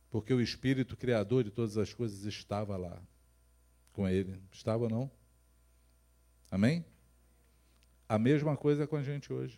Porque 0.09 0.33
o 0.33 0.41
Espírito 0.41 0.97
Criador 0.97 1.45
de 1.45 1.51
todas 1.51 1.77
as 1.77 1.93
coisas 1.93 2.25
estava 2.25 2.75
lá 2.75 3.01
com 3.93 4.05
ele. 4.05 4.37
Estava 4.51 4.83
ou 4.83 4.89
não? 4.89 5.09
Amém? 6.51 6.85
A 8.09 8.19
mesma 8.19 8.57
coisa 8.57 8.85
com 8.85 8.97
a 8.97 9.01
gente 9.01 9.31
hoje. 9.31 9.57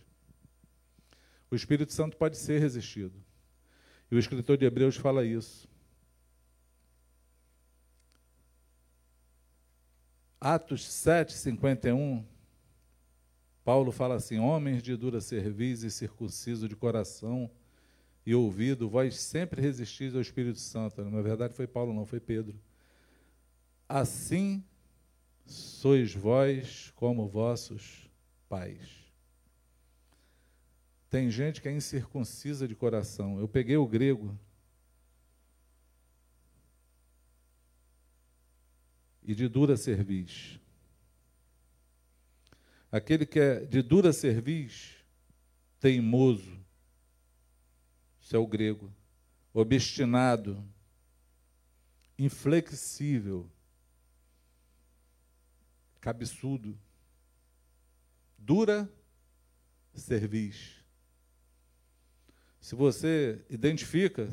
O 1.50 1.56
Espírito 1.56 1.92
Santo 1.92 2.16
pode 2.16 2.38
ser 2.38 2.60
resistido. 2.60 3.31
E 4.12 4.16
o 4.16 4.20
escritor 4.20 4.58
de 4.58 4.66
Hebreus 4.66 4.98
fala 4.98 5.26
isso. 5.26 5.70
Atos 10.40 10.86
7, 10.86 11.34
51, 11.34 12.26
Paulo 13.64 13.92
fala 13.92 14.16
assim: 14.16 14.38
Homens 14.38 14.84
de 14.84 14.98
dura 14.98 15.22
cerviz 15.22 15.84
e 15.84 15.90
circunciso 15.90 16.68
de 16.68 16.76
coração 16.76 17.50
e 18.26 18.36
ouvido, 18.36 18.90
vós 18.90 19.18
sempre 19.18 19.62
resistis 19.62 20.14
ao 20.14 20.22
Espírito 20.22 20.60
Santo. 20.60 21.04
Na 21.06 21.22
verdade, 21.22 21.54
foi 21.54 21.66
Paulo, 21.66 21.94
não 21.94 22.06
foi 22.06 22.20
Pedro. 22.20 22.60
Assim 23.88 24.64
sois 25.46 26.14
vós 26.14 26.92
como 26.96 27.28
vossos 27.28 28.10
pais. 28.50 29.01
Tem 31.12 31.30
gente 31.30 31.62
que 31.62 31.68
é 31.68 31.74
incircuncisa 31.74 32.66
de 32.66 32.74
coração. 32.74 33.38
Eu 33.38 33.46
peguei 33.46 33.76
o 33.76 33.86
grego. 33.86 34.34
E 39.22 39.36
de 39.36 39.50
dura 39.50 39.76
cerviz. 39.76 40.58
Aquele 42.90 43.26
que 43.26 43.42
é 43.42 43.66
de 43.66 43.82
dura 43.82 44.14
cerviz, 44.14 45.04
teimoso. 45.82 46.58
Isso 48.22 48.34
é 48.34 48.40
o 48.40 48.48
grego. 48.48 48.90
Obstinado. 49.54 50.66
Inflexível. 52.18 53.52
Cabeçudo. 56.00 56.80
Dura 58.38 58.90
cerviz. 59.94 60.81
Se 62.62 62.76
você 62.76 63.44
identifica 63.50 64.30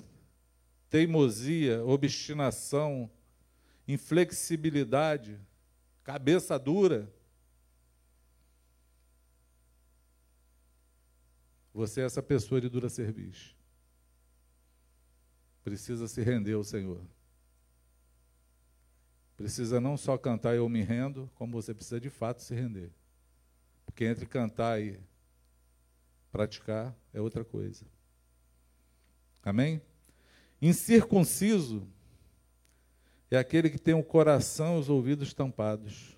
teimosia, 0.90 1.82
obstinação, 1.82 3.10
inflexibilidade, 3.86 5.40
cabeça 6.04 6.58
dura, 6.58 7.10
você 11.72 12.02
é 12.02 12.04
essa 12.04 12.22
pessoa 12.22 12.60
de 12.60 12.68
dura 12.68 12.90
serviço. 12.90 13.56
Precisa 15.64 16.06
se 16.06 16.22
render 16.22 16.52
ao 16.52 16.64
Senhor. 16.64 17.00
Precisa 19.38 19.80
não 19.80 19.96
só 19.96 20.18
cantar 20.18 20.54
eu 20.54 20.68
me 20.68 20.82
rendo, 20.82 21.30
como 21.34 21.52
você 21.52 21.72
precisa 21.72 22.00
de 22.00 22.10
fato 22.10 22.42
se 22.42 22.54
render. 22.54 22.90
Porque 23.86 24.04
entre 24.04 24.26
cantar 24.26 24.82
e 24.82 25.00
praticar 26.30 26.94
é 27.12 27.20
outra 27.20 27.44
coisa. 27.44 27.86
Amém? 29.42 29.80
Incircunciso 30.60 31.86
é 33.30 33.36
aquele 33.36 33.70
que 33.70 33.78
tem 33.78 33.94
o 33.94 34.02
coração 34.02 34.76
e 34.76 34.80
os 34.80 34.88
ouvidos 34.88 35.32
tampados, 35.32 36.16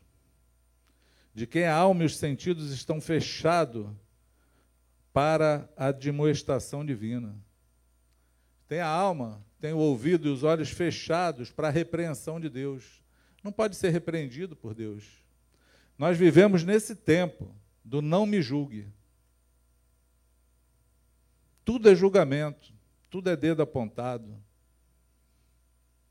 de 1.35 1.47
quem 1.47 1.65
a 1.65 1.75
alma 1.75 2.03
e 2.03 2.07
os 2.07 2.17
sentidos 2.17 2.73
estão 2.73 3.01
fechados 3.01 3.87
para 5.13 5.69
a 5.77 5.87
admoestação 5.87 6.85
divina. 6.85 7.37
Tem 8.69 8.81
a 8.81 8.87
alma, 8.87 9.45
tem 9.61 9.73
o 9.73 9.79
ouvido 9.79 10.29
e 10.29 10.31
os 10.31 10.45
olhos 10.45 10.71
fechados 10.71 11.51
para 11.51 11.69
a 11.69 11.73
repreensão 11.73 12.41
de 12.41 12.49
Deus. 12.49 13.03
Não 13.43 13.51
pode 13.51 13.77
ser 13.77 13.91
repreendido 13.91 14.55
por 14.55 14.75
Deus. 14.75 15.05
Nós 15.99 16.17
vivemos 16.17 16.65
nesse 16.65 16.95
tempo 16.95 17.55
do 17.85 18.01
não 18.01 18.25
me 18.25 18.41
julgue. 18.41 18.89
Tudo 21.65 21.91
é 21.91 21.95
julgamento 21.95 22.73
tudo 23.11 23.29
é 23.29 23.37
dedo 23.37 23.61
apontado. 23.61 24.41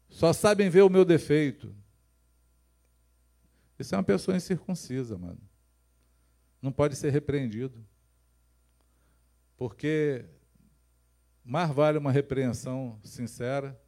Só 0.09 0.34
sabem 0.34 0.69
ver 0.69 0.81
o 0.81 0.89
meu 0.89 1.05
defeito. 1.05 1.73
Isso 3.80 3.95
é 3.95 3.97
uma 3.97 4.03
pessoa 4.03 4.35
incircuncisa, 4.35 5.17
mano. 5.17 5.39
Não 6.61 6.71
pode 6.71 6.95
ser 6.95 7.11
repreendido. 7.11 7.85
Porque 9.55 10.26
mais 11.43 11.71
vale 11.71 11.97
uma 11.97 12.11
repreensão 12.11 12.99
sincera 13.03 13.80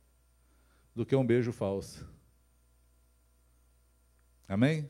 do 0.96 1.06
que 1.06 1.16
um 1.16 1.26
beijo 1.26 1.52
falso. 1.52 2.08
Amém? 4.48 4.90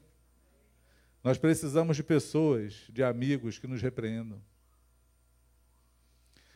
Nós 1.24 1.38
precisamos 1.38 1.98
de 1.98 2.04
pessoas, 2.04 2.88
de 2.90 3.04
amigos 3.04 3.60
que 3.60 3.68
nos 3.68 3.82
repreendam. 3.82 4.42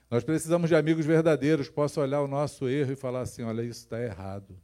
Nós 0.10 0.24
precisamos 0.24 0.70
de 0.70 0.76
amigos 0.76 1.06
verdadeiros 1.06 1.68
que 1.68 1.74
possam 1.74 2.04
olhar 2.04 2.22
o 2.22 2.28
nosso 2.28 2.68
erro 2.70 2.92
e 2.92 2.96
falar 2.96 3.22
assim: 3.22 3.44
olha, 3.44 3.62
isso 3.64 3.82
está 3.82 4.02
errado. 4.02 4.60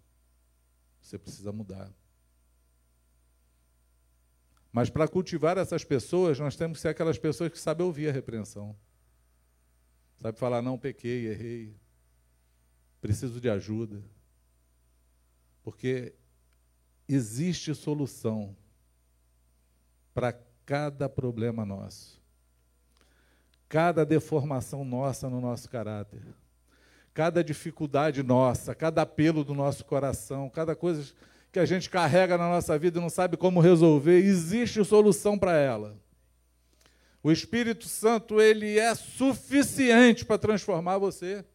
Você 1.02 1.18
precisa 1.18 1.52
mudar. 1.52 1.92
Mas 4.72 4.90
para 4.90 5.08
cultivar 5.08 5.58
essas 5.58 5.84
pessoas, 5.84 6.40
nós 6.40 6.56
temos 6.56 6.78
que 6.78 6.84
ser 6.84 6.90
aquelas 6.90 7.18
pessoas 7.18 7.52
que 7.52 7.60
sabem 7.60 7.86
ouvir 7.86 8.08
a 8.08 8.12
repreensão. 8.12 8.76
Sabe 10.18 10.38
falar, 10.38 10.62
não, 10.62 10.78
pequei, 10.78 11.28
errei. 11.28 11.76
Preciso 13.02 13.42
de 13.42 13.50
ajuda. 13.50 14.02
Porque 15.64 16.14
existe 17.08 17.74
solução 17.74 18.56
para 20.14 20.32
cada 20.66 21.10
problema 21.10 21.66
nosso. 21.66 22.21
Cada 23.72 24.06
deformação 24.06 24.84
nossa 24.84 25.30
no 25.30 25.40
nosso 25.40 25.70
caráter. 25.70 26.20
Cada 27.14 27.42
dificuldade 27.42 28.22
nossa, 28.22 28.76
cada 28.76 29.04
apelo 29.04 29.46
do 29.46 29.54
nosso 29.54 29.86
coração, 29.86 30.50
cada 30.50 30.76
coisa 30.76 31.14
que 31.54 31.58
a 31.58 31.64
gente 31.64 31.90
carrega 31.90 32.38
na 32.38 32.50
nossa 32.50 32.78
vida 32.78 33.00
e 33.00 33.02
não 33.02 33.10
sabe 33.10 33.38
como 33.38 33.62
resolver, 33.62 34.18
existe 34.18 34.84
solução 34.84 35.40
para 35.40 35.56
ela. 35.56 35.98
O 37.24 37.32
Espírito 37.32 37.88
Santo, 37.88 38.42
ele 38.42 38.78
é 38.78 38.94
suficiente 38.94 40.26
para 40.26 40.38
transformar 40.38 40.98
você. 40.98 41.46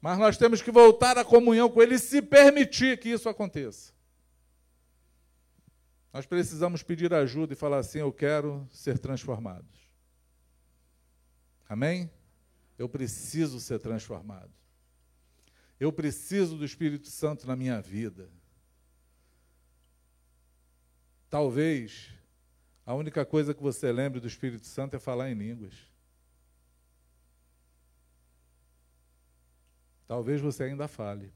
Mas 0.00 0.18
nós 0.18 0.36
temos 0.36 0.60
que 0.60 0.72
voltar 0.72 1.16
à 1.16 1.24
comunhão 1.24 1.70
com 1.70 1.80
ele 1.80 1.94
e 1.94 2.00
se 2.00 2.20
permitir 2.20 2.98
que 2.98 3.08
isso 3.08 3.28
aconteça. 3.28 3.92
Nós 6.12 6.26
precisamos 6.26 6.82
pedir 6.82 7.14
ajuda 7.14 7.52
e 7.52 7.56
falar 7.56 7.78
assim: 7.78 8.00
Eu 8.00 8.12
quero 8.12 8.66
ser 8.72 8.98
transformado. 8.98 9.81
Amém? 11.72 12.10
Eu 12.76 12.86
preciso 12.86 13.58
ser 13.58 13.78
transformado. 13.78 14.52
Eu 15.80 15.90
preciso 15.90 16.58
do 16.58 16.66
Espírito 16.66 17.08
Santo 17.08 17.46
na 17.46 17.56
minha 17.56 17.80
vida. 17.80 18.28
Talvez 21.30 22.12
a 22.84 22.92
única 22.92 23.24
coisa 23.24 23.54
que 23.54 23.62
você 23.62 23.90
lembre 23.90 24.20
do 24.20 24.26
Espírito 24.26 24.66
Santo 24.66 24.96
é 24.96 24.98
falar 24.98 25.30
em 25.30 25.34
línguas. 25.34 25.72
Talvez 30.06 30.42
você 30.42 30.64
ainda 30.64 30.86
fale. 30.86 31.32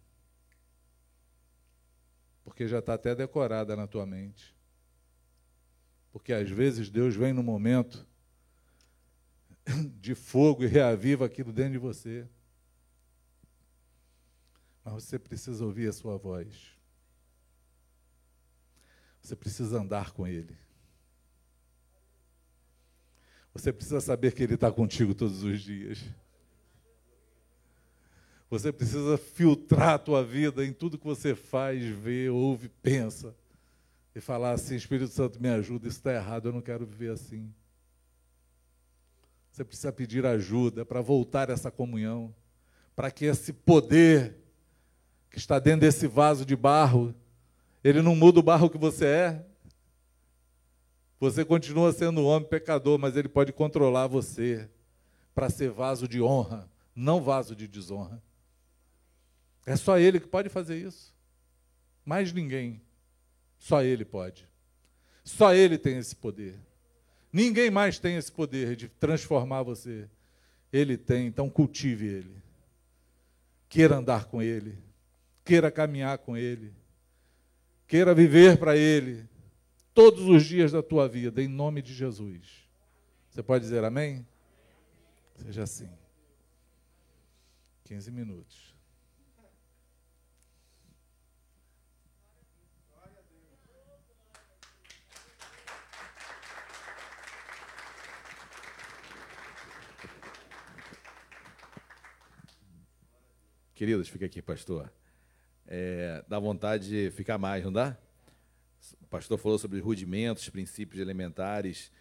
Porque 2.44 2.68
já 2.68 2.80
está 2.80 2.92
até 2.92 3.14
decorada 3.14 3.74
na 3.74 3.86
tua 3.86 4.04
mente. 4.04 4.54
Porque 6.12 6.34
às 6.34 6.50
vezes 6.50 6.90
Deus 6.90 7.16
vem 7.16 7.32
no 7.32 7.42
momento 7.42 8.06
de 10.00 10.14
fogo 10.14 10.64
e 10.64 10.66
reaviva 10.66 11.26
aquilo 11.26 11.52
dentro 11.52 11.72
de 11.72 11.78
você. 11.78 12.26
Mas 14.84 14.94
você 14.94 15.18
precisa 15.18 15.64
ouvir 15.64 15.88
a 15.88 15.92
sua 15.92 16.16
voz. 16.16 16.76
Você 19.20 19.34
precisa 19.34 19.80
andar 19.80 20.12
com 20.12 20.26
Ele. 20.26 20.56
Você 23.52 23.72
precisa 23.72 24.00
saber 24.00 24.32
que 24.32 24.42
Ele 24.42 24.54
está 24.54 24.70
contigo 24.70 25.14
todos 25.14 25.42
os 25.42 25.60
dias. 25.60 26.04
Você 28.48 28.70
precisa 28.70 29.18
filtrar 29.18 29.94
a 29.94 29.98
tua 29.98 30.24
vida 30.24 30.64
em 30.64 30.72
tudo 30.72 30.98
que 30.98 31.04
você 31.04 31.34
faz, 31.34 31.84
vê, 31.84 32.28
ouve, 32.28 32.68
pensa. 32.68 33.34
E 34.14 34.20
falar 34.20 34.52
assim, 34.52 34.76
Espírito 34.76 35.10
Santo, 35.10 35.42
me 35.42 35.48
ajuda, 35.48 35.88
isso 35.88 35.98
está 35.98 36.12
errado, 36.12 36.48
eu 36.48 36.52
não 36.52 36.62
quero 36.62 36.86
viver 36.86 37.10
assim. 37.10 37.52
Você 39.56 39.64
precisa 39.64 39.90
pedir 39.90 40.26
ajuda 40.26 40.84
para 40.84 41.00
voltar 41.00 41.48
essa 41.48 41.70
comunhão, 41.70 42.34
para 42.94 43.10
que 43.10 43.24
esse 43.24 43.54
poder 43.54 44.36
que 45.30 45.38
está 45.38 45.58
dentro 45.58 45.80
desse 45.80 46.06
vaso 46.06 46.44
de 46.44 46.54
barro 46.54 47.14
ele 47.82 48.02
não 48.02 48.14
muda 48.14 48.38
o 48.38 48.42
barro 48.42 48.68
que 48.68 48.76
você 48.76 49.06
é. 49.06 49.46
Você 51.18 51.42
continua 51.42 51.90
sendo 51.90 52.20
um 52.20 52.26
homem 52.26 52.46
pecador, 52.46 52.98
mas 52.98 53.16
ele 53.16 53.30
pode 53.30 53.50
controlar 53.50 54.06
você 54.06 54.68
para 55.34 55.48
ser 55.48 55.70
vaso 55.70 56.06
de 56.06 56.20
honra, 56.20 56.70
não 56.94 57.22
vaso 57.22 57.56
de 57.56 57.66
desonra. 57.66 58.22
É 59.64 59.74
só 59.74 59.98
ele 59.98 60.20
que 60.20 60.28
pode 60.28 60.50
fazer 60.50 60.76
isso. 60.76 61.14
Mais 62.04 62.30
ninguém. 62.30 62.82
Só 63.58 63.82
ele 63.82 64.04
pode. 64.04 64.46
Só 65.24 65.54
ele 65.54 65.78
tem 65.78 65.96
esse 65.96 66.14
poder. 66.14 66.65
Ninguém 67.36 67.70
mais 67.70 67.98
tem 67.98 68.16
esse 68.16 68.32
poder 68.32 68.74
de 68.76 68.88
transformar 68.88 69.62
você. 69.62 70.08
Ele 70.72 70.96
tem, 70.96 71.26
então 71.26 71.50
cultive 71.50 72.06
ele. 72.06 72.42
Queira 73.68 73.96
andar 73.96 74.24
com 74.24 74.40
ele. 74.40 74.78
Queira 75.44 75.70
caminhar 75.70 76.16
com 76.16 76.34
ele. 76.34 76.72
Queira 77.86 78.14
viver 78.14 78.56
para 78.56 78.74
Ele 78.74 79.28
todos 79.92 80.22
os 80.22 80.46
dias 80.46 80.72
da 80.72 80.82
tua 80.82 81.06
vida, 81.06 81.42
em 81.42 81.46
nome 81.46 81.82
de 81.82 81.92
Jesus. 81.92 82.66
Você 83.28 83.42
pode 83.42 83.64
dizer 83.64 83.84
amém? 83.84 84.26
Seja 85.34 85.64
assim. 85.64 85.90
15 87.84 88.10
minutos. 88.12 88.65
Queridos, 103.76 104.08
fica 104.08 104.24
aqui, 104.24 104.40
pastor 104.40 104.90
é, 105.66 106.24
dá 106.26 106.38
vontade 106.38 106.88
de 106.88 107.10
ficar 107.10 107.36
mais, 107.36 107.62
não 107.62 107.70
dá? 107.70 107.94
O 109.02 109.06
pastor 109.06 109.36
falou 109.36 109.58
sobre 109.58 109.80
rudimentos, 109.80 110.48
princípios 110.48 110.98
elementares, 110.98 111.92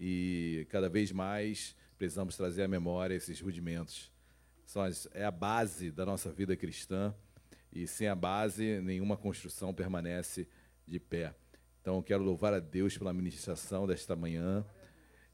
e 0.00 0.66
cada 0.70 0.88
vez 0.88 1.12
mais 1.12 1.76
precisamos 1.98 2.34
trazer 2.34 2.62
à 2.62 2.68
memória 2.68 3.14
esses 3.14 3.42
rudimentos. 3.42 4.10
São 4.64 4.82
as, 4.82 5.06
é 5.12 5.22
a 5.22 5.30
base 5.30 5.90
da 5.90 6.06
nossa 6.06 6.32
vida 6.32 6.56
cristã, 6.56 7.14
e 7.70 7.86
sem 7.86 8.08
a 8.08 8.14
base, 8.14 8.80
nenhuma 8.80 9.14
construção 9.14 9.74
permanece 9.74 10.48
de 10.86 10.98
pé. 10.98 11.34
Então, 11.82 12.02
quero 12.02 12.22
louvar 12.22 12.54
a 12.54 12.58
Deus 12.58 12.96
pela 12.96 13.12
ministração 13.12 13.86
desta 13.86 14.16
manhã 14.16 14.64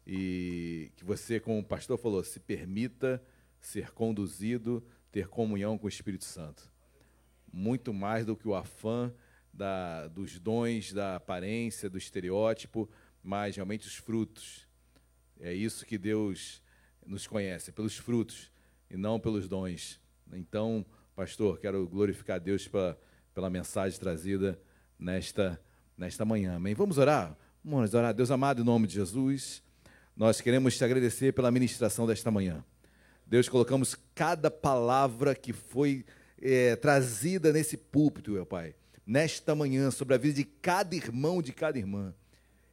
e 0.04 0.90
que 0.96 1.04
você, 1.04 1.38
como 1.38 1.60
o 1.60 1.64
pastor 1.64 1.96
falou, 1.98 2.24
se 2.24 2.40
permita 2.40 3.22
ser 3.60 3.92
conduzido, 3.92 4.84
ter 5.14 5.28
comunhão 5.28 5.78
com 5.78 5.86
o 5.86 5.88
Espírito 5.88 6.24
Santo 6.24 6.74
muito 7.54 7.94
mais 7.94 8.26
do 8.26 8.36
que 8.36 8.48
o 8.48 8.54
afã 8.54 9.12
da, 9.52 10.08
dos 10.08 10.40
dons, 10.40 10.92
da 10.92 11.16
aparência, 11.16 11.88
do 11.88 11.96
estereótipo, 11.96 12.90
mas 13.22 13.54
realmente 13.54 13.86
os 13.86 13.94
frutos. 13.94 14.66
É 15.40 15.54
isso 15.54 15.86
que 15.86 15.96
Deus 15.96 16.60
nos 17.06 17.28
conhece, 17.28 17.70
pelos 17.70 17.96
frutos 17.96 18.50
e 18.90 18.96
não 18.96 19.20
pelos 19.20 19.46
dons. 19.46 20.00
Então, 20.32 20.84
pastor, 21.14 21.60
quero 21.60 21.86
glorificar 21.86 22.36
a 22.36 22.40
Deus 22.40 22.66
pela, 22.66 22.98
pela 23.32 23.48
mensagem 23.48 23.98
trazida 24.00 24.60
nesta, 24.98 25.60
nesta 25.96 26.24
manhã. 26.24 26.56
Amém? 26.56 26.74
Vamos 26.74 26.98
orar? 26.98 27.38
Vamos 27.64 27.94
orar. 27.94 28.12
Deus 28.12 28.32
amado, 28.32 28.62
em 28.62 28.64
nome 28.64 28.88
de 28.88 28.94
Jesus, 28.94 29.62
nós 30.16 30.40
queremos 30.40 30.76
te 30.76 30.84
agradecer 30.84 31.32
pela 31.32 31.52
ministração 31.52 32.04
desta 32.04 32.32
manhã. 32.32 32.64
Deus, 33.26 33.48
colocamos 33.48 33.96
cada 34.14 34.50
palavra 34.50 35.34
que 35.34 35.52
foi 35.52 36.04
é, 36.40 36.76
trazida 36.76 37.52
nesse 37.52 37.76
púlpito, 37.76 38.32
meu 38.32 38.44
Pai, 38.44 38.74
nesta 39.06 39.54
manhã, 39.54 39.90
sobre 39.90 40.14
a 40.14 40.18
vida 40.18 40.34
de 40.36 40.44
cada 40.44 40.94
irmão, 40.94 41.40
de 41.40 41.52
cada 41.52 41.78
irmã. 41.78 42.14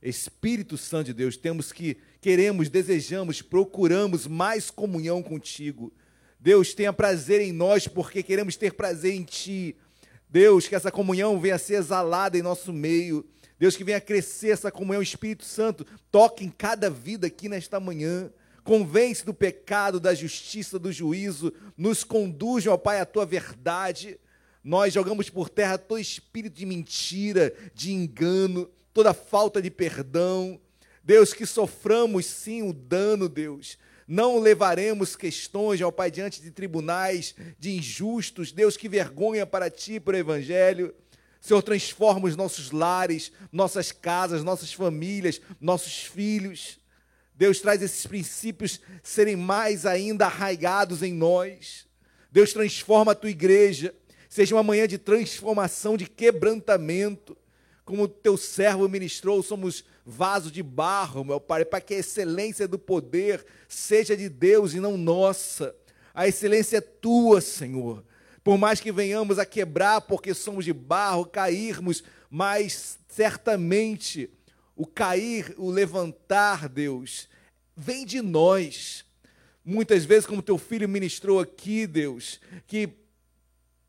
Espírito 0.01 0.77
Santo 0.77 1.07
de 1.07 1.13
Deus, 1.13 1.37
temos 1.37 1.71
que, 1.71 1.97
queremos, 2.19 2.67
desejamos, 2.69 3.41
procuramos 3.41 4.27
mais 4.27 4.69
comunhão 4.69 5.23
contigo. 5.23 5.93
Deus, 6.39 6.73
tenha 6.73 6.91
prazer 6.91 7.39
em 7.39 7.53
nós, 7.53 7.87
porque 7.87 8.21
queremos 8.21 8.55
ter 8.57 8.73
prazer 8.73 9.13
em 9.13 9.23
Ti. 9.23 9.75
Deus, 10.27 10.67
que 10.67 10.75
essa 10.75 10.91
comunhão 10.91 11.39
venha 11.39 11.55
a 11.55 11.59
ser 11.59 11.75
exalada 11.75 12.37
em 12.37 12.41
nosso 12.41 12.73
meio. 12.73 13.25
Deus, 13.57 13.77
que 13.77 13.83
venha 13.83 14.01
crescer 14.01 14.49
essa 14.49 14.71
comunhão. 14.71 15.01
Espírito 15.01 15.45
Santo, 15.45 15.85
toque 16.09 16.43
em 16.43 16.49
cada 16.49 16.89
vida 16.89 17.27
aqui 17.27 17.47
nesta 17.47 17.79
manhã 17.79 18.31
convence 18.63 19.25
do 19.25 19.33
pecado, 19.33 19.99
da 19.99 20.13
justiça, 20.13 20.77
do 20.77 20.91
juízo, 20.91 21.53
nos 21.77 22.03
conduz, 22.03 22.65
ó 22.67 22.77
Pai, 22.77 22.99
à 22.99 23.05
tua 23.05 23.25
verdade. 23.25 24.19
Nós 24.63 24.93
jogamos 24.93 25.29
por 25.29 25.49
terra 25.49 25.77
todo 25.77 25.99
espírito 25.99 26.55
de 26.55 26.65
mentira, 26.65 27.53
de 27.73 27.91
engano, 27.91 28.69
toda 28.93 29.13
falta 29.13 29.61
de 29.61 29.71
perdão. 29.71 30.59
Deus, 31.03 31.33
que 31.33 31.45
soframos 31.45 32.25
sim 32.25 32.61
o 32.61 32.73
dano, 32.73 33.27
Deus. 33.27 33.77
Não 34.07 34.39
levaremos 34.39 35.15
questões, 35.15 35.81
ó 35.81 35.89
Pai, 35.89 36.11
diante 36.11 36.41
de 36.41 36.51
tribunais 36.51 37.33
de 37.57 37.71
injustos. 37.71 38.51
Deus, 38.51 38.77
que 38.77 38.89
vergonha 38.89 39.45
para 39.45 39.69
ti, 39.69 39.99
para 39.99 40.17
o 40.17 40.19
Evangelho. 40.19 40.93
Senhor, 41.39 41.63
transforma 41.63 42.27
os 42.27 42.35
nossos 42.35 42.71
lares, 42.71 43.31
nossas 43.51 43.91
casas, 43.91 44.43
nossas 44.43 44.71
famílias, 44.71 45.41
nossos 45.59 46.03
filhos. 46.03 46.80
Deus 47.41 47.59
traz 47.59 47.81
esses 47.81 48.05
princípios 48.05 48.79
serem 49.01 49.35
mais 49.35 49.83
ainda 49.83 50.27
arraigados 50.27 51.01
em 51.01 51.11
nós. 51.11 51.87
Deus 52.31 52.53
transforma 52.53 53.13
a 53.13 53.15
tua 53.15 53.31
igreja. 53.31 53.95
Seja 54.29 54.53
uma 54.53 54.61
manhã 54.61 54.87
de 54.87 54.99
transformação, 54.99 55.97
de 55.97 56.05
quebrantamento. 56.05 57.35
Como 57.83 58.07
teu 58.07 58.37
servo 58.37 58.87
ministrou, 58.87 59.41
somos 59.41 59.83
vaso 60.05 60.51
de 60.51 60.61
barro, 60.61 61.23
meu 61.23 61.39
Pai, 61.39 61.65
para 61.65 61.81
que 61.81 61.95
a 61.95 61.97
excelência 61.97 62.67
do 62.67 62.77
poder 62.77 63.43
seja 63.67 64.15
de 64.15 64.29
Deus 64.29 64.75
e 64.75 64.79
não 64.79 64.95
nossa. 64.95 65.75
A 66.13 66.27
excelência 66.27 66.77
é 66.77 66.81
tua, 66.81 67.41
Senhor. 67.41 68.05
Por 68.43 68.55
mais 68.55 68.79
que 68.79 68.91
venhamos 68.91 69.39
a 69.39 69.47
quebrar 69.47 70.01
porque 70.01 70.35
somos 70.35 70.63
de 70.63 70.73
barro, 70.73 71.25
cairmos, 71.25 72.03
mas 72.29 72.99
certamente 73.07 74.29
o 74.75 74.85
cair, 74.85 75.55
o 75.57 75.71
levantar, 75.71 76.69
Deus, 76.69 77.30
vem 77.75 78.05
de 78.05 78.21
nós. 78.21 79.05
Muitas 79.63 80.05
vezes, 80.05 80.25
como 80.25 80.41
teu 80.41 80.57
filho 80.57 80.89
ministrou 80.89 81.39
aqui, 81.39 81.85
Deus, 81.85 82.39
que 82.67 82.89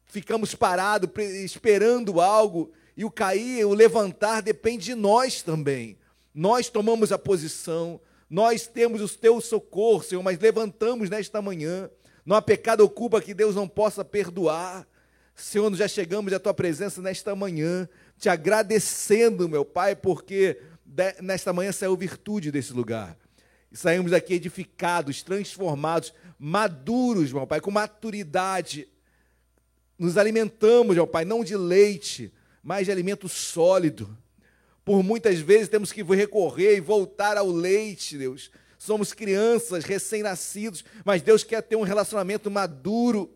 ficamos 0.04 0.54
parados 0.54 1.10
esperando 1.44 2.20
algo, 2.20 2.72
e 2.96 3.04
o 3.04 3.10
cair, 3.10 3.64
o 3.64 3.72
levantar 3.72 4.42
depende 4.42 4.84
de 4.84 4.94
nós 4.94 5.42
também. 5.42 5.96
Nós 6.34 6.68
tomamos 6.68 7.10
a 7.10 7.18
posição, 7.18 8.00
nós 8.28 8.66
temos 8.66 9.00
o 9.00 9.18
teu 9.18 9.40
socorro, 9.40 10.02
Senhor, 10.02 10.22
mas 10.22 10.38
levantamos 10.38 11.08
nesta 11.08 11.40
manhã. 11.40 11.90
Não 12.24 12.36
há 12.36 12.42
pecado 12.42 12.80
ou 12.80 12.88
culpa 12.90 13.20
que 13.20 13.34
Deus 13.34 13.54
não 13.54 13.66
possa 13.66 14.04
perdoar. 14.04 14.86
Senhor, 15.34 15.70
nós 15.70 15.78
já 15.78 15.88
chegamos 15.88 16.32
à 16.32 16.38
tua 16.38 16.54
presença 16.54 17.00
nesta 17.00 17.34
manhã, 17.34 17.88
te 18.18 18.28
agradecendo, 18.28 19.48
meu 19.48 19.64
Pai, 19.64 19.96
porque 19.96 20.60
nesta 21.22 21.52
manhã 21.52 21.72
saiu 21.72 21.96
virtude 21.96 22.52
desse 22.52 22.72
lugar. 22.72 23.16
E 23.72 23.76
saímos 23.76 24.10
daqui 24.10 24.34
edificados, 24.34 25.22
transformados, 25.22 26.12
maduros, 26.38 27.32
meu 27.32 27.46
Pai, 27.46 27.60
com 27.60 27.70
maturidade. 27.70 28.86
Nos 29.98 30.18
alimentamos, 30.18 30.94
meu 30.94 31.06
Pai, 31.06 31.24
não 31.24 31.42
de 31.42 31.56
leite, 31.56 32.30
mas 32.62 32.84
de 32.84 32.92
alimento 32.92 33.28
sólido. 33.28 34.16
Por 34.84 35.02
muitas 35.02 35.38
vezes 35.38 35.68
temos 35.68 35.90
que 35.90 36.02
recorrer 36.02 36.76
e 36.76 36.80
voltar 36.80 37.38
ao 37.38 37.50
leite, 37.50 38.18
Deus. 38.18 38.50
Somos 38.76 39.12
crianças, 39.12 39.84
recém-nascidos, 39.84 40.84
mas 41.04 41.22
Deus 41.22 41.44
quer 41.44 41.62
ter 41.62 41.76
um 41.76 41.82
relacionamento 41.82 42.50
maduro. 42.50 43.32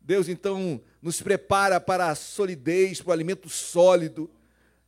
Deus, 0.00 0.28
então, 0.28 0.82
nos 1.00 1.22
prepara 1.22 1.80
para 1.80 2.10
a 2.10 2.14
solidez, 2.14 3.00
para 3.00 3.10
o 3.10 3.12
alimento 3.12 3.48
sólido. 3.48 4.28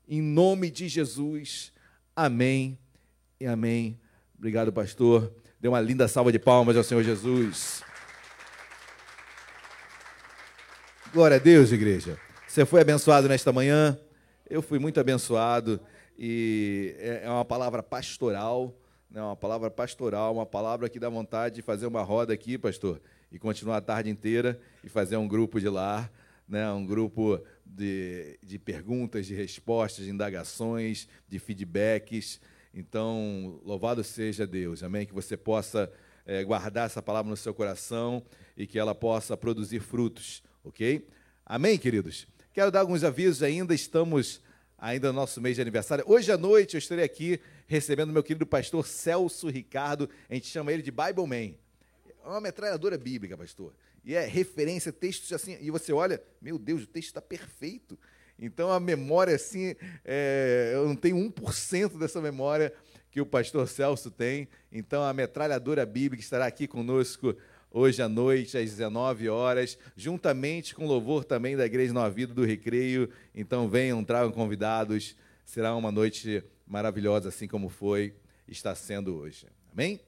Em 0.06 0.20
nome 0.20 0.70
de 0.70 0.88
Jesus. 0.88 1.72
Amém 2.14 2.76
e 3.40 3.46
amém. 3.46 3.98
Obrigado, 4.44 4.70
pastor. 4.70 5.32
Dê 5.58 5.68
uma 5.68 5.80
linda 5.80 6.06
salva 6.06 6.30
de 6.30 6.38
palmas 6.38 6.76
ao 6.76 6.84
Senhor 6.84 7.02
Jesus. 7.02 7.82
Glória 11.14 11.38
a 11.38 11.40
Deus, 11.40 11.72
igreja. 11.72 12.18
Você 12.46 12.66
foi 12.66 12.82
abençoado 12.82 13.26
nesta 13.26 13.50
manhã. 13.54 13.98
Eu 14.46 14.60
fui 14.60 14.78
muito 14.78 15.00
abençoado. 15.00 15.80
E 16.18 16.94
é, 16.98 17.22
é 17.24 17.30
uma 17.30 17.42
palavra 17.42 17.82
pastoral, 17.82 18.78
né? 19.10 19.22
uma 19.22 19.34
palavra 19.34 19.70
pastoral, 19.70 20.34
uma 20.34 20.44
palavra 20.44 20.90
que 20.90 21.00
dá 21.00 21.08
vontade 21.08 21.54
de 21.54 21.62
fazer 21.62 21.86
uma 21.86 22.02
roda 22.02 22.34
aqui, 22.34 22.58
pastor, 22.58 23.00
e 23.32 23.38
continuar 23.38 23.78
a 23.78 23.80
tarde 23.80 24.10
inteira 24.10 24.60
e 24.84 24.90
fazer 24.90 25.16
um 25.16 25.26
grupo 25.26 25.58
de 25.58 25.70
lar, 25.70 26.12
né? 26.46 26.70
um 26.70 26.84
grupo 26.84 27.40
de, 27.64 28.38
de 28.42 28.58
perguntas, 28.58 29.24
de 29.24 29.34
respostas, 29.34 30.04
de 30.04 30.10
indagações, 30.10 31.08
de 31.26 31.38
feedbacks. 31.38 32.38
Então, 32.76 33.60
louvado 33.64 34.02
seja 34.02 34.44
Deus, 34.44 34.82
amém? 34.82 35.06
Que 35.06 35.14
você 35.14 35.36
possa 35.36 35.88
é, 36.26 36.42
guardar 36.42 36.86
essa 36.86 37.00
palavra 37.00 37.30
no 37.30 37.36
seu 37.36 37.54
coração 37.54 38.20
e 38.56 38.66
que 38.66 38.76
ela 38.76 38.92
possa 38.92 39.36
produzir 39.36 39.78
frutos, 39.78 40.42
ok? 40.64 41.06
Amém, 41.46 41.78
queridos? 41.78 42.26
Quero 42.52 42.72
dar 42.72 42.80
alguns 42.80 43.04
avisos 43.04 43.44
ainda, 43.44 43.72
estamos 43.72 44.42
ainda 44.76 45.12
no 45.12 45.20
nosso 45.20 45.40
mês 45.40 45.54
de 45.54 45.62
aniversário. 45.62 46.04
Hoje 46.08 46.32
à 46.32 46.36
noite 46.36 46.74
eu 46.74 46.78
estarei 46.78 47.04
aqui 47.04 47.40
recebendo 47.68 48.12
meu 48.12 48.24
querido 48.24 48.44
pastor 48.44 48.84
Celso 48.84 49.48
Ricardo, 49.48 50.10
a 50.28 50.34
gente 50.34 50.48
chama 50.48 50.72
ele 50.72 50.82
de 50.82 50.90
Bible 50.90 51.28
Man. 51.28 51.54
É 52.24 52.28
uma 52.28 52.40
metralhadora 52.40 52.98
bíblica, 52.98 53.36
pastor. 53.36 53.72
E 54.04 54.16
é 54.16 54.26
referência, 54.26 54.92
textos 54.92 55.32
assim, 55.32 55.56
e 55.60 55.70
você 55.70 55.92
olha, 55.92 56.20
meu 56.42 56.58
Deus, 56.58 56.82
o 56.82 56.86
texto 56.88 57.08
está 57.08 57.22
perfeito. 57.22 57.96
Então 58.38 58.70
a 58.70 58.80
memória, 58.80 59.34
assim, 59.34 59.74
é, 60.04 60.72
eu 60.74 60.86
não 60.86 60.96
tenho 60.96 61.16
1% 61.16 61.98
dessa 61.98 62.20
memória 62.20 62.72
que 63.10 63.20
o 63.20 63.26
pastor 63.26 63.68
Celso 63.68 64.10
tem. 64.10 64.48
Então 64.72 65.02
a 65.02 65.12
metralhadora 65.12 65.86
bíblica 65.86 66.22
estará 66.22 66.46
aqui 66.46 66.66
conosco 66.66 67.36
hoje 67.70 68.00
à 68.02 68.08
noite, 68.08 68.56
às 68.56 68.70
19 68.70 69.28
horas, 69.28 69.78
juntamente 69.96 70.74
com 70.74 70.86
louvor 70.86 71.24
também 71.24 71.56
da 71.56 71.66
Igreja 71.66 71.92
Nova 71.92 72.10
Vida 72.10 72.32
do 72.32 72.44
Recreio. 72.44 73.08
Então 73.34 73.68
venham, 73.68 74.02
tragam 74.04 74.32
convidados. 74.32 75.16
Será 75.44 75.74
uma 75.74 75.92
noite 75.92 76.42
maravilhosa, 76.66 77.28
assim 77.28 77.46
como 77.46 77.68
foi, 77.68 78.14
está 78.48 78.74
sendo 78.74 79.16
hoje. 79.16 79.46
Amém? 79.72 80.00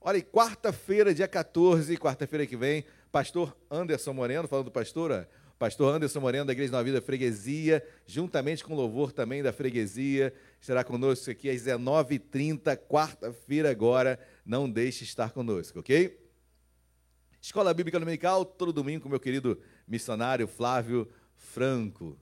Olha, 0.00 0.22
quarta-feira, 0.22 1.12
dia 1.12 1.28
14, 1.28 1.96
quarta-feira 1.96 2.46
que 2.46 2.56
vem, 2.56 2.84
pastor 3.12 3.54
Anderson 3.70 4.14
Moreno, 4.14 4.48
falando 4.48 4.66
do 4.66 4.70
pastor, 4.70 5.26
Pastor 5.60 5.94
Anderson 5.94 6.20
Moreno, 6.20 6.46
da 6.46 6.52
Igreja 6.52 6.72
Nova 6.72 6.84
Vida 6.84 7.02
Freguesia, 7.02 7.86
juntamente 8.06 8.64
com 8.64 8.74
louvor 8.74 9.12
também 9.12 9.42
da 9.42 9.52
Freguesia, 9.52 10.32
estará 10.58 10.82
conosco 10.82 11.30
aqui 11.30 11.50
às 11.50 11.60
19h30, 11.60 12.78
quarta-feira 12.88 13.70
agora. 13.70 14.18
Não 14.42 14.70
deixe 14.70 15.00
de 15.00 15.10
estar 15.10 15.32
conosco, 15.32 15.80
ok? 15.80 16.18
Escola 17.42 17.74
Bíblica 17.74 18.00
Dominical, 18.00 18.42
todo 18.42 18.72
domingo 18.72 19.02
com 19.02 19.10
meu 19.10 19.20
querido 19.20 19.60
missionário 19.86 20.48
Flávio 20.48 21.06
Franco. 21.34 22.16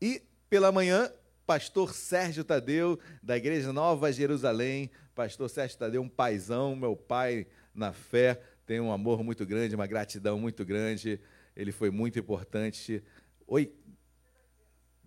E 0.00 0.22
pela 0.48 0.72
manhã, 0.72 1.12
pastor 1.46 1.92
Sérgio 1.92 2.42
Tadeu, 2.42 2.98
da 3.22 3.36
Igreja 3.36 3.70
Nova 3.70 4.10
Jerusalém. 4.10 4.90
Pastor 5.14 5.50
Sérgio 5.50 5.76
Tadeu, 5.76 6.00
um 6.00 6.08
paizão, 6.08 6.74
meu 6.74 6.96
pai 6.96 7.46
na 7.74 7.92
fé, 7.92 8.40
tem 8.64 8.80
um 8.80 8.90
amor 8.90 9.22
muito 9.22 9.44
grande, 9.44 9.74
uma 9.74 9.86
gratidão 9.86 10.38
muito 10.38 10.64
grande 10.64 11.20
ele 11.56 11.72
foi 11.72 11.90
muito 11.90 12.18
importante. 12.18 13.02
Oi, 13.46 13.72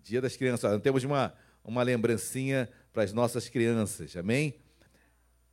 Dia 0.02 0.20
das 0.20 0.36
Crianças. 0.36 0.80
Temos 0.82 1.04
uma, 1.04 1.32
uma 1.64 1.82
lembrancinha 1.82 2.68
para 2.92 3.04
as 3.04 3.12
nossas 3.12 3.48
crianças, 3.48 4.16
amém? 4.16 4.54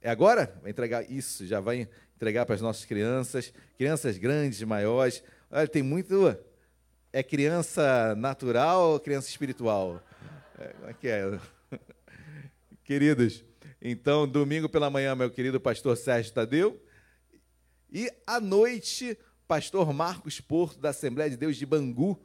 É 0.01 0.09
agora? 0.09 0.57
Vai 0.61 0.71
entregar 0.71 1.09
isso, 1.09 1.45
já 1.45 1.59
vai 1.59 1.87
entregar 2.15 2.45
para 2.45 2.55
as 2.55 2.61
nossas 2.61 2.85
crianças, 2.85 3.53
crianças 3.77 4.17
grandes, 4.17 4.61
maiores. 4.63 5.23
Olha, 5.51 5.67
tem 5.67 5.83
muito. 5.83 6.35
É 7.13 7.21
criança 7.21 8.15
natural 8.15 8.93
ou 8.93 8.99
criança 8.99 9.29
espiritual? 9.29 10.01
É, 10.57 10.67
como 10.69 10.89
é 10.89 10.93
que 10.93 11.07
é? 11.07 11.39
Queridos, 12.83 13.43
então, 13.81 14.27
domingo 14.27 14.67
pela 14.67 14.89
manhã, 14.89 15.13
meu 15.13 15.29
querido 15.29 15.59
pastor 15.59 15.95
Sérgio 15.95 16.33
Tadeu. 16.33 16.81
E 17.91 18.11
à 18.25 18.39
noite, 18.39 19.17
pastor 19.47 19.93
Marcos 19.93 20.41
Porto, 20.41 20.79
da 20.79 20.89
Assembleia 20.89 21.29
de 21.29 21.37
Deus 21.37 21.55
de 21.55 21.65
Bangu. 21.65 22.19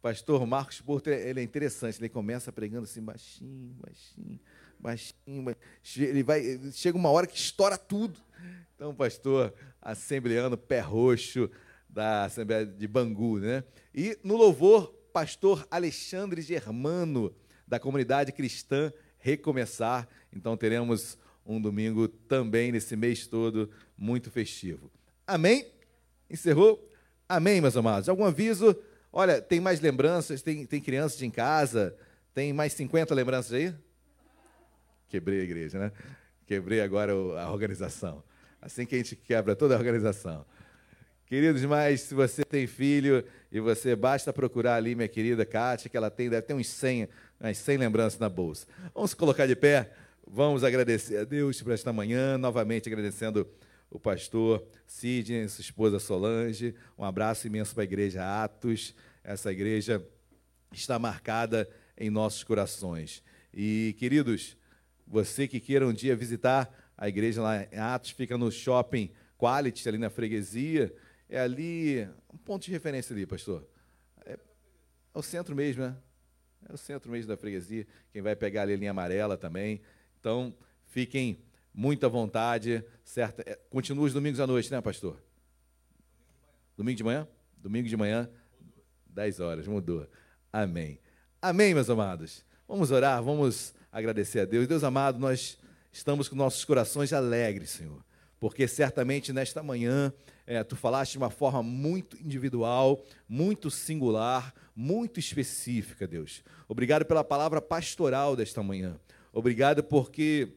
Pastor 0.00 0.46
Marcos 0.46 0.80
Porto, 0.80 1.08
ele 1.08 1.40
é 1.40 1.42
interessante, 1.42 1.98
ele 1.98 2.08
começa 2.08 2.52
pregando 2.52 2.84
assim, 2.84 3.02
baixinho, 3.02 3.74
baixinho, 3.80 4.40
baixinho, 4.78 5.42
baixinho. 5.42 6.08
Ele 6.08 6.22
vai, 6.22 6.60
chega 6.72 6.96
uma 6.96 7.10
hora 7.10 7.26
que 7.26 7.36
estoura 7.36 7.76
tudo. 7.76 8.18
Então, 8.76 8.94
pastor 8.94 9.52
assembleano, 9.82 10.56
pé 10.56 10.78
roxo, 10.78 11.50
da 11.88 12.26
Assembleia 12.26 12.64
de 12.64 12.86
Bangu, 12.86 13.40
né? 13.40 13.64
E 13.92 14.16
no 14.22 14.36
louvor, 14.36 14.94
pastor 15.12 15.66
Alexandre 15.68 16.40
Germano, 16.42 17.34
da 17.66 17.80
comunidade 17.80 18.30
cristã 18.30 18.92
Recomeçar. 19.18 20.08
Então, 20.32 20.56
teremos 20.56 21.18
um 21.44 21.60
domingo 21.60 22.06
também, 22.06 22.70
nesse 22.70 22.94
mês 22.94 23.26
todo, 23.26 23.68
muito 23.96 24.30
festivo. 24.30 24.92
Amém? 25.26 25.66
Encerrou? 26.30 26.86
Amém, 27.28 27.60
meus 27.60 27.76
amados. 27.76 28.08
Algum 28.08 28.24
aviso? 28.24 28.76
Olha, 29.12 29.40
tem 29.40 29.60
mais 29.60 29.80
lembranças? 29.80 30.42
Tem, 30.42 30.66
tem 30.66 30.80
crianças 30.80 31.22
em 31.22 31.30
casa? 31.30 31.96
Tem 32.34 32.52
mais 32.52 32.72
50 32.74 33.14
lembranças 33.14 33.52
aí? 33.52 33.74
Quebrei 35.08 35.40
a 35.40 35.44
igreja, 35.44 35.78
né? 35.78 35.92
Quebrei 36.46 36.80
agora 36.80 37.12
a 37.12 37.50
organização. 37.50 38.22
Assim 38.60 38.84
que 38.84 38.94
a 38.94 38.98
gente 38.98 39.16
quebra 39.16 39.56
toda 39.56 39.74
a 39.74 39.78
organização. 39.78 40.44
Queridos, 41.26 41.62
mas 41.64 42.02
se 42.02 42.14
você 42.14 42.42
tem 42.42 42.66
filho 42.66 43.22
e 43.52 43.60
você 43.60 43.94
basta 43.94 44.32
procurar 44.32 44.76
ali 44.76 44.94
minha 44.94 45.08
querida 45.08 45.44
Kátia, 45.44 45.90
que 45.90 45.96
ela 45.96 46.10
tem, 46.10 46.30
deve 46.30 46.42
ter 46.42 46.54
uns 46.54 46.68
100, 46.68 47.08
umas 47.38 47.58
100 47.58 47.76
lembranças 47.76 48.18
na 48.18 48.28
bolsa. 48.28 48.66
Vamos 48.94 49.12
colocar 49.12 49.46
de 49.46 49.54
pé, 49.54 49.92
vamos 50.26 50.64
agradecer 50.64 51.18
a 51.18 51.24
Deus 51.24 51.62
por 51.62 51.72
esta 51.72 51.92
manhã, 51.92 52.38
novamente 52.38 52.88
agradecendo 52.88 53.46
o 53.90 53.98
pastor 53.98 54.66
Sidney, 54.86 55.48
sua 55.48 55.62
esposa 55.62 55.98
Solange. 55.98 56.74
Um 56.96 57.04
abraço 57.04 57.46
imenso 57.46 57.74
para 57.74 57.82
a 57.82 57.84
igreja 57.84 58.44
Atos. 58.44 58.94
Essa 59.24 59.52
igreja 59.52 60.06
está 60.72 60.98
marcada 60.98 61.68
em 61.96 62.10
nossos 62.10 62.44
corações. 62.44 63.22
E, 63.52 63.94
queridos, 63.98 64.56
você 65.06 65.48
que 65.48 65.58
queira 65.58 65.86
um 65.86 65.92
dia 65.92 66.14
visitar 66.14 66.72
a 66.96 67.08
igreja 67.08 67.42
lá 67.42 67.62
em 67.64 67.78
Atos, 67.78 68.10
fica 68.10 68.36
no 68.36 68.50
shopping 68.50 69.10
Quality, 69.38 69.88
ali 69.88 69.98
na 69.98 70.10
freguesia. 70.10 70.94
É 71.28 71.38
ali, 71.38 72.08
um 72.32 72.36
ponto 72.36 72.64
de 72.64 72.70
referência 72.70 73.14
ali, 73.14 73.26
pastor. 73.26 73.66
É 74.26 74.38
o 75.14 75.22
centro 75.22 75.54
mesmo, 75.54 75.82
né? 75.82 75.96
É 76.68 76.72
o 76.72 76.76
centro 76.76 77.10
mesmo 77.10 77.28
da 77.28 77.36
freguesia. 77.36 77.86
Quem 78.12 78.20
vai 78.20 78.34
pegar 78.36 78.62
ali 78.62 78.74
a 78.74 78.76
linha 78.76 78.90
amarela 78.90 79.36
também. 79.36 79.80
Então, 80.18 80.54
fiquem 80.86 81.38
muito 81.78 82.04
à 82.04 82.08
vontade, 82.08 82.84
certo? 83.04 83.38
É, 83.46 83.56
continua 83.70 84.04
os 84.04 84.12
domingos 84.12 84.40
à 84.40 84.48
noite, 84.48 84.68
né, 84.68 84.80
pastor? 84.80 85.16
Domingo 86.76 86.96
de 86.96 87.04
manhã? 87.04 87.28
Domingo 87.56 87.88
de 87.88 87.96
manhã, 87.96 88.28
10 89.06 89.38
horas, 89.38 89.68
mudou. 89.68 90.04
Amém. 90.52 90.98
Amém, 91.40 91.72
meus 91.74 91.88
amados. 91.88 92.44
Vamos 92.66 92.90
orar, 92.90 93.22
vamos 93.22 93.72
agradecer 93.92 94.40
a 94.40 94.44
Deus. 94.44 94.66
Deus 94.66 94.82
amado, 94.82 95.20
nós 95.20 95.56
estamos 95.92 96.28
com 96.28 96.34
nossos 96.34 96.64
corações 96.64 97.12
alegres, 97.12 97.70
Senhor, 97.70 98.04
porque 98.40 98.66
certamente 98.66 99.32
nesta 99.32 99.62
manhã 99.62 100.12
é, 100.48 100.64
tu 100.64 100.74
falaste 100.74 101.12
de 101.12 101.18
uma 101.18 101.30
forma 101.30 101.62
muito 101.62 102.20
individual, 102.20 103.00
muito 103.28 103.70
singular, 103.70 104.52
muito 104.74 105.20
específica, 105.20 106.08
Deus. 106.08 106.42
Obrigado 106.66 107.04
pela 107.04 107.22
palavra 107.22 107.62
pastoral 107.62 108.34
desta 108.34 108.64
manhã. 108.64 108.98
Obrigado 109.32 109.84
porque 109.84 110.48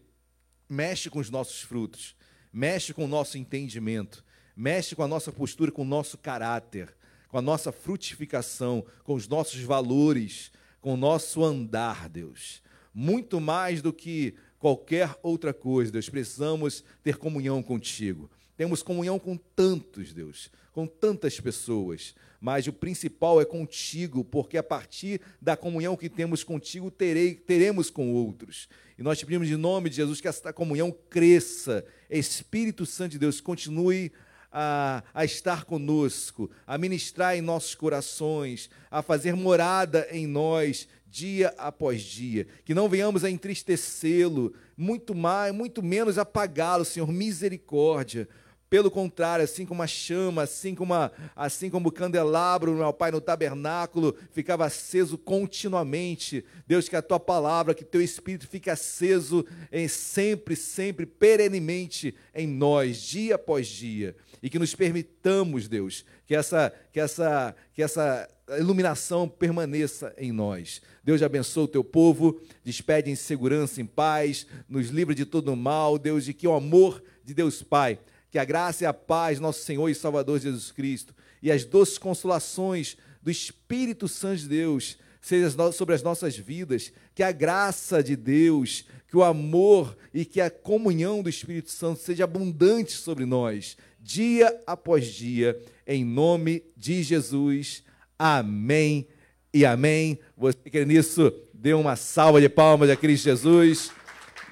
mexe 0.71 1.09
com 1.09 1.19
os 1.19 1.29
nossos 1.29 1.61
frutos, 1.61 2.15
mexe 2.51 2.93
com 2.93 3.03
o 3.03 3.07
nosso 3.07 3.37
entendimento, 3.37 4.23
mexe 4.55 4.95
com 4.95 5.03
a 5.03 5.07
nossa 5.07 5.29
postura, 5.29 5.69
com 5.69 5.81
o 5.81 5.85
nosso 5.85 6.17
caráter, 6.17 6.95
com 7.27 7.37
a 7.37 7.41
nossa 7.41 7.73
frutificação, 7.73 8.85
com 9.03 9.13
os 9.13 9.27
nossos 9.27 9.59
valores, 9.63 10.49
com 10.79 10.93
o 10.93 10.97
nosso 10.97 11.43
andar, 11.43 12.07
Deus. 12.07 12.61
Muito 12.93 13.41
mais 13.41 13.81
do 13.81 13.91
que 13.91 14.33
qualquer 14.59 15.13
outra 15.21 15.53
coisa, 15.53 15.91
Deus, 15.91 16.07
precisamos 16.07 16.85
ter 17.03 17.17
comunhão 17.17 17.61
contigo. 17.61 18.31
Temos 18.61 18.83
comunhão 18.83 19.17
com 19.17 19.35
tantos, 19.35 20.13
Deus, 20.13 20.51
com 20.71 20.85
tantas 20.85 21.39
pessoas, 21.39 22.13
mas 22.39 22.67
o 22.67 22.71
principal 22.71 23.41
é 23.41 23.43
contigo, 23.43 24.23
porque 24.23 24.55
a 24.55 24.61
partir 24.61 25.19
da 25.41 25.57
comunhão 25.57 25.97
que 25.97 26.07
temos 26.07 26.43
contigo, 26.43 26.91
terei, 26.91 27.33
teremos 27.33 27.89
com 27.89 28.13
outros. 28.13 28.69
E 28.99 29.01
nós 29.01 29.17
te 29.17 29.25
pedimos 29.25 29.49
em 29.49 29.55
nome 29.55 29.89
de 29.89 29.95
Jesus 29.95 30.21
que 30.21 30.27
essa 30.27 30.53
comunhão 30.53 30.95
cresça. 31.09 31.83
Espírito 32.07 32.85
Santo 32.85 33.13
de 33.13 33.17
Deus, 33.17 33.41
continue 33.41 34.11
a, 34.51 35.03
a, 35.11 35.25
estar 35.25 35.65
conosco, 35.65 36.51
a 36.67 36.77
ministrar 36.77 37.35
em 37.35 37.41
nossos 37.41 37.73
corações, 37.73 38.69
a 38.91 39.01
fazer 39.01 39.33
morada 39.35 40.07
em 40.11 40.27
nós 40.27 40.87
dia 41.09 41.53
após 41.57 42.01
dia, 42.01 42.47
que 42.63 42.75
não 42.75 42.87
venhamos 42.87 43.23
a 43.23 43.29
entristecê-lo, 43.29 44.53
muito 44.77 45.15
mais, 45.15 45.51
muito 45.51 45.81
menos 45.81 46.19
apagá-lo, 46.19 46.85
Senhor, 46.85 47.11
misericórdia. 47.11 48.29
Pelo 48.71 48.89
contrário, 48.89 49.43
assim 49.43 49.65
como 49.65 49.83
a 49.83 49.87
chama, 49.87 50.43
assim 50.43 50.73
como, 50.73 50.93
a, 50.93 51.11
assim 51.35 51.69
como 51.69 51.89
o 51.89 51.91
candelabro, 51.91 52.73
meu 52.73 52.93
Pai, 52.93 53.11
no 53.11 53.19
tabernáculo, 53.19 54.15
ficava 54.31 54.65
aceso 54.65 55.17
continuamente. 55.17 56.45
Deus, 56.65 56.87
que 56.87 56.95
a 56.95 57.01
tua 57.01 57.19
palavra, 57.19 57.73
que 57.73 57.83
teu 57.83 58.01
espírito 58.01 58.47
fique 58.47 58.69
aceso 58.69 59.45
em 59.73 59.89
sempre, 59.89 60.55
sempre, 60.55 61.05
perenemente 61.05 62.15
em 62.33 62.47
nós, 62.47 63.01
dia 63.01 63.35
após 63.35 63.67
dia. 63.67 64.15
E 64.41 64.49
que 64.49 64.57
nos 64.57 64.73
permitamos, 64.73 65.67
Deus, 65.67 66.05
que 66.25 66.33
essa, 66.33 66.71
que 66.93 66.99
essa, 67.01 67.53
que 67.73 67.83
essa 67.83 68.25
iluminação 68.57 69.27
permaneça 69.27 70.13
em 70.17 70.31
nós. 70.31 70.81
Deus 71.03 71.21
abençoe 71.21 71.65
o 71.65 71.67
teu 71.67 71.83
povo, 71.83 72.41
despede 72.63 73.11
em 73.11 73.15
segurança, 73.15 73.81
em 73.81 73.85
paz, 73.85 74.47
nos 74.69 74.87
livra 74.87 75.13
de 75.13 75.25
todo 75.25 75.53
mal, 75.57 75.99
Deus, 75.99 76.29
e 76.29 76.33
que 76.33 76.47
o 76.47 76.53
amor 76.53 77.03
de 77.21 77.33
Deus 77.33 77.61
Pai 77.61 77.99
que 78.31 78.39
a 78.39 78.45
graça 78.45 78.85
e 78.85 78.87
a 78.87 78.93
paz, 78.93 79.39
nosso 79.39 79.63
Senhor 79.63 79.89
e 79.89 79.93
Salvador 79.93 80.39
Jesus 80.39 80.71
Cristo, 80.71 81.13
e 81.43 81.51
as 81.51 81.65
doces 81.65 81.97
consolações 81.97 82.95
do 83.21 83.29
Espírito 83.29 84.07
Santo 84.07 84.39
de 84.39 84.47
Deus 84.47 84.97
sejam 85.21 85.71
sobre 85.71 85.93
as 85.93 86.01
nossas 86.01 86.35
vidas, 86.35 86.91
que 87.13 87.21
a 87.21 87.31
graça 87.31 88.01
de 88.01 88.15
Deus, 88.15 88.85
que 89.07 89.15
o 89.15 89.23
amor 89.23 89.95
e 90.13 90.25
que 90.25 90.41
a 90.41 90.49
comunhão 90.49 91.21
do 91.21 91.29
Espírito 91.29 91.69
Santo 91.69 91.99
seja 91.99 92.23
abundante 92.23 92.93
sobre 92.93 93.25
nós, 93.25 93.77
dia 93.99 94.59
após 94.65 95.05
dia, 95.07 95.61
em 95.85 96.03
nome 96.03 96.63
de 96.75 97.03
Jesus. 97.03 97.83
Amém 98.17 99.07
e 99.53 99.65
amém. 99.65 100.17
Você 100.35 100.57
que 100.57 100.85
nisso, 100.85 101.31
dê 101.53 101.73
uma 101.73 101.95
salva 101.95 102.39
de 102.39 102.49
palmas 102.49 102.89
a 102.89 102.95
Cristo 102.95 103.25
Jesus. 103.25 103.91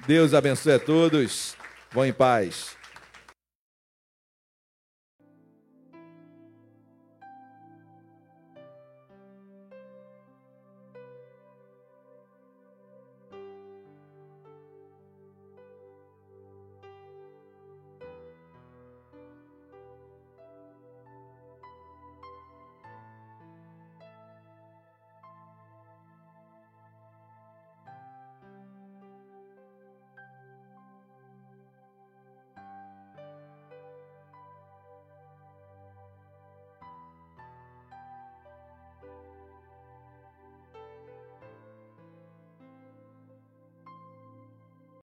Deus 0.06 0.34
abençoe 0.34 0.74
a 0.74 0.78
todos. 0.78 1.56
Vão 1.92 2.06
em 2.06 2.12
paz. 2.12 2.79